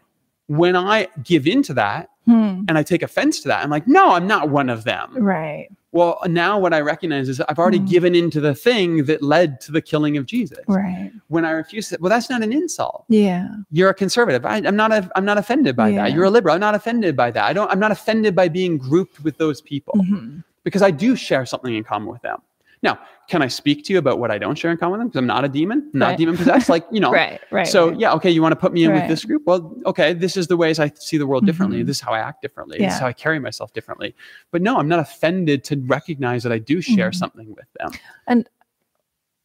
When 0.48 0.76
I 0.76 1.08
give 1.24 1.48
into 1.48 1.74
that, 1.76 2.10
Hmm. 2.28 2.64
and 2.68 2.78
I 2.78 2.84
take 2.84 3.02
offense 3.04 3.40
to 3.42 3.48
that. 3.48 3.64
I'm 3.64 3.70
like, 3.70 3.88
no, 3.88 4.12
I'm 4.12 4.28
not 4.28 4.50
one 4.50 4.70
of 4.70 4.84
them. 4.84 5.08
right 5.18 5.70
Well, 5.94 6.20
now 6.28 6.60
what 6.60 6.74
I 6.74 6.82
recognize 6.82 7.30
is 7.30 7.40
I've 7.42 7.58
already 7.58 7.80
Mm. 7.80 7.90
given 7.90 8.14
into 8.16 8.40
the 8.42 8.54
thing 8.54 9.06
that 9.06 9.24
led 9.24 9.62
to 9.62 9.72
the 9.72 9.82
killing 9.82 10.18
of 10.18 10.26
Jesus. 10.26 10.60
right 10.68 11.12
When 11.30 11.46
I 11.46 11.52
refuse 11.52 11.88
to, 11.90 11.98
well, 12.02 12.10
that's 12.10 12.30
not 12.30 12.44
an 12.44 12.52
insult. 12.52 13.06
yeah 13.08 13.48
You're 13.72 13.90
a 13.90 13.94
conservative. 13.94 14.46
I, 14.46 14.58
I'm 14.58 14.76
not. 14.76 14.92
A, 14.92 15.10
I'm 15.16 15.24
not 15.26 15.38
offended 15.38 15.76
by 15.78 15.88
Yeah. 15.90 16.04
that. 16.04 16.14
You're 16.14 16.26
a 16.26 16.30
liberal. 16.30 16.54
I'm 16.56 16.60
not 16.60 16.76
offended 16.76 17.16
by 17.16 17.32
that. 17.32 17.44
I 17.46 17.54
don't. 17.54 17.72
I'm 17.72 17.80
not 17.80 17.92
offended 17.94 18.36
by 18.36 18.48
being 18.50 18.78
grouped 18.78 19.24
with 19.24 19.38
those 19.38 19.62
people 19.62 19.94
Mhm. 19.96 20.44
because 20.66 20.82
I 20.82 20.92
do 20.92 21.16
share 21.16 21.46
something 21.46 21.74
in 21.74 21.84
common 21.86 22.10
with 22.10 22.22
them. 22.22 22.40
Now, 22.84 23.00
can 23.28 23.42
I 23.42 23.48
speak 23.48 23.84
to 23.86 23.94
you 23.94 24.00
about 24.00 24.20
what 24.20 24.32
I 24.32 24.38
don't 24.38 24.58
share 24.58 24.72
in 24.72 24.78
common 24.78 24.94
with 24.94 25.00
them? 25.02 25.08
Because 25.10 25.18
I'm 25.20 25.28
not 25.28 25.44
a 25.44 25.50
demon, 25.50 25.90
not 25.94 26.08
Right. 26.10 26.18
demon 26.18 26.38
possessed. 26.38 26.70
Like, 26.70 26.86
you 26.92 27.00
know, 27.04 27.12
right 27.12 27.42
right 27.52 27.68
so 27.68 27.90
right. 27.90 28.00
yeah, 28.00 28.14
okay, 28.14 28.30
you 28.30 28.42
want 28.42 28.54
to 28.54 28.56
put 28.56 28.72
me 28.74 28.84
in 28.86 28.94
with 28.94 29.08
this 29.08 29.26
group? 29.26 29.44
Well, 29.46 29.76
okay, 29.86 30.14
this 30.14 30.38
is 30.38 30.48
the 30.48 30.56
ways 30.58 30.80
I 30.80 30.92
see 30.96 31.18
the 31.18 31.28
world 31.28 31.46
differently. 31.46 31.84
Mhm. 31.84 31.88
This 31.88 31.98
is 31.98 32.02
how 32.02 32.14
I 32.14 32.20
act 32.20 32.42
differently. 32.42 32.78
Yeah. 32.80 32.88
This 32.88 32.96
is 32.96 33.00
how 33.02 33.08
I 33.08 33.14
carry 33.14 33.40
myself 33.40 33.74
differently. 33.74 34.16
But 34.52 34.62
no, 34.62 34.78
I'm 34.78 34.88
not 34.88 35.00
offended 35.00 35.64
to 35.66 35.76
recognize 35.88 36.44
that 36.44 36.52
I 36.52 36.58
do 36.60 36.82
share 36.82 37.12
Mhm. 37.12 37.16
something 37.16 37.50
with 37.56 37.68
them. 37.80 37.92
And 38.28 38.50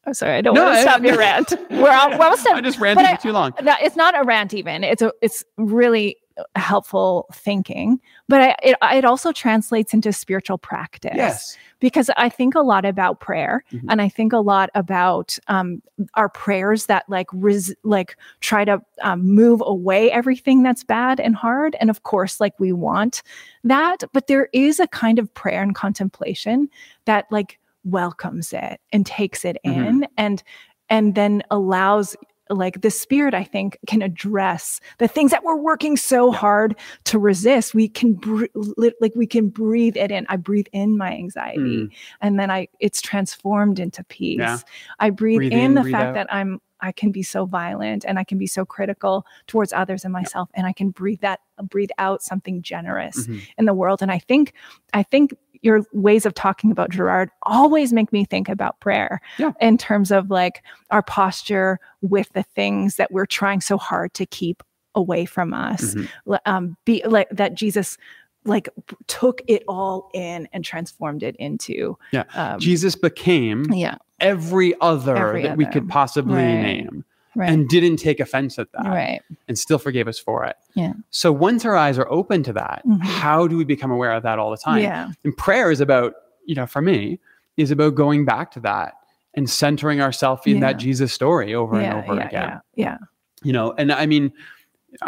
oh, 0.07 0.13
sorry 0.13 0.35
i 0.37 0.41
don't 0.41 0.55
No, 0.55 0.65
want 0.65 0.75
to 0.77 0.81
I- 0.81 0.83
stop 0.83 1.03
your 1.03 1.17
rant 1.27 1.53
we're, 1.71 1.91
all, 1.91 2.13
almost 2.23 2.47
I 2.47 2.61
just 2.61 2.79
ranted 2.79 3.07
I- 3.07 3.17
too 3.17 3.33
long. 3.33 3.53
No, 3.63 3.75
it's 3.81 3.97
not 3.97 4.19
a 4.21 4.25
rant 4.25 4.55
even 4.55 4.85
it's 4.85 5.03
a 5.03 5.13
it's 5.23 5.45
really 5.59 6.17
helpful 6.57 7.27
thinking 7.33 8.01
but 8.29 8.41
I, 8.41 8.57
it, 8.63 8.77
it 8.83 9.05
also 9.05 9.33
translates 9.33 9.93
into 9.93 10.13
spiritual 10.13 10.59
practice 10.59 11.13
Yes. 11.15 11.57
because 11.81 12.11
I 12.17 12.29
think 12.29 12.55
a 12.55 12.61
lot 12.61 12.85
about 12.85 13.21
prayer 13.21 13.65
Mhm. 13.73 13.85
and 13.91 14.01
I 14.03 14.09
think 14.09 14.33
a 14.33 14.39
lot 14.39 14.71
about 14.75 15.39
um, 15.49 15.83
our 16.15 16.29
prayers 16.29 16.87
that 16.87 17.05
like 17.09 17.27
res- 17.33 17.75
like 17.83 18.17
try 18.41 18.65
to 18.65 18.81
um, 19.03 19.25
move 19.27 19.63
away 19.67 20.11
everything 20.11 20.63
that's 20.63 20.85
bad 20.85 21.21
and 21.21 21.35
hard. 21.37 21.77
And 21.81 21.91
of 21.91 22.03
course, 22.05 22.41
like 22.41 22.59
we 22.59 22.73
want 22.73 23.23
that, 23.65 24.05
but 24.13 24.27
there 24.27 24.49
is 24.53 24.81
a 24.81 24.87
kind 24.89 25.19
of 25.19 25.33
prayer 25.35 25.63
and 25.63 25.75
contemplation 25.75 26.69
that 27.05 27.27
like 27.31 27.59
welcomes 27.85 28.53
it 28.53 28.81
and 28.93 29.05
takes 29.05 29.45
it 29.45 29.57
Mhm. 29.67 29.87
in 29.87 30.07
and 30.17 30.43
and 30.89 31.15
then 31.15 31.43
allows 31.51 32.17
like 32.51 32.81
the 32.83 32.91
spirit 32.91 33.35
i 33.35 33.45
think 33.45 33.79
can 33.87 34.03
address 34.03 34.81
the 34.99 35.09
things 35.09 35.31
that 35.31 35.45
we're 35.45 35.57
working 35.57 35.97
so 35.97 36.31
hard 36.33 36.77
to 37.05 37.19
resist 37.19 37.75
we 37.75 37.89
can 37.89 38.13
br- 38.15 38.47
li- 38.55 38.93
like 39.01 39.13
we 39.15 39.27
can 39.27 39.49
breathe 39.49 39.97
it 39.97 40.11
in 40.11 40.27
i 40.29 40.37
breathe 40.37 40.67
in 40.73 40.99
my 40.99 41.13
anxiety 41.13 41.61
Mm. 41.63 41.91
and 42.21 42.39
then 42.41 42.51
i 42.51 42.69
it's 42.81 43.01
transformed 43.01 43.79
into 43.79 44.03
peace 44.05 44.39
Yeah. 44.39 44.59
i 44.99 45.11
breathe, 45.11 45.39
Breathe 45.39 45.53
in, 45.53 45.59
in, 45.59 45.75
the 45.75 45.83
breathe 45.83 45.93
fact 45.95 46.09
out. 46.09 46.15
that 46.15 46.35
i'm 46.35 46.61
i 46.81 46.91
can 46.93 47.13
be 47.13 47.23
so 47.23 47.45
violent 47.47 48.05
and 48.05 48.19
i 48.19 48.25
can 48.25 48.39
be 48.39 48.47
so 48.49 48.65
critical 48.65 49.25
towards 49.47 49.73
others 49.73 50.05
and 50.05 50.13
myself 50.13 50.49
and 50.55 50.67
i 50.67 50.73
can 50.73 50.91
breathe 50.91 51.21
that 51.21 51.41
breathe 51.71 51.91
out 51.99 52.23
something 52.23 52.61
generous 52.61 53.27
Mhm. 53.29 53.41
in 53.59 53.65
the 53.67 53.75
world 53.75 54.03
and 54.03 54.11
i 54.11 54.19
think 54.19 54.53
i 54.93 55.03
think 55.05 55.33
your 55.63 55.83
ways 55.93 56.27
of 56.27 56.35
talking 56.35 56.71
about 56.71 56.91
Girard 56.91 57.31
always 57.45 57.93
make 57.93 58.13
me 58.13 58.25
think 58.25 58.49
about 58.49 58.79
prayer 58.81 59.21
Yeah. 59.39 59.53
in 59.61 59.79
terms 59.79 60.11
of 60.11 60.31
like 60.31 60.63
our 60.91 61.03
posture 61.03 61.79
with 62.03 62.29
the 62.35 62.43
things 62.43 62.97
that 62.97 63.13
we're 63.13 63.27
trying 63.27 63.61
so 63.61 63.79
hard 63.79 64.13
to 64.15 64.27
keep 64.27 64.63
away 64.95 65.25
from 65.25 65.55
us 65.55 65.95
Mhm. 65.95 66.09
Um, 66.45 66.77
be 66.85 67.03
like 67.07 67.29
that 67.31 67.55
jesus 67.55 67.97
like 68.45 68.69
took 69.07 69.41
it 69.47 69.63
all 69.69 70.11
in 70.13 70.49
and 70.53 70.65
transformed 70.65 71.23
it 71.23 71.35
into 71.37 71.97
Yeah. 72.13 72.25
um, 72.35 72.59
Jesus 72.61 72.95
became 72.97 73.65
yeah 73.73 73.97
every 74.21 74.75
other 74.81 75.17
Every 75.17 75.43
that 75.45 75.57
we 75.57 75.65
could 75.67 75.89
possibly 75.89 76.35
Right. 76.35 76.61
name 76.63 77.05
right 77.35 77.49
and 77.51 77.69
didn't 77.69 77.97
take 77.97 78.21
offense 78.21 78.59
at 78.59 78.71
that 78.73 78.85
right 78.87 79.21
and 79.49 79.59
still 79.59 79.79
forgave 79.79 80.09
us 80.09 80.19
for 80.19 80.45
it. 80.45 80.57
Yeah. 80.75 80.93
So 81.11 81.33
once 81.33 81.65
our 81.65 81.77
eyes 81.77 81.99
are 81.99 82.11
open 82.11 82.43
to 82.45 82.53
that, 82.55 82.83
Mhm. 82.87 83.01
how 83.03 83.47
do 83.47 83.57
we 83.57 83.65
become 83.65 83.91
aware 83.91 84.13
of 84.13 84.23
that 84.25 84.39
all 84.39 84.51
the 84.51 84.57
time? 84.57 84.83
yeah 84.83 85.11
And 85.25 85.37
prayer 85.37 85.71
is 85.71 85.81
about, 85.81 86.15
you 86.47 86.55
know, 86.55 86.67
for 86.67 86.83
me, 86.83 87.21
is 87.57 87.71
about 87.71 87.95
going 87.95 88.25
back 88.25 88.51
to 88.53 88.61
that 88.61 88.95
and 89.35 89.49
centering 89.49 90.01
ourselves 90.01 90.43
in 90.47 90.55
Yeah. 90.57 90.61
that 90.61 90.73
Jesus 90.75 91.13
story 91.13 91.55
over 91.55 91.81
yeah 91.81 91.95
and 91.97 92.05
over 92.11 92.21
yeah, 92.21 92.27
again. 92.29 92.61
yeah 92.75 92.87
yeah 92.89 92.99
You 93.43 93.53
know, 93.53 93.75
and 93.79 93.91
I 93.93 94.07
mean, 94.07 94.33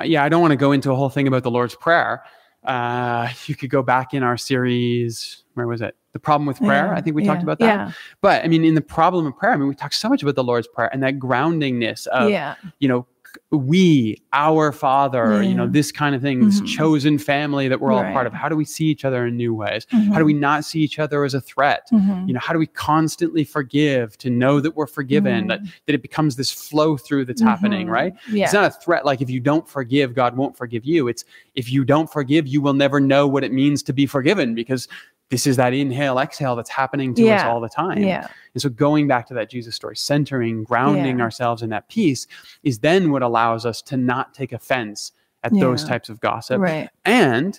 yeah, 0.03 0.25
I 0.25 0.29
don't 0.31 0.41
want 0.41 0.53
to 0.53 0.57
go 0.57 0.72
into 0.72 0.91
a 0.91 0.95
whole 0.97 1.11
thing 1.11 1.29
about 1.29 1.43
the 1.43 1.51
Lord's 1.51 1.75
Prayer. 1.77 2.25
Uh, 2.64 3.29
you 3.47 3.55
could 3.55 3.68
go 3.70 3.83
back 3.83 4.14
in 4.14 4.22
our 4.22 4.37
series. 4.39 5.44
Where 5.55 5.67
was 5.67 5.81
it? 5.81 5.97
The 6.13 6.19
problem 6.19 6.47
with 6.47 6.59
prayer. 6.59 6.87
Yeah, 6.87 6.95
I 6.95 7.01
think 7.01 7.17
we 7.17 7.23
yeah, 7.25 7.31
talked 7.33 7.43
about 7.43 7.59
that. 7.61 7.65
yeah 7.67 7.93
But 8.21 8.45
I 8.45 8.49
mean, 8.49 8.65
in 8.65 8.75
the 8.75 8.81
problem 8.81 9.27
of 9.27 9.37
prayer, 9.37 9.53
I 9.53 9.57
mean, 9.57 9.69
we 9.69 9.75
talk 9.75 9.93
so 9.93 10.09
much 10.09 10.23
about 10.23 10.35
the 10.35 10.45
Lord's 10.45 10.67
Prayer 10.69 10.91
and 10.93 11.03
that 11.03 11.19
groundingness 11.19 12.07
of, 12.09 12.31
yeah 12.31 12.57
you 12.81 12.89
know, 12.89 13.07
we, 13.51 14.23
our 14.33 14.71
Father, 14.71 15.43
you 15.43 15.55
know, 15.57 15.67
this 15.67 15.91
kind 15.91 16.15
of 16.15 16.23
thing, 16.23 16.45
this 16.47 16.61
Mhm. 16.61 16.67
chosen 16.69 17.19
family 17.19 17.67
that 17.67 17.81
we're 17.81 17.91
all 17.91 18.05
part 18.13 18.29
of. 18.29 18.33
How 18.33 18.49
do 18.49 18.55
we 18.55 18.65
see 18.65 18.85
each 18.85 19.05
other 19.05 19.27
in 19.27 19.37
new 19.37 19.53
ways? 19.53 19.89
How 19.91 20.19
do 20.19 20.25
we 20.25 20.33
not 20.33 20.65
see 20.65 20.81
each 20.81 21.01
other 21.01 21.25
as 21.25 21.35
a 21.35 21.41
threat? 21.41 21.89
Mhm. 21.93 22.29
You 22.29 22.35
know, 22.35 22.41
how 22.41 22.53
do 22.53 22.61
we 22.61 22.69
constantly 22.69 23.43
forgive 23.43 24.17
to 24.19 24.31
know 24.31 24.61
that 24.61 24.77
we're 24.77 24.87
forgiven, 24.87 25.49
that, 25.49 25.61
that 25.87 25.95
it 25.95 26.03
becomes 26.03 26.37
this 26.37 26.53
flow 26.53 26.97
through 26.97 27.25
that's 27.25 27.43
happening, 27.43 27.89
Mhm. 27.89 27.93
right? 27.93 28.15
yeah 28.31 28.45
It's 28.45 28.55
not 28.55 28.67
a 28.67 28.71
threat 28.71 29.05
like 29.05 29.21
if 29.21 29.29
you 29.29 29.41
don't 29.41 29.69
forgive, 29.69 30.15
God 30.15 30.37
won't 30.37 30.57
forgive 30.57 30.85
you. 30.85 31.09
It's 31.09 31.25
if 31.57 31.73
you 31.73 31.85
don't 31.85 32.11
forgive, 32.13 32.47
you 32.47 32.61
will 32.61 32.73
never 32.75 33.01
know 33.01 33.27
what 33.27 33.43
it 33.43 33.53
means 33.53 33.83
to 33.85 33.93
be 33.93 34.07
forgiven 34.07 34.55
because 34.55 34.87
this 35.31 35.47
is 35.47 35.57
that 35.57 35.72
inhale, 35.72 36.18
exhale 36.18 36.55
that's 36.55 36.70
happening 36.70 37.14
to 37.14 37.22
us 37.31 37.43
all 37.45 37.61
the 37.61 37.68
time. 37.68 37.99
yeah 37.99 38.29
And 38.53 38.62
so 38.62 38.68
going 38.68 39.09
back 39.09 39.27
to 39.29 39.35
that 39.35 39.51
Jesus 39.51 39.75
story, 39.75 39.97
centering, 39.97 40.62
grounding 40.64 41.18
Yeah. 41.18 41.25
ourselves 41.25 41.62
in 41.62 41.70
that 41.70 41.89
peace 41.89 42.27
is 42.62 42.79
then 42.81 43.11
what 43.11 43.22
allows 43.22 43.64
us 43.66 43.83
to 43.83 43.97
not 43.97 44.35
take 44.35 44.53
offense 44.53 45.12
at 45.43 45.53
those 45.61 45.85
types 45.85 46.09
of 46.09 46.20
gossip. 46.20 46.61
right 46.61 46.89
And 47.05 47.59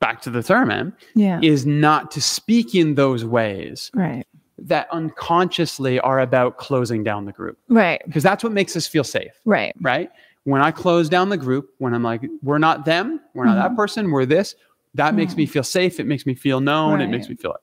back 0.00 0.20
to 0.22 0.30
the 0.30 0.42
sermon 0.42 0.92
yeah 1.14 1.38
is 1.42 1.64
not 1.64 2.10
to 2.10 2.20
speak 2.20 2.74
in 2.74 2.94
those 2.96 3.24
ways 3.24 3.90
right 3.94 4.26
that 4.58 4.86
unconsciously 4.92 5.98
are 6.00 6.20
about 6.20 6.56
closing 6.58 7.02
down 7.04 7.24
the 7.24 7.32
group 7.32 7.56
right 7.68 8.00
because 8.06 8.22
that's 8.22 8.42
what 8.44 8.52
makes 8.52 8.76
us 8.76 8.86
feel 8.86 9.04
safe, 9.04 9.32
right 9.44 9.74
right? 9.80 10.10
When 10.44 10.60
I 10.60 10.72
close 10.72 11.08
down 11.08 11.28
the 11.28 11.36
group, 11.36 11.70
when 11.78 11.94
I'm 11.94 12.02
like, 12.02 12.22
we're 12.42 12.58
not 12.58 12.84
them, 12.84 13.20
we're 13.32 13.44
not 13.44 13.54
that 13.54 13.70
Mhm. 13.72 13.76
person, 13.76 14.10
we're 14.10 14.26
this, 14.26 14.56
that 14.94 15.14
makes 15.14 15.34
Mhm. 15.34 15.38
me 15.38 15.46
feel 15.46 15.62
safe. 15.62 15.98
It 16.00 16.06
makes 16.06 16.26
me 16.26 16.34
feel 16.34 16.60
known. 16.60 17.00
It 17.00 17.08
makes 17.08 17.28
me 17.28 17.34
feel 17.36 17.52
it. 17.52 17.60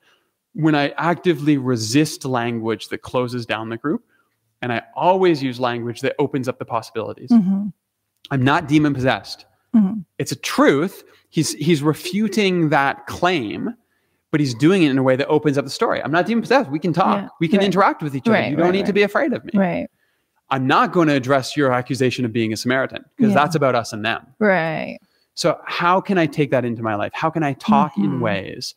When 0.53 0.73
I 0.75 0.89
actively 0.97 1.57
resist 1.57 2.25
language 2.25 2.87
that 2.89 3.01
closes 3.03 3.45
down 3.45 3.69
the 3.69 3.77
group, 3.77 4.03
and 4.61 4.73
I 4.73 4.81
always 4.95 5.41
use 5.43 5.59
language 5.59 6.01
that 6.01 6.15
opens 6.19 6.47
up 6.47 6.57
the 6.59 6.65
possibilities. 6.65 7.29
Mhm. 7.29 7.71
I'm 8.31 8.43
not 8.43 8.67
demon 8.67 8.93
possessed. 8.93 9.45
Mhm. 9.75 10.03
It's 10.17 10.31
a 10.31 10.35
truth. 10.35 11.03
He's 11.29 11.53
he's 11.53 11.83
refuting 11.83 12.69
that 12.69 13.05
claim, 13.05 13.75
but 14.31 14.39
he's 14.39 14.55
doing 14.55 14.83
it 14.83 14.89
in 14.89 14.97
a 14.97 15.03
way 15.03 15.15
that 15.15 15.27
opens 15.27 15.57
up 15.57 15.65
the 15.65 15.69
story. 15.71 16.01
I'm 16.03 16.11
not 16.11 16.25
demon 16.25 16.41
possessed. 16.41 16.69
We 16.71 16.79
can 16.79 16.91
talk. 16.93 17.21
Yeah, 17.21 17.27
We 17.39 17.47
can 17.47 17.59
right. 17.59 17.65
interact 17.65 18.01
with 18.01 18.15
each 18.15 18.23
other. 18.27 18.33
Right, 18.33 18.49
you 18.49 18.55
don't 18.57 18.65
right, 18.65 18.73
need 18.73 18.87
to 18.87 18.93
be 18.93 19.03
afraid 19.03 19.33
of 19.33 19.45
me. 19.45 19.51
right 19.53 19.87
I'm 20.51 20.65
not 20.65 20.91
going 20.91 21.07
to 21.09 21.13
address 21.13 21.55
your 21.55 21.71
accusation 21.71 22.25
of 22.25 22.33
being 22.33 22.51
a 22.51 22.57
Samaritan 22.57 23.05
because 23.15 23.33
Yeah. 23.33 23.39
that's 23.39 23.55
about 23.55 23.75
us 23.75 23.93
and 23.93 24.03
them. 24.03 24.25
right 24.39 24.97
So 25.39 25.57
how 25.65 26.01
can 26.01 26.17
I 26.17 26.25
take 26.25 26.51
that 26.51 26.65
into 26.65 26.83
my 26.83 26.95
life? 26.95 27.11
How 27.13 27.29
can 27.29 27.43
I 27.43 27.53
talk 27.53 27.97
in 27.97 28.09
Mhm. 28.17 28.19
ways 28.19 28.75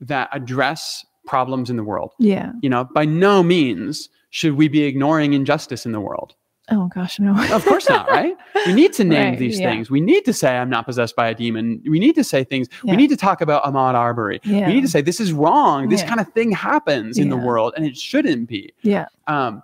that 0.00 0.28
address 0.30 1.06
problems 1.26 1.70
in 1.70 1.76
the 1.78 1.84
world? 1.84 2.10
yeah 2.18 2.52
You 2.60 2.68
know, 2.68 2.84
by 2.94 3.06
no 3.06 3.42
means 3.42 4.10
should 4.28 4.56
we 4.58 4.68
be 4.68 4.82
ignoring 4.82 5.32
injustice 5.32 5.86
in 5.86 5.92
the 5.92 6.00
world. 6.08 6.34
oh 6.70 6.86
gosh 6.94 7.18
no 7.18 7.32
Of 7.56 7.64
course 7.64 7.88
not, 7.88 8.04
right? 8.10 8.36
We 8.66 8.74
need 8.74 8.92
to 9.00 9.04
name 9.16 9.30
Right, 9.30 9.38
these 9.38 9.58
yeah. 9.58 9.70
things. 9.70 9.90
We 9.90 10.02
need 10.02 10.24
to 10.26 10.34
say 10.34 10.50
I'm 10.58 10.68
not 10.76 10.84
possessed 10.84 11.16
by 11.16 11.26
a 11.30 11.34
demon. 11.34 11.64
We 11.94 11.98
need 11.98 12.14
to 12.22 12.24
say 12.32 12.44
things. 12.44 12.68
Yeah. 12.84 12.90
We 12.92 12.96
need 13.02 13.08
to 13.16 13.20
talk 13.26 13.40
about 13.40 13.60
Ahmaud 13.68 13.94
Arbery. 13.94 14.38
yeah 14.44 14.66
We 14.68 14.74
need 14.74 14.82
to 14.88 14.92
say 14.94 15.00
this 15.00 15.18
is 15.26 15.32
wrong. 15.32 15.88
This 15.88 16.02
kind 16.10 16.20
of 16.20 16.28
thing 16.36 16.50
happens 16.52 17.16
in 17.22 17.28
the 17.34 17.40
world 17.48 17.72
and 17.76 17.82
it 17.90 17.96
shouldn't 17.96 18.44
be. 18.54 18.62
yeah 18.82 19.06
Um, 19.34 19.62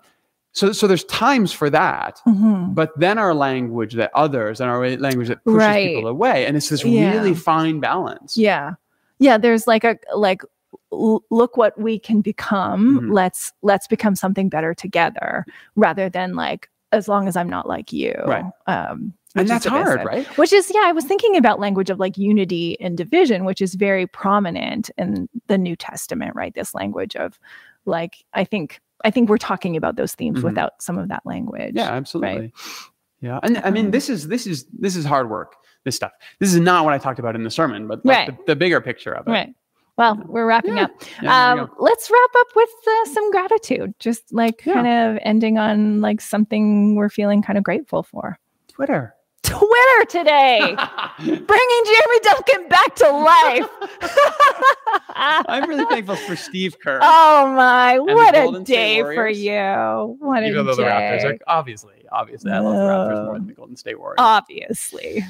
so, 0.57 0.73
so 0.73 0.87
there's 0.87 1.05
times 1.05 1.53
for 1.53 1.69
that. 1.71 2.21
Mhm. 2.27 2.75
But 2.75 2.91
then 2.99 3.19
our 3.19 3.35
language 3.35 3.95
that 3.95 4.11
others 4.15 4.61
and 4.61 4.71
our 4.71 4.89
language 4.97 5.29
that 5.29 5.45
pushes 5.45 5.59
Right. 5.59 5.95
people 5.97 6.09
away. 6.09 6.47
And 6.47 6.57
it's 6.57 6.69
this 6.71 6.85
Yeah. 6.85 7.13
really 7.13 7.35
fine 7.35 7.79
balance. 7.81 8.37
yeah 8.37 8.73
yeah 9.19 9.39
there's 9.39 9.67
like 9.67 9.83
a 9.85 9.97
like 10.15 10.43
l- 10.93 11.23
look 11.31 11.57
what 11.57 11.79
we 11.81 11.99
can 11.99 12.21
become 12.21 13.01
Mhm. 13.01 13.13
let's 13.15 13.53
let's 13.63 13.87
become 13.87 14.15
something 14.15 14.49
better 14.51 14.75
together 14.75 15.45
rather 15.75 16.09
than 16.11 16.35
like 16.35 16.69
as 16.93 17.09
long 17.09 17.27
as 17.29 17.35
i'm 17.37 17.49
not 17.49 17.67
like 17.67 17.93
you 17.93 18.13
Right. 18.27 18.45
um 18.67 19.15
And 19.35 19.49
that's 19.49 19.65
hard, 19.67 20.05
right? 20.05 20.27
which 20.39 20.53
is 20.53 20.71
yeah 20.75 20.85
i 20.85 20.93
was 20.93 21.05
thinking 21.05 21.35
about 21.37 21.61
language 21.61 21.89
of 21.91 21.99
like 21.99 22.17
unity 22.19 22.79
and 22.81 22.97
division 22.97 23.45
which 23.47 23.63
is 23.63 23.75
very 23.75 24.07
prominent 24.07 24.91
in 24.99 25.29
the 25.47 25.57
new 25.59 25.77
testament 25.77 26.35
right 26.37 26.55
this 26.55 26.75
language 26.75 27.17
of 27.17 27.39
like 27.87 28.25
i 28.35 28.45
think 28.45 28.81
i 29.05 29.11
think 29.11 29.29
we're 29.29 29.39
talking 29.39 29.77
about 29.77 29.97
those 29.97 30.15
themes 30.15 30.41
Mhm. 30.41 30.45
without 30.45 30.81
some 30.83 30.99
of 30.99 31.09
that 31.09 31.23
language 31.25 31.73
Yeah, 31.75 31.91
absolutely. 31.91 32.53
Yeah. 33.21 33.41
And 33.43 33.59
I 33.59 33.71
mean, 33.71 33.87
Um, 33.87 33.91
this 33.93 34.11
is 34.11 34.29
this 34.29 34.47
is 34.47 34.67
this 34.79 34.95
is 34.95 35.05
hard 35.07 35.31
work, 35.31 35.57
this 35.85 35.97
stuff. 35.97 36.13
This 36.39 36.53
is 36.53 36.61
not 36.61 36.85
what 36.85 36.93
I 36.93 36.99
talked 36.99 37.19
about 37.19 37.35
in 37.35 37.45
the 37.45 37.51
sermon, 37.51 37.89
but 37.89 38.05
like 38.05 38.29
Right. 38.29 38.39
the, 38.47 38.53
the 38.53 38.57
bigger 38.57 38.81
picture 38.83 39.13
of 39.15 39.27
it. 39.27 39.31
right 39.31 39.55
well 39.97 40.23
we're 40.29 40.47
wrapping 40.47 40.77
Yeah. 40.77 40.85
up 40.85 40.91
Yeah, 41.23 41.53
um, 41.53 41.71
let's 41.79 42.11
wrap 42.11 42.31
up 42.39 42.47
with 42.55 42.69
uh, 42.87 43.05
some 43.15 43.31
gratitude 43.31 43.95
just 43.99 44.33
like 44.35 44.63
Yeah. 44.67 44.75
kind 44.75 44.87
of 44.87 45.19
ending 45.23 45.57
on 45.57 46.03
like 46.03 46.21
something 46.21 46.95
we're 46.95 47.09
feeling 47.09 47.41
kind 47.41 47.57
of 47.57 47.65
grateful 47.65 48.03
for 48.03 48.39
Twitter. 48.69 49.15
Twitter 49.47 50.05
today 50.09 50.61
bringing 51.19 51.83
jeremy 51.85 52.21
duncan 52.23 52.69
back 52.69 52.95
to 52.97 53.11
life 53.11 53.69
I'm 55.19 55.69
really 55.69 55.85
thankful 55.87 56.17
for 56.17 56.37
Steve 56.37 56.79
Kerr. 56.79 56.99
oh 57.03 57.53
my 57.55 57.99
what 57.99 58.35
a 58.37 58.63
day 58.65 59.01
for 59.03 59.29
you 59.29 60.17
what 60.21 60.43
a 60.43 60.47
Even 60.49 60.67
though 60.67 60.75
the 60.75 60.83
Raptors 60.83 61.25
are 61.25 61.39
obviously, 61.47 62.05
obviously, 62.13 62.53
I 62.53 62.59
love 62.59 62.75
the 62.75 62.83
Raptors 62.83 63.25
more 63.25 63.35
than 63.39 63.47
the 63.47 63.53
Golden 63.55 63.77
State 63.77 63.99
Warriors. 63.99 64.17
obviously 64.19 65.25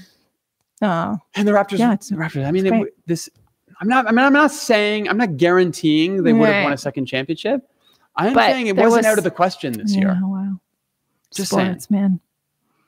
oh 0.82 1.16
and 1.34 1.46
the 1.48 1.52
Raptors, 1.52 1.78
Yeah, 1.78 1.92
it's- 1.92 2.08
the 2.08 2.16
Raptors. 2.16 2.46
I 2.46 2.50
mean, 2.50 2.66
it, 2.66 2.94
this 3.06 3.28
I'm 3.80 3.88
not. 3.88 4.06
I 4.08 4.10
mean, 4.10 4.24
I'm 4.24 4.32
not 4.32 4.50
saying. 4.52 5.06
I'm 5.06 5.18
not 5.18 5.36
guaranteeing 5.36 6.22
they 6.22 6.32
would 6.32 6.48
have 6.48 6.64
won 6.64 6.72
a 6.72 6.78
second 6.78 7.04
championship. 7.04 7.60
I 8.14 8.28
am 8.28 8.32
But 8.34 8.46
saying 8.50 8.68
it 8.68 8.76
wasn't 8.76 9.00
was- 9.00 9.06
out 9.06 9.18
of 9.18 9.24
the 9.24 9.30
question 9.30 9.74
this 9.74 9.92
yeah, 9.94 10.00
year. 10.00 10.18
wow. 10.22 10.58
Just 11.34 11.50
saying. 11.50 11.66
Sports, 11.72 11.90
man. 11.90 12.20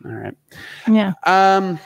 All 0.05 0.13
right. 0.13 0.35
Yeah. 0.89 1.13
Um, 1.25 1.79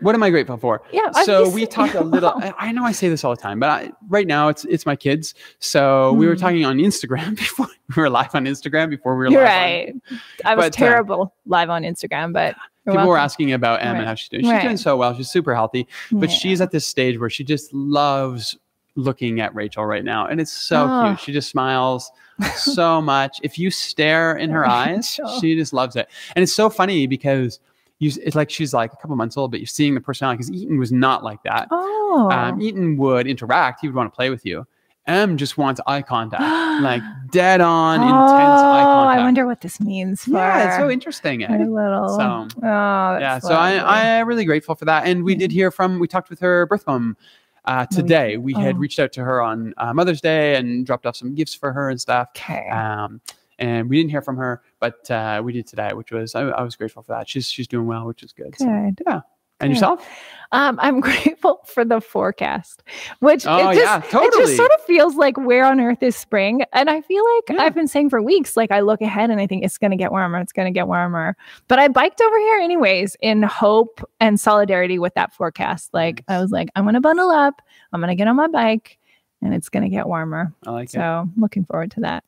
what 0.00 0.14
am 0.14 0.22
I 0.22 0.30
grateful 0.30 0.56
for? 0.56 0.82
Yeah. 0.92 1.10
So 1.24 1.48
we 1.50 1.66
talked 1.66 1.94
a 1.94 2.02
little. 2.02 2.30
I, 2.36 2.52
I 2.58 2.72
know 2.72 2.84
I 2.84 2.92
say 2.92 3.08
this 3.08 3.22
all 3.24 3.34
the 3.34 3.40
time, 3.40 3.60
but 3.60 3.68
I, 3.68 3.90
right 4.08 4.26
now 4.26 4.48
it's 4.48 4.64
it's 4.64 4.86
my 4.86 4.96
kids. 4.96 5.34
So 5.58 6.12
we 6.14 6.26
were 6.26 6.34
Hmm. 6.34 6.40
talking 6.40 6.64
on 6.64 6.78
Instagram 6.78 7.36
before 7.36 7.66
we 7.96 8.02
were 8.02 8.08
live 8.10 8.34
on 8.34 8.46
Instagram 8.46 8.88
before 8.90 9.14
we 9.16 9.26
were 9.26 9.30
You're 9.30 9.42
live. 9.44 9.50
on- 9.50 10.02
right. 10.10 10.20
I 10.44 10.54
was 10.54 10.64
But, 10.66 10.66
uh, 10.66 10.70
terrible 10.76 11.34
live 11.46 11.70
on 11.70 11.82
Instagram, 11.82 12.32
but 12.32 12.56
People 12.86 13.06
were 13.06 13.18
asking 13.18 13.52
about 13.52 13.82
Em 13.82 13.88
Right. 13.92 13.98
and 13.98 14.06
how 14.06 14.14
she's 14.14 14.28
doing. 14.30 14.42
She's 14.42 14.50
Right. 14.52 14.62
doing 14.62 14.76
so 14.78 14.96
well. 14.96 15.14
She's 15.14 15.28
super 15.30 15.54
healthy, 15.54 15.86
but 16.10 16.30
Yeah. 16.30 16.34
she's 16.36 16.60
at 16.62 16.70
this 16.72 16.86
stage 16.86 17.20
where 17.20 17.30
she 17.30 17.44
just 17.44 17.72
loves 17.74 18.56
looking 18.96 19.38
at 19.40 19.54
Rachel 19.54 19.84
right 19.86 20.02
now, 20.02 20.26
and 20.26 20.40
it's 20.40 20.50
so 20.50 20.88
Oh. 20.90 21.06
cute. 21.08 21.20
She 21.20 21.32
just 21.32 21.50
smiles 21.50 22.10
so 22.56 23.00
much. 23.00 23.38
If 23.42 23.58
you 23.58 23.70
stare 23.70 24.36
in 24.36 24.50
her 24.50 24.66
eyes, 24.68 25.18
she 25.40 25.54
just 25.56 25.72
loves 25.72 25.96
it, 25.96 26.08
and 26.34 26.42
it's 26.42 26.52
so 26.54 26.70
funny 26.70 27.06
because. 27.06 27.60
You, 28.02 28.10
it's 28.24 28.34
like 28.34 28.48
she's 28.48 28.72
like 28.72 28.94
a 28.94 28.96
couple 28.96 29.14
months 29.14 29.36
old, 29.36 29.50
but 29.50 29.60
you're 29.60 29.66
seeing 29.66 29.94
the 29.94 30.00
personality 30.00 30.38
because 30.38 30.50
Eaton 30.50 30.78
was 30.78 30.90
not 30.90 31.22
like 31.22 31.42
that. 31.42 31.68
Oh. 31.70 32.30
Um, 32.32 32.58
Eaton 32.62 32.96
would 32.96 33.26
interact. 33.26 33.82
He 33.82 33.88
would 33.88 33.94
want 33.94 34.10
to 34.10 34.16
play 34.16 34.30
with 34.30 34.46
you. 34.46 34.66
M 35.06 35.36
just 35.36 35.58
wants 35.58 35.82
eye 35.86 36.00
contact, 36.00 36.40
like 36.82 37.02
dead 37.30 37.60
on, 37.60 37.96
intense 38.00 38.14
eye 38.14 38.80
Oh, 38.80 38.84
contact. 38.86 39.20
I 39.20 39.22
wonder 39.22 39.44
what 39.46 39.60
this 39.60 39.82
means 39.82 40.24
for 40.24 40.30
yeah, 40.30 40.68
it's 40.68 40.76
so 40.78 40.88
interesting. 40.88 41.44
eh? 41.44 41.58
little. 41.58 42.08
So, 42.08 42.48
oh, 42.62 43.18
yeah, 43.18 43.38
so. 43.38 43.52
I, 43.52 44.20
I'm 44.20 44.26
really 44.26 44.46
grateful 44.46 44.74
for 44.74 44.86
that. 44.86 45.06
And 45.06 45.22
we 45.22 45.34
did 45.34 45.52
hear 45.52 45.70
from, 45.70 45.98
we 45.98 46.08
talked 46.08 46.30
with 46.30 46.40
her 46.40 46.64
birth 46.64 46.86
mom 46.86 47.18
uh, 47.64 47.86
today. 47.86 48.36
We 48.36 48.52
had 48.54 48.76
Oh. 48.76 48.78
reached 48.78 48.98
out 48.98 49.12
to 49.12 49.24
her 49.24 49.40
on 49.42 49.74
uh, 49.76 49.92
Mother's 49.94 50.20
Day 50.20 50.56
and 50.56 50.84
dropped 50.86 51.06
off 51.06 51.16
some 51.16 51.34
gifts 51.34 51.54
for 51.54 51.72
her 51.72 51.90
and 51.90 52.00
stuff. 52.00 52.28
okay. 52.36 52.68
Um, 52.68 53.20
and 53.58 53.90
we 53.90 53.96
didn't 53.98 54.10
hear 54.10 54.22
from 54.22 54.36
her, 54.38 54.62
but 54.78 55.10
uh, 55.10 55.42
we 55.44 55.52
did 55.52 55.66
today, 55.66 55.90
which 55.92 56.12
was 56.12 56.34
I, 56.34 56.42
I 56.48 56.62
was 56.62 56.76
grateful 56.76 57.02
for 57.02 57.12
that. 57.12 57.28
She's 57.28 57.50
she's 57.50 57.68
doing 57.68 57.86
well, 57.86 58.06
which 58.06 58.22
is 58.22 58.32
good. 58.32 58.54
So, 58.58 58.64
yeah. 59.06 59.20
And 59.60 59.72
yourself? 59.72 60.06
Um, 60.52 60.78
I'm 60.82 60.98
grateful 61.08 61.60
for 61.64 61.84
the 61.84 62.00
forecast, 62.00 62.82
which 63.20 63.46
Oh, 63.46 63.70
it 63.70 63.74
just, 63.76 64.12
yeah, 64.12 64.20
it 64.22 64.32
just 64.32 64.56
sort 64.56 64.72
of 64.72 64.80
feels 64.80 65.14
like 65.14 65.36
where 65.36 65.64
on 65.64 65.80
earth 65.80 66.02
is 66.02 66.16
spring. 66.16 66.62
And 66.72 66.90
I 66.90 67.00
feel 67.02 67.22
like 67.36 67.56
Yeah. 67.56 67.64
I've 67.64 67.74
been 67.74 67.86
saying 67.86 68.10
for 68.10 68.20
weeks, 68.20 68.56
like 68.56 68.72
I 68.72 68.80
look 68.80 69.00
ahead 69.00 69.30
and 69.30 69.40
I 69.40 69.46
think 69.46 69.64
it's 69.64 69.78
going 69.78 69.92
to 69.92 69.96
get 69.96 70.10
warmer, 70.10 70.38
it's 70.40 70.52
going 70.52 70.66
to 70.66 70.76
get 70.76 70.88
warmer. 70.88 71.36
But 71.68 71.78
I 71.78 71.86
biked 71.88 72.20
over 72.20 72.38
here 72.38 72.58
anyways 72.58 73.16
in 73.20 73.44
hope 73.44 74.00
and 74.18 74.40
solidarity 74.40 74.98
with 74.98 75.14
that 75.14 75.32
forecast. 75.32 75.94
Like 75.94 76.24
I 76.26 76.40
was 76.40 76.50
like, 76.50 76.68
I'm 76.74 76.84
going 76.84 76.94
to 76.94 77.00
bundle 77.00 77.30
up, 77.30 77.62
I'm 77.92 78.00
going 78.00 78.08
to 78.08 78.16
get 78.16 78.26
on 78.26 78.34
my 78.34 78.48
bike, 78.48 78.98
and 79.42 79.54
it's 79.54 79.68
going 79.68 79.84
to 79.84 79.88
get 79.88 80.08
warmer. 80.08 80.52
I 80.66 80.70
like 80.72 80.88
it. 80.88 80.92
So 80.92 81.28
looking 81.36 81.64
forward 81.64 81.92
to 81.92 82.00
that. 82.00 82.24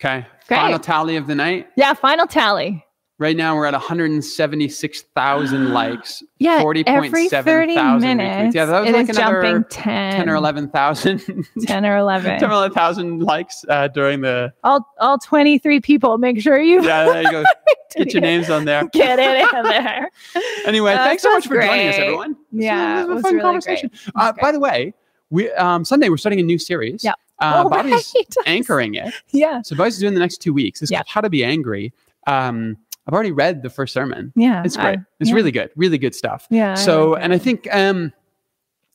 Okay. 0.00 0.26
Great. 0.46 0.56
Final 0.58 0.78
tally 0.78 1.16
of 1.16 1.26
the 1.26 1.34
night. 1.34 1.68
Yeah, 1.76 1.94
final 1.94 2.26
tally. 2.26 2.84
Right 3.18 3.36
now 3.36 3.54
we're 3.54 3.66
at 3.66 3.74
176,000 3.74 5.72
likes. 5.72 6.22
Yeah, 6.38 6.60
40.7 6.62 6.84
every 6.86 7.28
30 7.28 7.74
thousand 7.74 8.08
retweets. 8.10 8.16
minutes, 8.16 8.54
Yeah, 8.54 8.64
that 8.64 8.80
was 8.82 8.90
like 8.90 9.08
another 9.10 9.42
jumping 9.42 9.64
10, 9.70 10.16
10 10.16 10.28
or 10.28 10.34
11,000. 10.34 11.46
10 11.66 11.86
or 11.86 11.96
11. 11.98 12.40
10 12.40 12.48
or 12.50 12.52
11,000 12.52 13.20
likes 13.22 13.64
uh, 13.68 13.88
during 13.88 14.22
the. 14.22 14.52
all 14.64 14.86
all 14.98 15.18
23 15.18 15.80
people 15.80 16.18
make 16.18 16.40
sure 16.40 16.58
you 16.60 16.82
Yeah, 16.84 17.04
there 17.04 17.22
you 17.22 17.30
go. 17.30 17.44
Get 17.96 18.12
your 18.14 18.22
names 18.22 18.48
on 18.50 18.64
there. 18.64 18.88
get 18.88 19.18
it 19.18 19.54
in 19.54 19.62
there 19.64 20.08
Anyway, 20.64 20.94
Uh, 20.94 21.04
thanks 21.04 21.22
so 21.22 21.30
much 21.32 21.46
for 21.46 21.54
joining 21.60 21.88
us, 21.88 21.96
great. 21.96 22.04
everyone. 22.06 22.36
yeah 22.50 23.00
This 23.02 23.06
was 23.06 23.10
a 23.10 23.14
was 23.14 23.22
fun 23.22 23.32
really 23.34 23.42
conversation. 23.44 23.88
great. 23.90 24.10
Uh, 24.16 24.32
by 24.40 24.50
the 24.50 24.58
way, 24.58 24.94
we 25.30 25.50
um, 25.52 25.84
Sunday 25.84 26.08
we're 26.08 26.16
starting 26.16 26.40
a 26.40 26.42
new 26.42 26.58
series. 26.58 27.04
Yeah. 27.04 27.12
Uh, 27.38 27.62
Oh, 27.64 27.68
Bobby's 27.68 28.12
right. 28.16 28.34
anchoring 28.46 28.94
it. 28.94 29.12
yeah 29.30 29.60
So 29.62 29.76
Bobby's 29.76 29.98
doing 29.98 30.14
the 30.14 30.20
next 30.20 30.38
two 30.38 30.52
weeks. 30.54 30.80
It's 30.80 30.90
Yeah. 30.90 30.98
called 30.98 31.08
How 31.08 31.20
to 31.20 31.30
Be 31.30 31.44
Angry. 31.44 31.92
Um, 32.26 32.78
I've 33.06 33.14
already 33.14 33.32
read 33.32 33.62
the 33.62 33.70
first 33.70 33.92
sermon. 33.92 34.32
yeah 34.36 34.62
It's 34.64 34.76
great. 34.76 34.98
I- 34.98 35.04
it's 35.20 35.30
yeah. 35.30 35.36
really 35.36 35.50
good. 35.52 35.70
Really 35.76 35.98
good 35.98 36.14
stuff. 36.14 36.46
yeah 36.50 36.74
so 36.74 37.10
like 37.12 37.22
and 37.24 37.32
I 37.32 37.38
think 37.38 37.68
um 37.72 38.12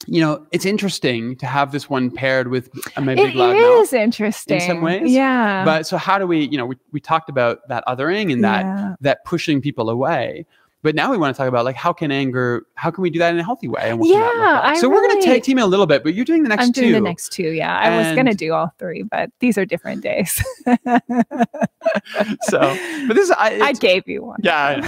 you 0.06 0.22
know 0.22 0.46
it's 0.52 0.66
interesting 0.66 1.36
to 1.38 1.46
have 1.48 1.72
this 1.72 1.90
one 1.90 2.12
paired 2.12 2.50
with 2.50 2.70
uh, 2.96 3.02
my 3.02 3.16
big 3.16 3.30
it 3.34 3.36
loud 3.36 3.56
mouth 3.56 3.82
is 3.84 3.94
interesting 3.94 4.62
In 4.62 4.68
some 4.68 4.82
ways, 4.82 5.12
yeah 5.12 5.66
but 5.66 5.88
so 5.88 5.98
how 5.98 6.20
do 6.20 6.28
we 6.28 6.48
you 6.48 6.58
know 6.58 6.68
we, 6.68 6.76
we 6.92 7.00
talked 7.00 7.30
about 7.30 7.68
that 7.68 7.84
othering 7.88 8.32
and 8.32 8.44
that 8.44 8.64
yeah. 8.64 8.94
that 9.02 9.26
pushing 9.26 9.60
people 9.60 9.90
away 9.90 10.46
but 10.84 10.96
now 10.96 11.12
we 11.12 11.18
want 11.18 11.36
to 11.36 11.38
talk 11.38 11.48
about 11.50 11.66
like 11.66 11.76
how 11.76 11.92
can 11.92 12.12
anger 12.12 12.64
how 12.76 12.92
can 12.92 13.02
we 13.02 13.10
do 13.10 13.20
that 13.20 13.34
in 13.34 13.40
a 13.40 13.44
healthy 13.44 13.68
way 13.68 13.90
and 13.90 14.00
what 14.00 14.06
can 14.08 14.20
that 14.20 14.26
look 14.26 14.36
Yeah, 14.38 14.60
like? 14.60 14.78
I 14.78 14.80
so 14.80 14.90
we're 14.90 15.02
going 15.02 15.20
to 15.20 15.26
tag 15.26 15.44
team 15.44 15.58
it 15.58 15.62
a 15.62 15.66
little 15.66 15.86
bit 15.88 16.04
but 16.04 16.14
you're 16.14 16.26
doing 16.26 16.44
the 16.44 16.50
next 16.50 16.64
I'm 16.66 16.72
two 16.74 16.82
doing 16.82 16.94
the 16.94 17.02
next 17.02 17.32
two. 17.32 17.50
Yeah, 17.50 17.76
I 17.78 17.96
was 17.98 18.16
gonna 18.16 18.34
do 18.34 18.54
all 18.54 18.72
three, 18.78 19.04
but 19.04 19.32
these 19.40 19.58
are 19.58 19.66
different 19.66 20.02
days. 20.04 20.42
so 22.42 22.60
but 23.08 23.14
this 23.16 23.30
is 23.30 23.32
I, 23.38 23.60
I 23.62 23.74
gave 23.74 24.08
you 24.08 24.24
one. 24.24 24.40
yeah 24.44 24.82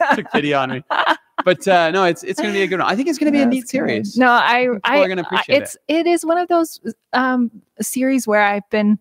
I 0.00 0.14
took 0.16 0.30
pity 0.32 0.54
on 0.54 0.70
me 0.70 0.82
but 1.44 1.66
uh 1.66 1.90
no 1.90 2.04
it's 2.04 2.22
it's 2.22 2.40
going 2.40 2.52
to 2.52 2.58
be 2.58 2.62
a 2.62 2.66
good 2.66 2.78
one 2.78 2.88
i 2.88 2.94
think 2.96 3.08
it's 3.08 3.18
going 3.18 3.32
to 3.32 3.36
be 3.36 3.42
a 3.42 3.46
neat 3.46 3.68
series 3.68 4.16
No, 4.16 4.30
I, 4.30 4.66
People 4.66 4.80
I, 4.84 4.98
are 5.00 5.08
gonna 5.08 5.22
appreciate 5.22 5.62
it's 5.62 5.76
it 5.88 6.06
is 6.06 6.24
one 6.24 6.38
of 6.38 6.48
those 6.48 6.80
um 7.12 7.50
series 7.80 8.26
where 8.26 8.42
I've 8.42 8.68
been 8.70 8.98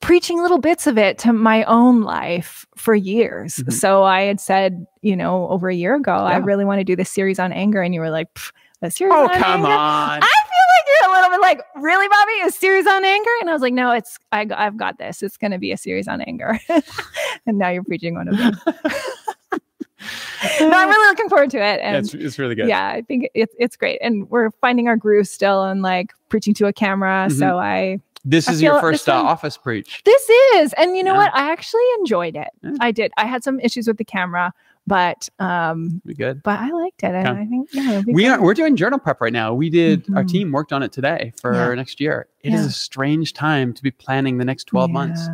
preaching 0.00 0.40
little 0.42 0.58
bits 0.58 0.86
of 0.86 0.96
it 0.98 1.18
to 1.18 1.32
my 1.32 1.64
own 1.64 2.02
life 2.02 2.66
for 2.76 2.94
years. 2.94 3.56
Mhm. 3.56 3.72
So 3.72 4.02
I 4.02 4.22
had 4.22 4.40
said, 4.40 4.86
you 5.02 5.14
know, 5.16 5.48
over 5.48 5.68
a 5.68 5.74
year 5.74 5.94
ago, 5.94 6.12
I 6.12 6.36
really 6.38 6.64
want 6.64 6.80
to 6.80 6.84
do 6.84 6.96
this 6.96 7.10
series 7.10 7.38
on 7.38 7.52
anger, 7.52 7.82
and 7.82 7.94
you 7.94 8.00
were 8.00 8.10
like, 8.10 8.32
"Pff, 8.34 8.52
a 8.82 8.90
series 8.90 9.12
oh 9.14 9.24
on 9.24 9.28
come 9.30 9.60
anger? 9.64 9.68
on 9.68 10.20
I 10.22 10.26
feel 10.26 10.66
like 10.70 10.86
you're 10.88 11.10
a 11.10 11.12
little 11.14 11.30
bit 11.30 11.40
like, 11.40 11.60
really, 11.76 12.08
Bobby, 12.08 12.32
a 12.46 12.50
series 12.50 12.86
on 12.86 13.04
anger? 13.04 13.30
And 13.42 13.50
I 13.50 13.52
was 13.52 13.60
like, 13.62 13.74
no, 13.74 13.90
it's 13.92 14.18
I, 14.32 14.46
I've 14.56 14.76
got 14.78 14.98
this. 14.98 15.22
It's 15.22 15.36
going 15.36 15.50
to 15.50 15.58
be 15.58 15.72
a 15.72 15.76
series 15.76 16.08
on 16.08 16.20
anger. 16.22 16.58
and 17.46 17.58
now 17.58 17.68
you're 17.68 17.84
preaching 17.84 18.14
one 18.14 18.28
of 18.28 18.38
them. 18.38 18.58
no, 20.60 20.70
I'm 20.70 20.88
really 20.88 21.08
looking 21.08 21.28
forward 21.28 21.50
to 21.50 21.58
it. 21.58 21.80
Yeah, 21.80 21.98
it's, 21.98 22.14
it's 22.14 22.38
really 22.38 22.54
good 22.54 22.68
yeah, 22.68 22.88
I 22.88 23.02
think 23.02 23.28
it's 23.34 23.54
it's 23.58 23.76
great, 23.76 23.98
and 24.00 24.28
we're 24.30 24.50
finding 24.62 24.88
our 24.88 24.96
groove 24.96 25.28
still 25.28 25.64
and 25.64 25.82
like 25.82 26.12
preaching 26.30 26.54
to 26.54 26.66
a 26.66 26.72
camera. 26.72 27.26
Mhm. 27.28 27.38
So 27.38 27.58
I 27.58 27.98
This 28.24 28.48
I 28.48 28.52
is 28.52 28.60
your 28.62 28.80
first 28.80 29.08
uh, 29.08 29.12
office 29.14 29.56
preach. 29.56 30.02
this 30.04 30.28
is, 30.56 30.72
and 30.74 30.96
you 30.96 31.02
know 31.02 31.12
Yeah. 31.14 31.18
what? 31.18 31.34
I 31.34 31.50
actually 31.50 31.82
enjoyed 32.00 32.36
it. 32.36 32.48
Yeah. 32.62 32.72
I 32.80 32.90
did. 32.92 33.12
I 33.16 33.26
had 33.26 33.42
some 33.42 33.58
issues 33.60 33.86
with 33.88 33.96
the 33.96 34.04
camera, 34.04 34.52
but 34.86 35.28
um, 35.38 36.02
Be 36.04 36.14
good. 36.14 36.42
but 36.42 36.58
I 36.60 36.70
liked 36.70 37.02
it, 37.02 37.14
and 37.14 37.26
Okay. 37.28 37.40
I 37.40 37.46
think 37.46 37.68
yeah, 37.72 38.02
We 38.06 38.24
good. 38.24 38.32
are 38.32 38.42
we're 38.42 38.54
doing 38.54 38.76
journal 38.76 38.98
prep 38.98 39.20
right 39.22 39.32
now. 39.32 39.54
We 39.54 39.70
did 39.70 40.04
our 40.14 40.22
Mhm. 40.24 40.28
team 40.28 40.52
worked 40.52 40.72
on 40.72 40.82
it 40.82 40.92
today 40.92 41.32
for 41.40 41.54
Yeah. 41.54 41.74
next 41.74 41.98
year. 42.00 42.28
It 42.42 42.52
is 42.52 42.60
Yeah. 42.60 42.66
a 42.66 42.70
strange 42.70 43.32
time 43.32 43.72
to 43.72 43.82
be 43.82 43.90
planning 43.90 44.36
the 44.38 44.44
next 44.44 44.64
12 44.64 44.90
months. 44.90 45.26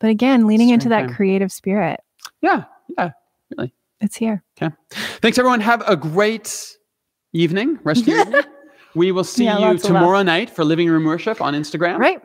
But 0.00 0.10
again, 0.10 0.46
leaning 0.46 0.70
into 0.70 0.88
that 0.90 1.02
time. 1.06 1.14
creative 1.14 1.52
spirit, 1.52 2.00
Yeah. 2.42 2.64
Yeah. 2.98 3.10
Really. 3.56 3.72
It's 4.00 4.16
here. 4.16 4.42
Okay. 4.60 4.74
Thanks 5.22 5.38
everyone. 5.38 5.60
Have 5.60 5.82
a 5.88 5.96
great 5.96 6.76
evening. 7.32 7.78
Rest 7.84 8.02
of 8.02 8.08
your 8.08 8.20
evening. 8.26 8.42
We 8.96 9.12
will 9.12 9.24
see 9.24 9.44
Yeah, 9.44 9.58
you 9.58 9.64
lots 9.66 9.84
of 9.84 9.90
love. 9.90 10.00
tomorrow 10.00 10.22
night 10.22 10.48
for 10.50 10.64
living 10.64 10.88
room 10.88 11.04
worship 11.04 11.40
on 11.42 11.54
Instagram. 11.54 11.98
Right? 11.98 12.18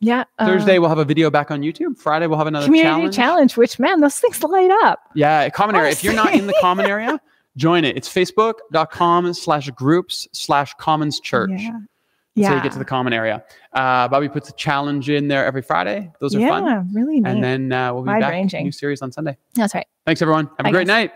Yeah. 0.00 0.24
uh, 0.38 0.46
Thursday 0.46 0.78
we'll 0.78 0.88
have 0.90 0.98
a 0.98 1.04
video 1.04 1.30
back 1.30 1.50
on 1.50 1.62
YouTube. 1.62 1.98
Friday 1.98 2.26
we'll 2.26 2.38
have 2.38 2.46
another 2.46 2.66
community 2.66 2.90
challenge. 2.90 3.16
challenge. 3.16 3.56
Which 3.56 3.78
man, 3.78 4.00
those 4.00 4.18
things 4.18 4.42
light 4.42 4.70
up. 4.84 5.00
Yeah, 5.14 5.48
common 5.48 5.76
area. 5.76 5.90
If 5.90 6.04
you're 6.04 6.14
not 6.14 6.32
in 6.34 6.46
the 6.46 6.54
common 6.60 6.86
area, 6.86 7.20
join 7.56 7.84
it. 7.84 7.96
It's 7.96 8.08
facebook.com 8.08 9.32
slash 9.34 9.70
groups 9.70 10.28
slash 10.32 10.74
commons 10.74 11.20
church. 11.20 11.50
Yeah. 11.54 11.78
Yeah. 12.36 12.48
how 12.50 12.56
you 12.56 12.62
get 12.62 12.72
to 12.72 12.78
the 12.78 12.84
common 12.84 13.12
area. 13.12 13.44
Uh, 13.72 14.06
Bobby 14.08 14.28
puts 14.28 14.48
a 14.48 14.52
challenge 14.52 15.10
in 15.10 15.26
there 15.28 15.44
every 15.44 15.62
Friday. 15.62 16.10
Those 16.20 16.34
are 16.34 16.38
yeah, 16.40 16.48
fun. 16.48 16.90
really 16.94 17.20
neat. 17.20 17.26
And 17.26 17.42
then 17.42 17.72
uh, 17.72 17.92
we'll 17.92 18.04
be 18.04 18.06
back. 18.08 18.22
Wide-ranging. 18.22 18.64
New 18.64 18.72
series 18.72 19.02
on 19.02 19.10
Sunday. 19.10 19.36
That's 19.54 19.74
right. 19.74 19.86
Thanks, 20.06 20.22
everyone. 20.22 20.48
Have 20.58 20.66
a 20.66 20.70
great 20.70 20.86
guys. 20.86 21.08
night. 21.08 21.12